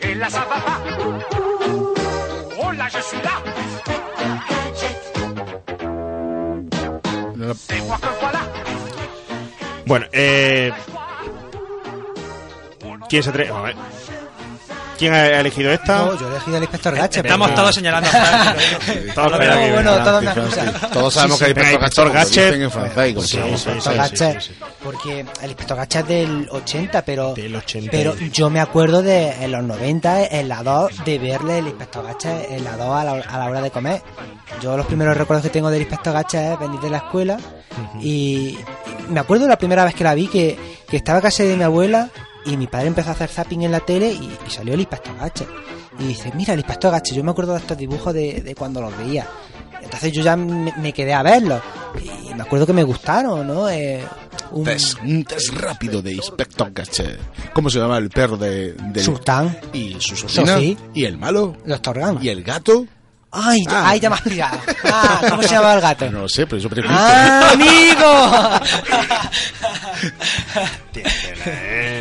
El 0.00 0.20
la 0.20 0.30
là 2.84 2.90
je 2.92 3.00
suis 3.02 3.22
là. 3.22 3.42
Bueno, 9.86 10.06
eh. 10.12 10.72
¿Quién 13.08 13.22
se 13.22 13.30
atreve? 13.30 13.50
A 13.50 13.62
ver. 13.62 13.93
¿Quién 14.98 15.12
ha 15.12 15.26
elegido 15.40 15.70
esta? 15.72 15.98
No, 15.98 16.18
yo 16.18 16.26
he 16.28 16.30
elegido 16.30 16.56
al 16.56 16.62
inspector 16.62 16.94
Gache. 16.94 17.20
Estamos 17.20 17.48
pero- 17.48 17.60
todos 17.60 17.74
señalando 17.74 18.08
a 18.08 18.12
Frank. 18.12 18.56
Todos 19.14 19.38
que 19.38 19.72
bueno, 19.72 20.04
todos 20.04 20.22
me 20.24 21.10
sabemos 21.10 21.38
que 21.38 21.44
hay 21.44 21.50
inspector 21.50 22.06
inspector 22.08 22.12
Gadget, 22.12 22.34
Gadget. 22.36 22.62
en 22.62 22.70
francés, 22.70 23.30
Sí, 23.30 23.38
Inspector 23.38 23.94
Gadget, 23.96 24.50
porque 24.82 25.20
el 25.42 25.50
Inspector 25.50 25.76
Gadget 25.76 25.96
es 26.00 26.08
del 26.08 26.48
80, 26.50 27.02
pero, 27.04 27.34
Del 27.34 27.56
80. 27.56 27.90
pero 27.90 28.14
yo 28.16 28.50
me 28.50 28.60
acuerdo 28.60 29.02
de 29.02 29.30
en 29.44 29.52
los 29.52 29.62
90, 29.64 30.24
en 30.26 30.48
la 30.48 30.62
2, 30.62 31.04
de 31.04 31.18
verle 31.18 31.58
el 31.58 31.66
Inspector 31.68 32.04
Gadget 32.04 32.50
en 32.50 32.64
la 32.64 32.76
2 32.76 32.88
a 32.94 33.04
la, 33.04 33.12
a 33.12 33.38
la 33.38 33.44
hora 33.50 33.60
de 33.62 33.70
comer. 33.70 34.02
Yo 34.62 34.76
los 34.76 34.86
primeros 34.86 35.16
recuerdos 35.16 35.42
que 35.44 35.50
tengo 35.50 35.70
del 35.70 35.82
Inspector 35.82 36.12
Gadget 36.12 36.52
es 36.52 36.58
venir 36.58 36.80
de 36.80 36.90
la 36.90 36.98
escuela 36.98 37.38
y 38.00 38.58
me 39.08 39.20
acuerdo 39.20 39.46
la 39.48 39.58
primera 39.58 39.84
vez 39.84 39.94
que 39.94 40.04
la 40.04 40.14
vi 40.14 40.28
que, 40.28 40.58
que 40.88 40.96
estaba 40.96 41.18
a 41.18 41.22
casa 41.22 41.42
de 41.42 41.56
mi 41.56 41.62
abuela 41.64 42.08
y 42.44 42.56
mi 42.56 42.66
padre 42.66 42.88
empezó 42.88 43.10
a 43.10 43.12
hacer 43.12 43.28
zapping 43.30 43.62
en 43.62 43.72
la 43.72 43.80
tele 43.80 44.12
y, 44.12 44.36
y 44.46 44.50
salió 44.50 44.74
el 44.74 44.80
Inspector 44.80 45.16
Gadget. 45.16 45.48
Y 45.98 46.04
dice, 46.08 46.32
mira, 46.34 46.54
el 46.54 46.60
Inspector 46.60 46.90
Gadget, 46.90 47.14
yo 47.14 47.24
me 47.24 47.30
acuerdo 47.30 47.52
de 47.52 47.60
estos 47.60 47.76
dibujos 47.78 48.12
de, 48.12 48.42
de 48.42 48.54
cuando 48.54 48.80
los 48.80 48.96
veía. 48.96 49.26
Entonces 49.82 50.12
yo 50.12 50.22
ya 50.22 50.36
me, 50.36 50.72
me 50.78 50.92
quedé 50.92 51.12
a 51.12 51.22
verlos 51.22 51.60
y 52.02 52.34
me 52.34 52.42
acuerdo 52.42 52.66
que 52.66 52.72
me 52.72 52.82
gustaron, 52.82 53.46
¿no? 53.46 53.68
Eh, 53.68 54.02
un 54.50 54.64
Test, 54.64 54.98
un 55.02 55.24
test 55.24 55.52
rápido 55.54 56.00
de 56.00 56.12
Inspector 56.12 56.72
Gadget. 56.72 57.20
¿Cómo 57.52 57.70
se 57.70 57.78
llama 57.78 57.98
el 57.98 58.08
perro 58.08 58.36
de, 58.36 58.72
de 58.72 59.02
Sultán, 59.02 59.56
y 59.72 59.96
su 60.00 60.16
sobrina? 60.16 60.54
Sophie. 60.54 60.76
¿Y 60.94 61.04
el 61.04 61.18
malo? 61.18 61.56
Doctor 61.64 61.98
Gang. 61.98 62.22
¿Y 62.22 62.28
el 62.28 62.42
gato? 62.42 62.86
Ay, 63.34 63.64
ya, 63.66 63.72
Ah. 63.80 63.88
ay, 63.90 64.00
ya 64.00 64.08
me 64.10 64.14
has 64.16 64.22
pillado. 64.22 64.58
Ah, 64.84 65.20
¿cómo 65.28 65.42
se 65.42 65.48
llama 65.48 65.74
el 65.74 65.80
gato? 65.80 66.10
No 66.10 66.20
lo 66.20 66.28
sé, 66.28 66.46
pero 66.46 66.58
yo 66.62 66.68
prefiero. 66.70 66.96
¡Ah, 66.98 67.50
amigo! 67.52 68.60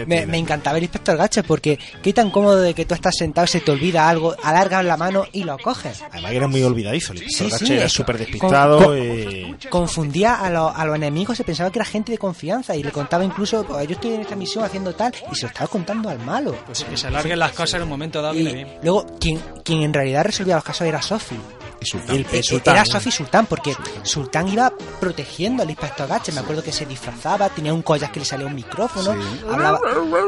Me, 0.05 0.25
me 0.25 0.37
encantaba 0.37 0.77
el 0.77 0.83
inspector 0.83 1.17
Gadget 1.17 1.45
porque 1.45 1.79
qué 2.01 2.13
tan 2.13 2.29
cómodo 2.29 2.59
de 2.61 2.73
que 2.73 2.85
tú 2.85 2.93
estás 2.93 3.15
sentado, 3.17 3.47
se 3.47 3.59
te 3.61 3.71
olvida 3.71 4.07
algo, 4.07 4.35
alargas 4.43 4.85
la 4.85 4.97
mano 4.97 5.25
y 5.31 5.43
lo 5.43 5.57
coges. 5.57 6.01
Además 6.11 6.31
que 6.31 6.37
era 6.37 6.47
muy 6.47 6.61
olvidadizo. 6.63 7.13
El 7.13 7.23
inspector 7.23 7.47
Sí, 7.47 7.51
Gadget 7.51 7.67
sí, 7.67 7.73
era 7.73 7.85
es- 7.85 7.91
súper 7.93 8.17
despistado. 8.17 8.83
con- 8.83 8.97
y- 8.97 9.55
Confundía 9.69 10.35
a, 10.35 10.49
los- 10.49 10.71
a 10.75 10.85
los 10.85 10.95
enemigos, 10.95 11.37
se 11.37 11.43
pensaba 11.43 11.71
que 11.71 11.79
era 11.79 11.85
gente 11.85 12.11
de 12.11 12.17
confianza 12.17 12.75
y 12.75 12.83
le 12.83 12.91
contaba 12.91 13.23
incluso, 13.23 13.63
pues, 13.65 13.87
yo 13.87 13.93
estoy 13.95 14.13
en 14.13 14.21
esta 14.21 14.35
misión 14.35 14.63
haciendo 14.63 14.93
tal 14.93 15.13
y 15.31 15.35
se 15.35 15.43
lo 15.43 15.47
estaba 15.47 15.67
contando 15.67 16.09
al 16.09 16.19
malo. 16.19 16.55
Pues 16.65 16.83
que 16.83 16.95
se 16.97 17.07
alarguen 17.07 17.39
las 17.39 17.51
cosas 17.53 17.75
en 17.75 17.83
un 17.83 17.89
momento 17.89 18.21
dado 18.21 18.35
Y 18.35 18.65
luego, 18.83 19.05
quien, 19.19 19.39
quien 19.63 19.81
en 19.81 19.93
realidad 19.93 20.25
resolvía 20.25 20.55
los 20.55 20.63
casos 20.63 20.87
era 20.87 21.01
Sophie. 21.01 21.22
coffee. 21.23 21.62
Y 21.83 21.89
Sultán. 21.89 22.15
El- 22.15 22.25
el 22.31 22.43
Sultán. 22.43 22.75
Era 22.75 22.85
Sophie 22.85 23.11
Sultán, 23.11 23.45
porque 23.45 23.75
Sultán 24.03 24.47
iba 24.47 24.71
protegiendo 24.99 25.63
al 25.63 25.69
inspector 25.69 26.07
Gadget. 26.07 26.33
Me 26.33 26.41
acuerdo 26.41 26.63
que 26.63 26.71
se 26.71 26.85
disfrazaba, 26.85 27.49
tenía 27.49 27.73
un 27.73 27.81
collar 27.81 28.11
que 28.11 28.19
le 28.19 28.25
salía 28.25 28.47
un 28.47 28.55
micrófono, 28.55 29.15
hablaba, 29.51 29.79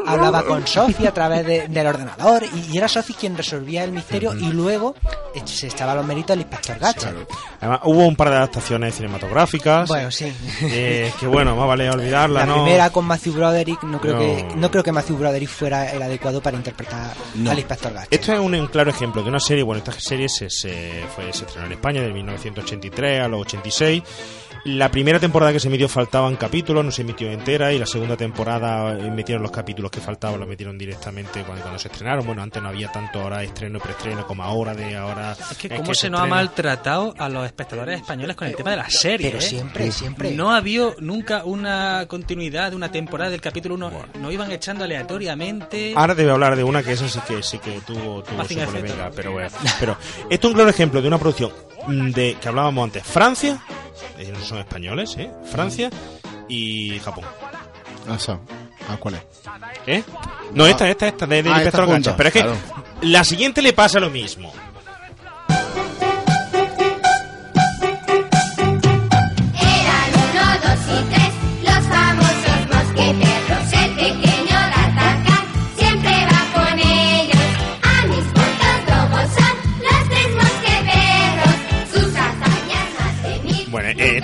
hablaba 0.07 0.43
con 0.45 0.65
Sophie 0.67 1.07
a 1.07 1.13
través 1.13 1.45
de- 1.45 1.67
del 1.67 1.87
ordenador 1.87 2.43
y, 2.43 2.73
y 2.73 2.77
era 2.77 2.87
Sophie 2.87 3.15
quien 3.19 3.35
resolvía 3.37 3.83
el 3.83 3.91
misterio 3.91 4.33
y 4.33 4.51
luego 4.51 4.95
se 5.45 5.67
echaba 5.67 5.95
los 5.95 6.05
méritos 6.05 6.31
al 6.33 6.41
inspector 6.41 6.77
Gadget. 6.79 7.27
Además, 7.61 7.79
hubo 7.83 8.05
un 8.07 8.15
par 8.15 8.29
de 8.29 8.35
adaptaciones 8.37 8.95
cinematográficas. 8.95 9.87
Bueno, 9.87 10.11
sí. 10.11 10.31
eh, 10.61 11.11
que 11.19 11.27
bueno, 11.27 11.55
más 11.55 11.67
vale 11.67 11.89
olvidarla, 11.89 12.41
La 12.41 12.45
¿no? 12.45 12.63
primera 12.63 12.89
con 12.89 13.05
Matthew 13.05 13.33
Broderick, 13.33 13.83
no 13.83 13.99
creo, 13.99 14.13
No. 14.13 14.19
Que, 14.19 14.55
no 14.55 14.71
creo 14.71 14.83
que 14.83 14.91
Matthew 14.91 15.17
Broderick 15.17 15.49
fuera 15.49 15.91
el 15.91 16.01
adecuado 16.01 16.41
para 16.41 16.57
interpretar 16.57 17.13
No. 17.35 17.51
al 17.51 17.57
inspector 17.57 17.93
Gadget. 17.93 18.13
Esto 18.13 18.33
es 18.33 18.39
un, 18.39 18.55
un 18.55 18.67
claro 18.67 18.89
ejemplo 18.89 19.23
de 19.23 19.29
una 19.29 19.39
serie. 19.39 19.63
Bueno, 19.63 19.79
esta 19.79 19.91
serie 19.99 20.29
se, 20.29 20.49
se, 20.49 21.03
fue, 21.15 21.31
se 21.33 21.44
estrenó 21.45 21.67
en 21.67 21.73
España 21.73 22.01
de 22.01 22.11
1983 22.13 23.21
a 23.21 23.27
los 23.27 23.41
86. 23.41 24.03
La 24.65 24.89
primera 24.89 25.19
temporada 25.19 25.53
que 25.53 25.59
se 25.59 25.67
emitió 25.67 25.87
faltaban 25.87 26.37
capítulos, 26.37 26.83
no 26.83 26.89
se 26.89 27.03
emitió 27.03 27.31
entera. 27.31 27.71
Y 27.71 27.77
la 27.77 27.85
segunda 27.85 28.17
temporada 28.17 28.97
eh, 28.97 29.11
metieron 29.11 29.43
los 29.43 29.51
capítulos 29.51 29.91
que 29.91 30.01
faltaban, 30.01 30.39
los 30.39 30.49
metieron 30.49 30.75
directamente 30.75 31.43
cuando, 31.43 31.61
cuando 31.61 31.77
se 31.77 31.87
estrenaron. 31.87 32.25
Bueno, 32.25 32.41
antes 32.41 32.63
no 32.63 32.69
había 32.69 32.91
tanto 32.91 33.21
ahora 33.21 33.43
estreno, 33.43 33.77
preestreno 33.77 34.25
como 34.25 34.41
ahora 34.41 34.73
de 34.73 34.95
ahora. 34.95 35.37
Es 35.51 35.55
que 35.55 35.69
cómo 35.69 35.93
se 35.93 36.09
nos 36.09 36.19
ha 36.21 36.25
maltratado 36.25 37.13
a 37.19 37.29
los 37.29 37.45
espectadores 37.45 37.99
españoles 37.99 38.35
con 38.35 38.47
el 38.47 38.55
tema 38.55 38.71
de 38.71 38.77
la 38.77 38.89
serie. 38.89 39.27
pero 39.27 39.37
¿eh? 39.37 39.47
siempre, 39.47 39.91
siempre. 39.91 40.31
No 40.31 40.51
ha 40.51 40.57
habido 40.57 40.95
nunca 40.99 41.45
una 41.45 42.07
continuidad 42.07 42.71
de 42.71 42.75
una 42.75 42.91
temporada 42.91 43.29
del 43.29 43.41
capítulo 43.41 43.75
1. 43.75 43.91
Nos 44.19 44.33
iban 44.33 44.51
echando 44.51 44.83
aleatoriamente. 44.83 45.93
Ahora 45.95 46.15
debe 46.15 46.31
hablar 46.31 46.55
de 46.55 46.63
una 46.63 46.81
que 46.81 46.93
esa 46.93 47.07
sí 47.07 47.19
que 47.27 47.43
sí 47.43 47.59
que 47.59 47.81
tuvo, 47.85 48.23
tuvo 48.23 48.43
su 48.43 48.55
polémica, 48.55 49.11
pero 49.15 49.31
bueno. 49.31 49.49
Pero 49.79 49.95
esto 50.27 50.47
es 50.47 50.51
un 50.51 50.55
claro 50.55 50.71
ejemplo 50.71 51.03
de 51.03 51.07
una 51.07 51.19
producción 51.19 51.51
de 51.87 52.37
que 52.41 52.47
hablábamos 52.47 52.83
antes, 52.85 53.03
Francia, 53.03 53.59
ellos 54.17 54.37
no 54.39 54.45
son 54.45 54.57
españoles, 54.59 55.15
¿eh? 55.17 55.29
Francia 55.51 55.89
y 56.47 56.99
Japón. 56.99 57.25
Ah, 58.09 58.19
sa- 58.19 58.39
ah, 58.89 58.97
¿cuál 58.99 59.15
es? 59.15 59.21
¿Eh? 59.87 60.03
No, 60.53 60.65
Ah. 60.65 60.69
esta, 60.69 60.89
esta, 60.89 61.07
esta, 61.07 61.25
de, 61.27 61.43
de 61.43 61.49
Ah, 61.51 61.63
esta 61.63 61.85
junta. 61.85 62.15
Pero 62.15 62.27
es 62.29 62.33
que 62.33 62.41
claro. 62.41 62.57
la 63.01 63.23
siguiente 63.23 63.61
le 63.61 63.73
pasa 63.73 63.99
lo 63.99 64.09
mismo. 64.09 64.53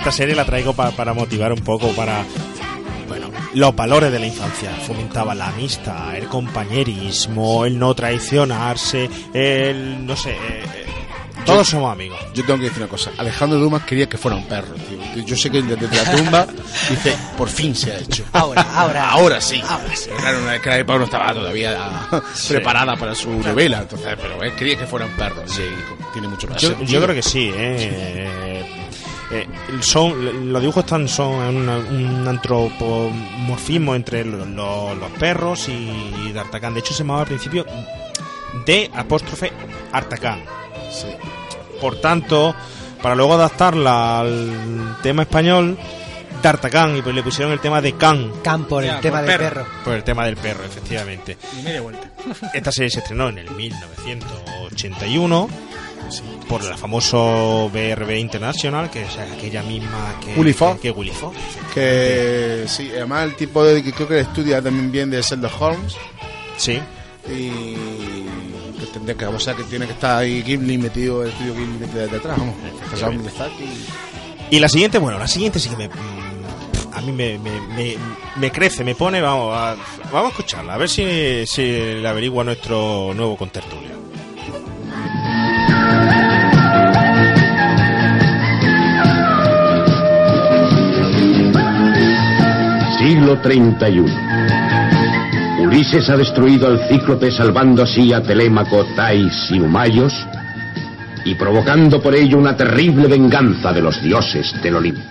Esta 0.02 0.10
serie 0.10 0.34
la 0.34 0.44
traigo 0.44 0.72
pa- 0.72 0.90
para 0.90 1.14
motivar 1.14 1.52
un 1.52 1.60
poco, 1.60 1.92
para... 1.92 2.24
Bueno, 3.06 3.30
los 3.54 3.76
valores 3.76 4.10
de 4.10 4.18
la 4.18 4.26
infancia. 4.26 4.70
Fomentaba 4.84 5.32
la 5.32 5.46
amistad, 5.48 6.16
el 6.16 6.26
compañerismo, 6.26 7.64
el 7.64 7.78
no 7.78 7.94
traicionarse, 7.94 9.08
el... 9.32 10.04
no 10.04 10.16
sé... 10.16 10.30
eh, 10.32 10.36
eh, 10.74 10.86
todos 11.46 11.68
somos 11.68 11.92
amigos. 11.92 12.18
Yo 12.34 12.44
tengo 12.44 12.58
que 12.58 12.64
decir 12.66 12.78
una 12.82 12.88
cosa. 12.88 13.10
Alejandro 13.18 13.58
Dumas 13.60 13.82
quería 13.84 14.08
que 14.08 14.16
fuera 14.18 14.36
un 14.36 14.44
perro, 14.46 14.74
tío. 14.74 15.24
Yo 15.24 15.36
sé 15.36 15.50
que 15.50 15.60
desde 15.62 15.96
la 15.96 16.16
tumba 16.16 16.46
dice, 16.88 17.16
por 17.36 17.48
fin 17.48 17.74
se 17.74 17.92
ha 17.92 17.98
hecho. 17.98 18.24
Ahora, 18.32 18.62
ahora. 18.74 19.10
Ahora 19.10 19.40
sí. 19.40 19.60
Ahora 19.68 19.94
sí. 19.96 20.08
Claro, 20.16 20.40
no, 20.40 20.50
es 20.52 20.60
que 20.60 20.68
la 20.68 20.78
época 20.78 20.98
no 20.98 21.04
estaba 21.04 21.34
todavía 21.34 21.76
preparada 22.48 22.96
para 22.96 23.14
su 23.14 23.30
novela. 23.30 23.80
Entonces, 23.82 24.16
pero 24.20 24.40
él 24.42 24.52
quería 24.54 24.78
que 24.78 24.86
fuera 24.86 25.04
un 25.06 25.12
perro. 25.12 25.42
Sí, 25.46 25.62
tiene 26.12 26.28
mucho 26.28 26.46
más 26.48 26.60
Yo, 26.62 26.76
creo 27.02 27.14
que 27.14 27.22
sí, 27.22 27.48
¿eh? 27.52 27.52
Eh, 27.56 28.51
eh, 29.32 29.46
son, 29.80 30.52
los 30.52 30.60
dibujos 30.60 30.84
están, 30.84 31.08
son 31.08 31.30
un 31.68 32.28
antropomorfismo 32.28 33.94
entre 33.94 34.24
lo- 34.24 34.44
lo- 34.44 34.94
los 34.94 35.10
perros 35.12 35.68
y 35.68 36.30
D'Artagnan. 36.32 36.74
De 36.74 36.80
hecho, 36.80 36.92
se 36.92 36.98
llamaba 37.02 37.20
al 37.22 37.26
principio 37.26 37.64
de 38.66 38.90
apóstrofe 38.94 39.50
Artacán. 39.92 40.42
Por 41.80 42.00
tanto, 42.00 42.54
para 43.02 43.14
luego 43.14 43.34
adaptarla 43.34 44.20
al 44.20 44.96
tema 45.02 45.22
español, 45.22 45.76
D'Artagnan, 46.42 46.96
y 46.96 47.02
pues 47.02 47.14
le 47.14 47.22
pusieron 47.22 47.52
el 47.52 47.60
tema 47.60 47.80
de 47.80 47.94
Can. 47.94 48.32
Can 48.42 48.64
por 48.66 48.82
el 48.84 48.90
Ya, 48.90 49.00
tema 49.00 49.18
por 49.20 49.26
del 49.28 49.38
perro. 49.38 49.54
perro. 49.62 49.66
Por 49.84 49.94
el 49.94 50.04
tema 50.04 50.24
del 50.26 50.36
perro, 50.36 50.64
efectivamente. 50.64 51.36
Y 51.58 51.62
media 51.62 51.80
vuelta. 51.80 52.10
Esta 52.52 52.70
serie 52.72 52.90
se 52.90 52.98
estrenó 53.00 53.28
en 53.30 53.38
el 53.38 53.50
1981 53.50 55.48
por 56.48 56.62
el 56.64 56.74
famoso 56.74 57.70
BRB 57.72 58.18
International, 58.18 58.90
que 58.90 59.02
es 59.02 59.16
aquella 59.16 59.62
misma 59.62 60.16
que 60.20 60.34
Willy 60.38 60.52
Fogg. 60.52 60.76
que, 60.76 60.82
que 60.82 60.90
Willy 60.90 61.10
Fogg. 61.12 61.32
Que 61.72 62.64
sí, 62.66 62.90
además 62.92 63.24
el 63.24 63.36
tipo 63.36 63.64
de 63.64 63.82
que 63.82 63.92
creo 63.92 64.08
que 64.08 64.20
estudia 64.20 64.60
también 64.60 64.90
bien 64.90 65.10
de 65.10 65.22
Sherlock 65.22 65.60
Holmes. 65.60 65.94
Sí. 66.56 66.78
Y 67.28 67.50
que 68.78 68.86
tendría 68.92 69.16
que, 69.16 69.26
o 69.26 69.38
sea, 69.38 69.54
que 69.54 69.62
tiene 69.64 69.86
que 69.86 69.92
estar 69.92 70.18
ahí 70.18 70.42
Ghibli 70.42 70.78
metido, 70.78 71.22
el 71.22 71.30
estudio 71.30 71.54
Ghibli 71.54 71.78
metido 71.78 72.08
detrás, 72.08 72.38
vamos. 72.38 72.54
Y 74.50 74.58
la 74.58 74.68
siguiente, 74.68 74.98
bueno, 74.98 75.18
la 75.18 75.28
siguiente 75.28 75.58
sí 75.58 75.70
que 75.70 75.76
me, 75.76 75.88
a 76.92 77.00
mí 77.00 77.12
me, 77.12 77.38
me, 77.38 77.60
me, 77.74 77.96
me 78.36 78.50
crece, 78.50 78.84
me 78.84 78.94
pone, 78.94 79.20
vamos 79.20 79.54
a, 79.56 79.76
vamos 80.12 80.26
a 80.26 80.28
escucharla, 80.28 80.74
a 80.74 80.78
ver 80.78 80.88
si, 80.88 81.46
si 81.46 81.94
la 82.00 82.10
averigua 82.10 82.44
nuestro 82.44 83.12
nuevo 83.14 83.36
contertulio. 83.36 84.01
Siglo 93.02 93.40
31. 93.40 94.14
Ulises 95.58 96.08
ha 96.08 96.16
destruido 96.16 96.68
al 96.68 96.78
cíclope 96.86 97.32
salvando 97.32 97.82
así 97.82 98.12
a 98.12 98.22
Telémaco, 98.22 98.86
Tais 98.94 99.50
y 99.50 99.58
Humayos 99.58 100.14
y 101.24 101.34
provocando 101.34 102.00
por 102.00 102.14
ello 102.14 102.38
una 102.38 102.56
terrible 102.56 103.08
venganza 103.08 103.72
de 103.72 103.82
los 103.82 104.00
dioses 104.00 104.54
del 104.62 104.76
Olimpo. 104.76 105.02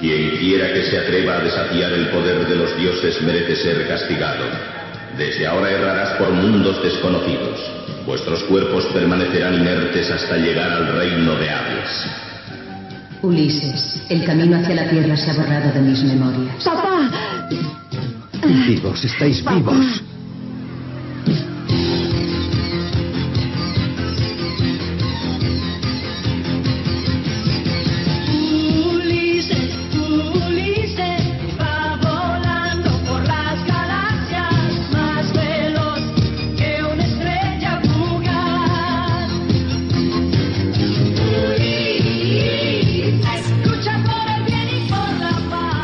Quien 0.00 0.30
quiera 0.38 0.72
que 0.72 0.84
se 0.84 0.96
atreva 0.96 1.36
a 1.36 1.40
desafiar 1.40 1.92
el 1.92 2.08
poder 2.08 2.48
de 2.48 2.56
los 2.56 2.74
dioses 2.78 3.20
merece 3.20 3.54
ser 3.56 3.86
castigado. 3.86 4.44
Desde 5.18 5.46
ahora 5.46 5.70
errarás 5.70 6.16
por 6.16 6.30
mundos 6.30 6.82
desconocidos. 6.82 7.60
Vuestros 8.06 8.42
cuerpos 8.44 8.86
permanecerán 8.94 9.56
inertes 9.56 10.10
hasta 10.10 10.38
llegar 10.38 10.72
al 10.72 10.96
reino 10.96 11.34
de 11.36 11.50
Hades. 11.50 12.31
Ulises, 13.22 14.02
el 14.08 14.24
camino 14.24 14.56
hacia 14.56 14.74
la 14.74 14.90
Tierra 14.90 15.16
se 15.16 15.30
ha 15.30 15.34
borrado 15.34 15.72
de 15.72 15.80
mis 15.80 16.02
memorias. 16.02 16.64
¡Papá! 16.64 17.08
Vivos, 18.66 19.04
estáis 19.04 19.44
vivos. 19.44 20.02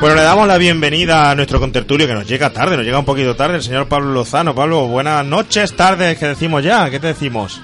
Bueno, 0.08 0.22
le 0.22 0.26
damos 0.26 0.48
la 0.48 0.56
bienvenida 0.56 1.30
a 1.30 1.34
nuestro 1.34 1.60
contertulio 1.60 2.06
que 2.06 2.14
nos 2.14 2.26
llega 2.26 2.48
tarde, 2.48 2.78
nos 2.78 2.86
llega 2.86 2.98
un 2.98 3.04
poquito 3.04 3.36
tarde, 3.36 3.56
el 3.56 3.62
señor 3.62 3.88
Pablo 3.88 4.10
Lozano. 4.10 4.54
Pablo, 4.54 4.86
buenas 4.86 5.22
noches, 5.26 5.76
tardes, 5.76 6.16
que 6.16 6.28
decimos 6.28 6.64
ya? 6.64 6.88
¿Qué 6.88 6.98
te 6.98 7.08
decimos? 7.08 7.60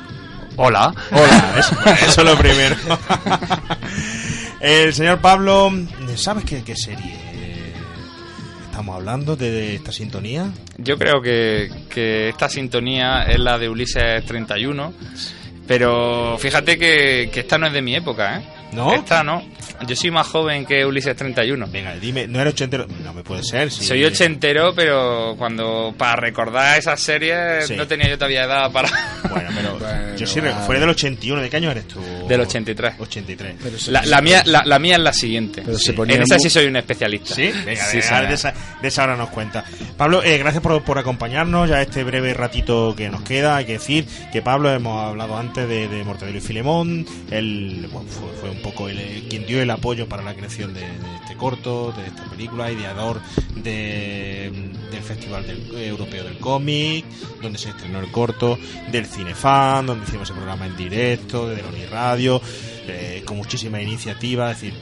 Hola. 0.56 0.92
Hola, 1.10 1.54
eso, 1.58 1.74
eso 2.04 2.20
es 2.20 2.28
lo 2.28 2.36
primero. 2.36 2.76
el 4.60 4.92
señor 4.92 5.20
Pablo, 5.22 5.72
¿sabes 6.16 6.44
qué, 6.44 6.62
qué 6.62 6.76
serie 6.76 7.14
estamos 8.66 8.94
hablando 8.96 9.36
de, 9.36 9.50
de 9.50 9.74
esta 9.76 9.90
sintonía? 9.90 10.52
Yo 10.76 10.98
creo 10.98 11.22
que, 11.22 11.70
que 11.88 12.28
esta 12.28 12.50
sintonía 12.50 13.22
es 13.22 13.38
la 13.38 13.56
de 13.56 13.70
Ulises 13.70 14.22
31, 14.26 14.92
pero 15.66 16.36
fíjate 16.38 16.76
que, 16.76 17.30
que 17.32 17.40
esta 17.40 17.56
no 17.56 17.68
es 17.68 17.72
de 17.72 17.80
mi 17.80 17.96
época, 17.96 18.36
¿eh? 18.36 18.53
¿No? 18.74 18.92
Esta 18.94 19.22
no. 19.22 19.42
Yo 19.86 19.96
soy 19.96 20.10
más 20.10 20.26
joven 20.28 20.64
que 20.66 20.84
Ulises 20.86 21.16
31. 21.16 21.66
Venga, 21.70 21.94
dime, 21.96 22.26
¿no 22.26 22.40
eres 22.40 22.54
ochentero? 22.54 22.86
No 23.02 23.12
me 23.12 23.22
puede 23.22 23.42
ser. 23.42 23.70
sí. 23.70 23.84
Soy 23.84 24.04
ochentero, 24.04 24.72
pero 24.74 25.34
cuando 25.36 25.94
para 25.96 26.16
recordar 26.16 26.78
esas 26.78 27.00
series 27.00 27.66
Sí. 27.66 27.74
no 27.76 27.86
tenía 27.86 28.08
yo 28.08 28.16
todavía 28.16 28.44
edad 28.44 28.70
para... 28.70 28.88
Bueno, 29.30 29.50
pero 29.54 29.78
yo 30.16 30.26
sí, 30.26 30.40
recuerdo- 30.40 30.66
fue 30.66 30.78
del 30.80 30.88
81, 30.90 31.42
¿de 31.42 31.50
qué 31.50 31.56
año 31.56 31.70
eres 31.70 31.88
tú? 31.88 32.00
Del 32.28 32.40
83. 32.40 32.94
83. 32.98 33.88
La, 33.88 34.04
la 34.04 34.20
mía, 34.20 34.42
la, 34.46 34.62
la 34.64 34.78
mía 34.78 34.94
es 34.96 35.02
la 35.02 35.12
siguiente. 35.12 35.62
Pero 35.64 35.76
se 35.78 35.86
Sí. 35.86 35.92
ponía 35.92 36.16
En 36.16 36.22
esa 36.22 36.38
sí 36.38 36.48
soy 36.48 36.66
un 36.66 36.76
especialista. 36.76 37.34
¿Sí? 37.34 37.50
Venga, 37.64 37.84
Sí, 37.84 37.98
venga, 37.98 38.22
de, 38.22 38.34
esa, 38.34 38.54
de 38.80 38.88
esa 38.88 39.04
hora 39.04 39.16
nos 39.16 39.30
cuenta. 39.30 39.64
Pablo, 39.96 40.22
eh, 40.22 40.38
gracias 40.38 40.62
por, 40.62 40.82
por 40.84 40.98
acompañarnos 40.98 41.68
ya 41.68 41.82
este 41.82 42.04
breve 42.04 42.32
ratito 42.34 42.94
que 42.96 43.08
nos 43.10 43.22
queda. 43.22 43.56
Hay 43.56 43.64
que 43.66 43.72
decir 43.74 44.06
que 44.32 44.40
Pablo, 44.42 44.72
hemos 44.72 45.04
hablado 45.04 45.36
antes 45.36 45.68
de, 45.68 45.88
de 45.88 46.04
Mortadelo 46.04 46.38
y 46.38 46.40
Filemón. 46.40 47.06
Él 47.30 47.88
bueno, 47.92 48.08
fue, 48.08 48.28
fue 48.40 48.50
un 48.50 48.62
poco 48.64 48.88
el, 48.88 48.98
eh, 48.98 49.22
quien 49.30 49.46
dio 49.46 49.62
el 49.62 49.70
apoyo 49.70 50.08
para 50.08 50.22
la 50.24 50.34
creación 50.34 50.74
de, 50.74 50.82
este 51.22 51.36
corto, 51.36 51.92
de 51.92 52.06
esta 52.06 52.24
película, 52.24 52.72
ideador 52.72 53.20
de, 53.54 54.50
del 54.90 55.02
Festival 55.02 55.46
del- 55.46 55.70
Europeo 55.84 56.24
del 56.24 56.38
Cómic, 56.38 57.04
donde 57.42 57.58
se 57.58 57.68
estrenó 57.68 58.00
el 58.00 58.10
corto, 58.10 58.58
del 58.90 59.06
Cinefan, 59.06 59.86
donde 59.86 60.04
hicimos 60.06 60.28
el 60.30 60.36
programa 60.36 60.66
en 60.66 60.76
directo, 60.76 61.48
de 61.48 61.56
Deloni 61.56 61.84
Radio, 61.86 62.40
eh, 62.88 63.22
con 63.24 63.36
muchísima 63.36 63.80
iniciativa, 63.80 64.50
es 64.50 64.60
decir, 64.60 64.74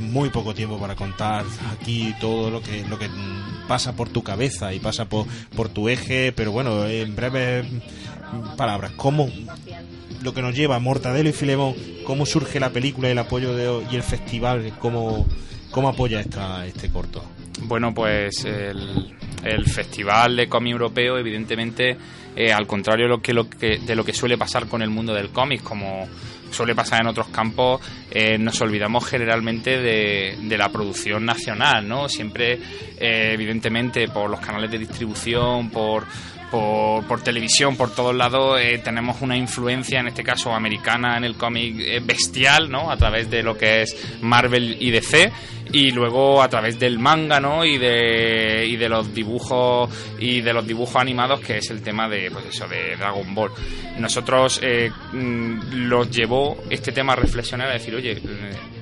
muy 0.00 0.30
poco 0.30 0.52
tiempo 0.54 0.78
para 0.78 0.96
contar 0.96 1.44
aquí 1.72 2.14
todo 2.20 2.50
lo 2.50 2.62
que 2.62 2.84
lo 2.88 2.98
que 2.98 3.08
pasa 3.68 3.94
por 3.94 4.08
tu 4.08 4.22
cabeza 4.22 4.72
y 4.74 4.80
pasa 4.80 5.04
por, 5.04 5.26
por 5.54 5.68
tu 5.68 5.88
eje, 5.88 6.32
pero 6.32 6.50
bueno, 6.52 6.86
en 6.86 7.14
breves 7.14 7.66
palabras, 8.56 8.92
¿cómo 8.96 9.28
lo 10.22 10.34
que 10.34 10.42
nos 10.42 10.54
lleva 10.54 10.78
Mortadelo 10.78 11.28
y 11.28 11.32
Filemón, 11.32 11.74
cómo 12.04 12.26
surge 12.26 12.60
la 12.60 12.70
película 12.70 13.08
y 13.08 13.12
el 13.12 13.18
apoyo 13.18 13.54
de, 13.54 13.84
y 13.90 13.96
el 13.96 14.02
festival, 14.02 14.72
cómo, 14.78 15.26
cómo 15.70 15.88
apoya 15.88 16.20
esta, 16.20 16.66
este 16.66 16.90
corto? 16.90 17.24
Bueno, 17.62 17.92
pues 17.92 18.44
el, 18.44 19.14
el 19.44 19.66
Festival 19.66 20.36
de 20.36 20.48
Cómic 20.48 20.72
Europeo, 20.72 21.18
evidentemente, 21.18 21.96
eh, 22.36 22.52
al 22.52 22.66
contrario 22.66 23.06
de 23.06 23.10
lo, 23.10 23.20
que, 23.20 23.32
lo 23.32 23.48
que, 23.48 23.78
de 23.78 23.94
lo 23.94 24.04
que 24.04 24.12
suele 24.12 24.38
pasar 24.38 24.66
con 24.66 24.82
el 24.82 24.90
mundo 24.90 25.12
del 25.12 25.30
cómic, 25.30 25.62
como 25.62 26.08
suele 26.50 26.74
pasar 26.74 27.02
en 27.02 27.08
otros 27.08 27.28
campos, 27.28 27.80
eh, 28.10 28.38
nos 28.38 28.60
olvidamos 28.60 29.06
generalmente 29.06 29.78
de, 29.78 30.36
de 30.42 30.58
la 30.58 30.70
producción 30.70 31.24
nacional, 31.24 31.86
¿no? 31.86 32.08
Siempre, 32.08 32.54
eh, 32.98 33.30
evidentemente, 33.34 34.08
por 34.08 34.30
los 34.30 34.40
canales 34.40 34.70
de 34.70 34.78
distribución, 34.78 35.70
por 35.70 36.04
por, 36.50 37.04
por 37.06 37.22
televisión, 37.22 37.76
por 37.76 37.94
todos 37.94 38.14
lados, 38.14 38.60
eh, 38.60 38.80
tenemos 38.82 39.20
una 39.22 39.36
influencia, 39.36 40.00
en 40.00 40.08
este 40.08 40.22
caso 40.22 40.52
americana, 40.52 41.16
en 41.16 41.24
el 41.24 41.36
cómic 41.36 41.76
eh, 41.78 42.00
bestial, 42.02 42.70
¿no? 42.70 42.90
A 42.90 42.96
través 42.96 43.30
de 43.30 43.42
lo 43.42 43.56
que 43.56 43.82
es 43.82 43.96
Marvel 44.20 44.76
y 44.80 44.90
DC, 44.90 45.32
y 45.72 45.92
luego 45.92 46.42
a 46.42 46.48
través 46.48 46.78
del 46.78 46.98
manga, 46.98 47.40
¿no? 47.40 47.64
Y 47.64 47.78
de, 47.78 48.66
y 48.66 48.76
de 48.76 48.88
los 48.88 49.14
dibujos 49.14 49.90
y 50.18 50.40
de 50.40 50.52
los 50.52 50.66
dibujos 50.66 50.96
animados, 50.96 51.40
que 51.40 51.58
es 51.58 51.70
el 51.70 51.82
tema 51.82 52.08
de, 52.08 52.30
pues 52.30 52.46
eso, 52.46 52.66
de 52.66 52.96
Dragon 52.96 53.34
Ball. 53.34 53.50
Nosotros 53.98 54.60
eh, 54.62 54.90
mm, 55.12 55.86
los 55.88 56.10
llevó 56.10 56.56
este 56.70 56.92
tema 56.92 57.12
a 57.12 57.16
reflexionar, 57.16 57.68
a 57.68 57.74
decir, 57.74 57.94
oye, 57.94 58.20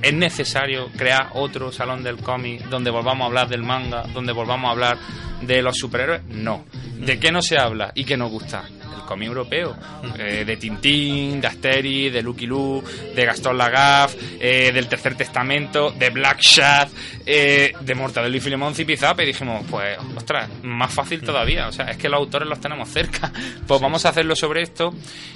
es 0.02 0.14
necesario 0.14 0.88
crear 0.96 1.30
otro 1.34 1.72
salón 1.72 2.02
del 2.02 2.16
cómic 2.18 2.64
donde 2.68 2.90
volvamos 2.90 3.24
a 3.24 3.26
hablar 3.26 3.48
del 3.48 3.62
manga, 3.62 4.04
donde 4.14 4.32
volvamos 4.32 4.68
a 4.68 4.72
hablar 4.72 4.98
de 5.42 5.62
los 5.62 5.76
superhéroes. 5.76 6.24
No. 6.24 6.64
¿De 6.98 7.18
qué 7.18 7.30
no 7.30 7.42
se 7.42 7.57
habla 7.58 7.92
y 7.94 8.04
qué 8.04 8.16
nos 8.16 8.30
gusta? 8.30 8.64
El 8.68 9.04
cómic 9.04 9.28
europeo. 9.28 9.76
Eh, 10.18 10.44
de 10.44 10.56
Tintín, 10.56 11.40
de 11.40 11.46
Asterix, 11.46 12.12
de 12.12 12.22
Lucky 12.22 12.46
Luke, 12.46 12.86
de 13.14 13.24
Gastón 13.24 13.58
Lagaffe, 13.58 14.18
eh, 14.40 14.72
del 14.72 14.88
Tercer 14.88 15.14
Testamento, 15.14 15.90
de 15.90 16.10
Black 16.10 16.40
Shad, 16.40 16.88
eh, 17.24 17.72
de 17.80 17.94
Mortadelo 17.94 18.36
y 18.36 18.40
Filemón 18.40 18.74
Zipizape. 18.74 19.24
Y 19.24 19.26
dijimos, 19.26 19.64
pues, 19.70 19.98
ostras, 20.16 20.48
más 20.62 20.92
fácil 20.92 21.22
todavía. 21.22 21.68
O 21.68 21.72
sea, 21.72 21.86
es 21.86 21.96
que 21.96 22.08
los 22.08 22.18
autores 22.18 22.48
los 22.48 22.60
tenemos 22.60 22.88
cerca. 22.88 23.32
Pues 23.68 23.82
vamos 23.82 24.06
a 24.06 24.10
hacerlo 24.10 24.34
sobre 24.34 24.62
esto 24.62 24.94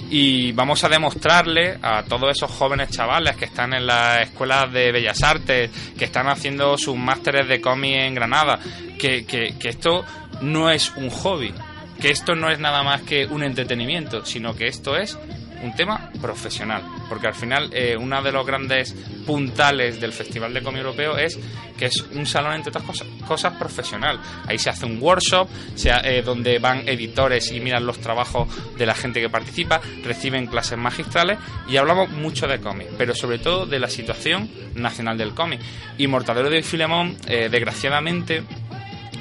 y 0.09 0.53
vamos 0.53 0.83
a 0.83 0.89
demostrarle 0.89 1.77
a 1.83 2.03
todos 2.03 2.35
esos 2.35 2.49
jóvenes 2.49 2.89
chavales 2.89 3.35
que 3.35 3.45
están 3.45 3.73
en 3.73 3.85
las 3.85 4.21
escuelas 4.21 4.73
de 4.73 4.91
Bellas 4.91 5.21
Artes, 5.21 5.69
que 5.97 6.05
están 6.05 6.27
haciendo 6.27 6.75
sus 6.77 6.95
másteres 6.95 7.47
de 7.47 7.61
cómic 7.61 7.95
en 7.95 8.15
Granada, 8.15 8.59
que, 8.97 9.25
que, 9.25 9.55
que 9.59 9.69
esto 9.69 10.03
no 10.41 10.71
es 10.71 10.91
un 10.95 11.09
hobby, 11.09 11.53
que 11.99 12.09
esto 12.09 12.35
no 12.35 12.49
es 12.49 12.59
nada 12.59 12.83
más 12.83 13.01
que 13.01 13.25
un 13.25 13.43
entretenimiento, 13.43 14.25
sino 14.25 14.55
que 14.55 14.67
esto 14.67 14.97
es 14.97 15.17
un 15.63 15.73
tema 15.73 16.11
profesional. 16.21 16.83
Porque 17.09 17.27
al 17.27 17.33
final, 17.33 17.69
eh, 17.73 17.95
uno 17.97 18.21
de 18.21 18.31
los 18.31 18.45
grandes 18.45 18.93
puntales 19.25 19.99
del 19.99 20.13
Festival 20.13 20.53
de 20.53 20.61
Cómic 20.61 20.81
Europeo 20.81 21.17
es 21.17 21.39
que 21.77 21.85
es 21.85 22.01
un 22.13 22.25
salón, 22.25 22.55
entre 22.55 22.69
otras 22.69 22.83
cosas, 22.83 23.07
cosas 23.25 23.53
profesional. 23.53 24.19
Ahí 24.45 24.59
se 24.59 24.69
hace 24.69 24.85
un 24.85 25.01
workshop 25.01 25.47
eh, 25.85 26.21
donde 26.23 26.59
van 26.59 26.87
editores 26.87 27.51
y 27.51 27.59
miran 27.59 27.85
los 27.85 27.99
trabajos 27.99 28.47
de 28.77 28.85
la 28.85 28.93
gente 28.93 29.21
que 29.21 29.29
participa, 29.29 29.81
reciben 30.03 30.47
clases 30.47 30.77
magistrales 30.77 31.39
y 31.67 31.77
hablamos 31.77 32.09
mucho 32.09 32.47
de 32.47 32.59
cómic, 32.59 32.89
pero 32.97 33.15
sobre 33.15 33.39
todo 33.39 33.65
de 33.65 33.79
la 33.79 33.89
situación 33.89 34.49
nacional 34.75 35.17
del 35.17 35.33
cómic. 35.33 35.61
Y 35.97 36.07
Mortadelo 36.07 36.49
de 36.49 36.61
Filemón, 36.61 37.17
eh, 37.27 37.49
desgraciadamente, 37.49 38.43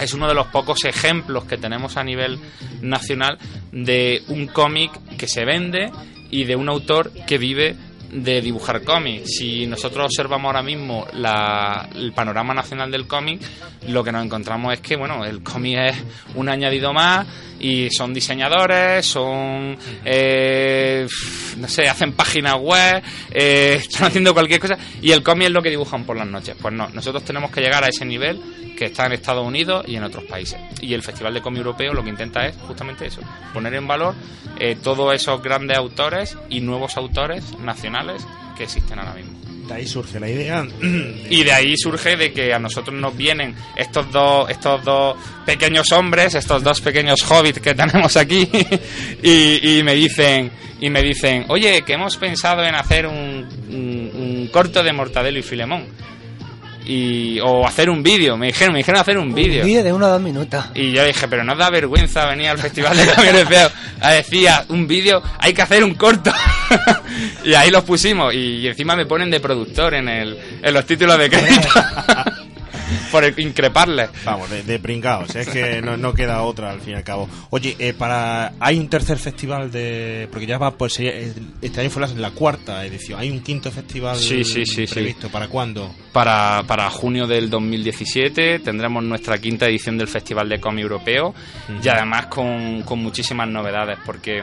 es 0.00 0.14
uno 0.14 0.28
de 0.28 0.34
los 0.34 0.46
pocos 0.48 0.84
ejemplos 0.84 1.44
que 1.44 1.56
tenemos 1.56 1.96
a 1.96 2.04
nivel 2.04 2.38
nacional 2.80 3.38
de 3.72 4.22
un 4.28 4.46
cómic 4.46 4.90
que 5.16 5.28
se 5.28 5.44
vende 5.44 5.90
y 6.30 6.44
de 6.44 6.56
un 6.56 6.68
autor 6.68 7.12
que 7.26 7.38
vive 7.38 7.76
de 8.12 8.40
dibujar 8.42 8.82
cómics. 8.82 9.36
Si 9.38 9.66
nosotros 9.66 10.04
observamos 10.06 10.46
ahora 10.50 10.62
mismo 10.62 11.06
la- 11.14 11.88
el 11.94 12.12
panorama 12.12 12.52
nacional 12.54 12.90
del 12.90 13.06
cómic, 13.06 13.40
lo 13.88 14.04
que 14.04 14.12
nos 14.12 14.24
encontramos 14.24 14.74
es 14.74 14.80
que, 14.80 14.96
bueno, 14.96 15.24
el 15.24 15.42
cómic 15.42 15.78
es 15.78 15.96
un 16.34 16.48
añadido 16.48 16.92
más 16.92 17.26
y 17.58 17.88
son 17.90 18.12
diseñadores, 18.12 19.06
son, 19.06 19.76
eh, 20.04 21.06
no 21.56 21.68
sé, 21.68 21.88
hacen 21.88 22.12
páginas 22.12 22.56
web, 22.60 23.02
eh, 23.30 23.76
están 23.80 24.08
haciendo 24.08 24.34
cualquier 24.34 24.60
cosa 24.60 24.76
y 25.00 25.10
el 25.12 25.22
cómic 25.22 25.46
es 25.48 25.52
lo 25.52 25.62
que 25.62 25.70
dibujan 25.70 26.04
por 26.04 26.16
las 26.16 26.26
noches. 26.26 26.54
Pues 26.60 26.74
no, 26.74 26.88
nosotros 26.90 27.24
tenemos 27.24 27.50
que 27.50 27.60
llegar 27.62 27.82
a 27.82 27.88
ese 27.88 28.04
nivel 28.04 28.40
que 28.76 28.86
está 28.86 29.06
en 29.06 29.12
Estados 29.12 29.46
Unidos 29.46 29.84
y 29.88 29.96
en 29.96 30.04
otros 30.04 30.24
países. 30.24 30.58
Y 30.80 30.92
el 30.92 31.02
Festival 31.02 31.32
de 31.34 31.40
Cómic 31.40 31.58
Europeo 31.58 31.94
lo 31.94 32.02
que 32.02 32.10
intenta 32.10 32.46
es 32.46 32.56
justamente 32.56 33.06
eso, 33.06 33.20
poner 33.54 33.74
en 33.74 33.86
valor 33.86 34.14
eh, 34.58 34.76
todos 34.82 35.14
esos 35.14 35.42
grandes 35.42 35.76
autores 35.78 36.36
y 36.50 36.60
nuevos 36.60 36.96
autores 36.96 37.58
nacionales 37.58 38.01
que 38.56 38.64
existen 38.64 38.98
ahora 38.98 39.14
mismo. 39.14 39.32
De 39.66 39.74
ahí 39.74 39.86
surge 39.86 40.18
la 40.20 40.28
idea. 40.28 40.66
Y 41.30 41.44
de 41.44 41.52
ahí 41.52 41.76
surge 41.76 42.16
de 42.16 42.32
que 42.32 42.52
a 42.52 42.58
nosotros 42.58 42.94
nos 42.98 43.16
vienen 43.16 43.54
estos 43.76 44.10
dos, 44.10 44.50
estos 44.50 44.84
dos 44.84 45.16
pequeños 45.46 45.90
hombres, 45.92 46.34
estos 46.34 46.62
dos 46.62 46.80
pequeños 46.80 47.22
hobbits 47.22 47.60
que 47.60 47.74
tenemos 47.76 48.16
aquí, 48.16 48.48
y, 49.22 49.78
y 49.78 49.82
me 49.82 49.94
dicen, 49.94 50.50
y 50.80 50.90
me 50.90 51.00
dicen, 51.02 51.46
oye, 51.48 51.82
que 51.82 51.94
hemos 51.94 52.16
pensado 52.16 52.64
en 52.64 52.74
hacer 52.74 53.06
un, 53.06 53.48
un- 53.70 54.10
un 54.14 54.48
corto 54.52 54.82
de 54.82 54.92
Mortadelo 54.92 55.38
y 55.38 55.42
Filemón. 55.42 55.86
Y 56.86 57.38
o 57.40 57.66
hacer 57.66 57.90
un 57.90 58.02
vídeo. 58.02 58.36
Me 58.36 58.46
dijeron, 58.48 58.72
me 58.72 58.78
dijeron 58.78 59.00
hacer 59.00 59.18
un 59.18 59.34
vídeo. 59.34 59.62
Un 59.62 59.66
vídeo 59.66 59.82
de 59.84 59.92
uno 59.92 60.06
o 60.06 60.10
dos 60.10 60.20
minutos. 60.20 60.64
Y 60.74 60.92
yo 60.92 61.04
dije, 61.04 61.28
pero 61.28 61.44
no 61.44 61.54
da 61.56 61.70
vergüenza 61.70 62.26
venir 62.26 62.48
al 62.48 62.58
Festival 62.58 62.96
de 62.96 63.06
Camiones 63.06 63.48
Feos 63.48 63.72
a 64.00 64.10
decir 64.12 64.48
"Ah, 64.48 64.64
un 64.68 64.86
vídeo, 64.86 65.22
hay 65.38 65.52
que 65.52 65.62
hacer 65.62 65.84
un 65.84 65.94
corto. 65.94 66.32
y 67.44 67.54
ahí 67.54 67.70
los 67.70 67.84
pusimos. 67.84 68.34
Y, 68.34 68.66
encima 68.66 68.96
me 68.96 69.06
ponen 69.06 69.30
de 69.30 69.40
productor 69.40 69.94
en, 69.94 70.08
el, 70.08 70.36
en 70.62 70.74
los 70.74 70.84
títulos 70.86 71.18
de 71.18 71.30
crédito. 71.30 71.68
Por 73.10 73.24
el- 73.24 73.38
increparles. 73.38 74.10
Vamos, 74.24 74.48
de, 74.50 74.62
de 74.62 74.78
pringaos, 74.78 75.34
es 75.36 75.48
que 75.48 75.80
no, 75.82 75.96
no 75.96 76.12
queda 76.14 76.42
otra 76.42 76.70
al 76.70 76.80
fin 76.80 76.94
y 76.94 76.96
al 76.96 77.04
cabo. 77.04 77.28
Oye, 77.50 77.76
eh, 77.78 77.92
para 77.92 78.52
hay 78.60 78.78
un 78.78 78.88
tercer 78.88 79.18
festival 79.18 79.70
de... 79.70 80.28
Porque 80.30 80.46
ya 80.46 80.58
va, 80.58 80.70
pues 80.72 80.98
eh, 81.00 81.32
este 81.60 81.80
año 81.80 81.90
fue 81.90 82.02
la, 82.02 82.08
la 82.14 82.30
cuarta 82.30 82.84
edición. 82.84 83.20
¿Hay 83.20 83.30
un 83.30 83.40
quinto 83.40 83.70
festival 83.70 84.16
Sí, 84.16 84.44
sí, 84.44 84.64
sí, 84.66 84.86
sí. 84.86 84.94
previsto? 84.94 85.28
¿Para 85.28 85.48
cuándo? 85.48 85.94
Para, 86.12 86.62
para 86.66 86.88
junio 86.90 87.26
del 87.26 87.48
2017 87.50 88.60
tendremos 88.60 89.02
nuestra 89.02 89.38
quinta 89.38 89.66
edición 89.66 89.98
del 89.98 90.08
Festival 90.08 90.48
de 90.48 90.60
Cómic 90.60 90.82
Europeo 90.82 91.34
y 91.82 91.88
además 91.88 92.26
con, 92.26 92.82
con 92.82 92.98
muchísimas 92.98 93.48
novedades 93.48 93.98
porque 94.04 94.42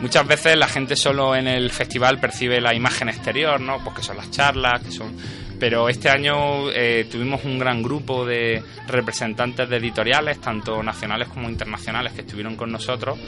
muchas 0.00 0.26
veces 0.26 0.56
la 0.56 0.68
gente 0.68 0.96
solo 0.96 1.34
en 1.34 1.48
el 1.48 1.70
festival 1.70 2.18
percibe 2.20 2.60
la 2.60 2.74
imagen 2.74 3.08
exterior, 3.08 3.60
¿no? 3.60 3.78
Pues 3.82 3.96
que 3.96 4.02
son 4.02 4.16
las 4.16 4.30
charlas, 4.30 4.82
que 4.82 4.90
son... 4.92 5.16
Pero 5.58 5.88
este 5.88 6.08
año 6.08 6.70
eh, 6.70 7.06
tuvimos 7.10 7.44
un 7.44 7.58
gran 7.58 7.82
grupo 7.82 8.24
de 8.24 8.62
representantes 8.86 9.68
de 9.68 9.76
editoriales, 9.76 10.40
tanto 10.40 10.82
nacionales 10.82 11.28
como 11.28 11.48
internacionales, 11.48 12.12
que 12.12 12.20
estuvieron 12.22 12.56
con 12.56 12.70
nosotros. 12.70 13.18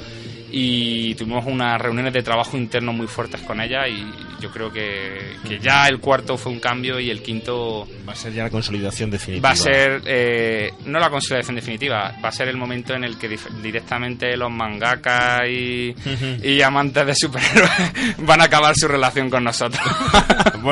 Y 0.52 1.14
tuvimos 1.14 1.46
unas 1.46 1.80
reuniones 1.80 2.12
de 2.12 2.22
trabajo 2.22 2.56
interno 2.56 2.92
muy 2.92 3.06
fuertes 3.06 3.40
con 3.42 3.60
ellas 3.60 3.86
y 3.88 4.04
yo 4.42 4.50
creo 4.50 4.72
que, 4.72 5.36
que 5.46 5.60
ya 5.60 5.86
el 5.86 6.00
cuarto 6.00 6.36
fue 6.36 6.50
un 6.50 6.58
cambio 6.58 6.98
y 6.98 7.08
el 7.08 7.22
quinto 7.22 7.86
Va 8.08 8.14
a 8.14 8.16
ser 8.16 8.32
ya 8.32 8.42
la 8.42 8.50
consolidación 8.50 9.12
definitiva. 9.12 9.48
va 9.48 9.52
a 9.52 9.56
ser 9.56 10.02
eh, 10.06 10.72
no 10.86 10.98
la 10.98 11.08
consolidación 11.08 11.54
definitiva 11.54 12.16
va 12.24 12.30
a 12.30 12.32
ser 12.32 12.48
el 12.48 12.56
momento 12.56 12.94
en 12.94 13.04
el 13.04 13.16
que 13.16 13.38
directamente 13.62 14.36
los 14.36 14.50
mangakas 14.50 15.42
y, 15.48 15.94
y 16.42 16.62
amantes 16.62 17.06
de 17.06 17.14
superhéroes 17.14 17.70
van 18.18 18.40
a 18.40 18.44
acabar 18.44 18.74
su 18.74 18.88
relación 18.88 19.30
con 19.30 19.44
nosotros 19.44 19.80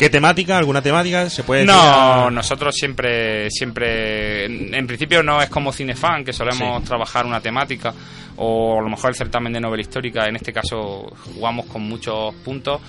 ¿Qué 0.00 0.08
temática? 0.08 0.56
¿Alguna 0.56 0.80
temática? 0.80 1.28
¿Se 1.28 1.42
puede 1.42 1.66
no 1.66 2.30
nosotros 2.30 2.74
siempre 2.74 3.50
siempre 3.50 4.46
en, 4.46 4.74
en 4.74 4.86
principio 4.86 5.22
no 5.22 5.42
es 5.42 5.50
como 5.50 5.74
cinefan 5.74 6.24
que 6.24 6.32
solemos 6.32 6.80
Sí. 6.80 6.86
trabajar 6.88 7.26
una 7.26 7.42
temática 7.42 7.92
o 8.36 8.78
a 8.78 8.82
lo 8.82 8.88
mejor 8.88 9.10
el 9.10 9.16
certamen 9.16 9.52
de 9.52 9.60
novela 9.60 9.82
histórica 9.82 10.24
en 10.26 10.36
este 10.36 10.54
caso 10.54 11.02
jugamos 11.34 11.66
con 11.66 11.82
muchos 11.82 12.34
puntos 12.36 12.80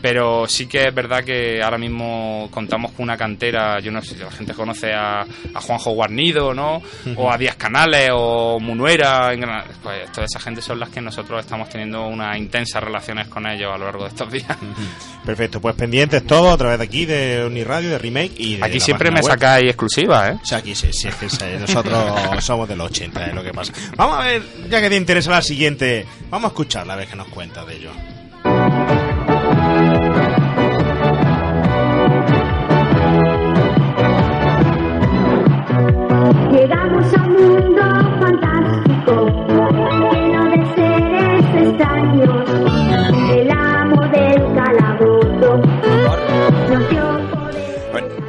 pero 0.00 0.46
sí 0.48 0.66
que 0.66 0.88
es 0.88 0.94
verdad 0.94 1.24
que 1.24 1.62
ahora 1.62 1.78
mismo 1.78 2.48
contamos 2.50 2.92
con 2.92 3.04
una 3.04 3.16
cantera, 3.16 3.80
yo 3.80 3.90
no 3.90 4.00
sé 4.02 4.14
si 4.14 4.20
la 4.20 4.30
gente 4.30 4.54
conoce 4.54 4.92
a, 4.92 5.20
a 5.22 5.60
Juanjo 5.60 5.92
Guarnido, 5.92 6.54
¿no? 6.54 6.82
O 7.16 7.30
a 7.30 7.36
Díaz 7.36 7.56
Canales 7.56 8.10
o 8.12 8.58
Munuera, 8.60 9.32
en 9.32 9.44
pues 9.82 10.10
toda 10.12 10.24
esa 10.26 10.40
gente 10.40 10.62
son 10.62 10.80
las 10.80 10.88
que 10.90 11.00
nosotros 11.00 11.40
estamos 11.40 11.68
teniendo 11.68 12.06
unas 12.06 12.36
intensas 12.38 12.82
relaciones 12.82 13.28
con 13.28 13.46
ellos 13.46 13.70
a 13.74 13.78
lo 13.78 13.84
largo 13.86 14.04
de 14.04 14.08
estos 14.10 14.30
días. 14.30 14.56
Perfecto, 15.24 15.60
pues 15.60 15.74
pendientes 15.74 16.24
todos 16.26 16.54
a 16.54 16.56
través 16.56 16.78
de 16.78 16.84
aquí, 16.84 17.04
de 17.04 17.44
Uniradio, 17.46 17.90
de 17.90 17.98
Remake 17.98 18.32
y 18.36 18.56
de 18.56 18.64
Aquí 18.64 18.78
la 18.78 18.84
siempre 18.84 19.10
me 19.10 19.20
web. 19.20 19.30
sacáis 19.30 19.66
exclusivas, 19.66 20.32
¿eh? 20.32 20.38
O 20.42 20.46
sea, 20.46 20.58
aquí 20.58 20.74
sí, 20.74 20.92
sí, 20.92 21.08
sí, 21.28 21.44
nosotros 21.58 22.20
somos 22.44 22.68
de 22.68 22.76
los 22.76 22.90
80, 22.90 23.26
es 23.26 23.34
lo 23.34 23.42
que 23.42 23.52
pasa. 23.52 23.72
Vamos 23.96 24.18
a 24.18 24.22
ver, 24.24 24.42
ya 24.70 24.80
que 24.80 24.88
te 24.88 24.96
interesa 24.96 25.30
la 25.30 25.42
siguiente, 25.42 26.06
vamos 26.30 26.46
a 26.46 26.52
escucharla 26.52 26.94
a 26.94 26.96
ver 26.96 27.08
qué 27.08 27.16
nos 27.16 27.28
cuenta 27.28 27.64
de 27.64 27.76
ello. 27.76 27.90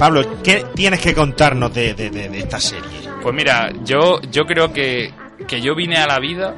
Pablo, 0.02 0.42
¿qué 0.44 0.66
tienes 0.74 1.00
que 1.00 1.14
contarnos 1.14 1.72
de, 1.76 1.94
de- 1.94 2.10
de- 2.10 2.28
de 2.28 2.40
esta 2.40 2.60
serie? 2.60 2.90
Pues 3.22 3.36
mira, 3.36 3.70
yo, 3.84 4.20
yo 4.32 4.46
creo 4.46 4.74
que, 4.74 5.12
que 5.48 5.62
yo 5.62 5.76
vine 5.76 5.98
a 5.98 6.08
la 6.08 6.18
vida 6.18 6.56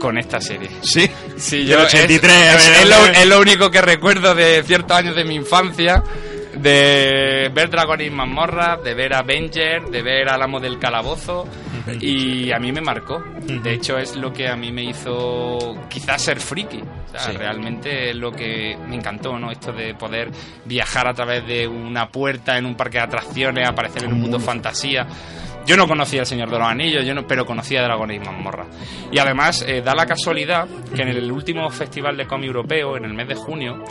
con 0.00 0.18
esta 0.18 0.40
serie. 0.40 0.68
¿Sí? 0.82 1.08
Sí, 1.36 1.64
yo 1.66 1.80
83, 1.82 2.32
es, 2.32 2.48
a 2.48 2.56
ver, 2.70 2.78
es 2.82 2.88
lo, 2.88 3.02
ver. 3.02 3.14
es 3.14 3.26
lo 3.28 3.40
único 3.40 3.70
que 3.70 3.80
recuerdo 3.80 4.34
de 4.34 4.60
ciertos 4.64 4.96
años 4.96 5.14
de 5.14 5.24
mi 5.24 5.36
infancia, 5.36 6.02
de 6.56 7.48
ver 7.54 7.70
Dragones 7.70 8.08
y 8.08 8.10
Mazmorras, 8.10 8.82
de 8.82 8.94
ver 8.94 9.14
Avenger, 9.14 9.84
de 9.84 10.02
ver 10.02 10.28
al 10.28 10.42
amo 10.42 10.58
del 10.58 10.80
calabozo, 10.80 11.46
y 12.00 12.52
a 12.52 12.58
mí 12.58 12.72
me 12.72 12.80
marcó. 12.80 13.22
De 13.62 13.72
hecho, 13.74 13.96
es 13.98 14.16
lo 14.16 14.32
que 14.32 14.48
a 14.48 14.56
mí 14.56 14.72
me 14.72 14.84
hizo 14.84 15.74
quizás 15.88 16.22
ser 16.22 16.40
friki. 16.40 16.80
O 16.82 17.10
sea, 17.10 17.20
Sí. 17.20 17.32
realmente 17.36 18.10
es 18.10 18.16
lo 18.16 18.32
que 18.32 18.76
me 18.88 18.96
encantó, 18.96 19.38
¿no? 19.38 19.50
Esto 19.50 19.72
de 19.72 19.94
poder 19.94 20.30
viajar 20.64 21.06
a 21.08 21.14
través 21.14 21.46
de 21.46 21.66
una 21.66 22.08
puerta 22.08 22.58
en 22.58 22.66
un 22.66 22.74
parque 22.74 22.98
de 22.98 23.04
atracciones, 23.04 23.68
aparecer 23.68 24.04
en 24.04 24.12
un 24.12 24.20
mundo 24.20 24.38
fantasía. 24.40 25.06
Yo 25.66 25.76
no 25.76 25.88
conocía 25.88 26.20
El 26.20 26.26
Señor 26.26 26.48
de 26.50 26.58
los 26.58 26.68
Anillos, 26.68 27.04
yo 27.04 27.12
no, 27.14 27.26
pero 27.26 27.44
conocía 27.44 27.82
Dragones 27.82 28.18
y 28.22 28.24
Mazmorra. 28.24 28.66
Y 29.10 29.18
además, 29.18 29.64
eh, 29.66 29.82
da 29.82 29.94
la 29.96 30.06
casualidad 30.06 30.68
que 30.94 31.02
en 31.02 31.08
el 31.08 31.32
último 31.32 31.68
Festival 31.70 32.16
de 32.16 32.26
Cómic 32.26 32.46
Europeo, 32.48 32.96
en 32.96 33.04
el 33.04 33.14
mes 33.14 33.26
de 33.26 33.34
junio, 33.34 33.82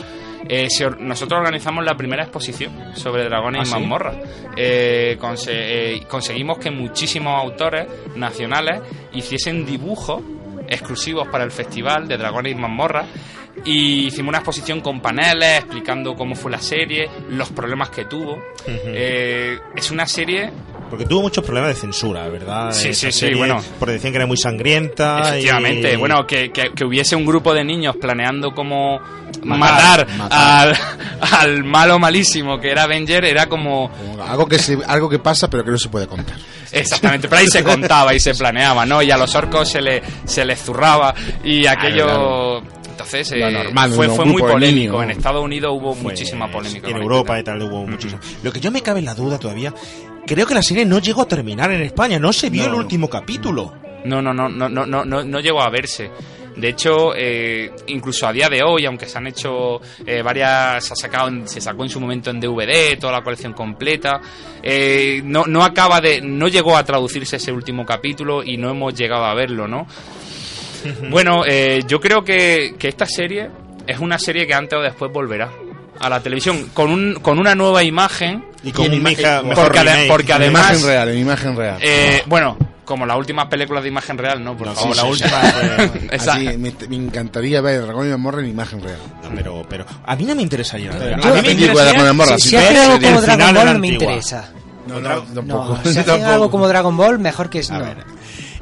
eh, 0.47 0.67
se 0.69 0.89
nosotros 0.99 1.39
organizamos 1.39 1.83
la 1.85 1.95
primera 1.95 2.23
exposición 2.23 2.95
sobre 2.95 3.23
Dragones 3.25 3.61
¿Ah, 3.61 3.63
y 3.63 3.65
sí? 3.65 3.71
Mazmorra. 3.73 4.13
Eh, 4.55 5.17
conse- 5.19 5.51
eh, 5.51 6.03
conseguimos 6.07 6.57
que 6.59 6.71
muchísimos 6.71 7.33
autores 7.41 7.87
nacionales 8.15 8.81
hiciesen 9.13 9.65
dibujos 9.65 10.21
exclusivos 10.67 11.27
para 11.27 11.43
el 11.43 11.51
festival 11.51 12.07
de 12.07 12.17
Dragones 12.17 12.53
y 12.53 12.55
Mazmorra 12.55 13.05
y 13.63 14.07
hicimos 14.07 14.29
una 14.29 14.39
exposición 14.39 14.81
con 14.81 14.99
paneles 15.01 15.59
explicando 15.59 16.15
cómo 16.15 16.35
fue 16.35 16.51
la 16.51 16.59
serie, 16.59 17.09
los 17.29 17.49
problemas 17.49 17.89
que 17.89 18.05
tuvo. 18.05 18.37
Eh, 18.67 19.57
es 19.75 19.91
una 19.91 20.05
serie 20.07 20.51
Porque 20.89 21.05
tuvo 21.05 21.21
muchos 21.23 21.43
problemas 21.43 21.73
de 21.73 21.79
censura, 21.81 22.27
¿verdad? 22.27 22.71
Sí, 22.71 22.89
Esa 22.89 23.11
sí, 23.11 23.27
sí, 23.29 23.33
bueno. 23.33 23.61
Porque 23.79 23.93
decían 23.93 24.11
que 24.13 24.17
era 24.17 24.25
muy 24.27 24.37
sangrienta. 24.37 25.29
Efectivamente, 25.29 25.93
y- 25.93 25.95
bueno, 25.95 26.25
que, 26.27 26.51
que- 26.51 26.71
que 26.75 26.83
hubiese 26.85 27.15
un 27.15 27.25
grupo 27.25 27.53
de 27.53 27.63
niños 27.63 27.95
planeando 27.95 28.51
cómo 28.53 28.99
Matar, 29.43 30.07
matar, 30.07 30.17
matar. 30.17 30.31
Al, 30.31 30.77
al 31.39 31.63
malo 31.63 31.97
malísimo 31.99 32.59
que 32.59 32.71
era 32.71 32.83
Avenger, 32.83 33.25
era 33.25 33.47
como... 33.47 33.89
Algo 34.27 34.47
que, 34.47 34.57
se- 34.59 34.77
algo 34.87 35.09
que 35.09 35.19
pasa 35.19 35.49
pero 35.49 35.63
que 35.63 35.71
no 35.71 35.77
se 35.77 35.89
puede 35.89 36.07
contar. 36.07 36.35
Exactamente, 36.71 37.27
pero 37.27 37.39
ahí 37.41 37.47
se 37.47 37.63
contaba 37.63 38.13
y 38.13 38.19
se 38.19 38.33
planeaba, 38.35 38.85
¿no? 38.85 39.01
Y 39.01 39.09
a 39.11 39.17
los 39.17 39.33
orcos 39.35 39.69
se, 39.69 39.81
le, 39.81 40.01
se 40.25 40.43
les 40.45 40.59
zurraba 40.61 41.13
y 41.43 41.65
aquello... 41.67 42.05
claro. 42.05 42.63
Entonces 43.05 43.31
eh, 43.31 43.51
normal, 43.51 43.91
fue, 43.91 44.09
fue 44.09 44.25
muy 44.25 44.41
polémico. 44.41 45.01
En 45.03 45.11
Estados 45.11 45.43
Unidos 45.43 45.71
hubo 45.73 45.93
Fue- 45.93 46.11
muchísima 46.11 46.51
polémica. 46.51 46.89
En 46.89 46.97
Europa 46.97 47.37
este 47.37 47.51
y 47.51 47.53
tal 47.53 47.61
hubo 47.63 47.85
muchísimo. 47.85 48.19
Lo 48.43 48.51
que 48.51 48.59
yo 48.59 48.71
me 48.71 48.81
cabe 48.81 48.99
en 48.99 49.05
la 49.05 49.13
duda 49.15 49.37
todavía, 49.37 49.73
creo 50.25 50.45
que 50.45 50.53
la 50.55 50.63
serie 50.63 50.85
no 50.85 50.99
llegó 50.99 51.21
a 51.21 51.27
terminar 51.27 51.71
en 51.71 51.81
España, 51.81 52.19
no 52.19 52.33
se 52.33 52.49
vio 52.49 52.63
No, 52.63 52.69
el 52.69 52.75
último 52.75 53.09
capítulo. 53.09 53.73
No, 54.05 54.21
no, 54.21 54.33
no, 54.33 54.49
no, 54.49 54.69
no, 54.69 54.85
no, 54.85 55.05
no, 55.05 55.39
llegó 55.39 55.61
a 55.61 55.69
verse. 55.69 56.09
De 56.55 56.69
hecho, 56.69 57.13
eh, 57.15 57.69
incluso 57.87 58.25
a 58.27 58.31
día 58.31 58.47
de 58.47 58.63
hoy, 58.63 58.85
aunque 58.85 59.07
se 59.07 59.17
han 59.17 59.27
hecho 59.27 59.81
eh, 60.05 60.21
varias, 60.21 60.85
se 60.85 60.93
ha 60.93 60.95
sacado, 60.95 61.29
se 61.45 61.59
sacó 61.59 61.83
en 61.83 61.89
su 61.89 61.99
momento 61.99 62.29
en 62.29 62.39
DVD 62.39 62.97
toda 62.97 63.11
la 63.11 63.21
colección 63.23 63.51
completa, 63.51 64.21
eh, 64.63 65.21
no, 65.25 65.45
no 65.47 65.63
acaba 65.65 65.99
de, 65.99 66.21
no 66.21 66.47
llegó 66.47 66.77
a 66.77 66.83
traducirse 66.85 67.35
ese 67.35 67.51
último 67.51 67.85
capítulo 67.85 68.41
y 68.41 68.55
no 68.55 68.69
hemos 68.69 68.93
llegado 68.93 69.25
a 69.25 69.33
verlo, 69.33 69.67
¿no? 69.67 69.85
Bueno, 71.09 71.43
eh, 71.47 71.83
yo 71.87 71.99
creo 71.99 72.23
que, 72.23 72.75
que 72.77 72.87
esta 72.87 73.05
serie 73.05 73.49
es 73.87 73.99
una 73.99 74.17
serie 74.19 74.45
que 74.47 74.53
antes 74.53 74.77
o 74.77 74.81
después 74.81 75.11
volverá 75.11 75.49
a 75.99 76.09
la 76.09 76.19
televisión 76.21 76.69
con, 76.73 76.89
un, 76.91 77.13
con 77.21 77.39
una 77.39 77.55
nueva 77.55 77.83
imagen 77.83 78.43
Y 78.63 78.71
con 78.71 78.85
en 78.85 78.93
un 78.93 78.99
ima- 79.01 79.09
mija- 79.09 79.39
en- 79.39 79.47
mejor 79.49 79.65
porque, 79.65 79.79
ade- 79.79 79.85
remake. 79.93 80.07
porque 80.09 80.31
En 80.33 80.41
además 80.41 80.69
imagen 80.71 80.87
real, 80.87 81.09
en 81.09 81.17
imagen 81.19 81.55
real. 81.55 81.77
eh, 81.81 82.23
bueno, 82.25 82.57
como 82.83 83.05
las 83.05 83.17
últimas 83.17 83.47
películas 83.47 83.81
de 83.83 83.89
imagen 83.89 84.17
real, 84.17 84.43
¿no? 84.43 84.55
Por 84.57 84.67
No, 84.67 84.73
favor, 84.75 84.95
como 84.95 84.95
la 84.95 85.15
sí, 85.15 85.23
última 85.23 85.41
sí. 85.41 86.07
Así, 86.29 86.57
me, 86.57 86.73
me 86.89 86.95
encantaría 86.97 87.61
ver 87.61 87.81
Dragón 87.83 88.07
y 88.07 88.11
Mamorra 88.11 88.41
en 88.41 88.49
imagen 88.49 88.81
real. 88.81 88.99
No, 89.23 89.29
pero, 89.35 89.65
pero 89.69 89.85
a 90.05 90.15
mí 90.15 90.23
no 90.25 90.35
me 90.35 90.41
interesaría. 90.41 90.91
Yo- 90.91 90.97
a 90.97 91.17
mí 91.17 91.23
me 91.23 91.29
la 91.35 91.41
película 91.41 91.43
de 91.43 91.51
interesaría 91.51 91.93
Dragon 92.01 92.17
Morra, 92.17 92.37
si 92.37 92.49
si 92.49 92.55
algo 92.57 92.99
como 93.01 93.21
Dragon 93.21 93.55
Ball 93.55 93.73
no 93.73 93.79
me 93.79 93.87
interesa. 93.87 94.49
No, 94.87 94.99
no, 95.01 95.21
tampoco. 95.23 95.79
No, 95.83 95.91
si 95.91 95.97
hacen 95.99 96.23
algo 96.25 96.51
como 96.51 96.67
Dragon 96.67 96.95
Ball, 96.97 97.17
mejor 97.19 97.49
que 97.49 97.59
es 97.59 97.71
A 97.71 97.79
no. 97.79 97.85
ver. 97.85 97.97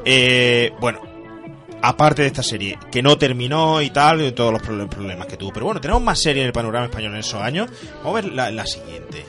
Eh, 0.06 0.72
bueno, 0.80 1.02
aparte 1.84 2.22
de 2.24 2.30
esta 2.30 2.42
serie, 2.42 2.80
que 2.92 3.04
no 3.04 3.18
terminó 3.18 3.82
y 3.82 3.90
tal, 3.92 4.22
y 4.22 4.32
todos 4.32 4.52
los 4.54 4.62
proble- 4.62 4.88
problemas 4.90 5.28
que 5.28 5.38
tuvo. 5.38 5.52
Pero 5.54 5.66
bueno, 5.66 5.80
tenemos 5.82 6.02
más 6.02 6.20
series 6.20 6.42
en 6.44 6.48
el 6.48 6.54
panorama 6.54 6.86
español 6.86 7.14
en 7.14 7.20
esos 7.20 7.42
años. 7.42 7.70
Vamos 8.04 8.20
a 8.20 8.22
ver 8.22 8.34
la, 8.34 8.50
la 8.52 8.66
siguiente. 8.66 9.26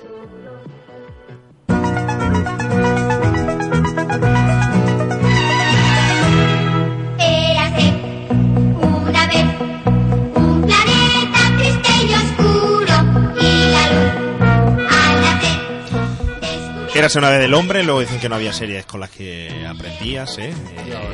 Érase 17.05 17.19
una 17.19 17.29
vez 17.29 17.41
del 17.41 17.53
hombre, 17.53 17.83
luego 17.85 18.01
dicen 18.01 18.19
que 18.19 18.31
no 18.31 18.37
había 18.37 18.55
series 18.55 18.87
con 18.87 18.99
las 18.99 19.11
que 19.11 19.67
aprendías, 19.69 20.39
¿eh? 20.39 20.55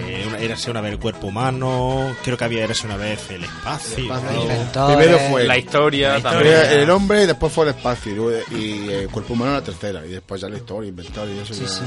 eh 0.07 0.25
una- 0.29 0.39
Érase 0.39 0.71
una 0.71 0.81
vez 0.81 0.93
el 0.93 1.01
cuerpo 1.01 1.27
humano, 1.27 2.15
creo 2.23 2.37
que 2.37 2.45
había 2.45 2.63
Érase 2.63 2.87
una 2.87 2.97
vez 2.97 3.29
el 3.31 3.43
espacio. 3.43 4.05
¿no? 4.05 4.87
Primero 4.87 5.19
fue 5.29 5.45
La 5.49 5.59
historia 5.59 6.15
el, 6.15 6.23
también. 6.23 6.55
el 6.71 6.89
hombre 6.91 7.25
y 7.25 7.27
después 7.27 7.53
fue 7.53 7.65
el 7.65 7.71
espacio 7.71 8.31
y, 8.57 8.89
el 8.89 9.09
cuerpo 9.09 9.33
humano 9.33 9.55
la 9.55 9.63
tercera 9.65 10.07
y 10.07 10.11
después 10.11 10.41
ya 10.41 10.49
la 10.49 10.59
historia, 10.59 10.89
inventario 10.91 11.35
y 11.35 11.39
eso 11.41 11.55
Sí, 11.55 11.63
ya- 11.63 11.69
sí. 11.69 11.83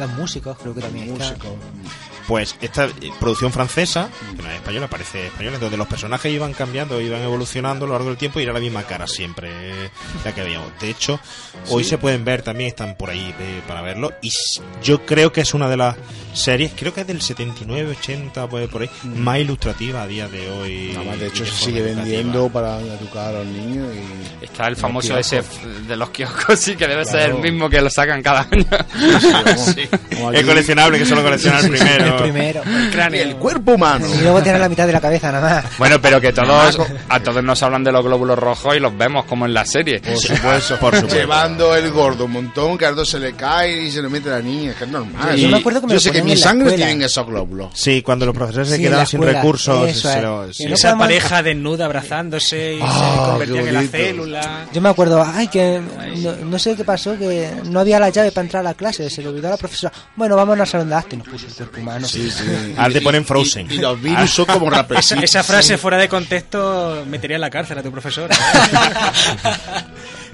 Los 0.00 0.10
músicos, 0.14 0.58
creo 0.60 0.74
que 0.74 0.80
también. 0.80 1.12
está. 1.12 1.36
Pues 2.26 2.56
esta 2.60 2.84
eh, 2.86 2.90
producción 3.20 3.52
francesa, 3.52 4.08
que 4.36 4.42
no 4.42 4.48
es 4.50 4.56
española, 4.56 4.88
parece 4.88 5.26
española, 5.26 5.58
donde 5.58 5.76
los 5.76 5.86
personajes 5.86 6.32
iban 6.32 6.54
cambiando, 6.54 7.00
iban 7.00 7.20
evolucionando 7.22 7.84
a 7.84 7.88
lo 7.88 7.94
largo 7.94 8.08
del 8.08 8.16
tiempo 8.16 8.40
y 8.40 8.44
era 8.44 8.52
la 8.52 8.60
misma 8.60 8.82
cara 8.84 9.06
siempre 9.06 9.50
eh, 9.52 9.90
la 10.24 10.34
que 10.34 10.40
habíamos. 10.40 10.70
De 10.80 10.90
hecho, 10.90 11.20
hoy 11.68 11.84
Sí. 11.84 11.90
se 11.90 11.98
pueden 11.98 12.24
ver 12.24 12.42
también, 12.42 12.68
están 12.68 12.96
por 12.96 13.10
ahí 13.10 13.34
eh, 13.38 13.60
para 13.68 13.82
verlo. 13.82 14.12
Y 14.22 14.32
yo 14.82 15.04
creo 15.04 15.32
que 15.32 15.42
es 15.42 15.52
una 15.54 15.68
de 15.68 15.76
las 15.76 15.96
series, 16.32 16.72
creo 16.74 16.94
que 16.94 17.02
es 17.02 17.06
del 17.06 17.20
79, 17.20 17.96
80, 18.00 18.48
pues, 18.48 18.68
por 18.68 18.82
ahí, 18.82 18.90
más 19.04 19.38
ilustrativa 19.38 20.02
a 20.02 20.06
día 20.06 20.26
de 20.28 20.50
hoy. 20.50 20.90
Nada 20.94 21.04
más, 21.04 21.20
de 21.20 21.26
hecho 21.28 21.44
se 21.44 21.52
sigue 21.52 21.82
vendiendo 21.82 22.48
para 22.48 22.80
educar 22.80 23.28
a 23.28 23.38
los 23.40 23.46
niños 23.46 23.86
y 23.94 24.44
Está 24.44 24.68
el 24.68 24.76
famoso 24.76 25.16
ese 25.18 25.42
de 25.88 25.96
los 25.96 26.10
kioscos, 26.10 26.58
sí, 26.60 26.76
que 26.76 26.86
debe 26.86 27.04
ser 27.04 27.30
el 27.30 27.34
mismo 27.38 27.68
que 27.68 27.80
lo 27.80 27.90
sacan 27.90 28.22
cada 28.22 28.46
año. 28.50 28.66
Sí. 29.74 29.88
Es 30.34 30.44
coleccionable, 30.46 30.98
que 30.98 31.04
solo 31.04 31.22
colecciona 31.22 31.60
el 32.16 32.22
primero. 32.22 32.62
El 32.64 32.88
primero. 32.90 33.14
el 33.30 33.36
cuerpo 33.36 33.72
humano 33.72 34.06
Y 34.14 34.18
luego 34.22 34.42
tiene 34.42 34.58
la 34.58 34.68
mitad 34.68 34.86
de 34.86 34.92
la 34.92 35.00
cabeza 35.00 35.30
nada 35.32 35.62
más. 35.62 35.78
Bueno, 35.78 36.00
pero 36.00 36.20
que 36.20 36.32
todos, 36.32 36.78
a 37.08 37.20
todos 37.20 37.42
nos 37.44 37.62
hablan 37.62 37.84
de 37.84 37.92
los 37.92 38.04
glóbulos 38.04 38.38
rojos 38.38 38.76
y 38.76 38.80
los 38.80 38.96
vemos 38.96 39.24
como 39.24 39.46
en 39.46 39.54
la 39.54 39.64
serie. 39.64 40.00
por 40.00 40.16
supuesto, 40.18 40.78
por 40.78 40.94
supuesto. 40.94 41.16
llevando 41.18 41.74
el 41.76 41.90
gordo 41.90 42.24
un 42.26 42.32
montón 42.32 42.76
que 42.78 42.86
al 42.86 42.92
otro 42.92 43.04
se 43.04 43.18
le 43.18 43.34
cae 43.34 43.82
y 43.84 43.90
se 43.90 44.02
le 44.02 44.08
mete 44.08 44.28
a 44.30 44.32
la 44.34 44.40
niña 44.42 44.74
que 44.74 44.84
es 44.84 44.90
normal 44.90 45.34
Sí, 45.34 45.42
yo 45.42 45.48
me 45.48 45.58
acuerdo 45.58 45.80
que 45.80 45.86
me 45.86 45.90
yo 45.92 45.94
lo 45.96 46.00
sé 46.00 46.12
que 46.12 46.22
mi 46.22 46.36
sangre 46.36 46.72
tienen 46.72 47.02
esos 47.02 47.26
glóbulos 47.26 47.70
Sí, 47.74 48.02
cuando 48.02 48.26
los 48.26 48.34
profesores 48.34 48.68
se 48.68 48.76
Sí, 48.76 48.82
quedaban 48.82 49.06
sin 49.06 49.22
recursos. 49.22 49.88
eso 49.88 50.08
se 50.08 50.16
es. 50.18 50.22
lo- 50.22 50.46
Que 50.46 50.54
sí. 50.54 50.64
no 50.66 50.74
Esa 50.74 50.88
podemos- 50.88 51.04
pareja 51.06 51.42
desnuda 51.42 51.84
abrazándose 51.86 52.74
y 52.74 52.80
Ah, 52.82 53.14
se 53.16 53.30
convertían 53.30 53.68
en 53.68 53.74
la 53.74 53.82
célula. 53.82 54.66
Yo 54.72 54.80
me 54.80 54.88
acuerdo, 54.88 55.24
ay, 55.26 55.48
que 55.48 55.80
no, 56.16 56.32
no 56.44 56.58
sé 56.58 56.76
qué 56.76 56.84
pasó, 56.84 57.16
que 57.18 57.50
no 57.64 57.80
había 57.80 57.98
la 57.98 58.08
llave 58.10 58.30
para 58.32 58.44
entrar 58.44 58.60
a 58.60 58.64
la 58.70 58.74
clase, 58.74 59.08
se 59.10 59.22
le 59.22 59.28
olvidó 59.28 59.48
a 59.48 59.50
la 59.52 59.56
profesora. 59.56 59.92
Bueno, 60.16 60.36
vamos 60.36 60.58
al 60.58 60.66
salón 60.66 60.88
de 60.88 60.94
arte 60.94 61.14
y 61.16 61.18
nos 61.18 61.28
puso 61.28 61.46
el 61.46 61.52
cuerpo 61.54 61.80
humano. 61.80 62.03
Sí, 62.04 62.30
sí. 62.30 62.74
Ahora 62.76 62.92
te 62.92 63.00
ponen 63.00 63.24
Frozen. 63.24 63.70
y, 63.70 63.74
y 63.74 63.78
los 63.78 64.00
virus 64.00 64.30
son 64.30 64.46
como 64.46 64.66
Esa, 64.68 64.76
rapecitos 64.76 65.24
esa 65.24 65.42
frase 65.42 65.78
fuera 65.78 65.96
de 65.98 66.08
contexto 66.08 67.04
metería 67.08 67.36
en 67.36 67.40
la 67.42 67.50
cárcel 67.50 67.78
a 67.78 67.82
tu 67.82 67.90
profesora. 67.92 68.34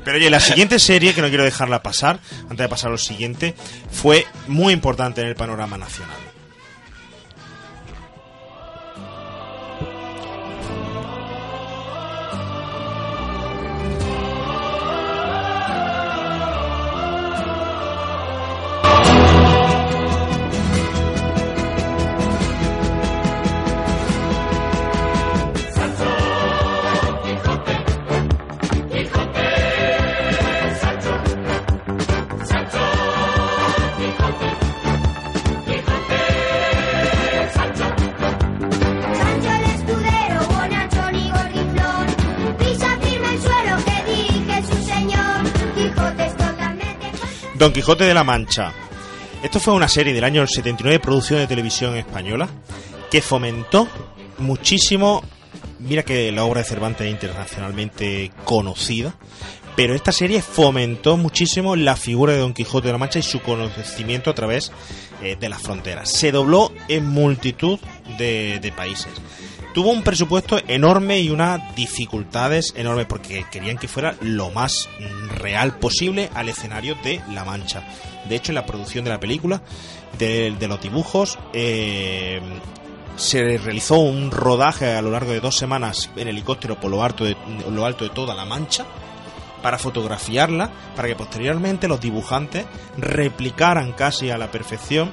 Pero 0.04 0.16
oye, 0.16 0.30
la 0.30 0.40
siguiente 0.40 0.78
serie, 0.78 1.14
que 1.14 1.20
no 1.20 1.28
quiero 1.28 1.44
dejarla 1.44 1.82
pasar, 1.82 2.20
antes 2.44 2.58
de 2.58 2.68
pasar 2.68 2.88
a 2.88 2.92
lo 2.92 2.98
siguiente, 2.98 3.54
fue 3.90 4.26
muy 4.48 4.72
importante 4.72 5.20
en 5.20 5.28
el 5.28 5.34
panorama 5.34 5.76
nacional. 5.76 6.16
Don 47.60 47.74
Quijote 47.74 48.04
de 48.04 48.14
la 48.14 48.24
Mancha. 48.24 48.72
Esto 49.42 49.60
fue 49.60 49.74
una 49.74 49.86
serie 49.86 50.14
del 50.14 50.24
año 50.24 50.46
79 50.46 50.94
de 50.94 50.98
producción 50.98 51.40
de 51.40 51.46
televisión 51.46 51.94
española 51.94 52.48
que 53.10 53.20
fomentó 53.20 53.86
muchísimo. 54.38 55.22
Mira 55.78 56.02
que 56.02 56.32
la 56.32 56.44
obra 56.44 56.62
de 56.62 56.66
Cervantes 56.66 57.06
es 57.06 57.12
internacionalmente 57.12 58.32
conocida, 58.46 59.14
pero 59.80 59.94
esta 59.94 60.12
serie 60.12 60.42
fomentó 60.42 61.16
muchísimo 61.16 61.74
la 61.74 61.96
figura 61.96 62.34
de 62.34 62.40
Don 62.40 62.52
Quijote 62.52 62.88
de 62.88 62.92
la 62.92 62.98
Mancha 62.98 63.18
y 63.18 63.22
su 63.22 63.40
conocimiento 63.40 64.28
a 64.28 64.34
través 64.34 64.70
eh, 65.22 65.38
de 65.40 65.48
las 65.48 65.62
fronteras. 65.62 66.12
Se 66.12 66.32
dobló 66.32 66.70
en 66.88 67.06
multitud 67.06 67.78
de, 68.18 68.74
países. 68.76 69.10
Tuvo 69.72 69.90
un 69.90 70.02
presupuesto 70.02 70.58
enorme 70.68 71.20
y 71.20 71.30
unas 71.30 71.74
dificultades 71.74 72.74
enormes 72.76 73.06
porque 73.06 73.46
querían 73.50 73.78
que 73.78 73.88
fuera 73.88 74.16
lo 74.20 74.50
más 74.50 74.86
real 75.38 75.78
posible 75.78 76.28
al 76.34 76.50
escenario 76.50 76.94
de 77.02 77.22
La 77.32 77.46
Mancha. 77.46 77.82
De 78.28 78.36
hecho, 78.36 78.52
en 78.52 78.56
la 78.56 78.66
producción 78.66 79.04
de 79.04 79.12
la 79.12 79.18
película, 79.18 79.62
de, 80.18 80.54
los 80.68 80.82
dibujos, 80.82 81.38
eh, 81.54 82.42
se 83.16 83.56
realizó 83.56 83.96
un 83.96 84.30
rodaje 84.30 84.92
a 84.92 85.00
lo 85.00 85.10
largo 85.10 85.32
de 85.32 85.40
dos 85.40 85.56
semanas 85.56 86.10
en 86.16 86.28
helicóptero 86.28 86.78
por 86.78 86.90
lo 86.90 87.02
alto 87.02 87.24
de 87.24 88.10
toda 88.10 88.34
La 88.34 88.44
Mancha 88.44 88.84
para 89.62 89.78
fotografiarla, 89.78 90.70
para 90.96 91.08
que 91.08 91.16
posteriormente 91.16 91.88
los 91.88 92.00
dibujantes 92.00 92.66
replicaran 92.96 93.92
casi 93.92 94.30
a 94.30 94.38
la 94.38 94.50
perfección 94.50 95.10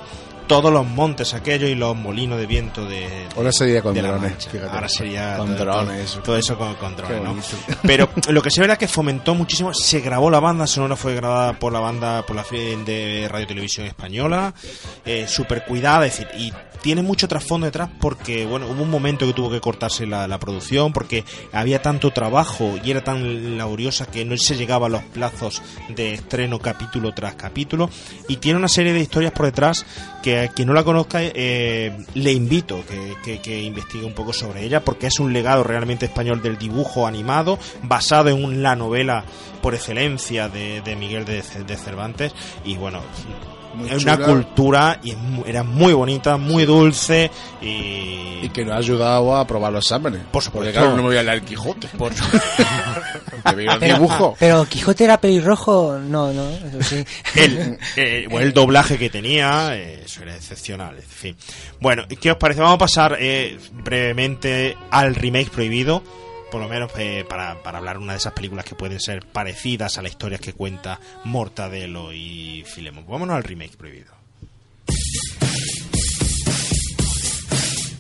todos 0.48 0.72
los 0.72 0.86
montes 0.86 1.34
aquellos 1.34 1.70
y 1.70 1.76
los 1.76 1.96
molinos 1.96 2.40
de 2.40 2.46
viento 2.48 2.86
de, 2.86 3.28
Ahora 3.36 3.52
sería 3.52 3.82
con 3.82 3.94
drones, 3.94 4.48
fíjate. 4.48 4.74
Ahora 4.76 4.90
sería 4.90 5.38
Con 5.38 5.56
todo, 5.56 5.66
drones. 5.66 6.12
todo- 6.14 6.24
todo 6.24 6.38
eso 6.38 6.58
con, 6.58 6.74
con 6.76 6.96
drones, 6.96 7.22
¿no? 7.24 7.36
Pero 7.84 8.10
lo 8.30 8.42
que 8.42 8.50
se 8.52 8.62
verá 8.62 8.78
que 8.78 8.88
fomentó 8.88 9.36
muchísimo, 9.36 9.74
se 9.74 10.00
grabó 10.00 10.30
la 10.30 10.40
banda 10.40 10.66
sonora, 10.68 10.96
fue 10.96 11.16
grabada 11.16 11.54
por 11.54 11.72
la 11.72 11.80
banda, 11.80 12.26
por 12.26 12.36
la 12.36 12.44
de 12.86 13.28
Radio 13.30 13.46
Televisión 13.48 13.86
Española, 13.88 14.54
eh, 15.06 15.26
súper 15.28 15.66
cuidada, 15.66 16.06
es 16.06 16.18
decir, 16.18 16.28
y 16.40 16.54
tiene 16.82 17.02
mucho 17.02 17.28
trasfondo 17.28 17.66
detrás 17.66 17.90
porque, 18.00 18.46
bueno, 18.46 18.68
hubo 18.68 18.84
un 18.84 18.90
momento 18.90 19.26
que 19.26 19.34
tuvo 19.34 19.50
que 19.50 19.60
cortarse 19.60 20.06
la, 20.06 20.28
la 20.28 20.40
producción 20.40 20.94
porque 20.94 21.26
había 21.52 21.82
tanto 21.82 22.12
trabajo 22.12 22.76
y 22.84 22.92
era 22.92 23.04
tan 23.04 23.58
laboriosa 23.58 24.06
que 24.06 24.24
no 24.24 24.38
se 24.38 24.56
llegaba 24.56 24.86
a 24.86 24.90
los 24.90 25.04
plazos 25.04 25.62
de 25.90 26.14
estreno 26.14 26.60
capítulo 26.60 27.14
tras 27.14 27.34
capítulo 27.36 27.90
y 28.30 28.38
tiene 28.38 28.60
una 28.60 28.68
serie 28.70 28.94
de 28.94 29.00
historias 29.02 29.34
por 29.34 29.48
detrás 29.48 29.86
que 30.28 30.42
a 30.42 30.48
quien 30.50 30.68
no 30.68 30.74
la 30.74 30.84
conozca 30.84 31.20
eh, 31.22 32.06
le 32.14 32.34
invito 32.34 32.84
que, 33.24 33.40
que, 33.40 33.62
investigue 33.62 34.04
un 34.04 34.12
poco 34.12 34.34
sobre 34.34 34.62
ella 34.62 34.84
porque 34.84 35.08
es 35.08 35.22
un 35.22 35.32
legado 35.32 35.64
realmente 35.64 36.08
español 36.08 36.42
del 36.42 36.58
dibujo 36.58 37.08
animado 37.08 37.58
basado 37.84 38.28
en 38.28 38.62
la 38.62 38.76
novela 38.76 39.24
por 39.62 39.74
excelencia 39.74 40.50
de, 40.50 40.82
de 40.82 40.96
Miguel 40.98 41.24
de, 41.24 41.42
de 41.66 41.78
Cervantes. 41.78 42.34
Y 42.66 42.76
bueno 42.76 43.00
Muy 43.78 43.90
es 43.90 44.04
una 44.04 44.18
cultura 44.18 45.00
y 45.04 45.12
es 45.12 45.18
mu- 45.18 45.44
era 45.46 45.64
muy 45.64 45.94
bonita 45.94 46.38
muy 46.38 46.66
dulce 46.66 47.30
y, 47.62 48.40
y 48.44 48.50
que 48.54 48.66
nos 48.66 48.74
ha 48.74 48.78
ayudado 48.78 49.36
a 49.36 49.42
aprobar 49.42 49.72
los 49.72 49.86
exámenes 49.86 50.22
Por 50.32 50.42
supuesto. 50.44 50.66
porque 50.66 50.72
claro 50.72 50.90
no 50.92 51.04
me 51.04 51.10
voy 51.10 51.18
a 51.18 51.24
leer 51.24 51.42
Quijote 51.44 51.88
por 51.98 52.12
el 53.46 53.68
Pero, 53.80 53.96
dibujo 53.96 54.36
pero 54.40 54.66
Quijote 54.66 55.04
era 55.06 55.20
pelirrojo, 55.20 56.00
no, 56.00 56.34
no, 56.34 56.50
eso 56.50 56.82
sí. 56.82 57.04
el, 57.36 57.78
eh, 57.96 58.28
el 58.30 58.54
doblaje 58.54 58.98
que 58.98 59.10
tenía, 59.10 59.76
eh, 59.76 60.04
eso 60.06 60.22
era 60.24 60.36
excepcional, 60.36 60.96
en 60.98 61.04
fin. 61.04 61.36
Bueno, 61.80 62.04
¿qué 62.20 62.32
os 62.32 62.38
parece? 62.38 62.62
Vamos 62.62 62.76
a 62.76 62.80
pasar 62.80 63.18
eh, 63.20 63.58
brevemente 63.72 64.76
al 64.92 65.16
remake 65.16 65.50
prohibido, 65.50 66.04
por 66.52 66.62
lo 66.62 66.70
menos 66.70 66.92
eh, 66.98 67.26
para, 67.28 67.62
para 67.64 67.78
hablar 67.78 67.98
una 67.98 68.14
de 68.14 68.20
esas 68.20 68.34
películas 68.34 68.66
que 68.66 68.76
pueden 68.76 69.00
ser 69.00 69.26
parecidas 69.26 69.98
a 69.98 70.02
las 70.02 70.12
historias 70.12 70.42
que 70.42 70.54
cuenta 70.54 71.00
Mortadelo 71.24 72.14
y 72.14 72.64
Filemón. 72.66 73.06
Vámonos 73.08 73.36
al 73.36 73.44
remake 73.44 73.78
prohibido. 73.78 74.14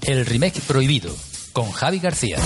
El 0.01 0.25
remake 0.25 0.61
prohibido 0.61 1.13
con 1.51 1.71
Javi 1.71 1.99
García. 1.99 2.37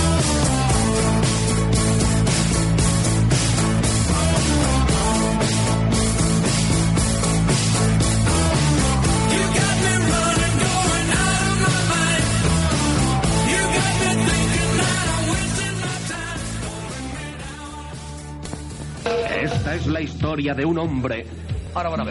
Historia 20.02 20.54
de 20.54 20.64
un 20.64 20.78
hombre 20.78 21.26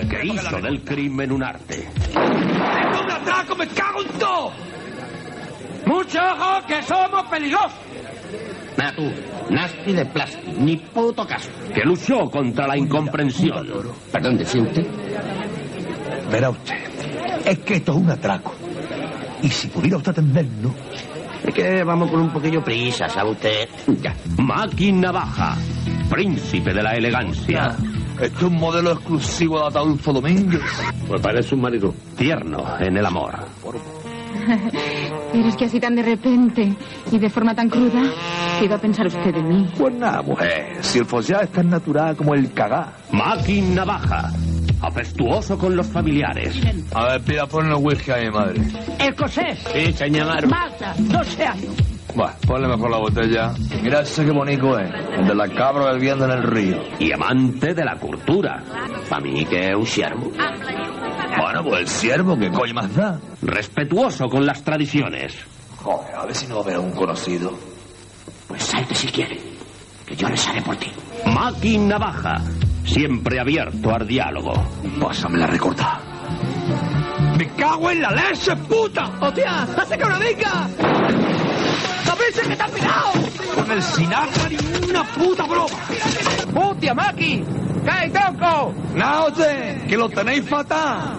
que 0.09 0.25
hizo 0.25 0.59
del 0.59 0.81
crimen 0.81 1.31
un 1.31 1.43
arte. 1.43 1.87
¡Tengo 2.13 3.03
un 3.03 3.11
atraco! 3.11 3.55
¡Me 3.55 3.67
cago 3.67 4.01
en 4.01 4.19
todo! 4.19 4.51
¡Mucho 5.85 6.19
ojo 6.19 6.65
que 6.67 6.81
somos 6.81 7.23
peligrosos! 7.27 7.71
Ah, 8.81 8.91
tú, 8.95 9.03
Nasty 9.53 9.93
de 9.93 10.05
plástico, 10.05 10.51
ni 10.57 10.77
puto 10.77 11.27
caso. 11.27 11.49
Que 11.73 11.81
luchó 11.81 12.29
contra 12.31 12.67
la 12.67 12.77
incomprensión. 12.77 13.67
Perdón, 14.11 14.37
¿decía 14.37 14.61
usted? 14.63 14.87
Verá 16.31 16.49
usted, 16.49 16.75
es 17.45 17.59
que 17.59 17.75
esto 17.75 17.91
es 17.91 17.97
un 17.99 18.09
atraco. 18.09 18.53
Y 19.43 19.49
si 19.49 19.67
pudiera 19.67 19.97
usted 19.97 20.11
atenderlo... 20.11 20.73
Es 21.43 21.53
que 21.53 21.83
vamos 21.83 22.11
con 22.11 22.21
un 22.21 22.29
poquillo 22.29 22.63
prisa, 22.63 23.09
¿sabe 23.09 23.31
usted? 23.31 23.69
Ya. 24.01 24.15
Máquina 24.37 25.11
Baja, 25.11 25.57
príncipe 26.09 26.73
de 26.73 26.83
la 26.83 26.95
elegancia. 26.95 27.75
Esto 28.19 28.37
es 28.37 28.43
un 28.43 28.55
modelo 28.55 28.91
exclusivo 28.91 29.59
de 29.59 29.65
Adolfo 29.65 30.13
Domínguez. 30.13 30.61
Pues 31.07 31.21
parece 31.21 31.55
un 31.55 31.61
marido 31.61 31.93
tierno 32.15 32.63
en 32.79 32.97
el 32.97 33.05
amor. 33.05 33.33
Pero 35.31 35.47
es 35.47 35.55
que 35.55 35.65
así 35.65 35.79
tan 35.79 35.95
de 35.95 36.03
repente 36.03 36.75
y 37.11 37.17
de 37.17 37.29
forma 37.29 37.55
tan 37.55 37.69
cruda, 37.69 38.01
¿qué 38.59 38.65
iba 38.65 38.75
a 38.75 38.79
pensar 38.79 39.07
usted 39.07 39.33
de 39.33 39.41
mí? 39.41 39.67
Pues 39.77 39.93
nada, 39.95 40.21
mujer, 40.21 40.77
si 40.81 40.99
el 40.99 41.05
follar 41.05 41.43
es 41.43 41.51
tan 41.51 41.69
natural 41.69 42.15
como 42.15 42.35
el 42.35 42.51
cagá. 42.53 42.93
Máquina 43.11 43.85
Baja, 43.85 44.31
afectuoso 44.81 45.57
con 45.57 45.75
los 45.75 45.87
familiares. 45.87 46.59
A 46.93 47.05
ver, 47.11 47.21
pida 47.21 47.45
ponle 47.47 47.75
whisky 47.75 48.11
a 48.11 48.17
mi 48.17 48.29
madre. 48.29 48.61
Escocés. 48.99 49.59
Sí, 49.73 49.93
señor. 49.93 50.47
Malta, 50.47 50.93
12 50.97 51.45
años. 51.45 51.75
Bueno, 52.15 52.33
ponle 52.45 52.67
mejor 52.67 52.91
la 52.91 52.97
botella. 52.97 53.53
Mira 53.81 54.01
ese 54.01 54.25
que 54.25 54.31
bonito 54.31 54.77
es, 54.77 54.91
el 55.17 55.27
de 55.27 55.35
la 55.35 55.47
cabra 55.47 55.93
bebiendo 55.93 56.25
en 56.25 56.31
el 56.31 56.43
río. 56.43 56.77
Y 56.99 57.11
amante 57.13 57.73
de 57.73 57.85
la 57.85 57.95
cultura. 57.95 58.61
Para 59.09 59.21
mí 59.21 59.45
que 59.45 59.69
es 59.69 59.75
un 59.75 59.85
siervo. 59.85 60.31
Bueno, 61.37 61.63
pues 61.63 61.81
el 61.81 61.87
siervo, 61.87 62.37
¿qué 62.37 62.49
coño 62.49 62.73
más 62.73 62.93
da? 62.93 63.19
Respetuoso 63.41 64.27
con 64.27 64.45
las 64.45 64.63
tradiciones. 64.63 65.37
Joder, 65.77 66.15
a 66.15 66.25
ver 66.25 66.35
si 66.35 66.47
no 66.47 66.55
va 66.55 66.61
a 66.61 66.63
haber 66.65 66.79
un 66.79 66.91
conocido. 66.91 67.57
Pues 68.47 68.63
salte 68.63 68.93
si 68.93 69.07
quiere, 69.07 69.39
que 70.05 70.15
yo 70.15 70.27
le 70.27 70.35
sale 70.35 70.61
por 70.61 70.75
ti. 70.75 70.91
Máquina 71.33 71.97
Baja, 71.97 72.41
siempre 72.85 73.39
abierto 73.39 73.93
al 73.93 74.07
diálogo. 74.07 74.53
Pásame 74.99 75.39
la 75.39 75.47
recorta. 75.47 75.99
¡Me 77.37 77.47
cago 77.55 77.91
en 77.91 78.01
la 78.01 78.11
leche, 78.11 78.55
puta! 78.55 79.11
¡Hostia! 79.19 79.63
¡Hace 79.63 79.97
que 79.97 80.03
una 80.03 80.19
venga! 80.19 80.67
¡Sabéis 82.03 82.39
que 82.39 82.51
está 82.53 82.67
pirado! 82.67 83.11
Con 83.55 83.71
el 83.71 83.81
Sinatra 83.81 84.49
ni 84.49 84.89
una 84.89 85.03
puta 85.03 85.43
broma. 85.45 85.77
¡Hostia, 86.55 86.93
Maki! 86.93 87.43
¡Cae, 87.85 88.09
tronco! 88.09 88.73
No, 88.95 89.25
oye, 89.25 89.81
que 89.87 89.97
lo 89.97 90.09
tenéis 90.09 90.47
fatal. 90.47 91.17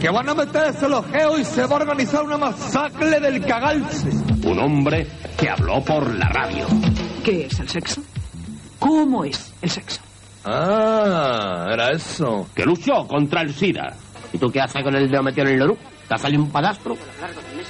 Que 0.00 0.08
van 0.08 0.28
a 0.28 0.34
meterse 0.34 0.88
los 0.88 1.06
geos 1.08 1.40
y 1.40 1.44
se 1.44 1.66
va 1.66 1.76
a 1.76 1.80
organizar 1.80 2.24
una 2.24 2.38
masacre 2.38 3.20
del 3.20 3.44
cagalse. 3.44 4.08
Un 4.44 4.58
hombre 4.58 5.06
que 5.38 5.50
habló 5.50 5.84
por 5.84 6.14
la 6.14 6.28
radio. 6.28 6.66
¿Qué 7.22 7.46
es 7.46 7.60
el 7.60 7.68
sexo? 7.68 8.02
¿Cómo 8.78 9.24
es 9.24 9.52
el 9.60 9.68
sexo? 9.70 10.00
Ah, 10.44 11.68
era 11.72 11.90
eso. 11.90 12.48
Que 12.54 12.64
luchó 12.64 13.06
contra 13.06 13.42
el 13.42 13.52
SIDA. 13.52 13.94
¿Y 14.32 14.38
tú 14.38 14.50
qué 14.50 14.60
haces 14.60 14.82
con 14.82 14.94
el 14.94 15.10
dedo 15.10 15.22
metido 15.22 15.46
en 15.46 15.54
el 15.54 15.58
lorú? 15.60 15.76
¿Te 16.08 16.14
ha 16.14 16.18
salido 16.18 16.42
un 16.42 16.50
padastro? 16.50 16.96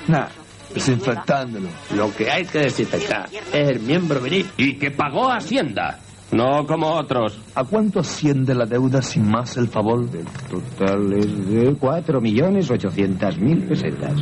Nah, 0.09 0.27
desinfectándolo. 0.75 1.69
Lo 1.95 2.15
que 2.15 2.31
hay 2.31 2.45
que 2.45 2.61
desinfectar 2.61 3.29
es 3.53 3.71
el 3.71 3.81
miembro 3.81 4.21
viril. 4.21 4.47
Y 4.57 4.75
que 4.75 4.91
pagó 4.91 5.31
Hacienda. 5.31 5.99
No 6.33 6.65
como 6.65 6.93
otros. 6.93 7.41
¿A 7.57 7.65
cuánto 7.65 8.01
asciende 8.01 8.55
la 8.55 8.65
deuda 8.65 9.03
sin 9.03 9.29
más 9.29 9.57
el 9.57 9.69
favor? 9.69 10.09
El 10.15 10.27
total 10.49 11.13
es 11.19 11.49
de 11.49 11.73
4.800.000 11.73 13.69
pesetas. 13.69 14.15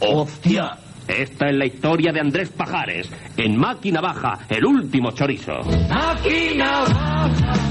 ¡Hostia! 0.00 0.78
Esta 1.08 1.46
es 1.48 1.56
la 1.56 1.66
historia 1.66 2.12
de 2.12 2.20
Andrés 2.20 2.50
Pajares. 2.50 3.08
En 3.36 3.56
Máquina 3.56 4.00
Baja, 4.00 4.40
el 4.48 4.66
último 4.66 5.12
chorizo. 5.12 5.52
¡Máquina 5.88 6.80
baja! 6.80 7.65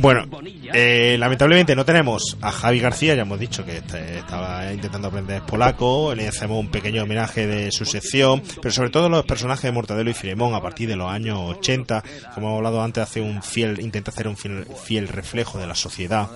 Bueno, 0.00 0.26
eh, 0.72 1.16
lamentablemente 1.18 1.74
no 1.74 1.84
tenemos 1.84 2.36
a 2.40 2.52
Javi 2.52 2.78
García, 2.78 3.16
ya 3.16 3.22
hemos 3.22 3.40
dicho 3.40 3.64
que 3.64 3.78
este- 3.78 4.18
estaba 4.18 4.72
intentando 4.72 5.08
aprender 5.08 5.42
polaco, 5.42 6.14
le 6.14 6.28
hacemos 6.28 6.60
un 6.60 6.68
pequeño 6.70 7.02
homenaje 7.02 7.48
de 7.48 7.72
su 7.72 7.84
sección, 7.84 8.40
pero 8.62 8.70
sobre 8.72 8.90
todo 8.90 9.08
los 9.08 9.24
personajes 9.26 9.64
de 9.64 9.72
Mortadelo 9.72 10.08
y 10.10 10.14
Filemón 10.14 10.54
a 10.54 10.62
partir 10.62 10.88
de 10.88 10.94
los 10.94 11.10
años 11.10 11.38
80, 11.40 12.04
como 12.32 12.46
hemos 12.48 12.58
hablado 12.58 12.80
antes, 12.82 13.02
hace 13.02 13.20
un 13.20 13.42
fiel, 13.42 13.80
intenta 13.80 14.12
hacer 14.12 14.28
un 14.28 14.36
fiel, 14.36 14.66
fiel 14.84 15.08
reflejo 15.08 15.58
de 15.58 15.66
la 15.66 15.74
sociedad 15.74 16.28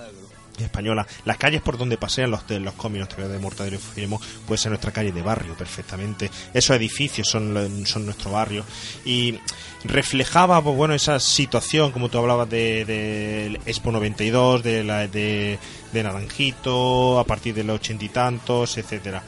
española. 0.57 1.05
Las 1.25 1.37
calles 1.37 1.61
por 1.61 1.77
donde 1.77 1.97
pasean 1.97 2.31
los, 2.31 2.47
de 2.47 2.59
los 2.59 2.73
cómics 2.73 3.15
de 3.17 3.39
Mortadelo 3.39 3.77
y 3.77 3.79
Filemón 3.79 4.19
puede 4.47 4.57
ser 4.57 4.71
nuestra 4.71 4.91
calle 4.91 5.11
de 5.11 5.21
barrio 5.21 5.55
perfectamente. 5.55 6.29
Esos 6.53 6.75
edificios 6.75 7.27
son, 7.27 7.85
son 7.85 8.05
nuestro 8.05 8.31
barrio. 8.31 8.65
Y 9.05 9.39
reflejaba, 9.83 10.61
pues 10.61 10.75
bueno, 10.75 10.93
esa 10.93 11.19
situación, 11.19 11.91
como 11.91 12.09
tú 12.09 12.17
hablabas 12.17 12.49
de, 12.49 12.85
de 12.85 13.59
Expo 13.65 13.91
92, 13.91 14.63
de, 14.63 14.83
la, 14.83 15.07
de 15.07 15.59
Naranjito, 15.93 17.19
a 17.19 17.25
partir 17.25 17.53
de 17.53 17.63
los 17.63 17.75
ochenta 17.75 18.05
y 18.05 18.09
tantos, 18.09 18.77
etcétera 18.77 19.23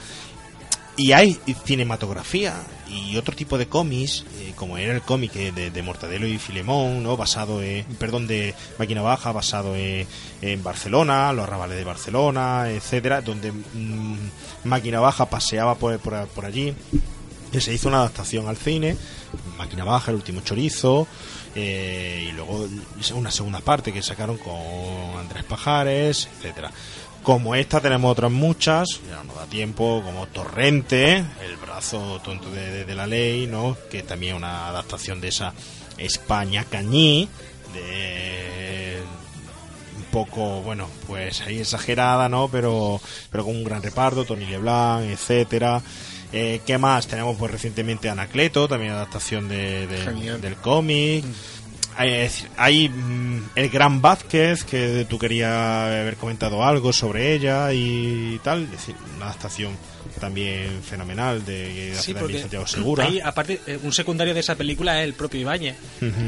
y 0.97 1.11
hay 1.11 1.39
cinematografía 1.65 2.55
y 2.87 3.17
otro 3.17 3.35
tipo 3.35 3.57
de 3.57 3.67
cómics 3.67 4.25
eh, 4.39 4.53
como 4.55 4.77
era 4.77 4.93
el 4.93 5.01
cómic 5.01 5.35
eh, 5.35 5.51
de, 5.51 5.71
de 5.71 5.81
Mortadelo 5.81 6.27
y 6.27 6.37
Filemón 6.37 7.03
no 7.03 7.17
basado 7.17 7.61
en 7.61 7.83
perdón 7.95 8.27
de 8.27 8.53
Máquina 8.77 9.01
Baja 9.01 9.31
basado 9.31 9.75
en, 9.75 10.07
en 10.41 10.63
Barcelona 10.63 11.33
los 11.33 11.43
arrabales 11.43 11.77
de 11.77 11.83
Barcelona 11.83 12.69
etcétera 12.69 13.21
donde 13.21 13.51
mm, 13.51 14.15
Máquina 14.63 14.99
Baja 14.99 15.29
paseaba 15.29 15.75
por, 15.75 15.99
por, 15.99 16.27
por 16.27 16.45
allí 16.45 16.73
que 17.51 17.59
se 17.59 17.73
hizo 17.73 17.89
una 17.89 17.97
adaptación 17.97 18.47
al 18.47 18.57
cine 18.57 18.95
Máquina 19.57 19.83
Baja 19.83 20.11
el 20.11 20.17
último 20.17 20.41
chorizo 20.41 21.07
eh, 21.55 22.27
y 22.29 22.31
luego 22.33 22.67
una 23.13 23.31
segunda 23.31 23.59
parte 23.59 23.91
que 23.91 24.01
sacaron 24.01 24.37
con 24.37 25.19
Andrés 25.19 25.43
Pajares 25.43 26.29
etcétera 26.37 26.71
como 27.25 27.55
esta 27.55 27.81
tenemos 27.81 28.11
otras 28.11 28.31
muchas, 28.31 29.01
ya 29.09 29.21
no 29.23 29.33
da 29.33 29.45
tiempo, 29.47 30.01
como 30.05 30.27
Torrente, 30.27 31.17
el 31.17 31.57
brazo 31.61 32.21
tonto 32.23 32.49
de, 32.51 32.71
de- 32.71 32.85
de 32.85 32.95
la 32.95 33.07
ley, 33.07 33.47
¿no? 33.47 33.75
Que 33.91 34.03
también 34.03 34.33
es 34.35 34.37
una 34.37 34.67
adaptación 34.69 35.19
de 35.19 35.27
esa 35.29 35.53
España 35.97 36.65
cañí, 36.69 37.27
de 37.73 39.01
un 39.97 40.03
poco, 40.11 40.61
bueno, 40.61 40.87
pues 41.07 41.41
ahí 41.41 41.59
exagerada, 41.59 42.29
¿no? 42.29 42.47
Pero, 42.49 43.01
pero 43.31 43.43
con 43.45 43.55
un 43.55 43.63
gran 43.63 43.81
reparto, 43.83 44.23
Tony 44.25 44.45
Leblanc, 44.45 45.03
etcétera. 45.05 45.81
Eh, 46.31 46.61
¿Qué 46.65 46.77
más? 46.77 47.07
Tenemos 47.07 47.37
pues 47.37 47.51
recientemente 47.51 48.09
Anacleto, 48.09 48.67
también 48.67 48.91
adaptación 48.93 49.47
de, 49.47 49.87
del 50.37 50.55
cómic. 50.57 51.23
Hay, 51.97 52.29
hay, 52.57 52.89
mm, 52.89 53.49
el 53.55 53.69
Gran 53.69 54.01
Vázquez, 54.01 54.63
que 54.63 55.05
tú 55.09 55.17
querías 55.17 55.51
haber 55.51 56.15
comentado 56.17 56.63
algo 56.63 56.91
sobre 56.93 57.33
ella 57.33 57.71
y 57.73 58.39
tal. 58.43 58.63
Es 58.63 58.71
decir, 58.71 58.95
una 59.15 59.27
adaptación 59.27 59.77
también 60.19 60.81
fenomenal 60.83 61.43
de, 61.45 61.93
Sí, 61.95 62.13
también 62.13 62.17
porque 62.19 62.39
Santiago 62.41 62.67
Segura. 62.67 63.05
ahí, 63.05 63.19
aparte, 63.19 63.61
eh, 63.67 63.79
un 63.81 63.91
secundario 63.91 64.33
de 64.33 64.39
esa 64.39 64.55
película 64.55 65.01
es 65.01 65.05
el 65.07 65.13
propio 65.13 65.41
Ibáñez. 65.41 65.75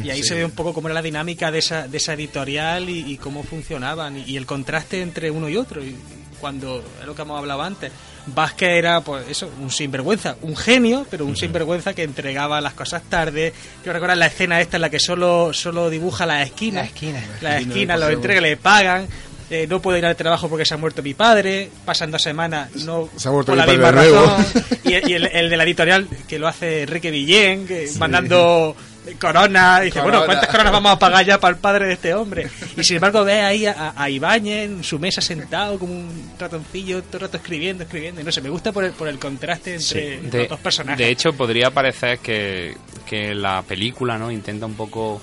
Y 0.03 0.09
ahí 0.09 0.21
sí. 0.21 0.29
se 0.29 0.35
ve 0.35 0.45
un 0.45 0.51
poco 0.51 0.73
cómo 0.73 0.87
era 0.87 0.95
la 0.95 1.01
dinámica 1.01 1.51
de 1.51 1.59
esa, 1.59 1.87
de 1.87 1.97
esa 1.97 2.13
editorial 2.13 2.89
y, 2.89 3.13
y 3.13 3.17
cómo 3.17 3.43
funcionaban. 3.43 4.17
Y, 4.17 4.23
y 4.23 4.37
el 4.37 4.45
contraste 4.45 5.01
entre 5.01 5.31
uno 5.31 5.49
y 5.49 5.57
otro. 5.57 5.83
Y 5.83 5.95
cuando, 6.39 6.83
es 6.99 7.05
lo 7.05 7.15
que 7.15 7.21
hemos 7.21 7.37
hablado 7.37 7.61
antes, 7.61 7.91
Vázquez 8.35 8.69
era, 8.69 9.01
pues 9.01 9.25
eso, 9.29 9.49
un 9.61 9.71
sinvergüenza, 9.71 10.35
un 10.41 10.55
genio, 10.55 11.05
pero 11.09 11.25
un 11.25 11.35
sinvergüenza 11.37 11.93
que 11.93 12.03
entregaba 12.03 12.59
las 12.61 12.73
cosas 12.73 13.01
tarde. 13.09 13.53
Yo 13.85 13.93
recuerdo 13.93 14.15
la 14.15 14.27
escena 14.27 14.59
esta 14.61 14.77
en 14.77 14.81
la 14.81 14.89
que 14.89 14.99
solo, 14.99 15.51
solo 15.53 15.89
dibuja 15.89 16.25
las 16.25 16.45
esquinas. 16.45 16.83
Las 16.83 16.93
esquinas. 16.93 17.23
Las 17.41 17.61
esquinas, 17.61 17.99
lo 17.99 18.09
entrega, 18.09 18.41
le 18.41 18.57
pagan. 18.57 19.07
eh, 19.49 19.65
no 19.69 19.81
puedo 19.81 19.97
ir 19.97 20.05
al 20.05 20.15
trabajo 20.15 20.49
porque 20.49 20.65
se 20.65 20.73
ha 20.73 20.77
muerto 20.77 21.01
mi 21.01 21.13
padre. 21.13 21.69
Pasan 21.85 22.11
dos 22.11 22.21
semanas, 22.21 22.69
no 22.83 23.09
Se 23.15 23.29
ha 23.29 23.31
muerto 23.31 23.53
por 23.53 23.61
mi 23.61 23.65
la 23.65 23.71
misma 23.71 23.91
razón. 23.91 24.45
Y, 24.83 24.89
y 25.09 25.13
el, 25.13 25.25
el 25.27 25.49
de 25.49 25.57
la 25.57 25.63
editorial 25.63 26.07
que 26.27 26.37
lo 26.37 26.47
hace 26.47 26.81
Enrique 26.83 27.11
Villén, 27.11 27.65
que 27.65 27.89
mandando 27.97 28.75
corona. 29.15 29.79
Y 29.81 29.85
dice, 29.85 29.99
Corona. 29.99 30.19
bueno, 30.19 30.25
¿cuántas 30.25 30.49
coronas 30.49 30.71
vamos 30.73 30.91
a 30.91 30.99
pagar 30.99 31.25
ya 31.25 31.39
para 31.39 31.55
el 31.55 31.59
padre 31.59 31.87
de 31.87 31.93
este 31.93 32.13
hombre? 32.13 32.49
Y 32.75 32.83
sin 32.83 32.97
embargo, 32.97 33.23
ve 33.23 33.41
ahí 33.41 33.65
a, 33.65 33.93
a 33.95 34.09
Ibáñez 34.09 34.65
en 34.65 34.83
su 34.83 34.99
mesa 34.99 35.21
sentado 35.21 35.79
como 35.79 35.93
un 35.93 36.33
ratoncillo, 36.37 37.01
todo 37.03 37.17
el 37.17 37.21
rato 37.21 37.37
escribiendo, 37.37 37.83
escribiendo. 37.83 38.21
Y 38.21 38.23
no 38.23 38.31
sé, 38.31 38.41
me 38.41 38.49
gusta 38.49 38.71
por 38.71 38.83
el, 38.83 38.91
por 38.91 39.07
el 39.07 39.19
contraste 39.19 39.75
entre 39.75 40.21
de, 40.21 40.39
los 40.39 40.49
dos 40.49 40.59
personajes. 40.59 40.97
de 40.97 41.11
hecho, 41.11 41.33
podría 41.33 41.71
parecer 41.71 42.19
que, 42.19 42.75
que 43.05 43.33
la 43.33 43.61
película 43.63 44.17
no 44.17 44.31
intenta 44.31 44.65
un 44.65 44.75
poco 44.75 45.21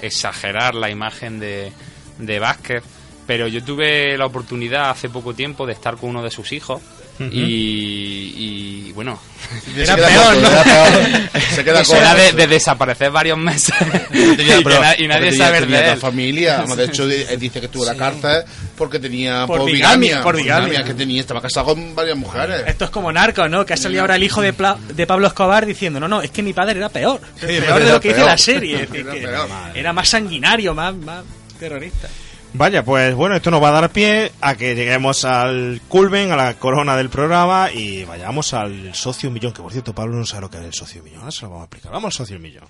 exagerar 0.00 0.74
la 0.74 0.90
imagen 0.90 1.38
de, 1.38 1.72
de 2.18 2.38
Vázquez, 2.38 2.82
Pero 3.26 3.48
yo 3.48 3.62
tuve 3.62 4.16
la 4.16 4.26
oportunidad 4.26 4.90
hace 4.90 5.08
poco 5.08 5.34
tiempo 5.34 5.66
de 5.66 5.72
estar 5.72 5.96
con 5.96 6.10
uno 6.10 6.22
de 6.22 6.30
sus 6.30 6.52
hijos. 6.52 6.82
Y, 7.20 8.86
y, 8.88 8.92
bueno, 8.92 9.20
Se 9.74 9.82
era 9.82 9.96
queda 9.96 10.06
peor, 10.08 10.24
corto, 10.24 10.40
¿no? 10.40 10.48
era 10.50 10.62
peor. 10.64 11.42
Se 11.54 11.64
queda 11.64 11.80
Eso 11.80 11.96
era 11.96 12.10
corto. 12.14 12.22
de, 12.24 12.32
de 12.32 12.46
desaparecer 12.46 13.10
varios 13.10 13.36
meses 13.38 13.74
Tenía- 14.10 14.58
y, 14.60 14.64
pero- 14.64 14.80
na- 14.80 14.94
y 14.98 15.06
nadie 15.08 15.32
sabe 15.32 15.60
de 15.66 15.90
él. 15.92 15.98
familia. 15.98 16.58
Además, 16.58 16.76
de 16.76 16.84
hecho, 16.84 17.06
dice 17.06 17.60
que 17.60 17.66
estuvo 17.66 17.82
en 17.82 17.88
la 17.88 17.96
cárcel 17.96 18.44
porque 18.76 18.98
tenía 18.98 19.46
Por 19.46 19.58
por, 19.58 19.66
bigamia, 19.70 19.96
bigamia. 19.98 20.22
por 20.22 20.36
bigamia. 20.36 20.84
que 20.84 20.94
tenía, 20.94 21.20
estaba 21.20 21.40
casado 21.42 21.66
con 21.66 21.94
varias 21.94 22.16
mujeres. 22.16 22.62
Esto 22.66 22.84
es 22.86 22.90
como 22.90 23.12
narco, 23.12 23.48
¿no? 23.48 23.66
Que 23.66 23.74
ha 23.74 23.76
salido 23.76 24.02
ahora 24.02 24.16
el 24.16 24.22
hijo 24.22 24.40
de, 24.40 24.52
Pla- 24.52 24.78
de 24.94 25.06
Pablo 25.06 25.26
Escobar 25.26 25.66
diciendo, 25.66 25.98
no, 26.00 26.08
no, 26.08 26.22
es 26.22 26.30
que 26.30 26.42
mi 26.42 26.52
padre 26.52 26.78
era 26.78 26.88
peor. 26.88 27.20
peor 27.40 27.82
de 27.84 27.90
lo 27.92 28.00
que 28.00 28.08
dice 28.08 28.20
peor. 28.20 28.30
la 28.30 28.38
serie. 28.38 28.82
es 28.82 28.90
decir, 28.90 29.00
Era 29.06 29.12
que 29.14 29.20
peor. 29.26 29.48
era 29.74 29.92
más 29.92 30.08
sanguinario, 30.08 30.74
más, 30.74 30.94
más 30.94 31.24
terrorista. 31.58 32.08
Vaya, 32.52 32.84
pues 32.84 33.14
bueno, 33.14 33.36
esto 33.36 33.50
nos 33.50 33.62
va 33.62 33.68
a 33.68 33.80
dar 33.80 33.90
pie 33.90 34.32
a 34.40 34.56
que 34.56 34.74
lleguemos 34.74 35.24
al 35.24 35.80
culmen, 35.88 36.32
a 36.32 36.36
la 36.36 36.54
corona 36.54 36.96
del 36.96 37.08
programa 37.08 37.70
y 37.72 38.04
vayamos 38.04 38.52
al 38.54 38.92
socio 38.94 39.30
millón, 39.30 39.52
que 39.52 39.62
por 39.62 39.70
cierto 39.70 39.94
Pablo 39.94 40.16
no 40.16 40.26
sabe 40.26 40.42
lo 40.42 40.50
que 40.50 40.58
es 40.58 40.64
el 40.64 40.74
socio 40.74 41.02
millón, 41.02 41.30
se 41.30 41.42
lo 41.42 41.50
vamos 41.50 41.62
a 41.62 41.64
explicar. 41.66 41.92
Vamos 41.92 42.06
al 42.06 42.12
socio 42.12 42.38
millón. 42.40 42.64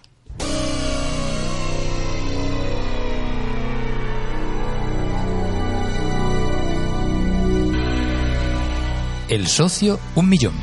El 9.28 9.46
socio, 9.46 9.98
un 10.16 10.28
millón. 10.28 10.54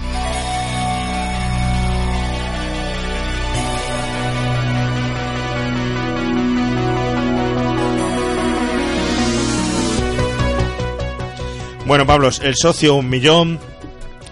Bueno, 11.87 12.05
Pablo, 12.05 12.29
el 12.41 12.55
socio 12.55 12.95
un 12.95 13.09
millón. 13.09 13.59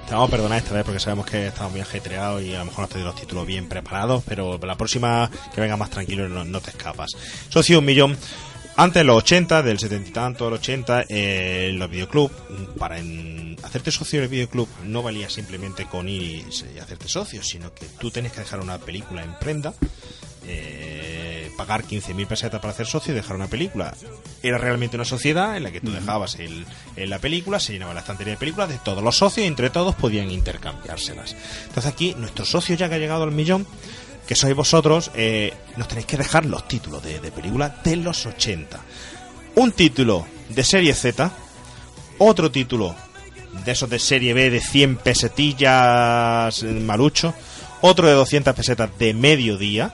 Te 0.08 0.14
vamos 0.14 0.28
a 0.28 0.32
perdonar 0.32 0.58
esta 0.60 0.74
vez 0.76 0.84
porque 0.84 1.00
sabemos 1.00 1.26
que 1.26 1.48
estamos 1.48 1.72
muy 1.72 1.82
ajetreados 1.82 2.44
y 2.44 2.54
a 2.54 2.60
lo 2.60 2.66
mejor 2.66 2.82
no 2.82 2.88
tenido 2.88 3.08
los 3.10 3.20
títulos 3.20 3.48
bien 3.48 3.68
preparados, 3.68 4.24
pero 4.28 4.60
la 4.60 4.76
próxima 4.76 5.32
que 5.54 5.62
venga 5.62 5.78
más 5.78 5.90
tranquilo 5.90 6.30
no, 6.30 6.44
no 6.46 6.62
te 6.62 6.70
escapas. 6.72 7.12
Socio 7.50 7.80
un 7.80 7.86
millón. 7.86 8.18
Antes, 8.78 9.02
en 9.02 9.08
los 9.08 9.18
80, 9.20 9.64
del 9.64 9.80
70 9.80 10.10
y 10.10 10.12
tanto 10.12 10.48
al 10.48 10.54
80, 10.54 11.06
eh, 11.08 11.70
en 11.70 11.80
los 11.80 11.90
videoclub, 11.90 12.30
para 12.78 13.00
en- 13.00 13.56
hacerte 13.64 13.90
socio 13.90 14.20
del 14.20 14.28
videoclub 14.30 14.68
no 14.84 15.02
valía 15.02 15.30
simplemente 15.30 15.86
con 15.86 16.10
ir 16.10 16.22
y, 16.22 16.46
y 16.76 16.80
hacerte 16.80 17.08
socio, 17.08 17.42
sino 17.42 17.74
que 17.74 17.86
tú 18.00 18.12
tenías 18.12 18.34
que 18.34 18.42
dejar 18.42 18.60
una 18.60 18.78
película 18.78 19.24
en 19.24 19.34
prenda, 19.40 19.74
eh, 20.48 21.50
pagar 21.58 21.84
15.000 21.84 22.28
pesetas 22.28 22.60
para 22.60 22.74
hacer 22.74 22.86
socio 22.86 23.14
y 23.14 23.16
dejar 23.16 23.36
una 23.36 23.48
película. 23.48 23.94
Era 24.44 24.58
realmente 24.58 24.98
una 24.98 25.06
sociedad 25.06 25.56
en 25.58 25.64
la 25.64 25.72
que 25.72 25.82
tú 25.82 25.92
dejabas 25.92 26.36
el- 26.36 26.66
en 26.96 27.10
la 27.10 27.20
película, 27.20 27.60
se 27.60 27.74
llenaba 27.74 27.94
la 27.94 28.02
estantería 28.02 28.34
de 28.34 28.38
películas 28.40 28.70
de 28.70 28.78
todos 28.80 29.02
los 29.04 29.18
socios 29.18 29.46
y 29.46 29.48
entre 29.48 29.70
todos 29.70 29.96
podían 29.96 30.30
intercambiárselas. 30.32 31.36
Entonces 31.68 31.86
aquí, 31.92 32.14
nuestro 32.18 32.46
socio 32.46 32.76
ya 32.76 32.90
que 32.90 32.96
ha 32.96 33.00
llegado 33.00 33.24
al 33.24 33.32
millón, 33.32 33.66
que 34.28 34.36
sois 34.36 34.56
vosotros, 34.56 35.12
eh, 35.16 35.54
nos 35.78 35.88
tenéis 35.88 36.08
que 36.08 36.18
dejar 36.18 36.46
los 36.46 36.68
títulos 36.68 37.02
de, 37.04 37.20
de 37.20 37.32
películas 37.32 37.84
de 37.84 37.96
los 37.98 38.26
80. 38.26 38.80
Un 39.56 39.72
título 39.72 40.26
de 40.50 40.64
serie 40.64 40.94
Z, 40.94 41.32
otro 42.18 42.52
título 42.52 42.96
de 43.64 43.72
esos 43.72 43.90
de 43.90 44.00
serie 44.00 44.34
B 44.34 44.50
de 44.50 44.60
100 44.60 44.98
pesetillas 44.98 46.64
eh, 46.64 46.66
malucho, 46.66 47.34
otro 47.82 48.08
de 48.08 48.14
200 48.14 48.54
pesetas 48.56 48.90
de 48.98 49.14
mediodía 49.14 49.94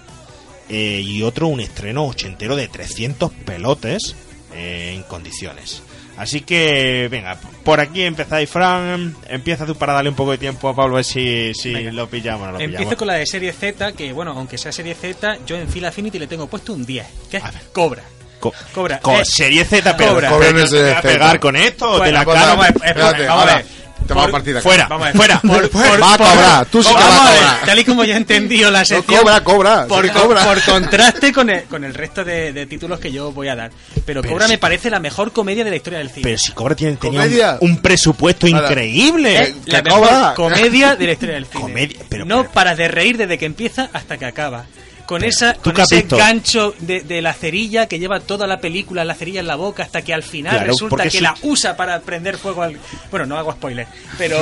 eh, 0.70 1.02
y 1.04 1.24
otro 1.24 1.48
un 1.48 1.60
estreno 1.60 2.06
ochentero 2.06 2.56
de 2.56 2.68
300 2.68 3.32
pelotes 3.46 4.16
eh, 4.54 4.94
en 4.96 5.04
condiciones. 5.04 5.84
Así 6.18 6.42
que, 6.42 7.08
venga, 7.10 7.40
por 7.64 7.80
aquí 7.80 8.04
empezáis, 8.04 8.48
Fran. 8.50 9.16
Empieza 9.28 9.66
tú 9.66 9.76
para 9.76 9.94
darle 9.94 10.10
un 10.10 10.16
poco 10.16 10.32
de 10.32 10.38
tiempo 10.38 10.70
a 10.70 10.76
Pablo 10.76 10.96
a 10.96 10.98
ver 10.98 11.06
si, 11.06 11.54
si 11.56 11.72
lo 11.74 12.08
pillamos 12.10 12.42
o 12.44 12.46
no 12.48 12.52
lo 12.54 12.60
Empiezo 12.60 12.80
pillamos. 12.80 12.98
con 12.98 13.08
la 13.08 13.14
de 13.16 13.26
serie 13.26 13.52
Z, 13.54 13.94
que 13.94 14.14
bueno, 14.14 14.32
aunque 14.32 14.58
sea 14.58 14.72
serie 14.72 14.94
Z, 14.94 15.40
yo 15.48 15.56
en 15.58 15.68
Fila 15.68 15.88
Affinity 15.88 16.20
le 16.20 16.28
tengo 16.28 16.48
puesto 16.48 16.74
un 16.74 16.86
10, 16.86 17.06
que 17.32 17.38
es 17.38 17.44
Cobra. 17.72 18.04
Co- 18.40 18.54
Cobra. 18.74 19.00
con 19.00 19.16
eh, 19.16 19.26
serie 19.26 19.64
Z, 19.66 19.96
pero, 19.98 20.12
Cobra. 20.14 20.30
te 20.40 20.54
vas 20.54 20.74
a 20.74 21.02
pegar 21.02 21.40
con 21.40 21.56
esto, 21.56 21.88
Bueno, 21.98 22.04
te 22.06 22.12
la 22.12 22.24
pues 22.26 22.38
cara. 22.38 22.48
vamos 22.56 22.66
a 22.66 23.56
ver, 23.56 23.66
espérate, 24.02 24.08
vamos 24.08 24.08
a 24.08 24.08
ver. 24.08 24.08
Te 24.08 24.14
vamos 24.14 24.28
a 24.28 24.32
partir 24.32 24.54
de 24.54 24.60
acá. 24.60 24.70
Fuera, 24.70 24.88
Vamos 24.88 25.08
a 25.08 25.12
fuera, 25.14 25.40
Por- 25.42 25.70
por- 25.70 26.02
Va 26.02 26.14
a 26.14 26.18
por- 26.18 26.28
cobrar, 26.28 26.66
tú 26.66 26.84
sí 26.84 26.90
que 26.90 26.96
vamos 26.96 27.10
vas 27.18 27.20
a 27.28 27.32
ver, 27.32 27.40
cobrar. 27.42 27.66
Tal 27.66 27.80
y 27.80 27.84
como 27.86 28.04
yo 28.04 28.14
he 28.14 28.18
entendido 28.18 28.72
la 28.72 28.86
sección. 28.86 29.20
cobra, 29.22 29.44
cobra, 29.44 29.88
Por, 29.88 30.12
cobra. 30.12 30.44
por 30.46 30.62
contraste 30.64 31.32
con 31.34 31.50
el, 31.50 31.64
con 31.64 31.84
el 31.84 31.94
resto 31.94 32.24
de, 32.24 32.54
de 32.54 32.66
títulos 32.66 33.00
que 33.00 33.12
yo 33.12 33.32
voy 33.32 33.48
a 33.48 33.56
dar. 33.56 33.72
Pero, 34.06 34.22
Pero 34.22 34.34
Cobra 34.34 34.46
si- 34.48 34.54
me 34.54 34.58
parece 34.58 34.90
la 34.90 35.00
mejor 35.00 35.32
comedia 35.32 35.64
de 35.64 35.70
la 35.70 35.76
historia 35.76 36.00
del 36.00 36.10
cine. 36.10 36.24
Pero 36.24 36.38
si 36.38 36.52
Cobra 36.54 36.76
tiene, 36.76 36.98
tenía 36.98 37.58
un, 37.62 37.72
un 37.72 37.78
presupuesto 37.82 38.48
increíble. 38.48 39.40
es 39.42 39.56
la 39.68 39.82
mejor 39.82 40.00
Cobra. 40.02 40.34
comedia 40.36 40.96
de 40.96 41.06
la 41.06 41.12
historia 41.14 41.36
del 41.36 41.46
cine. 41.46 41.62
Comedia, 41.62 42.00
pero- 42.10 42.26
no 42.26 42.44
paras 42.52 42.78
de 42.78 42.88
reír 42.88 43.18
desde 43.18 43.38
que 43.38 43.46
empieza 43.46 43.90
hasta 43.94 44.18
que 44.18 44.26
acaba. 44.26 44.66
Con, 45.12 45.26
esa, 45.26 45.54
¿tú 45.56 45.74
con 45.74 45.82
ese 45.84 46.04
gancho 46.10 46.74
de, 46.80 47.02
de 47.02 47.22
la 47.22 47.34
cerilla 47.34 47.88
que 47.88 48.00
lleva 48.00 48.22
toda 48.22 48.48
la 48.48 48.62
película, 48.62 49.04
la 49.04 49.14
cerilla 49.14 49.42
en 49.42 49.48
la 49.48 49.56
boca, 49.58 49.84
hasta 49.84 50.04
que 50.04 50.14
al 50.14 50.24
final 50.24 50.54
Claro, 50.54 50.68
resulta 50.72 51.10
que 51.10 51.20
la 51.20 51.36
usa 51.42 51.76
para 51.76 52.00
prender 52.00 52.38
fuego 52.38 52.64
al... 52.64 52.78
Bueno, 53.10 53.26
no 53.26 53.38
hago 53.38 53.52
spoiler, 53.52 53.88
pero... 54.18 54.40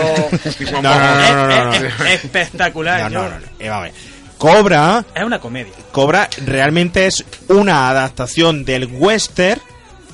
No, 0.80 0.82
no. 0.82 1.74
Es, 1.74 1.82
es- 1.84 2.24
espectacular. 2.24 3.12
Yo-. 3.12 3.26
Eh. 3.60 3.92
Cobra, 4.38 5.04
Es 5.16 5.24
una 5.24 5.40
comedia. 5.40 5.74
Cobra 5.92 6.30
realmente 6.46 7.08
es 7.08 7.26
una 7.48 7.90
adaptación 7.90 8.64
del 8.64 8.86
western 8.86 9.60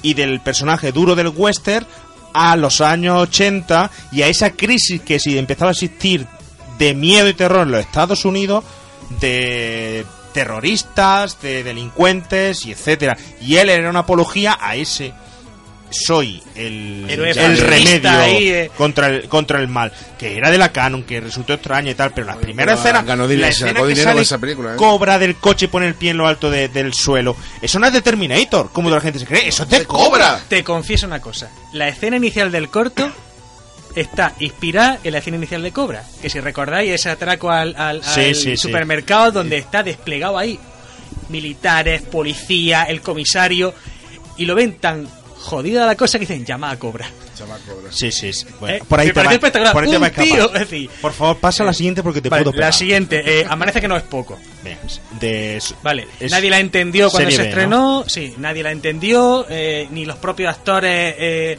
y 0.03 0.13
del 0.13 0.39
personaje 0.39 0.93
duro 0.93 1.15
del 1.15 1.27
western 1.35 1.85
a 2.33 2.55
los 2.55 2.79
años 2.79 3.21
80 3.23 3.91
y 4.13 4.21
a 4.21 4.27
esa 4.27 4.51
crisis 4.51 5.01
que 5.01 5.19
si 5.19 5.37
empezaba 5.37 5.71
a 5.71 5.73
existir 5.73 6.25
de 6.79 6.93
miedo 6.93 7.27
y 7.27 7.33
terror 7.33 7.63
en 7.67 7.71
los 7.71 7.81
Estados 7.81 8.23
Unidos 8.23 8.63
de 9.19 10.05
terroristas, 10.35 11.41
de 11.41 11.63
delincuentes 11.63 12.65
y 12.65 12.73
etcétera. 12.73 13.17
Y 13.41 13.55
él 13.55 13.69
era 13.69 13.89
una 13.89 13.99
apología 13.99 14.57
a 14.59 14.75
ese 14.75 15.13
soy 15.89 16.43
el, 16.55 17.05
remedio 17.07 18.09
ahí, 18.09 18.49
eh. 18.49 18.71
contra 18.75 19.07
el 19.07 19.29
contra 19.29 19.61
el 19.61 19.69
mal 19.69 19.93
que 20.17 20.35
era 20.35 20.51
de 20.51 20.57
la 20.57 20.73
canon 20.73 21.03
que 21.03 21.21
resultó 21.21 21.53
extraña 21.53 21.91
y 21.91 21.95
tal 21.95 22.11
pero 22.11 22.27
las 22.27 22.37
primeras 22.37 22.79
pero 22.79 22.79
escenas 22.81 23.05
ganó 23.05 23.27
dinero, 23.27 23.47
la 23.47 23.53
se 23.53 23.63
escena 23.63 23.71
sacó 23.71 23.83
que 23.83 23.89
dinero 23.89 24.03
sale 24.03 24.15
con 24.15 24.21
esa 24.23 24.37
película, 24.39 24.73
¿eh? 24.73 24.75
cobra 24.75 25.19
del 25.19 25.35
coche 25.35 25.65
y 25.65 25.67
pone 25.69 25.87
el 25.87 25.93
pie 25.93 26.09
en 26.11 26.17
lo 26.17 26.27
alto 26.27 26.49
de- 26.49 26.67
del 26.67 26.93
suelo 26.93 27.37
eso 27.61 27.79
no 27.79 27.87
es 27.87 27.93
de 27.93 28.01
Terminator 28.01 28.71
como 28.73 28.89
la 28.89 28.99
gente 28.99 29.19
se 29.19 29.25
cree 29.25 29.47
eso 29.47 29.63
es 29.63 29.69
de 29.69 29.85
cobra 29.85 30.41
Te 30.49 30.63
confieso 30.65 31.05
una 31.05 31.21
cosa. 31.21 31.49
La 31.71 31.87
escena 31.87 32.17
inicial 32.17 32.51
del 32.51 32.67
corto 32.69 33.09
está 33.95 34.33
inspirada 34.39 34.99
en 35.03 35.11
la 35.13 35.19
escena 35.19 35.37
inicial 35.37 35.61
de 35.63 35.71
Cobra. 35.71 36.03
Que 36.21 36.29
si 36.29 36.39
recordáis, 36.39 36.91
ese 36.91 37.09
atraco 37.09 37.49
al, 37.49 37.75
al- 37.77 38.03
Sí, 38.03 38.19
al 38.21 38.35
sí, 38.35 38.41
sí. 38.51 38.57
supermercado 38.57 39.31
donde 39.31 39.57
está 39.57 39.83
desplegado 39.83 40.37
ahí 40.37 40.59
militares, 41.29 42.01
policía, 42.01 42.83
el 42.83 43.01
comisario. 43.01 43.73
Y 44.37 44.45
lo 44.45 44.55
ven 44.55 44.73
tan 44.79 45.07
jodida 45.37 45.85
la 45.85 45.95
cosa 45.95 46.17
que 46.17 46.25
dicen, 46.25 46.43
llama 46.45 46.71
a 46.71 46.77
Cobra. 46.79 47.07
sí 47.91 48.11
sí, 48.11 48.33
sí. 48.33 48.45
Bueno, 48.59 48.77
Eh, 48.77 48.81
por 48.87 48.99
ahí 48.99 49.11
te 49.11 49.21
va, 49.21 49.31
espectacular. 49.33 49.73
por 49.73 49.83
ahí 49.83 49.89
te 49.91 49.97
va 49.97 50.07
a 50.07 50.09
tío, 50.11 50.53
es 50.53 50.59
decir- 50.61 50.89
por 51.01 51.13
favor 51.13 51.37
pasa 51.37 51.63
a 51.63 51.65
la 51.67 51.73
siguiente 51.73 52.01
porque 52.01 52.19
te 52.21 52.29
Vale, 52.29 52.43
puedo 52.43 52.53
pegar 52.53 52.69
la 52.69 52.77
siguiente, 52.77 53.21
eh, 53.41 53.45
amanece 53.47 53.79
que 53.81 53.87
no 53.87 53.95
es 53.97 54.03
poco. 54.03 54.39
De, 55.19 55.59
Vale, 55.83 56.07
es 56.19 56.31
nadie 56.31 56.49
la 56.49 56.59
entendió 56.59 57.09
cuando 57.11 57.29
se 57.31 57.37
B, 57.37 57.47
estrenó, 57.49 58.03
sí, 58.07 58.33
nadie 58.39 58.63
la 58.63 58.71
entendió, 58.71 59.45
eh, 59.49 59.87
ni 59.91 60.05
los 60.05 60.17
propios 60.17 60.49
actores 60.49 61.15
eh, 61.17 61.57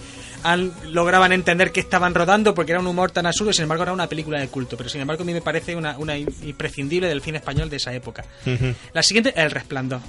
han, 0.51 0.73
lograban 0.93 1.33
entender 1.33 1.73
que 1.73 1.81
estaban 1.81 2.15
rodando 2.15 2.55
porque 2.55 2.73
era 2.73 2.81
un 2.81 2.87
humor 2.87 3.11
tan 3.11 3.27
absurdo, 3.27 3.53
sin 3.53 3.63
embargo 3.65 3.83
era 3.83 3.93
una 3.93 4.09
película 4.09 4.41
de 4.41 4.49
culto, 4.49 4.77
pero 4.77 4.89
sin 4.89 5.01
embargo 5.01 5.23
a 5.23 5.27
mí 5.27 5.33
me 5.33 5.43
parece 5.43 5.75
una, 5.77 5.99
una 5.99 6.17
imprescindible 6.17 7.09
del 7.09 7.21
cine 7.23 7.39
español 7.39 7.69
de 7.71 7.77
esa 7.77 7.93
época. 7.93 8.25
La 8.93 9.03
siguiente, 9.03 9.33
El 9.37 9.51
Resplandor. 9.51 10.01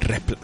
Respl- 0.00 0.36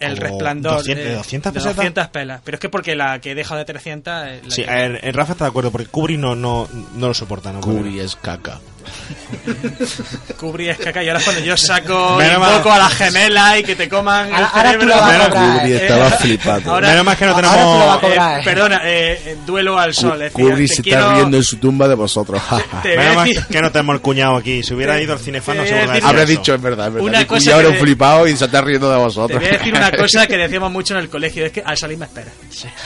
El 0.00 0.16
Resplandor. 0.16 0.76
200, 0.78 1.04
eh, 1.04 1.08
de 1.08 1.14
200 1.14 1.52
de 1.52 1.58
pesetas 1.58 1.76
200 1.76 2.08
pelas. 2.08 2.40
Pero 2.44 2.56
es 2.56 2.60
que 2.60 2.68
porque 2.70 2.94
la 2.96 3.20
que 3.20 3.32
he 3.32 3.34
dejado 3.34 3.58
de 3.58 3.64
300... 3.66 4.12
eh, 4.26 4.40
la 4.44 4.50
Sí, 4.50 4.64
que- 4.64 4.70
en 5.02 5.14
Rafa 5.14 5.32
está 5.32 5.44
de 5.44 5.50
acuerdo 5.50 5.70
porque 5.70 5.86
Kubrick 5.88 6.18
no, 6.18 6.34
no, 6.34 6.68
no 6.96 7.08
lo 7.08 7.14
soporta. 7.14 7.52
No 7.52 7.60
Cubri 7.60 8.00
es 8.00 8.16
caca. 8.16 8.60
Cubri 10.38 10.68
es 10.68 10.78
caca 10.78 11.02
y 11.02 11.08
ahora 11.08 11.20
cuando 11.22 11.42
yo 11.42 11.56
saco 11.56 12.16
Menos 12.18 12.48
un 12.48 12.56
poco 12.58 12.72
a 12.72 12.78
la 12.78 12.88
gemela 12.88 13.58
y 13.58 13.62
que 13.64 13.74
te 13.76 13.88
coman 13.88 14.28
el 14.28 14.34
Ahora- 14.34 14.48
ahora 14.48 14.72
tú 14.72 14.80
cerebro. 14.80 14.86
lo 14.86 15.00
vas 15.00 15.02
a 15.04 15.12
Menos- 15.12 15.28
cobrar. 15.28 15.58
Cubri 15.58 15.72
eh. 15.72 15.76
estaba 15.76 16.10
flipando. 16.10 16.70
ahora- 16.72 16.88
Menos 16.88 17.04
mal 17.04 17.16
que 17.16 17.24
no 17.26 17.30
ahora 17.34 17.48
tú 17.48 17.54
lo 17.54 17.58
vas 17.58 17.70
tenemos. 17.70 17.96
a 17.96 18.00
cobrar. 18.00 18.40
Eh, 18.40 18.44
perdona, 18.44 18.80
eh, 18.84 19.22
eh, 19.26 19.36
duelo 19.46 19.78
al 19.78 19.94
sol. 19.94 20.12
es 20.22 20.32
decir, 20.32 20.32
Cubri 20.50 20.66
te 20.68 20.74
se 20.76 20.82
quiero- 20.82 21.00
está 21.02 21.14
riendo 21.14 21.36
en 21.36 21.42
su 21.42 21.56
tumba 21.58 21.88
de 21.88 21.94
vosotros. 21.94 22.42
te 22.82 22.96
Menos 22.96 23.28
que 23.50 23.60
no 23.62 23.72
tenemos 23.72 23.94
el 23.94 24.00
cuñado 24.00 24.36
aquí. 24.36 24.62
Si 24.62 24.74
hubiera 24.74 25.00
ido 25.00 25.12
al 25.12 25.18
cinefan, 25.18 25.56
no 25.58 25.62
te 25.62 25.68
se 25.68 25.74
voy 25.74 25.80
a 25.80 25.84
hubiera 25.84 25.94
decir- 26.00 26.08
Habrá 26.08 26.22
eso. 26.22 26.30
dicho, 26.32 26.54
es 26.54 26.62
verdad, 26.62 26.86
es 26.88 26.94
verdad. 26.94 27.08
Una 27.08 27.18
Mi 27.20 27.24
cosa 27.26 27.40
cuñado 27.40 27.58
que 27.60 27.66
era 27.66 27.74
un 27.74 27.80
flipado 27.84 28.28
y 28.28 28.36
se 28.36 28.44
está 28.44 28.60
riendo 28.60 28.90
de 28.90 28.96
Te 28.96 29.02
vosotros. 29.02 29.40
voy 29.40 29.48
a 29.48 29.52
decir 29.52 29.74
una 29.74 29.90
cosa 29.92 30.26
que 30.26 30.36
decíamos 30.36 30.72
mucho 30.72 30.94
en 30.94 31.00
el 31.00 31.08
colegio, 31.08 31.44
es 31.46 31.52
que 31.52 31.62
al 31.64 31.76
salir 31.76 31.98
me 31.98 32.06
espera. 32.06 32.30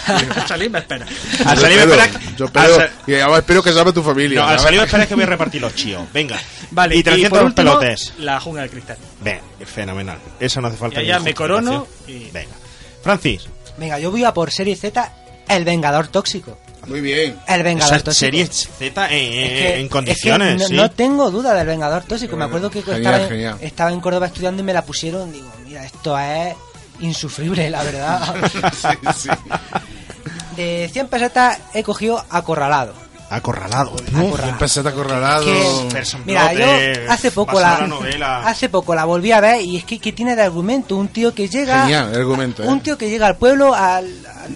al 0.06 0.46
salir 0.48 0.70
me 0.70 0.78
espera. 0.78 1.06
Al 1.44 1.58
salir 1.58 1.76
me 1.78 1.82
espera. 1.84 2.08
Yo 2.36 2.44
espero, 2.46 3.36
espero 3.36 3.62
que 3.62 3.72
salve 3.72 3.92
tu 3.92 4.02
familia. 4.02 4.40
No, 4.42 4.48
al 4.48 4.58
salir 4.58 4.80
me 4.80 4.84
espera 4.86 5.06
que 5.06 5.14
voy 5.14 5.24
a 5.24 5.26
repartir 5.26 5.60
los 5.60 5.74
Venga. 6.12 6.38
Vale, 6.70 6.96
y 6.96 7.02
300 7.02 7.30
por 7.38 7.46
último, 7.46 7.78
pelotes. 7.78 8.14
La 8.18 8.40
jungla 8.40 8.62
del 8.62 8.70
cristal. 8.70 8.96
Ven, 9.20 9.40
fenomenal. 9.66 10.18
Eso 10.40 10.60
no 10.60 10.68
hace 10.68 10.76
falta 10.76 11.02
Ya, 11.02 11.18
me 11.20 11.34
corono 11.34 11.86
y- 12.06 12.30
Venga. 12.30 12.54
Francis, 13.02 13.46
Venga, 13.76 13.98
yo 13.98 14.10
voy 14.10 14.24
a 14.24 14.34
por 14.34 14.50
serie 14.50 14.74
Z, 14.74 15.12
El 15.48 15.64
Vengador 15.64 16.08
Tóxico. 16.08 16.58
Muy 16.86 17.00
bien. 17.00 17.36
El 17.46 17.62
Vengador 17.62 18.02
Tóxico. 18.02 18.12
serie 18.12 18.46
Z 18.46 19.08
en, 19.10 19.32
Es 19.32 19.48
que- 19.50 19.80
en 19.80 19.88
condiciones, 19.88 20.48
es 20.48 20.54
que 20.56 20.62
no, 20.62 20.68
sí. 20.68 20.74
no 20.74 20.90
tengo 20.90 21.30
duda 21.30 21.54
del 21.54 21.66
Vengador 21.66 22.02
Tóxico. 22.04 22.36
Me 22.36 22.44
acuerdo 22.46 22.70
que 22.70 22.82
Genial, 22.82 22.98
estaba, 23.02 23.22
en, 23.22 23.28
genial. 23.28 23.58
estaba 23.60 23.92
en 23.92 24.00
Córdoba 24.00 24.26
estudiando 24.26 24.62
y 24.62 24.64
me 24.64 24.72
la 24.72 24.84
pusieron. 24.84 25.32
Digo, 25.32 25.48
mira, 25.64 25.84
esto 25.84 26.18
es 26.18 26.54
insufrible, 27.00 27.70
la 27.70 27.82
verdad. 27.84 28.34
De 30.56 30.90
100 30.92 31.06
pesetas 31.08 31.58
he 31.74 31.82
cogido 31.84 32.24
Acorralado. 32.30 32.94
Acorralado. 33.30 33.92
Cien 33.98 34.58
pesetas 34.58 34.92
acorralado. 34.92 35.44
Que- 35.44 36.02
mira, 36.24 36.52
yo 36.54 37.12
hace 37.12 37.30
poco 37.30 37.60
la, 37.60 37.76
hace 38.44 38.68
poco 38.68 38.94
la 38.94 39.04
volví 39.04 39.32
a 39.32 39.40
ver 39.40 39.60
y 39.62 39.76
es 39.76 39.84
que, 39.84 39.98
que 39.98 40.12
tiene 40.12 40.34
de 40.34 40.42
argumento 40.42 40.96
un 40.96 41.08
tío 41.08 41.34
que 41.34 41.46
llega 41.48 41.82
Genial, 41.82 42.10
el 42.14 42.20
argumento, 42.20 42.62
¿eh? 42.62 42.68
un 42.68 42.80
tío 42.80 42.96
que 42.96 43.10
llega 43.10 43.26
al 43.26 43.36
pueblo 43.36 43.74
al 43.74 44.06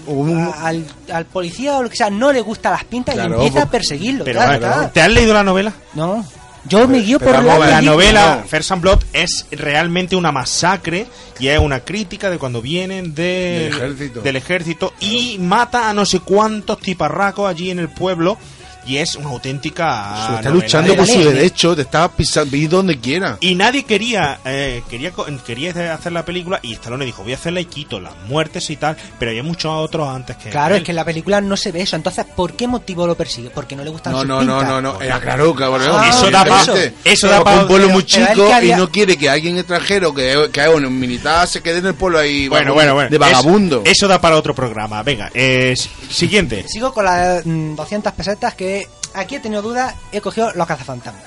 al, 0.09 0.55
al- 0.63 0.87
al 1.13 1.25
policía 1.27 1.77
o 1.77 1.83
lo 1.83 1.91
que 1.91 1.97
sea 1.97 2.09
no 2.09 2.33
le 2.33 2.41
gustan 2.41 2.73
las 2.73 2.85
pintas 2.85 3.15
Claro, 3.15 3.31
y 3.43 3.47
empieza 3.47 3.67
a 3.67 3.71
perseguirlo 3.71 4.25
Pero, 4.25 4.41
claro. 4.41 4.91
¿Te 4.93 5.03
has 5.03 5.11
leído 5.11 5.35
la 5.35 5.43
novela? 5.45 5.73
no 5.95 6.25
yo 6.65 6.87
me 6.87 7.01
guío 7.01 7.19
por 7.19 7.43
la, 7.43 7.59
la 7.59 7.83
novela 7.83 8.45
First 8.47 8.71
and 8.71 8.83
Blood 8.83 9.01
es 9.13 9.47
realmente 9.51 10.15
una 10.15 10.31
masacre 10.31 11.09
y 11.41 11.49
es 11.49 11.59
una 11.59 11.81
crítica 11.81 12.31
de 12.31 12.39
cuando 12.39 12.63
vienen 12.63 13.15
del, 13.17 13.73
Del 13.73 13.73
ejército. 13.75 14.21
del 14.21 14.37
ejército 14.37 14.93
y 15.01 15.39
mata 15.41 15.91
a 15.91 15.93
no 15.93 16.07
sé 16.07 16.21
cuántos 16.21 16.79
tiparracos 16.79 17.51
allí 17.51 17.71
en 17.73 17.81
el 17.81 17.89
pueblo 17.89 18.39
y 18.87 18.97
es 18.97 19.15
una 19.17 19.29
auténtica 19.31 20.27
Se 20.29 20.35
está 20.37 20.51
luchando 20.51 20.91
de- 20.93 20.97
por 20.99 21.07
su 21.07 21.19
derecho, 21.25 21.75
te 21.77 21.83
está 21.83 22.09
pisando, 22.11 22.57
ir 22.57 22.69
donde 22.69 22.99
quiera. 22.99 23.37
y 23.41 23.55
nadie 23.55 23.85
quería 23.85 24.41
eh, 24.45 24.83
quería 24.91 25.13
co- 25.13 25.27
quería 25.47 25.71
hacer 25.95 26.13
la 26.13 26.25
película 26.25 26.59
y 26.63 26.73
Stallone 26.75 27.05
dijo 27.05 27.23
voy 27.23 27.33
a 27.33 27.37
hacerla 27.37 27.61
y 27.61 27.67
quito 27.67 28.01
las 28.01 28.13
muertes 28.29 28.69
y 28.71 28.77
tal 28.77 28.97
pero 29.19 29.31
hay 29.31 29.43
muchos 29.43 29.71
otros 29.73 30.09
antes 30.09 30.37
que 30.37 30.51
claro 30.51 30.75
él. 30.75 30.81
es 30.81 30.85
que 30.85 30.93
en 30.93 30.97
la 30.97 31.05
película 31.05 31.41
no 31.41 31.57
se 31.57 31.73
ve 31.73 31.83
eso 31.83 31.97
entonces 31.97 32.25
¿por 32.37 32.55
qué 32.55 32.67
motivo 32.67 33.07
lo 33.07 33.15
persigue? 33.17 33.51
porque 33.51 33.77
no 33.77 33.85
le 33.85 33.91
gustan 33.91 34.13
No, 34.13 34.21
sus 34.21 34.29
no, 34.29 34.43
no, 34.43 34.59
pintas. 34.59 34.69
no, 34.69 34.81
no. 34.81 35.01
Era 35.01 35.21
claro, 35.21 35.55
cabrón. 35.55 35.89
Ah, 35.93 36.09
Eso 36.09 36.31
da 36.31 36.45
pa- 36.45 36.65
eso 37.05 37.29
da 37.29 37.45
pa- 37.45 37.61
un 37.63 37.69
pueblo 37.69 37.89
muy 37.91 38.03
pero- 38.05 38.27
él 38.27 38.35
chico 38.35 38.63
y 38.63 38.69
no 38.77 38.91
quiere 38.91 39.17
que 39.17 39.29
alguien 39.31 39.59
extranjero 39.59 40.13
que, 40.15 40.49
que 40.53 40.61
es 40.63 40.69
un 40.69 40.99
militar 40.99 41.47
se 41.47 41.61
quede 41.63 41.79
en 41.79 41.87
el 41.87 41.95
pueblo 41.95 42.19
ahí 42.19 42.49
bueno 42.49 42.75
bueno 42.75 42.95
bueno 42.95 43.11
de 43.11 43.19
vagabundo. 43.19 43.83
eso, 43.85 43.93
eso 43.93 44.09
da 44.09 44.21
para 44.21 44.37
otro 44.37 44.55
programa 44.55 45.03
venga 45.03 45.31
eh, 45.35 45.75
siguiente 46.11 46.65
sigo 46.69 46.93
con 46.93 47.05
las 47.05 47.45
mm, 47.45 47.75
200 47.77 48.13
pesetas 48.13 48.55
que 48.55 48.72
aquí 49.15 49.37
he 49.37 49.41
tenido 49.41 49.63
dudas 49.63 49.95
he 50.13 50.21
cogido 50.21 50.51
los 50.55 50.67
cazafantasmas 50.67 51.23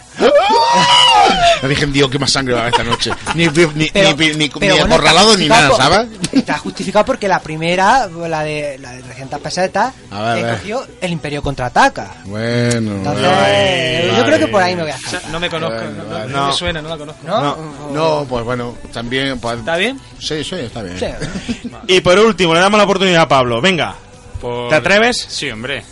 Me 1.61 1.69
dije, 1.69 1.85
Dios, 1.87 2.09
qué 2.09 2.19
más 2.19 2.31
sangre 2.31 2.53
va 2.53 2.59
a 2.59 2.63
haber 2.63 2.73
esta 2.73 2.83
noche. 2.83 3.11
Ni, 3.33 3.47
ni, 3.47 3.65
ni, 3.75 3.89
Pero- 3.89 4.15
ni, 4.15 4.29
ni, 4.33 4.49
pero 4.49 4.59
ni 4.75 4.79
bueno, 4.81 4.95
acorralado 4.95 5.35
ni 5.37 5.47
nada, 5.47 5.75
¿sabes? 5.75 6.07
Está 6.31 6.57
justificado 6.59 7.05
porque 7.05 7.27
la 7.27 7.39
primera, 7.39 8.07
la 8.07 8.43
de, 8.43 8.77
la 8.79 8.91
de 8.91 9.01
300 9.01 9.39
pesetas, 9.39 9.93
A 10.11 10.21
ver, 10.21 10.29
a 10.29 10.39
he 10.39 10.43
ver. 10.43 10.57
cogido 10.57 10.87
el 11.01 11.11
Imperio 11.11 11.41
contraataca. 11.41 12.11
Bueno. 12.25 12.91
Entonces, 12.91 14.17
yo 14.17 14.25
creo 14.25 14.39
que 14.39 14.47
por 14.47 14.61
ahí 14.61 14.75
me 14.75 14.83
voy 14.83 14.91
a 14.91 14.95
O 14.95 14.99
sea, 14.99 15.07
escapar. 15.09 15.31
no 15.31 15.39
me 15.39 15.49
conozco, 15.49 15.75
Bueno, 15.75 16.03
no, 16.03 16.09
vale. 16.13 16.31
no 16.31 16.37
No. 16.41 16.47
me 16.47 16.53
suena, 16.53 16.81
no 16.81 16.89
la 16.89 16.97
conozco. 16.97 17.21
¿No? 17.25 17.57
No, 17.91 18.25
pues 18.29 18.43
bueno, 18.45 18.75
también. 18.93 19.39
Pues, 19.39 19.59
¿Está 19.59 19.77
bien? 19.77 19.99
Sí, 20.19 20.43
sí, 20.43 20.55
está 20.55 20.83
bien. 20.83 20.97
y 21.87 22.01
por 22.01 22.17
último 22.19 22.53
le 22.53 22.59
damos 22.59 22.77
la 22.77 22.83
oportunidad 22.83 23.23
a 23.23 23.27
Pablo 23.27 23.59
venga 23.61 23.95
Por- 24.39 24.69
¿Te 24.69 24.75
atreves? 24.75 25.25
Sí, 25.29 25.49
hombre. 25.49 25.83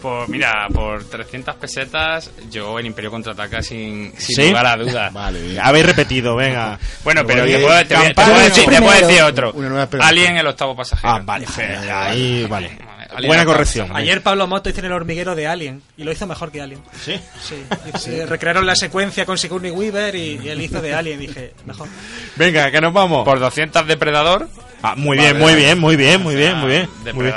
Pues 0.00 0.28
mira, 0.28 0.66
por 0.72 1.04
300 1.04 1.56
pesetas, 1.56 2.30
yo 2.50 2.78
el 2.78 2.86
Imperio 2.86 3.10
contraataca 3.10 3.62
sin, 3.62 4.12
sin 4.18 4.36
¿Sí? 4.36 4.48
lugar 4.48 4.66
a 4.66 4.76
dudas. 4.76 5.12
Vale, 5.12 5.60
habéis 5.60 5.86
repetido 5.86 6.36
venga 6.36 6.78
Bueno, 7.04 7.26
pero 7.26 7.44
te 7.44 7.58
puedo, 7.58 7.78
te 7.86 7.94
te 7.96 8.14
puedo 8.14 8.38
decir, 8.38 8.64
te 8.68 8.80
puedo 8.82 9.06
decir 9.06 9.22
otro. 9.22 9.52
Una 9.52 9.68
nueva 9.68 9.84
esperanza. 9.84 10.08
Alien, 10.08 10.36
el 10.38 10.46
octavo 10.46 10.74
pasajero. 10.74 11.12
ah 11.14 11.20
vale 11.24 11.46
fe- 11.46 11.76
ahí 11.92 12.46
vale 12.48 12.70
Alien 13.12 13.26
buena 13.28 13.44
corrección 13.44 13.88
Ayer 13.94 14.22
Pablo 14.22 14.46
Moto 14.46 14.70
hizo 14.70 14.78
en 14.78 14.86
el 14.86 14.92
hormiguero 14.92 15.34
de 15.34 15.46
Alien 15.48 15.82
y 15.96 16.04
lo 16.04 16.12
hizo 16.12 16.26
mejor 16.26 16.50
que 16.52 16.60
Alien. 16.62 16.80
¿Sí? 17.04 17.20
Sí. 17.42 17.56
Se 17.98 18.24
recrearon 18.24 18.64
la 18.66 18.76
secuencia 18.76 19.26
con 19.26 19.36
Sigourney 19.36 19.70
Weaver 19.72 20.14
y, 20.14 20.40
y 20.42 20.48
él 20.48 20.62
hizo 20.62 20.80
de 20.80 20.94
Alien. 20.94 21.18
Dije, 21.20 21.52
mejor. 21.66 21.88
venga 22.36 22.70
que 22.70 22.80
nos 22.80 22.92
vamos 22.92 23.24
Por 23.24 23.38
200 23.40 23.86
Depredador. 23.86 24.48
Ah, 24.82 24.94
muy 24.96 25.18
bien, 25.18 25.38
muy 25.38 25.54
bien, 25.56 25.78
muy 25.78 25.96
bien, 25.96 26.22
muy 26.22 26.36
bien, 26.36 26.56
muy 26.56 26.68
bien. 26.70 26.88
Muy 27.14 27.24
bien. 27.24 27.34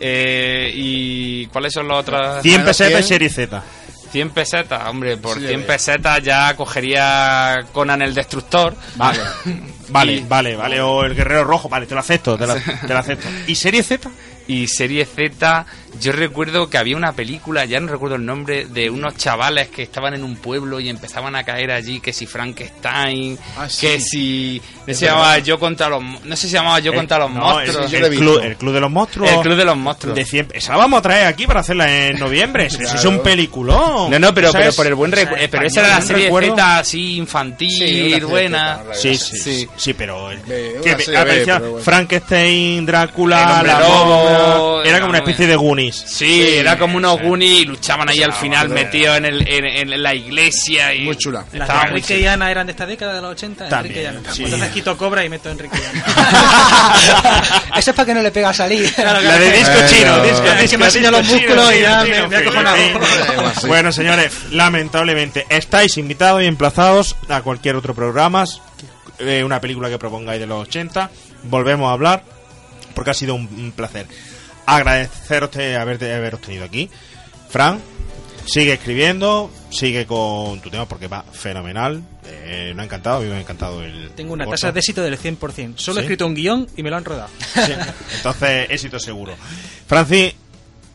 Eh, 0.00 0.70
¿Y 0.74 1.46
cuáles 1.46 1.72
son 1.74 1.86
las 1.88 1.98
otras? 1.98 2.42
100 2.42 2.64
pesetas 2.64 3.00
y 3.00 3.04
100. 3.04 3.08
serie 3.08 3.28
Z. 3.28 3.62
100 4.10 4.30
pesetas, 4.30 4.88
hombre, 4.88 5.16
por 5.18 5.38
Sí, 5.38 5.46
100 5.46 5.60
eh. 5.60 5.64
pesetas 5.64 6.22
ya 6.22 6.56
cogería 6.56 7.66
Conan 7.72 8.02
el 8.02 8.14
Destructor. 8.14 8.74
Vale. 8.96 9.20
Vale, 9.90 10.12
Y- 10.14 10.24
vale, 10.28 10.56
vale. 10.56 10.80
O 10.80 11.04
el 11.04 11.14
guerrero 11.14 11.44
rojo, 11.44 11.68
vale, 11.68 11.86
te 11.86 11.94
lo 11.94 12.00
acepto, 12.00 12.36
te 12.38 12.46
lo, 12.46 12.54
te 12.86 12.88
lo 12.88 12.98
acepto. 12.98 13.28
¿Y 13.46 13.54
serie 13.54 13.82
Z? 13.82 14.10
Y 14.48 14.66
serie 14.66 15.04
Z, 15.06 15.64
yo 16.00 16.10
recuerdo 16.10 16.68
que 16.68 16.76
había 16.76 16.96
una 16.96 17.12
película, 17.12 17.66
ya 17.66 17.78
no 17.78 17.86
recuerdo 17.86 18.16
el 18.16 18.24
nombre, 18.26 18.64
de 18.66 18.90
unos 18.90 19.16
chavales 19.16 19.68
que 19.68 19.82
estaban 19.84 20.12
en 20.14 20.24
un 20.24 20.34
pueblo 20.34 20.80
y 20.80 20.88
empezaban 20.88 21.36
a 21.36 21.44
caer 21.44 21.70
allí, 21.70 22.00
que 22.00 22.12
si 22.12 22.26
Frankenstein, 22.26 23.38
Ah, 23.56 23.68
sí. 23.68 23.86
que 23.86 24.00
si... 24.00 24.62
No 24.88 24.94
se 24.94 25.06
llamaba. 25.06 25.38
Yo 25.38 25.56
contra 25.60 25.88
los... 25.88 26.02
No 26.02 26.34
sé 26.36 26.42
si 26.42 26.48
se 26.48 26.56
llamaba 26.56 26.80
Yo 26.80 26.92
Eh, 26.92 26.96
contra 26.96 27.18
los 27.18 27.30
no, 27.30 27.40
monstruos. 27.40 27.92
el, 27.92 28.04
el 28.04 28.16
club, 28.18 28.40
el 28.42 28.56
Club 28.56 28.72
de 28.74 28.80
los 28.80 28.90
Monstruos. 28.90 29.30
El 29.30 29.40
Club 29.40 29.54
de 29.56 29.64
los 29.64 29.76
Monstruos. 29.76 30.16
De 30.16 30.24
100 30.24 30.48
esa 30.54 30.72
la 30.72 30.78
vamos 30.78 30.98
a 30.98 31.02
traer 31.02 31.26
aquí 31.28 31.46
para 31.46 31.60
hacerla 31.60 32.08
en 32.08 32.18
noviembre. 32.18 32.66
Ese 32.66 32.82
es 32.82 33.04
un 33.04 33.22
peliculón. 33.22 34.10
No, 34.10 34.18
no, 34.18 34.34
pero, 34.34 34.50
pero 34.52 34.72
por 34.72 34.86
el 34.86 34.94
buen 34.96 35.12
esa 35.12 35.22
recu- 35.30 35.36
es 35.36 35.42
eh, 35.44 35.48
Pero 35.48 35.66
esa 35.66 35.80
era 35.80 35.88
la 35.90 36.00
serie 36.02 36.24
recuerdo. 36.24 36.54
Z 36.56 36.78
así 36.78 37.16
infantil, 37.18 37.70
Sí, 37.70 38.20
buena. 38.24 38.80
Z, 38.94 38.94
Sí, 38.94 39.16
sí, 39.16 39.36
sí, 39.38 39.68
sí, 39.80 39.94
pero 39.94 40.30
el, 40.30 40.38
una 40.38 40.96
que 40.96 41.02
serie 41.04 41.10
B, 41.12 41.18
aparecía 41.18 41.58
pero 41.58 41.70
bueno. 41.70 41.84
Frankenstein, 41.84 42.86
Drácula, 42.86 43.62
la 43.64 43.80
lobo, 43.80 44.82
era 44.82 44.98
como 45.00 45.10
una 45.10 45.18
especie 45.18 45.46
de 45.46 45.56
Goonies. 45.56 45.96
Sí, 46.06 46.42
era 46.56 46.78
como 46.78 46.96
unos 46.98 47.20
Goonies 47.20 47.60
y 47.60 47.64
luchaban 47.64 48.08
ahí 48.08 48.22
al 48.22 48.32
final 48.32 48.68
metidos 48.68 49.16
en, 49.18 49.24
el, 49.24 49.48
en, 49.48 49.64
en 49.92 50.02
la 50.02 50.14
iglesia. 50.14 50.94
Y 50.94 51.04
Muy 51.04 51.16
chula. 51.16 51.44
Las 51.52 51.68
de 51.68 51.74
Enrique 51.88 52.20
y 52.20 52.26
Ana 52.26 52.50
eran 52.50 52.66
de 52.66 52.72
esta 52.72 52.86
década 52.86 53.14
de 53.14 53.20
los 53.22 53.32
80. 53.32 53.68
También, 53.68 53.94
Enrique 53.96 54.02
y 54.02 54.06
Ana. 54.06 54.32
sí. 54.34 54.44
Entonces 54.44 54.68
quito 54.70 54.96
Cobra 54.96 55.24
y 55.24 55.28
meto 55.28 55.48
a 55.48 55.52
Enrique 55.52 55.76
y 55.76 55.96
Ana. 55.98 56.04
Eso 57.76 57.90
es 57.90 57.96
para 57.96 58.06
que 58.06 58.14
no 58.14 58.22
le 58.22 58.30
pega 58.30 58.50
a 58.50 58.54
salir. 58.54 58.92
La 58.98 59.20
de 59.38 59.52
disco 59.52 59.74
chino, 59.88 60.22
disco, 60.22 60.44
es 60.44 60.52
que 60.54 60.62
disco, 60.62 60.78
me 60.78 60.84
enseña 60.86 61.10
los 61.10 61.22
disco 61.22 61.36
chino, 61.38 61.54
músculos 61.54 61.72
y 61.72 61.78
disco 61.78 61.90
ya 61.90 62.04
chino, 62.04 62.28
me- 62.28 63.62
me. 63.62 63.68
Bueno, 63.68 63.92
señores, 63.92 64.32
lamentablemente 64.50 65.46
estáis 65.48 65.96
invitados 65.98 66.42
y 66.42 66.46
emplazados 66.46 67.16
a 67.28 67.42
cualquier 67.42 67.76
otro 67.76 67.94
programa, 67.94 68.44
eh, 69.20 69.44
una 69.44 69.60
película 69.60 69.88
que 69.88 69.98
propongáis 69.98 70.40
de 70.40 70.46
los 70.46 70.68
80. 70.68 71.10
Volvemos 71.44 71.88
a 71.88 71.92
hablar 71.92 72.24
porque 72.94 73.10
ha 73.10 73.14
sido 73.14 73.34
un, 73.34 73.46
un 73.46 73.72
placer. 73.72 74.06
Agradeceros 74.66 75.50
de 75.52 75.76
haberte, 75.76 76.12
haberos 76.12 76.40
tenido 76.40 76.64
aquí. 76.64 76.90
Fran, 77.48 77.80
sigue 78.46 78.72
escribiendo, 78.72 79.50
sigue 79.70 80.06
con 80.06 80.60
tu 80.60 80.70
tema 80.70 80.86
porque 80.86 81.08
va 81.08 81.22
fenomenal. 81.22 82.02
Eh, 82.24 82.72
me 82.74 82.82
ha 82.82 82.84
encantado, 82.84 83.18
a 83.18 83.20
mí 83.20 83.28
me 83.28 83.36
ha 83.36 83.40
encantado 83.40 83.82
el. 83.82 84.10
Tengo 84.10 84.32
una 84.32 84.46
tasa 84.46 84.72
de 84.72 84.80
éxito 84.80 85.02
del 85.02 85.18
100%. 85.18 85.74
Solo 85.76 85.94
¿Sí? 85.94 86.00
he 86.00 86.02
escrito 86.02 86.26
un 86.26 86.34
guion 86.34 86.66
y 86.76 86.82
me 86.82 86.90
lo 86.90 86.96
han 86.96 87.04
rodado. 87.04 87.30
Sí. 87.54 87.72
Entonces, 88.16 88.66
éxito 88.70 88.98
seguro. 88.98 89.34
Francis, 89.86 90.34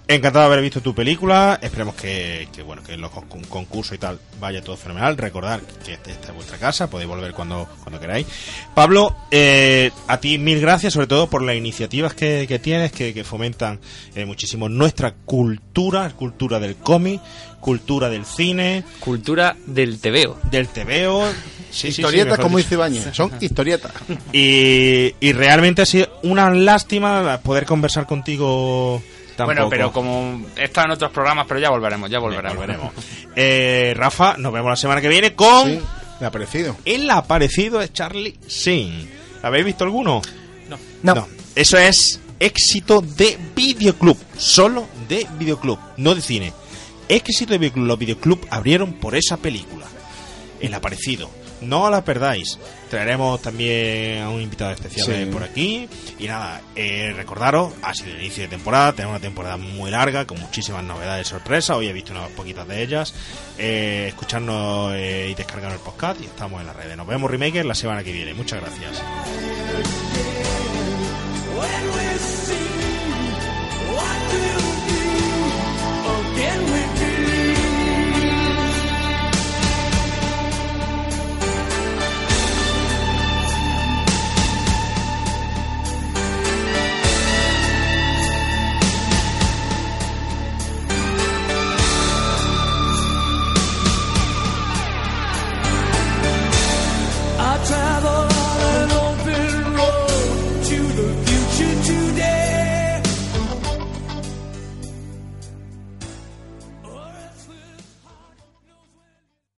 encantado 0.07 0.45
de 0.47 0.53
haber 0.53 0.61
visto 0.63 0.81
tu 0.81 0.93
película. 0.93 1.59
Esperemos 1.61 1.95
que, 1.95 2.47
que, 2.53 2.61
bueno, 2.63 2.83
que 2.83 2.93
en 2.93 3.01
los 3.01 3.11
con- 3.11 3.43
concursos 3.43 3.95
y 3.95 3.97
tal 3.97 4.19
vaya 4.39 4.61
todo 4.61 4.77
fenomenal. 4.77 5.17
Recordar 5.17 5.61
que 5.83 5.93
esta 5.93 6.11
esta 6.11 6.27
es 6.29 6.35
vuestra 6.35 6.57
casa, 6.57 6.89
podéis 6.89 7.09
volver 7.09 7.33
cuando, 7.33 7.67
cuando 7.83 7.99
queráis. 7.99 8.27
Pablo, 8.73 9.15
eh, 9.31 9.91
a 10.07 10.17
ti 10.19 10.37
mil 10.37 10.59
gracias, 10.61 10.93
sobre 10.93 11.07
todo 11.07 11.27
por 11.29 11.41
las 11.41 11.55
iniciativas 11.55 12.13
que, 12.13 12.45
que 12.47 12.59
tienes, 12.59 12.91
que, 12.91 13.13
que 13.13 13.23
fomentan 13.23 13.79
eh, 14.15 14.25
muchísimo 14.25 14.69
nuestra 14.69 15.13
cultura, 15.13 16.09
cultura 16.11 16.59
del 16.59 16.75
cómic, 16.75 17.21
cultura 17.59 18.09
del 18.09 18.25
cine, 18.25 18.83
Cultura 18.99 19.55
del 19.65 19.99
tebeo. 19.99 20.37
del 20.51 20.67
tebeo. 20.67 21.25
Sí, 21.71 21.87
sí, 21.87 21.91
sí, 21.93 22.01
historietas, 22.01 22.39
como 22.39 22.57
dice 22.57 22.75
Bañez. 22.75 23.07
Son 23.11 23.31
historietas. 23.41 23.91
Y, 24.31 25.13
y 25.19 25.33
realmente 25.33 25.81
ha 25.81 25.85
sido 25.85 26.07
una 26.23 26.49
lástima 26.51 27.39
poder 27.43 27.65
conversar 27.65 28.05
contigo 28.05 29.01
Bueno, 29.43 29.67
pero 29.69 29.91
como 29.91 30.45
he 30.55 30.63
estado 30.63 30.85
en 30.87 30.91
otros 30.93 31.11
programas, 31.11 31.45
pero 31.47 31.59
ya 31.59 31.69
volveremos, 31.69 32.09
ya 32.09 32.19
volveremos. 32.19 32.55
volveremos. 32.57 32.93
Eh, 33.35 33.93
Rafa, 33.97 34.37
nos 34.37 34.53
vemos 34.53 34.69
la 34.69 34.75
semana 34.77 35.01
que 35.01 35.09
viene 35.09 35.35
con 35.35 35.69
Sí, 35.69 35.81
me 36.21 36.27
ha 36.27 36.31
parecido. 36.31 36.77
el 36.85 37.09
aparecido 37.09 37.79
de 37.79 37.91
Charlie 37.91 38.37
Sin. 38.47 39.09
¿Habéis 39.43 39.65
visto 39.65 39.83
alguno? 39.83 40.21
No. 40.69 41.13
No. 41.15 41.27
Eso 41.55 41.77
es 41.77 42.19
éxito 42.39 43.01
de 43.01 43.37
videoclub. 43.55 44.17
Solo 44.37 44.87
de 45.09 45.27
videoclub, 45.37 45.77
no 45.97 46.15
de 46.15 46.21
cine. 46.21 46.53
Éxito 47.09 47.51
de 47.51 47.57
videoclub. 47.59 47.85
Los 47.85 47.99
videoclub 47.99 48.47
abrieron 48.49 48.93
por 48.93 49.15
esa 49.15 49.37
película. 49.37 49.85
El 50.61 50.73
aparecido. 50.73 51.29
No 51.61 51.89
las 51.89 52.03
perdáis. 52.03 52.59
Traeremos 52.89 53.41
también 53.41 54.21
a 54.21 54.29
un 54.29 54.41
invitado 54.41 54.71
especial 54.71 55.27
por 55.27 55.43
aquí. 55.43 55.87
Y 56.19 56.27
nada, 56.27 56.61
eh, 56.75 57.13
recordaros, 57.15 57.73
ha 57.81 57.93
sido 57.93 58.11
el 58.11 58.21
inicio 58.21 58.43
de 58.43 58.49
temporada. 58.49 58.93
Tenemos 58.93 59.15
una 59.15 59.21
temporada 59.21 59.57
muy 59.57 59.89
larga, 59.89 60.25
con 60.25 60.39
muchísimas 60.39 60.83
novedades 60.83 61.27
y 61.27 61.29
sorpresas. 61.29 61.77
Hoy 61.77 61.87
he 61.87 61.93
visto 61.93 62.11
unas 62.11 62.29
poquitas 62.31 62.67
de 62.67 62.81
ellas. 62.83 63.13
Eh, 63.57 64.05
escucharnos 64.09 64.93
eh, 64.95 65.29
y 65.31 65.35
descargarnos 65.35 65.79
el 65.79 65.85
podcast. 65.85 66.21
Y 66.21 66.25
estamos 66.25 66.61
en 66.61 66.67
las 66.67 66.75
redes. 66.75 66.95
Nos 66.97 67.07
vemos, 67.07 67.31
Remaker, 67.31 67.65
la 67.65 67.75
semana 67.75 68.03
que 68.03 68.11
viene. 68.11 68.33
Muchas 68.33 68.61
gracias. 68.61 69.01